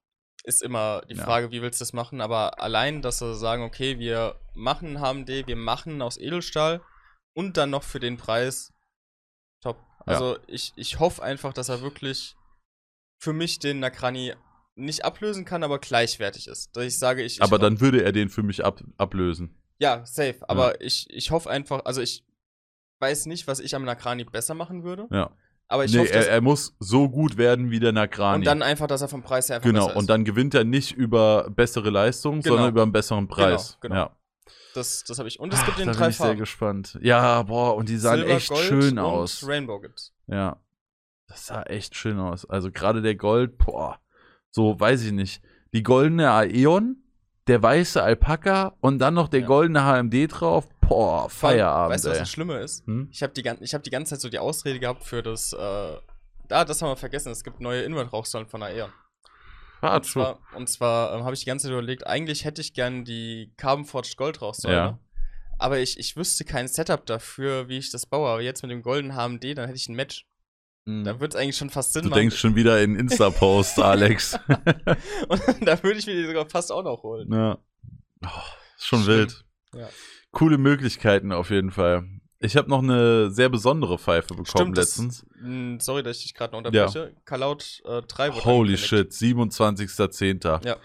[0.43, 1.23] ist immer die Ja.
[1.23, 2.22] Frage, wie willst du das machen?
[2.22, 6.81] Aber allein, dass sie sagen, okay, wir machen HMD, wir machen aus Edelstahl
[7.34, 8.73] und dann noch für den Preis,
[9.61, 9.77] top.
[10.06, 12.36] Also ich, ich hoffe einfach, dass er wirklich
[13.19, 14.34] für mich den Nakrani
[14.76, 16.76] nicht ablösen kann, aber gleichwertig ist.
[16.76, 17.36] Dass ich sage, ich.
[17.38, 19.56] ich aber ho- dann würde er den für mich ab, ablösen.
[19.80, 20.38] Ja, safe.
[20.48, 22.23] Aber ich, ich hoffe einfach, also ich
[22.99, 25.07] weiß nicht, was ich am Nakrani besser machen würde.
[25.11, 25.32] Ja.
[25.68, 28.40] Aber ich nee, hoffe, er, er muss so gut werden wie der Nagrani.
[28.40, 30.91] und dann einfach, dass er vom Preis her einfach Genau, und dann gewinnt er nicht
[30.91, 32.56] über bessere Leistung, Genau.
[32.56, 33.78] sondern über einen besseren Preis.
[33.82, 33.95] genau.
[33.95, 34.18] Ja.
[34.73, 35.39] Das, das habe ich.
[35.39, 36.39] Und es gibt Ach, den da drei bin ich sehr Farben.
[36.39, 36.98] gespannt.
[37.02, 39.45] Ja, boah, und die sahen Silber, echt Gold schön und aus.
[39.48, 40.14] Rainbow gibt's.
[40.27, 40.57] Ja.
[41.27, 42.45] Das sah echt schön aus.
[42.49, 43.99] Also gerade der Gold, boah,
[44.49, 45.41] so weiß ich nicht.
[45.73, 46.98] Die goldene Aeon,
[47.48, 49.48] der weiße Alpaka und dann noch der Ja.
[49.48, 50.68] goldene HMD drauf.
[50.81, 52.85] Boah, Feierabend, Weißt du, was das Schlimme ist?
[52.85, 53.07] Hm?
[53.11, 55.53] Ich habe die, ich hab die ganze Zeit so die Ausrede gehabt für das.
[55.53, 55.57] Äh,
[56.49, 57.31] da, das haben wir vergessen.
[57.31, 58.91] Es gibt neue Inward-Rauchsäulen von Aeon.
[59.82, 60.24] Ah, Und true.
[60.24, 63.52] zwar, und zwar ähm, habe ich die ganze Zeit überlegt, eigentlich hätte ich gern die
[63.58, 64.76] Carbon Forged Gold Rauchsäule.
[64.76, 64.99] Ja.
[65.58, 68.30] Aber ich, ich wüsste kein Setup dafür, wie ich das baue.
[68.30, 70.26] Aber jetzt mit dem goldenen HMD, dann hätte ich ein Match.
[70.86, 72.20] Da wird es eigentlich schon fast Sinn Du machen.
[72.22, 74.34] denkst schon wieder in Insta-Post, Alex.
[75.28, 77.32] Und da würde ich mir die sogar fast auch noch holen.
[77.32, 77.60] ja.
[78.26, 78.28] Oh,
[78.78, 79.18] ist schon Schlimm.
[79.20, 79.45] wild.
[79.76, 79.90] Ja.
[80.32, 82.03] Coole Möglichkeiten auf jeden Fall.
[82.43, 85.26] Ich habe noch eine sehr besondere Pfeife bekommen Stimmt, das- letztens.
[85.41, 87.15] Mh, Sorry, dass ich dich gerade noch unterbreche.
[87.26, 90.65] Kalaut äh, 3 wurde Holy shit, 27.10.
[90.65, 90.77] Ja.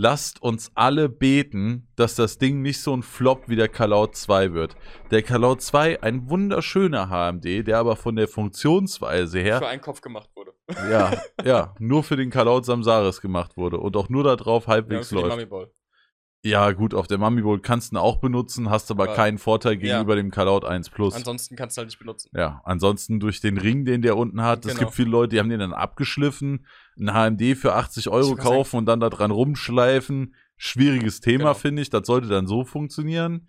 [0.00, 4.52] Lasst uns alle beten, dass das Ding nicht so ein Flop wie der Kalaut 2
[4.54, 4.76] wird.
[5.10, 10.00] Der Kalaut 2, ein wunderschöner HMD, der aber von der Funktionsweise Für her, einen Kopf
[10.00, 10.52] gemacht wurde.
[10.88, 15.08] ja, ja, nur für den Kalaut Samsaris gemacht wurde und auch nur darauf Ja, halbwegs
[15.08, 15.72] für die läuft.
[16.44, 19.38] Ja, gut, auf der Mummy Bowl kannst du ihn auch benutzen, hast aber Aber- keinen
[19.38, 21.14] Vorteil gegenüber dem Kalaut 1 Plus.
[21.14, 22.30] Ansonsten kannst du halt nicht benutzen.
[22.32, 24.64] Ja, ansonsten durch den Ring, den der unten hat.
[24.64, 24.80] Es Genau.
[24.86, 26.64] gibt viele Leute, die haben den dann abgeschliffen,
[26.96, 30.34] ein HMD für 80 Euro kaufen und dann da dran rumschleifen.
[30.56, 31.54] Schwieriges Thema, Genau.
[31.54, 31.90] finde ich.
[31.90, 33.48] Das sollte dann so funktionieren.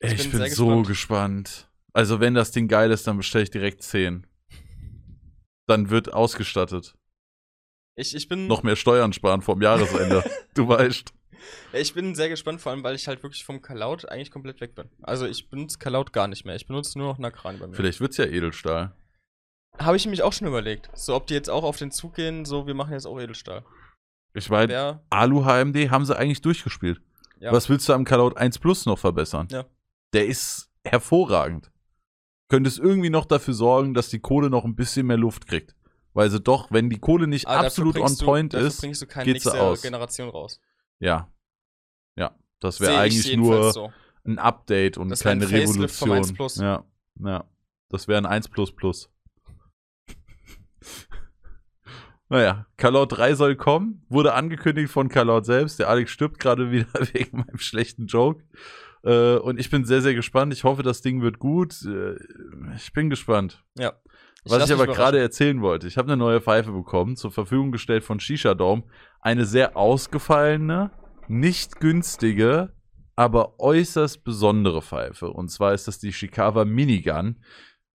[0.00, 0.86] Ich Ich, bin bin, so gespannt.
[0.88, 1.70] gespannt.
[1.92, 4.26] Also, wenn das Ding geil ist, dann bestelle ich direkt 10.
[5.66, 6.94] Dann wird ausgestattet.
[7.96, 10.24] Ich, ich, bin, Noch mehr Steuern sparen vom Jahresende.
[10.54, 11.12] du weißt.
[11.72, 14.74] Ich bin sehr gespannt, vor allem, weil ich halt wirklich vom Kalaut eigentlich komplett weg
[14.74, 14.88] bin.
[15.02, 16.54] Also ich benutze Kalaut gar nicht mehr.
[16.56, 17.74] Ich benutze nur noch Nakrani bei mir.
[17.74, 18.92] Vielleicht wird's ja Edelstahl.
[19.78, 20.90] Habe ich mich auch schon überlegt.
[20.94, 23.64] So, ob die jetzt auch auf den Zug gehen, so, wir machen jetzt auch Edelstahl.
[24.34, 27.00] Ich meine, Wer, Alu-HMD haben sie eigentlich durchgespielt.
[27.40, 27.52] ja.
[27.52, 29.48] Was willst du am Kalaut 1 Plus noch verbessern?
[29.50, 29.64] Ja.
[30.12, 31.70] Der ist hervorragend.
[32.48, 35.74] Könntest irgendwie noch dafür sorgen, dass die Kohle noch ein bisschen mehr Luft kriegt.
[36.12, 38.80] Weil sie doch, wenn die Kohle nicht dafür absolut on du- point ist,
[39.24, 39.82] geht sie aus.
[39.82, 40.60] Generation raus.
[41.00, 41.28] Ja.
[42.16, 42.36] Ja.
[42.60, 43.92] Das wäre eigentlich nur so.
[44.24, 46.30] ein Update und Das wär ein keine Facelift vom Revolution.
[46.30, 46.56] 1 Plus.
[46.56, 46.84] Ja.
[47.24, 47.44] Ja.
[47.88, 49.10] Das wäre ein 1 Plus Plus.
[52.32, 54.06] Naja, Kalaut 3 soll kommen.
[54.08, 55.80] Wurde angekündigt von Kalaut selbst.
[55.80, 58.44] Der Alex stirbt gerade wieder wegen meinem schlechten Joke.
[59.02, 60.52] Äh, und ich bin sehr, sehr gespannt.
[60.52, 61.84] Ich hoffe, das Ding wird gut.
[61.84, 62.14] Äh,
[62.76, 63.64] ich bin gespannt.
[63.76, 63.94] Ja.
[64.44, 68.04] Was ich aber gerade erzählen wollte, ich habe eine neue Pfeife bekommen, zur Verfügung gestellt
[68.04, 68.84] von Shisha Dome.
[69.20, 70.90] Eine sehr ausgefallene,
[71.28, 72.72] nicht günstige,
[73.16, 75.30] aber äußerst besondere Pfeife.
[75.30, 77.36] Und zwar ist das die Shikawa Minigun.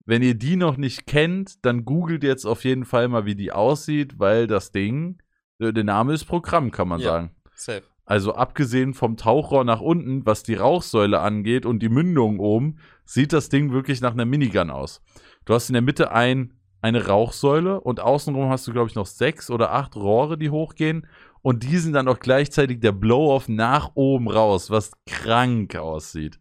[0.06, 3.52] Wenn ihr die noch nicht kennt, dann googelt jetzt auf jeden Fall mal, wie die
[3.52, 5.18] aussieht, weil das Ding,
[5.58, 7.08] äh, der Name ist Programm, kann man Ja.
[7.08, 7.32] sagen.
[7.56, 7.82] Safe.
[8.06, 13.34] Also abgesehen vom Tauchrohr nach unten, was die Rauchsäule angeht und die Mündung oben, sieht
[13.34, 15.02] das Ding wirklich nach einer Minigun aus.
[15.46, 19.06] Du hast in der Mitte ein, eine Rauchsäule und außenrum hast du, glaube ich, noch
[19.06, 21.08] sechs oder acht Rohre, die hochgehen.
[21.42, 26.40] Und die sind dann auch gleichzeitig der Blow-Off nach oben raus, was krank aussieht.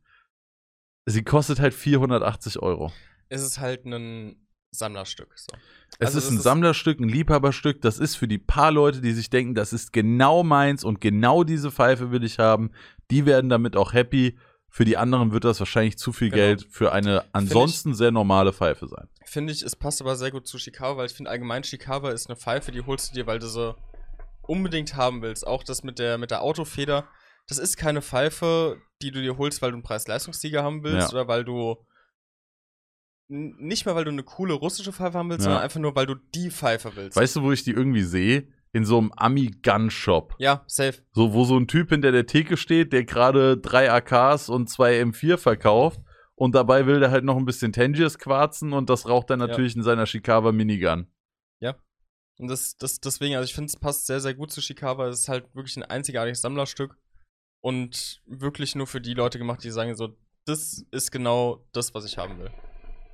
[1.07, 2.91] Sie kostet halt 480 Euro.
[3.29, 5.33] Es ist halt ein Sammlerstück.
[5.37, 5.55] So.
[5.99, 7.83] Es Also ist ein ist- Sammlerstück, ein Liebhaberstück.
[7.83, 11.45] Das ist für die paar Leute, die sich denken, das ist genau meins und genau
[11.45, 12.71] diese Pfeife will ich haben.
[13.11, 14.39] Die werden damit auch happy.
[14.77, 16.43] Für die anderen wird das wahrscheinlich zu viel Genau.
[16.43, 19.09] Geld für eine ansonsten sehr normale Pfeife sein.
[19.25, 22.29] Finde ich, es passt aber sehr gut zu Shikawa, weil ich finde allgemein Shikawa ist
[22.29, 23.77] eine Pfeife, die holst du dir, weil du sie
[24.43, 27.07] unbedingt haben willst, auch das mit der, mit der Autofeder,
[27.47, 31.19] das ist keine Pfeife, die du dir holst, weil du einen Preis-Leistungssieger haben willst Ja.
[31.21, 31.77] oder weil du
[33.29, 35.51] nicht mal, weil du eine coole russische Pfeife haben willst, Ja.
[35.51, 37.17] sondern einfach nur, weil du die Pfeife willst.
[37.17, 38.49] Weißt du, wo ich die irgendwie sehe?
[38.75, 40.35] In so einem Ami-Gun-Shop.
[40.39, 41.03] ja, safe.
[41.13, 45.01] So, wo so ein Typ hinter der Theke steht, der gerade drei AKs und zwei
[45.01, 46.01] M4 verkauft.
[46.35, 49.47] Und dabei will der halt noch ein bisschen Tangiers quarzen und das raucht er Ja.
[49.47, 51.07] natürlich in seiner Shikawa Minigun.
[52.37, 55.05] Und das, das, deswegen, also ich finde, es passt sehr, sehr gut zu Chicago.
[55.07, 56.97] Es ist halt wirklich ein einzigartiges Sammlerstück
[57.61, 62.05] und wirklich nur für die Leute gemacht, die sagen so, das ist genau das, was
[62.05, 62.51] ich haben will.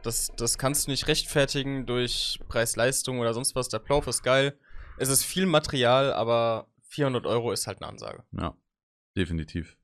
[0.02, 3.68] Das, das kannst du nicht rechtfertigen durch Preis-Leistung oder sonst was.
[3.68, 4.58] Der Plauf ist geil.
[4.98, 8.24] Es ist viel Material, aber 400 Euro ist halt eine Ansage.
[8.32, 8.54] Ja,
[9.16, 9.76] definitiv.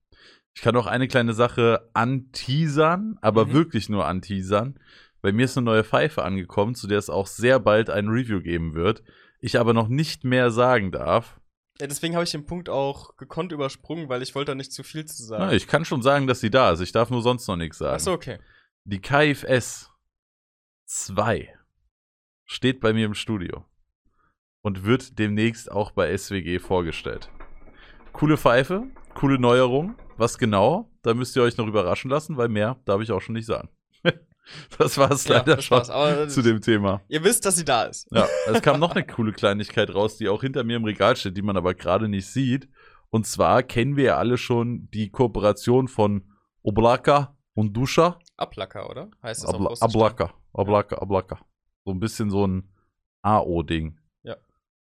[0.55, 3.53] Ich kann auch eine kleine Sache anteasern, aber Mhm.
[3.53, 4.79] wirklich nur anteasern.
[5.23, 8.41] Bei mir ist eine neue Pfeife angekommen, zu der es auch sehr bald ein Review
[8.41, 9.03] geben wird.
[9.41, 11.41] Ich aber noch nicht mehr sagen darf.
[11.79, 14.83] Ja, deswegen habe ich den Punkt auch gekonnt übersprungen, weil ich wollte da nicht zu
[14.83, 15.45] viel zu sagen.
[15.47, 16.81] Na, ich kann schon sagen, dass sie da ist.
[16.81, 17.95] Ich darf nur sonst noch nichts sagen.
[17.97, 18.39] Achso, okay.
[18.85, 19.91] Die KFS
[20.87, 21.53] 2
[22.47, 23.67] steht bei mir im Studio
[24.67, 27.31] und wird demnächst auch bei SWG vorgestellt.
[28.13, 28.83] Coole Pfeife,
[29.15, 29.95] coole Neuerung.
[30.17, 30.91] Was genau?
[31.03, 33.69] Da müsst ihr euch noch überraschen lassen, weil mehr darf ich auch schon nicht sagen.
[34.79, 35.85] das war es Ja, leider schon
[36.29, 37.01] zu dem Thema.
[37.07, 38.09] ihr wisst, dass sie da ist.
[38.11, 41.37] Ja, es kam noch eine coole Kleinigkeit raus, die auch hinter mir im Regal steht,
[41.37, 42.69] die man aber gerade nicht sieht.
[43.11, 46.33] Und zwar kennen wir ja alle schon die Kooperation von
[46.63, 48.19] Oblaka und Dusha.
[48.37, 49.13] Ablacker, oder?
[49.23, 49.75] Heißt das Abla?
[49.79, 51.39] Ablaka, Ablaka, Ablaka.
[51.85, 52.69] So ein bisschen so ein
[53.23, 53.97] AO-Ding.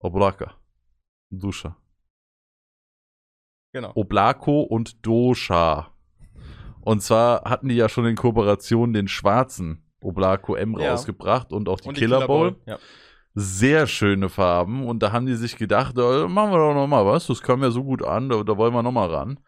[0.01, 0.55] Oblaka.
[1.31, 1.77] Dusha.
[3.73, 3.93] Genau.
[3.95, 5.93] Oblako und Dosha.
[6.81, 10.93] Und zwar hatten die ja schon in Kooperation den schwarzen Oblako M Ja.
[10.93, 12.57] rausgebracht und auch die, Und Killer, Bowl.
[12.67, 12.79] Ja.
[13.35, 14.87] Sehr schöne Farben.
[14.87, 17.27] Und da haben die sich gedacht, äh, machen wir doch nochmal was.
[17.27, 19.39] Das kam ja so gut an, da, da wollen wir nochmal ran.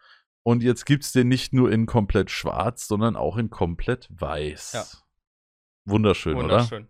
[0.43, 4.73] Und jetzt gibt's den nicht nur in komplett schwarz, sondern auch in komplett weiß.
[4.73, 4.83] Ja.
[5.85, 6.43] Wunderschön, oder?
[6.43, 6.87] Wunderschön.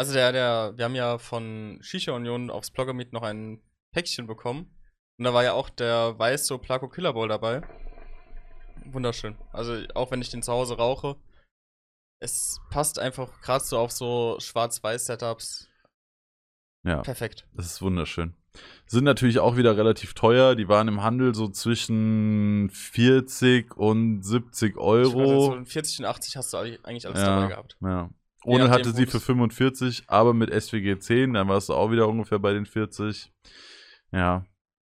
[0.00, 3.60] Also der, der, wir haben ja von Shisha Union aufs Bloggermeet noch ein
[3.92, 4.74] Päckchen bekommen.
[5.18, 7.60] Und da war ja auch der weiße Placo Killer Ball dabei.
[8.86, 9.36] Wunderschön.
[9.52, 11.16] Also auch wenn ich den zu Hause rauche,
[12.18, 15.68] es passt einfach gerade so auf so Schwarz-Weiß-Setups.
[16.86, 17.46] Ja, Perfekt.
[17.52, 18.34] das ist wunderschön.
[18.86, 20.56] Sind natürlich auch wieder relativ teuer.
[20.56, 25.54] Die waren im Handel so zwischen 40 und 70 Ich weiß, so Euro.
[25.56, 27.26] in 40 und 80 hast du eigentlich alles Ja.
[27.36, 27.76] dabei gehabt.
[27.82, 28.08] Ja.
[28.44, 32.08] Ohne nachdem, hatte sie für 45, aber mit SWG 10, dann warst du auch wieder
[32.08, 33.30] ungefähr bei den 40.
[34.12, 34.44] Ja.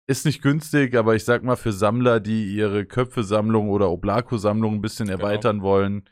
[0.08, 4.82] Ist nicht günstig, aber ich sag mal, für Sammler, die ihre Köpfe-Sammlung oder Oblako-Sammlung ein
[4.82, 5.20] bisschen Genau.
[5.20, 6.10] erweitern wollen,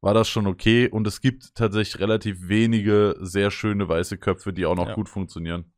[0.00, 0.88] war das schon okay.
[0.88, 4.94] Und es gibt tatsächlich relativ wenige sehr schöne weiße Köpfe, die auch noch Ja.
[4.94, 5.72] gut funktionieren.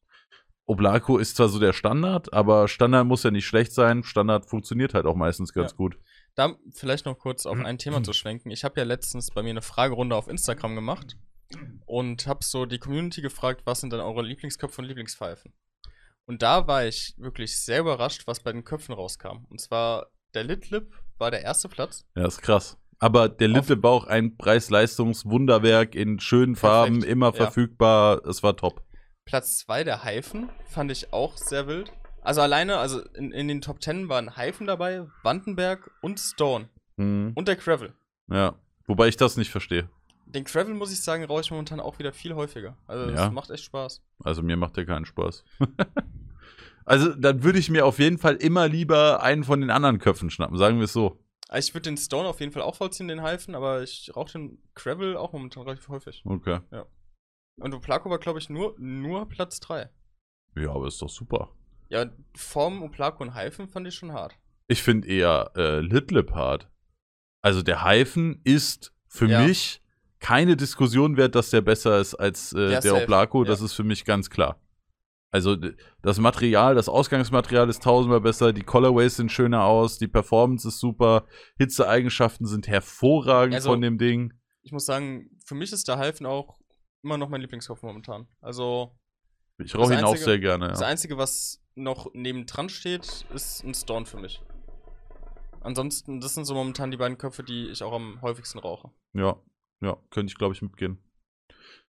[0.67, 4.03] Oblako ist zwar so der Standard, aber Standard muss ja nicht schlecht sein.
[4.03, 5.77] Standard funktioniert halt auch meistens ganz Ja.
[5.77, 5.99] gut.
[6.35, 8.51] Da vielleicht noch kurz auf ein Thema zu schwenken.
[8.51, 11.17] Ich habe ja letztens bei mir eine Fragerunde auf Instagram gemacht
[11.87, 15.53] und habe so die Community gefragt, was sind denn eure Lieblingsköpfe und Lieblingspfeifen?
[16.27, 19.45] Und da war ich wirklich sehr überrascht, was bei den Köpfen rauskam.
[19.49, 22.05] Und zwar der Litlip war der erste Platz.
[22.17, 22.79] Ja, ist krass.
[22.99, 27.33] Aber der Auf- Little Bauch, ein Preis-Leistungs-Wunderwerk in schönen Farben, Perfekt, immer ja.
[27.33, 28.25] verfügbar.
[28.27, 28.83] Es war top.
[29.25, 31.93] Platz zwei der Haifen fand ich auch sehr wild.
[32.25, 36.69] Also alleine, also in, in den Top 10 waren Haifen dabei, Vandenberg und Stone.
[36.97, 37.33] Mhm.
[37.35, 37.93] Und der Gravel.
[38.31, 38.55] Ja.
[38.87, 39.89] Wobei ich das nicht verstehe.
[40.27, 42.77] Den Gravel, muss ich sagen, rauche ich momentan auch wieder viel häufiger.
[42.87, 43.15] Also Ja.
[43.27, 44.03] das macht echt Spaß.
[44.25, 45.45] Also mir macht der keinen Spaß.
[46.85, 50.31] also dann würde ich mir auf jeden Fall immer lieber einen von den anderen Köpfen
[50.31, 51.19] schnappen, sagen wir es so.
[51.49, 54.33] Also ich würde den Stone auf jeden Fall auch vollziehen, den Haifen, aber ich rauche
[54.33, 56.23] den Gravel auch momentan relativ häufig.
[56.25, 56.61] Okay.
[57.61, 59.91] Und Oplaco war, glaube ich, nur, nur Platz 3.
[60.57, 61.51] Ja, aber ist doch super.
[61.89, 62.07] Ja,
[62.37, 64.35] Form Oplaco und Haifen fand ich schon hart.
[64.69, 66.71] Ich finde eher äh, Litlip hart.
[67.43, 69.43] Also der Haifen ist für Ja.
[69.47, 69.83] mich
[70.19, 73.03] keine Diskussion wert, dass der besser ist als äh, der safe.
[73.03, 73.45] Oblako.
[73.45, 73.67] Das Ja.
[73.67, 74.59] ist für mich ganz klar.
[75.31, 75.57] Also
[76.01, 80.79] das Material, das Ausgangsmaterial ist tausendmal besser, die Colorways sind schöner aus, die Performance ist
[80.79, 81.27] super,
[81.59, 84.33] Hitzeeigenschaften sind hervorragend Also- von dem Ding.
[84.63, 86.57] Ich muss sagen, für mich ist der Haifen auch
[87.03, 88.29] immer noch mein Lieblingskopf momentan.
[88.41, 88.97] Also
[89.59, 90.69] Ich rauche das ihn auch Einzige- sehr gerne.
[90.69, 90.87] das Ja.
[90.87, 94.43] Einzige, was noch nebendran steht, ist ein Stone für mich.
[95.61, 98.91] Ansonsten, das sind so momentan die beiden Köpfe, die ich auch am häufigsten rauche.
[99.15, 99.37] Ja,
[99.81, 100.99] ja, könnte ich, glaube ich, mitgehen.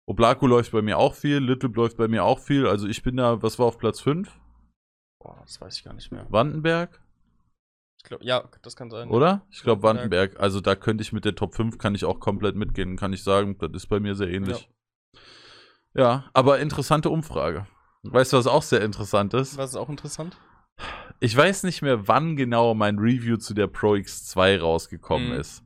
[0.05, 2.67] Oblako läuft bei mir auch viel, Little läuft bei mir auch viel.
[2.67, 4.29] Also ich bin da, was war auf Platz 5?
[5.19, 6.25] Boah, das weiß ich gar nicht mehr.
[6.29, 6.99] Wandenberg,
[7.99, 9.09] Ich glaub, ja, das kann sein.
[9.09, 9.45] oder?
[9.51, 10.39] Ich glaube Wandenberg.
[10.39, 13.23] Also da könnte ich mit der Top 5, kann ich auch komplett mitgehen, kann ich
[13.23, 13.57] sagen.
[13.59, 14.69] Das ist bei mir sehr ähnlich.
[15.93, 17.67] Ja, aber interessante Umfrage.
[18.03, 19.57] Weißt du, was auch sehr interessant ist?
[19.57, 20.37] Was ist auch interessant?
[21.19, 25.39] Ich weiß nicht mehr, wann genau mein Review zu der Pro X2 rausgekommen Mhm.
[25.39, 25.63] ist.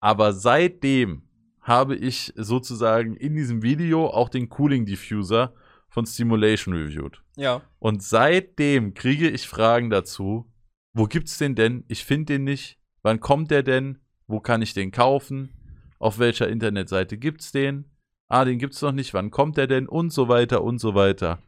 [0.00, 1.22] Aber seitdem
[1.60, 5.54] habe ich sozusagen in diesem Video auch den Cooling Diffuser
[5.88, 7.20] von Stimulation reviewed.
[7.36, 7.62] Ja.
[7.78, 10.48] Und seitdem kriege ich Fragen dazu.
[10.94, 11.84] Wo gibt's den denn?
[11.88, 12.78] Ich finde den nicht.
[13.02, 13.98] Wann kommt der denn?
[14.26, 15.50] Wo kann ich den kaufen?
[15.98, 17.84] Auf welcher Internetseite gibt's den?
[18.28, 19.14] Ah, den gibt's noch nicht.
[19.14, 19.88] Wann kommt der denn?
[19.88, 21.40] Und so weiter und so weiter.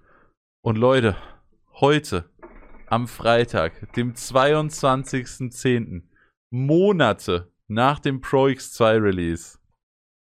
[0.65, 1.15] Und Leute,
[1.75, 2.25] heute
[2.87, 6.05] am Freitag, dem 22.10.,
[6.49, 9.59] Monate nach dem Pro X2 Release,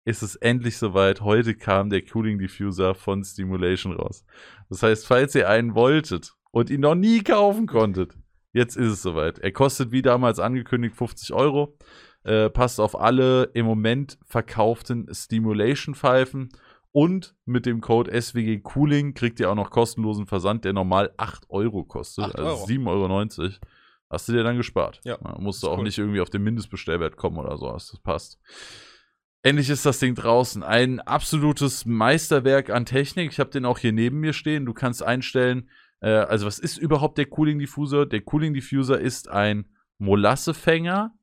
[0.03, 1.21] ist es endlich soweit.
[1.21, 4.25] Heute kam der Cooling Diffuser von Stimulation raus.
[4.67, 8.17] Das heißt, falls ihr einen wolltet und ihn noch nie kaufen konntet,
[8.51, 9.37] jetzt ist es soweit.
[9.37, 11.77] Er kostet wie damals angekündigt 50 Euro.
[12.23, 16.49] Äh, passt auf alle im Moment verkauften Stimulation-Pfeifen.
[16.93, 21.49] Und mit dem Code SWG Cooling kriegt ihr auch noch kostenlosen Versand, der normal 8
[21.49, 22.25] Euro kostet.
[22.25, 22.65] 8 also Euro.
[22.65, 23.51] 7,90 Euro.
[24.09, 24.99] Hast du dir dann gespart.
[25.05, 25.85] Ja, musst du auch cool.
[25.85, 27.71] nicht irgendwie auf den Mindestbestellwert kommen oder so.
[27.71, 28.39] Das passt.
[29.41, 30.63] Endlich ist das Ding draußen.
[30.63, 33.31] Ein absolutes Meisterwerk an Technik.
[33.31, 34.65] Ich habe den auch hier neben mir stehen.
[34.65, 35.69] Du kannst einstellen,
[36.01, 38.05] äh, also was ist überhaupt der Cooling Diffuser?
[38.05, 39.65] Der Cooling Diffuser ist ein
[39.97, 41.13] Molassefänger,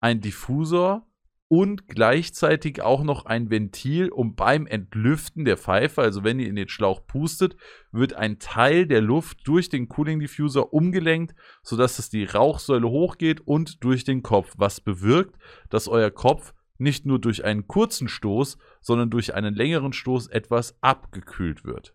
[0.00, 1.07] ein Diffusor
[1.48, 6.56] und gleichzeitig auch noch ein Ventil, um beim Entlüften der Pfeife, also wenn ihr in
[6.56, 7.56] den Schlauch pustet,
[7.90, 13.40] wird ein Teil der Luft durch den Cooling Diffuser umgelenkt, sodass es die Rauchsäule hochgeht
[13.40, 15.36] und durch den Kopf, was bewirkt,
[15.70, 20.76] dass euer Kopf nicht nur durch einen kurzen Stoß, sondern durch einen längeren Stoß etwas
[20.82, 21.94] abgekühlt wird.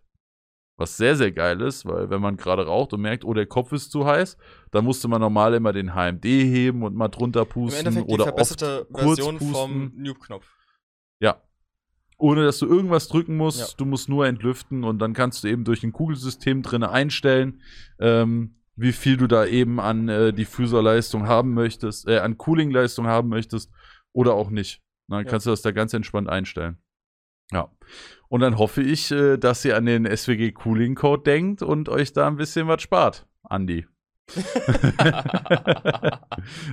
[0.76, 3.70] Was sehr, sehr geil ist, weil wenn man gerade raucht und merkt, oh, der Kopf
[3.72, 4.36] ist zu heiß,
[4.72, 8.14] dann musste man normal immer den HMD heben und mal drunter Im pusten Endeffekt die
[8.14, 9.92] oder oft verbesserte kurz Version vom.
[9.94, 10.46] Noob-Knopf.
[11.20, 11.40] Ja.
[12.18, 13.66] Ohne dass du irgendwas drücken musst, Ja.
[13.76, 17.62] du musst nur entlüften und dann kannst du eben durch ein Kugelsystem drinne einstellen,
[18.00, 23.28] ähm, wie viel du da eben an äh, Diffuserleistung haben möchtest, äh, an Coolingleistung haben
[23.28, 23.70] möchtest
[24.12, 24.80] oder auch nicht.
[25.06, 25.30] Dann Ja.
[25.30, 26.78] kannst du das da ganz entspannt einstellen.
[27.52, 27.68] Ja.
[28.28, 32.12] Und dann hoffe ich, äh, dass ihr an den SWG Cooling Code denkt und euch
[32.12, 33.86] da ein bisschen was spart, Andi.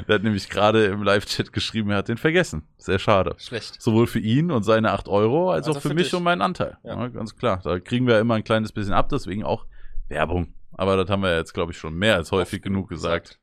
[0.07, 2.63] Der hat nämlich gerade im Live-Chat geschrieben, er hat den vergessen.
[2.77, 3.35] Sehr schade.
[3.37, 3.81] Schlecht.
[3.81, 6.15] Sowohl für ihn und seine 8 Euro, als Also auch für, für mich dich.
[6.15, 6.77] und meinen Anteil.
[6.83, 6.97] Ja.
[6.97, 7.07] Ja.
[7.09, 7.59] ganz klar.
[7.63, 9.65] Da kriegen wir immer ein kleines bisschen ab, deswegen auch
[10.07, 10.53] Werbung.
[10.71, 13.39] Aber das haben wir jetzt, glaube ich, schon mehr als häufig Oft genug genug gesagt.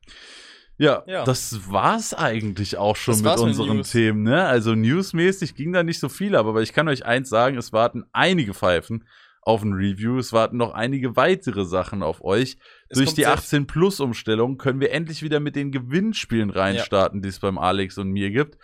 [0.79, 1.23] Ja, Ja.
[1.25, 3.91] das war's eigentlich auch schon Das mit mit unseren News.
[3.91, 4.23] Themen.
[4.23, 4.45] Ne?
[4.45, 8.05] Also newsmäßig ging da nicht so viel, aber ich kann euch eins sagen, es warten
[8.13, 9.03] einige Pfeifen
[9.41, 10.17] auf ein Review.
[10.17, 12.57] Es warten noch einige weitere Sachen auf euch.
[12.87, 17.39] Es Durch die sehr 18-Plus-Umstellung können wir endlich wieder mit den Gewinnspielen reinstarten, die es
[17.39, 18.57] beim Alex und mir gibt.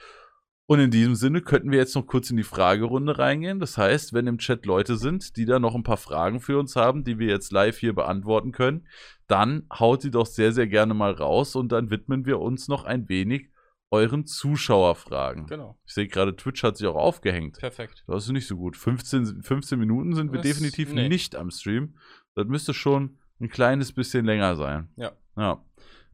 [0.68, 3.60] Und in diesem Sinne könnten wir jetzt noch kurz in die Fragerunde reingehen.
[3.60, 6.76] Das heißt, wenn im Chat Leute sind, die da noch ein paar Fragen für uns
[6.76, 8.88] haben, die wir jetzt live hier beantworten können,
[9.28, 12.84] dann haut die doch sehr, sehr gerne mal raus und dann widmen wir uns noch
[12.84, 13.50] ein wenig
[13.92, 15.46] euren Zuschauerfragen.
[15.46, 15.78] Genau.
[15.86, 17.60] Ich sehe gerade, Twitch hat sich auch aufgehängt.
[17.60, 18.04] Perfekt.
[18.08, 18.76] Das ist nicht so gut.
[18.76, 21.08] 15, 15 Minuten sind wir Das- definitiv nee.
[21.08, 21.96] nicht am Stream.
[22.34, 24.90] Das müsste schon ein kleines bisschen länger sein.
[24.96, 25.12] Ja.
[25.38, 25.64] Ja.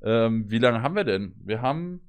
[0.03, 1.35] Ähm, wie lange haben wir denn?
[1.43, 2.01] Wir haben.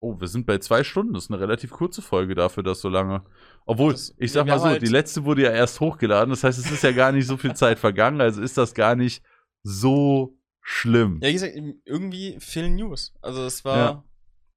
[0.00, 1.14] Oh, wir sind bei zwei Stunden.
[1.14, 3.22] Das ist eine relativ kurze Folge dafür, dass so lange.
[3.66, 6.30] Obwohl, Das- ich sag mal so, halt- die letzte wurde ja erst hochgeladen.
[6.30, 8.20] Das heißt, es ist ja gar nicht so viel Zeit vergangen.
[8.20, 9.22] Also ist das gar nicht
[9.64, 11.18] so schlimm.
[11.22, 11.54] Ja, wie gesagt,
[11.84, 13.12] irgendwie fehlen News.
[13.22, 14.04] Also es war, Ja.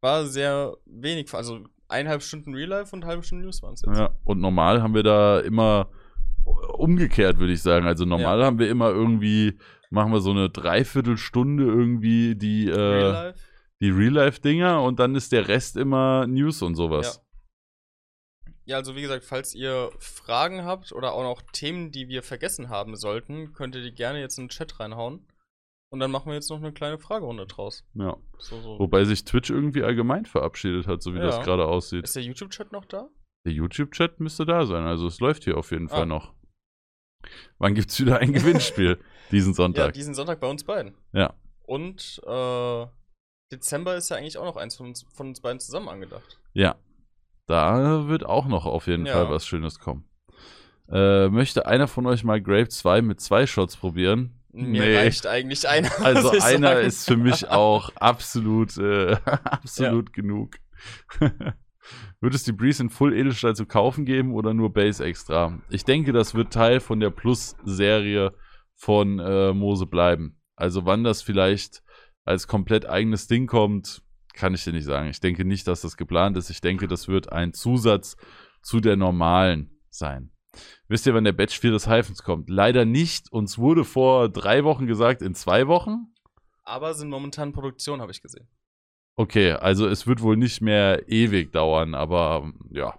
[0.01, 1.33] war sehr wenig.
[1.33, 3.97] Also eineinhalb Stunden Real Life und eine halbe Stunde News waren es jetzt.
[3.97, 5.89] Ja, und normal haben wir da immer
[6.73, 7.85] umgekehrt, würde ich sagen.
[7.85, 9.57] Also normal haben wir immer irgendwie,
[9.89, 13.39] machen wir so eine Dreiviertelstunde irgendwie die, äh, Real Life.
[13.81, 17.23] Die Real-Life-Dinger und dann ist der Rest immer News und sowas.
[18.65, 22.69] Ja, also wie gesagt, falls ihr Fragen habt oder auch noch Themen, die wir vergessen
[22.69, 25.27] haben sollten, könnt ihr die gerne jetzt in den Chat reinhauen.
[25.91, 27.83] Und dann machen wir jetzt noch eine kleine Fragerunde draus.
[27.95, 28.15] Ja.
[28.37, 28.79] So, so.
[28.79, 31.25] Wobei sich Twitch irgendwie allgemein verabschiedet hat, so wie Ja.
[31.25, 32.05] das gerade aussieht.
[32.05, 33.09] Ist der YouTube-Chat noch da?
[33.45, 35.95] Der YouTube-Chat müsste da sein, also es läuft hier auf jeden Ah.
[35.97, 36.33] Fall noch.
[37.57, 38.99] Wann gibt's wieder ein Gewinnspiel?
[39.31, 39.93] Diesen Ja, Sonntag.
[39.93, 40.95] diesen Sonntag bei uns beiden.
[41.13, 41.33] Ja.
[41.63, 42.85] Und äh,
[43.51, 46.39] Dezember ist ja eigentlich auch noch eins von uns, von uns beiden zusammen angedacht.
[46.53, 46.75] Ja.
[47.47, 49.13] Da wird auch noch auf jeden Ja.
[49.13, 50.05] Fall was Schönes kommen.
[50.89, 54.37] Äh, möchte einer von euch mal Grape 2 mit zwei Shots probieren?
[54.53, 54.97] Mir Nee.
[54.97, 55.89] reicht eigentlich einer.
[56.03, 56.85] Also einer sagen.
[56.85, 60.57] ist für mich auch absolut, äh, absolut genug.
[62.19, 65.59] wird es die Breeze in Full Edelstahl zu kaufen geben oder nur Base extra?
[65.69, 68.33] Ich denke, das wird Teil von der Plus-Serie
[68.75, 70.37] von äh, Mose bleiben.
[70.55, 71.81] Also wann das vielleicht
[72.25, 74.01] als komplett eigenes Ding kommt,
[74.33, 75.09] kann ich dir nicht sagen.
[75.09, 76.49] Ich denke nicht, dass das geplant ist.
[76.49, 78.15] Ich denke, das wird ein Zusatz
[78.61, 80.31] zu der normalen sein.
[80.87, 82.49] Wisst ihr, wann der Batch 4 des Heifens kommt?
[82.49, 83.31] Leider nicht.
[83.31, 86.07] Uns wurde vor drei Wochen gesagt, in zwei Wochen.
[86.63, 88.47] Aber sind momentan in Produktion, habe ich gesehen.
[89.15, 92.97] Okay, also es wird wohl nicht mehr ewig dauern, aber ja.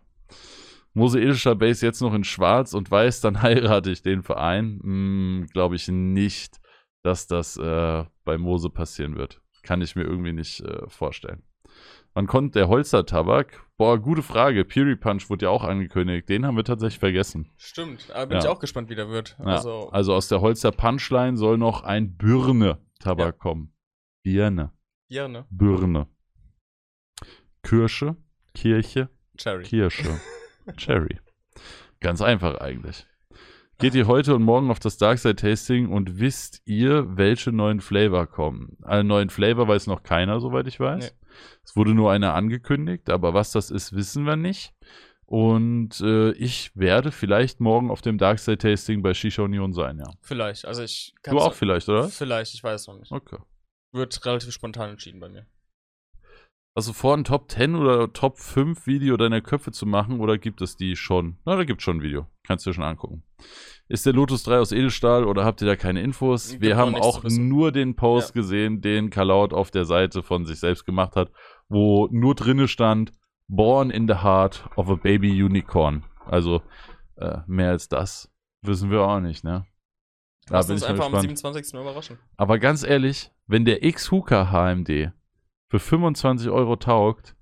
[0.94, 4.80] Mosaischer Base jetzt noch in Schwarz und Weiß, dann heirate ich den Verein.
[4.82, 6.60] Hm, Glaube ich nicht,
[7.02, 9.40] dass das äh, bei Mose passieren wird.
[9.62, 11.42] Kann ich mir irgendwie nicht äh, vorstellen.
[12.14, 13.64] Wann kommt der Holzer-Tabak?
[13.78, 14.66] Boah, gute Frage.
[14.66, 16.28] Fury Punch wurde ja auch angekündigt.
[16.28, 17.48] Den haben wir tatsächlich vergessen.
[17.56, 18.42] Stimmt, aber bin Ja.
[18.44, 19.36] ich auch gespannt, wie der wird.
[19.38, 23.72] Ja, Also, also aus der Holzer Punchline soll noch ein Birne-Tabak kommen.
[24.24, 24.72] Birne.
[25.08, 25.46] gerne.
[25.50, 26.06] Birne.
[27.62, 28.16] Kirsche.
[28.54, 29.08] Kirche.
[29.38, 29.62] Cherry.
[29.64, 30.20] Kirsche.
[30.76, 31.18] Cherry.
[32.00, 33.06] Ganz einfach eigentlich.
[33.82, 38.28] Geht ihr heute und morgen auf das Darkside Tasting und wisst ihr, welche neuen Flavor
[38.28, 38.76] kommen?
[38.82, 41.02] Alle neuen Flavor weiß noch keiner, soweit ich weiß.
[41.04, 41.28] Nee.
[41.64, 44.72] Es wurde nur einer angekündigt, aber was das ist, wissen wir nicht.
[45.24, 50.12] Und äh, ich werde vielleicht morgen auf dem Darkside Tasting bei Shisha Union sein, ja.
[50.20, 50.64] Vielleicht.
[50.64, 52.08] Also ich Du auch vielleicht, oder?
[52.08, 53.10] Vielleicht, ich weiß noch nicht.
[53.10, 53.38] Okay.
[53.90, 55.44] Wird relativ spontan entschieden bei mir.
[56.74, 60.62] Also vor ein Top 10 oder Top 5 Video deiner Köpfe zu machen oder gibt
[60.62, 61.36] es die schon?
[61.44, 62.26] Na, da gibt es schon ein Video.
[62.44, 63.22] Kannst du dir schon angucken.
[63.88, 66.58] Ist der Lotus 3 aus Edelstahl oder habt ihr da keine Infos?
[66.60, 68.40] Wir haben auch nur den Post Ja.
[68.40, 71.30] gesehen, den Kalaut auf der Seite von sich selbst gemacht hat,
[71.68, 73.12] wo nur drinne stand,
[73.48, 76.04] Born in the Heart of a Baby Unicorn.
[76.24, 76.62] Also
[77.16, 78.32] äh, mehr als das
[78.62, 79.66] wissen wir auch nicht, ne?
[80.46, 81.38] Da Lass bin uns ich einfach am gespannt.
[81.38, 81.78] 27.
[81.80, 82.18] überraschen.
[82.38, 85.12] Aber ganz ehrlich, wenn der X-Hooker HMD
[85.72, 87.34] für 25 Euro taugt,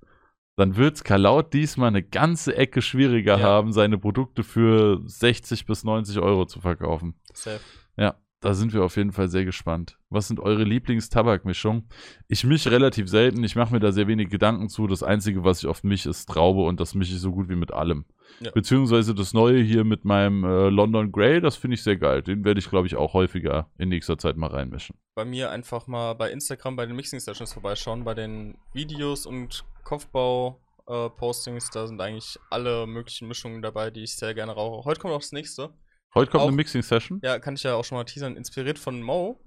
[0.55, 3.43] dann wird es Kalaut diesmal eine ganze Ecke schwieriger Ja.
[3.43, 7.15] haben, seine Produkte für 60 bis 90 Euro zu verkaufen.
[7.33, 7.59] Safe.
[7.97, 9.97] Ja, da sind wir auf jeden Fall sehr gespannt.
[10.09, 11.89] Was sind eure Lieblingstabakmischungen?
[12.29, 14.87] Ich mische relativ selten, ich mache mir da sehr wenig Gedanken zu.
[14.87, 17.57] Das Einzige, was ich oft mische, ist Traube und das mische ich so gut wie
[17.57, 18.05] mit allem.
[18.39, 18.51] Ja.
[18.51, 22.21] Beziehungsweise das Neue hier mit meinem äh, London Grey, das finde ich sehr geil.
[22.23, 24.95] Den werde ich, glaube ich, auch häufiger in nächster Zeit mal reinmischen.
[25.15, 29.63] Bei mir einfach mal bei Instagram bei den Mixing Sessions vorbeischauen, bei den Videos und
[29.83, 31.69] Kopfbau-Postings.
[31.69, 34.85] da sind eigentlich alle möglichen Mischungen dabei, die ich sehr gerne rauche.
[34.85, 35.69] Heute kommt auch das nächste.
[36.13, 37.19] Heute kommt Auch- eine Mixing-Session.
[37.23, 38.35] Ja, kann ich ja auch schon mal teasern.
[38.35, 39.39] Inspiriert von Mo.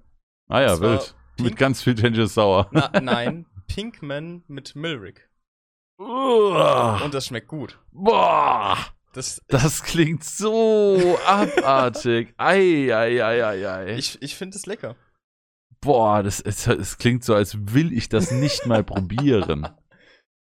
[0.49, 1.15] Ah ja, wild.
[1.39, 2.69] Mit Pink- ganz viel Ginger Sour.
[2.73, 5.29] Na, nein, Pinkman mit Milrick.
[5.99, 7.01] Uah.
[7.05, 7.79] Und das schmeckt gut.
[7.93, 8.77] Boah,
[9.13, 12.35] Das, das klingt so abartig.
[12.39, 13.95] Ei, ei, ei, ei, ei.
[13.97, 14.97] ich ich finde es lecker.
[15.81, 19.69] Boah, das, es, es klingt so, als will ich das nicht mal probieren.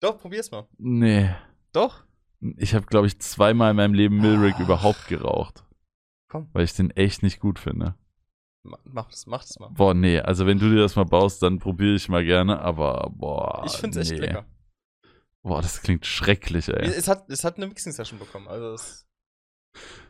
[0.01, 0.67] Doch, probier's mal.
[0.77, 1.33] Nee.
[1.71, 2.03] Doch.
[2.57, 4.63] Ich habe, glaube ich, zweimal in meinem Leben Milrick Ah.
[4.63, 5.63] überhaupt geraucht.
[6.29, 6.47] Komm.
[6.53, 7.95] Weil ich den echt nicht gut finde.
[8.63, 9.69] Ma- Mach es mach das mal.
[9.69, 10.19] Boah, nee.
[10.19, 12.59] Also, wenn du dir das mal baust, dann probiere ich mal gerne.
[12.59, 13.63] Aber, boah.
[13.65, 14.27] ich finde es echt nee.
[14.27, 14.45] lecker.
[15.49, 16.85] Boah, das klingt schrecklich, ey.
[16.85, 18.47] Es hat, es hat eine Mixing-Session bekommen.
[18.47, 19.07] Also es,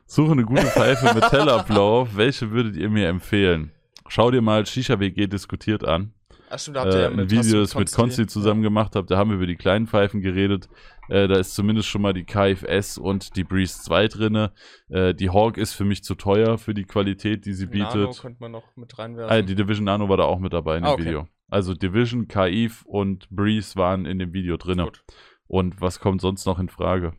[0.05, 2.09] Suche eine gute Pfeife mit Tellablauf.
[2.15, 3.71] Welche würdet ihr mir empfehlen?
[4.09, 6.13] Schau dir mal Shisha WG diskutiert an.
[6.49, 8.27] ach stimmt, da habt ihr Äh, ja ein mit Video, hast du das mit Konsti
[8.27, 9.07] zusammen gemacht habe.
[9.07, 10.67] Da haben wir über die kleinen Pfeifen geredet.
[11.09, 14.51] Äh, da ist zumindest schon mal die KFS und die Breeze 2 drinne.
[14.89, 18.21] Äh, die Hawk ist für mich zu teuer für die Qualität, die sie Nano bietet.
[18.21, 19.31] könnte man noch mit reinwerfen.
[19.37, 21.05] Ah, die Division Nano war da auch mit dabei in dem Ah, okay.
[21.05, 21.27] Video.
[21.51, 24.83] Also Division, KIF und Breeze waren in dem Video drinne.
[24.83, 25.03] Gut.
[25.49, 27.13] Und was kommt sonst noch in Frage?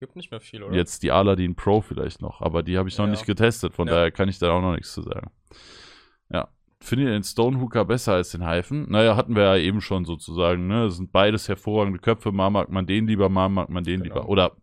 [0.00, 0.74] Gibt nicht mehr viel, oder?
[0.74, 3.12] Jetzt die Aladdin Pro vielleicht noch, aber die habe ich noch Ja.
[3.12, 3.94] nicht getestet, von Ja.
[3.94, 5.30] daher kann ich da auch noch nichts zu sagen.
[6.30, 6.48] Ja.
[6.80, 8.90] Findet ihr den Stonehooker besser als den Hyphen?
[8.90, 10.84] Naja, hatten wir ja eben schon sozusagen, ne?
[10.86, 12.32] Das sind beides hervorragende Köpfe.
[12.32, 14.14] Mal mag man den lieber, mal mag man den Genau.
[14.16, 14.28] lieber.
[14.28, 14.56] Oder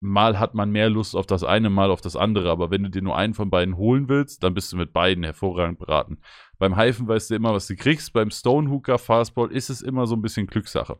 [0.00, 2.50] mal hat man mehr Lust auf das eine, mal auf das andere.
[2.50, 5.24] Aber wenn du dir nur einen von beiden holen willst, dann bist du mit beiden
[5.24, 6.18] hervorragend beraten.
[6.58, 8.12] Beim Hyphen weißt du immer, was du kriegst.
[8.12, 10.98] Beim Stonehooker Fastball ist es immer so ein bisschen Glückssache.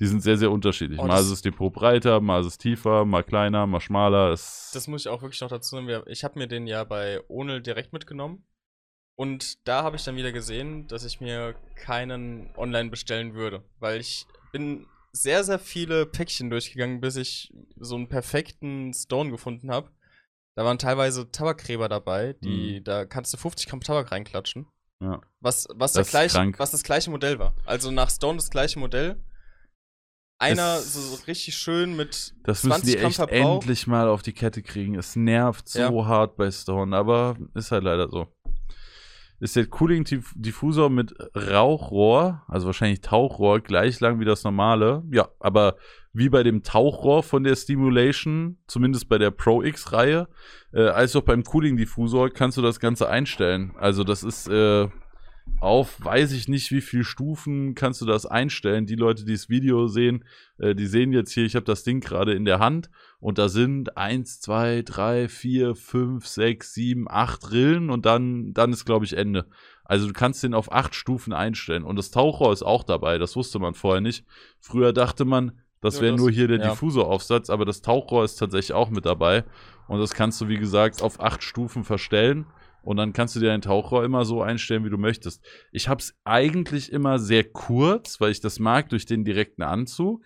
[0.00, 0.98] Die sind sehr, sehr unterschiedlich.
[0.98, 3.80] Oh, mal das- ist es die Pro breiter, mal ist es tiefer, mal kleiner, mal
[3.80, 4.32] schmaler.
[4.32, 7.20] Es Das muss ich auch wirklich noch dazu wir- Ich habe mir den ja bei
[7.28, 8.44] Onel direkt mitgenommen.
[9.16, 13.64] Und da habe ich dann wieder gesehen, dass ich mir keinen online bestellen würde.
[13.80, 19.70] Weil ich bin sehr, sehr viele Päckchen durchgegangen, bis ich so einen perfekten Stone gefunden
[19.70, 19.90] habe.
[20.56, 24.66] Da waren teilweise Tabakgräber dabei, die, da kannst du 50 Gramm Tabak reinklatschen.
[25.00, 25.20] Ja.
[25.40, 26.58] Was, was, Das krank.
[26.58, 27.54] was das gleiche Modell war.
[27.64, 29.22] Also nach Stone das gleiche Modell.
[30.40, 33.54] Einer Es- so, so richtig schön mit Das müssen die 20 Gramm echt Verbrauch.
[33.62, 34.94] endlich mal auf die Kette kriegen.
[34.96, 36.06] Es nervt so Ja.
[36.06, 38.26] hart bei Stone, aber ist halt leider so.
[39.40, 45.04] Ist der Cooling-Diffusor mit Rauchrohr, also wahrscheinlich Tauchrohr, gleich lang wie das normale.
[45.12, 45.76] Ja, aber
[46.12, 50.28] wie bei dem Tauchrohr von der Stimulation, zumindest bei der Pro X-Reihe,
[50.72, 53.74] äh, als auch beim Cooling-Diffusor kannst du das Ganze einstellen.
[53.78, 54.88] Also das ist äh,
[55.60, 58.86] auf weiß ich nicht wie viel Stufen kannst du das einstellen.
[58.86, 60.24] Die Leute, die das Video sehen,
[60.58, 62.90] äh, die sehen jetzt hier, ich habe das Ding gerade in der Hand
[63.20, 68.72] und da sind 1, 2, 3, 4, 5, 6, 7, 8 Rillen und dann, dann
[68.72, 69.46] ist, glaube ich, Ende.
[69.84, 73.36] Also du kannst den auf acht Stufen einstellen und das Tauchrohr ist auch dabei, das
[73.36, 74.24] wusste man vorher nicht.
[74.60, 76.70] Früher dachte man, das wäre nur hier der ja.
[76.70, 79.44] Diffusoraufsatz, aber das Tauchrohr ist tatsächlich auch mit dabei
[79.86, 82.46] und das kannst du, wie gesagt, auf acht Stufen verstellen.
[82.82, 85.44] Und dann kannst du dir dein Tauchrohr immer so einstellen, wie du möchtest.
[85.72, 90.24] Ich habe es eigentlich immer sehr kurz, weil ich das mag durch den direkten Anzug.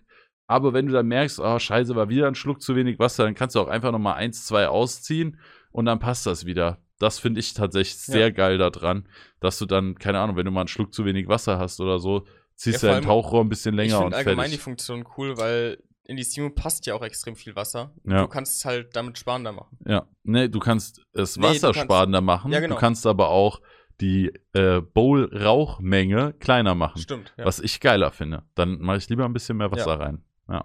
[0.52, 3.34] Aber wenn du dann merkst, oh scheiße, war wieder ein Schluck zu wenig Wasser, dann
[3.34, 5.38] kannst du auch einfach nochmal eins, zwei ausziehen
[5.70, 6.78] und dann passt das wieder.
[6.98, 8.30] Das finde ich tatsächlich sehr Ja.
[8.30, 9.08] geil daran,
[9.40, 11.98] dass du dann, keine Ahnung, wenn du mal einen Schluck zu wenig Wasser hast oder
[11.98, 12.24] so,
[12.54, 14.60] ziehst du dein Tauchrohr ein bisschen ich länger und finde allgemein die fertig.
[14.62, 17.92] Funktion cool, weil in die Steam passt ja auch extrem viel Wasser.
[18.04, 18.22] Ja.
[18.22, 19.78] Du kannst es halt damit sparender machen.
[19.86, 22.74] Ja, ne, du kannst es Nee, du wassersparender machen, Ja, genau.
[22.74, 23.60] du kannst aber auch
[24.00, 27.00] die äh, Bowl-Rauchmenge kleiner machen.
[27.00, 27.32] Stimmt.
[27.36, 27.44] Ja.
[27.44, 28.42] Was ich geiler finde.
[28.54, 30.22] Dann mache ich lieber ein bisschen mehr Wasser rein.
[30.48, 30.64] Ja.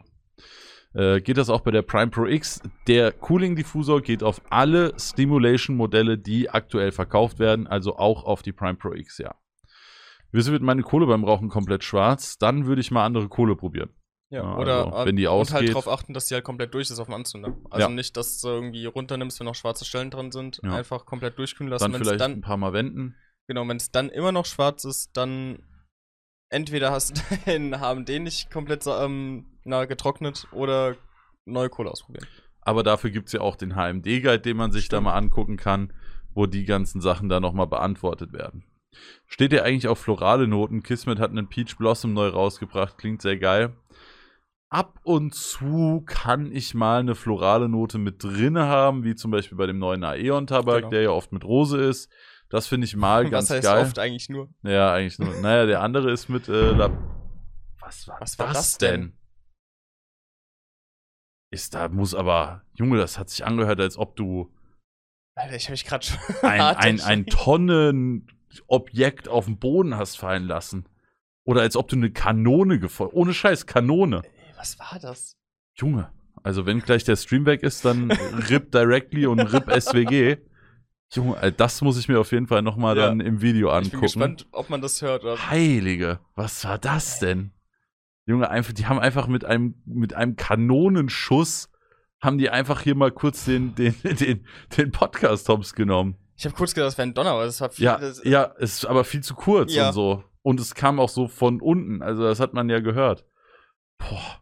[0.93, 2.61] Äh, geht das auch bei der Prime Pro X?
[2.87, 8.75] Der Cooling-Diffusor geht auf alle Stimulation-Modelle, die aktuell verkauft werden, also auch auf die Prime
[8.75, 9.35] Pro X, ja.
[10.31, 12.37] Wieso wird meine Kohle beim Rauchen komplett schwarz?
[12.37, 13.89] Dann würde ich mal andere Kohle probieren.
[14.29, 16.73] Ja, Ja, oder also, wenn die und ausgeht- halt darauf achten, dass die halt komplett
[16.73, 17.55] durch ist auf dem Anzünder.
[17.69, 17.93] Also Ja.
[17.93, 20.59] nicht, dass du irgendwie runternimmst, wenn noch schwarze Stellen drin sind.
[20.63, 20.73] Ja.
[20.73, 21.83] Einfach komplett durchkühlen lassen.
[21.83, 23.15] Dann Wenn es vielleicht dann, ein paar Mal wenden.
[23.47, 25.59] genau, wenn es dann immer noch schwarz ist, dann
[26.49, 30.95] entweder hast du den HMD nicht komplett ähm, na, getrocknet oder
[31.45, 32.25] neue Kohle ausprobieren.
[32.61, 35.05] Aber dafür gibt es ja auch den HMD-Guide, den man sich da Stimmt.
[35.05, 35.93] mal angucken kann,
[36.33, 38.63] wo die ganzen Sachen da nochmal beantwortet werden.
[39.27, 40.83] Steht ja eigentlich auf florale Noten.
[40.83, 43.75] Kismet hat einen Peach Blossom neu rausgebracht, klingt sehr geil.
[44.69, 49.57] Ab und zu kann ich mal eine florale Note mit drinne haben, wie zum Beispiel
[49.57, 50.89] bei dem neuen Aeon-Tabak, Genau.
[50.89, 52.11] der ja oft mit Rose ist.
[52.49, 53.81] Das finde ich mal ganz Was heißt geil.
[53.83, 54.49] oft eigentlich nur?
[54.63, 55.33] Ja, eigentlich nur.
[55.41, 56.89] Naja, der andere ist mit äh, La
[57.79, 59.01] Was war, Was war das, das denn?
[59.01, 59.13] denn?
[61.51, 64.51] Ist da, muss aber, Junge, das hat sich angehört, als ob du
[65.35, 66.17] Alter, ich habe mich gerade schon.
[66.41, 70.87] ein, ein, ein Tonnenobjekt auf den Boden hast fallen lassen.
[71.45, 73.13] Oder als ob du eine Kanone gefeuert.
[73.13, 74.23] Ohne Scheiß, Kanone.
[74.23, 75.33] Ey, Was war das?
[75.75, 76.11] Junge.
[76.43, 80.37] Also, wenn gleich der Stream weg ist, dann RIP Directly und RIP SWG.
[81.13, 83.07] Junge, äh, das muss ich mir auf jeden Fall nochmal Ja.
[83.07, 84.01] dann im Video Ich bin angucken.
[84.01, 85.23] gespannt, ob man das hört.
[85.23, 87.51] Oder Heilige, was war das denn?
[88.27, 91.69] Junge, einfach, die haben einfach mit einem, mit einem Kanonenschuss,
[92.21, 94.45] haben die einfach hier mal kurz den, den, den,
[94.77, 96.15] den Podcast hops genommen.
[96.35, 97.85] ich habe kurz gedacht, das wäre ein Donner, aber das war viel.
[97.85, 99.87] Ja, das, ja, ist aber viel zu kurz Ja.
[99.87, 100.23] und so.
[100.43, 103.25] Und es kam auch so von unten, also das hat man ja gehört.
[103.97, 104.41] Boah.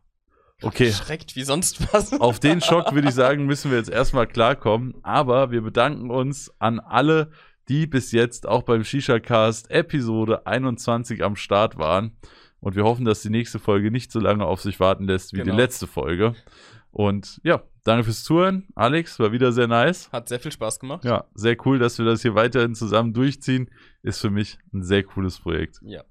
[0.61, 2.13] Okay, Schreckt wie sonst was.
[2.19, 4.95] auf den Schock würde ich sagen, müssen wir jetzt erstmal klarkommen.
[5.03, 7.31] Aber wir bedanken uns an alle,
[7.67, 12.17] die bis jetzt auch beim Shisha Cast Episode 21 am Start waren.
[12.65, 15.37] Und wir hoffen, dass die nächste Folge nicht so lange auf sich warten lässt wie
[15.37, 15.51] Genau.
[15.51, 16.33] die letzte Folge.
[16.89, 18.67] Und ja, danke fürs Zuhören.
[18.73, 20.11] Alex, war wieder sehr nice.
[20.11, 21.05] Hat sehr viel Spaß gemacht.
[21.05, 23.69] Ja, sehr cool, dass wir das hier weiterhin zusammen durchziehen.
[24.01, 25.79] Ist für mich ein sehr cooles Projekt.
[25.83, 26.03] Ja.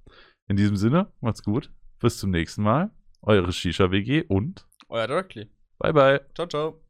[0.47, 1.72] In diesem Sinne, macht's gut.
[1.98, 2.93] Bis zum nächsten Mal.
[3.20, 5.48] Eure Shisha WG und Euer Directly.
[5.81, 6.20] bye bye.
[6.36, 6.84] Ciao, ciao.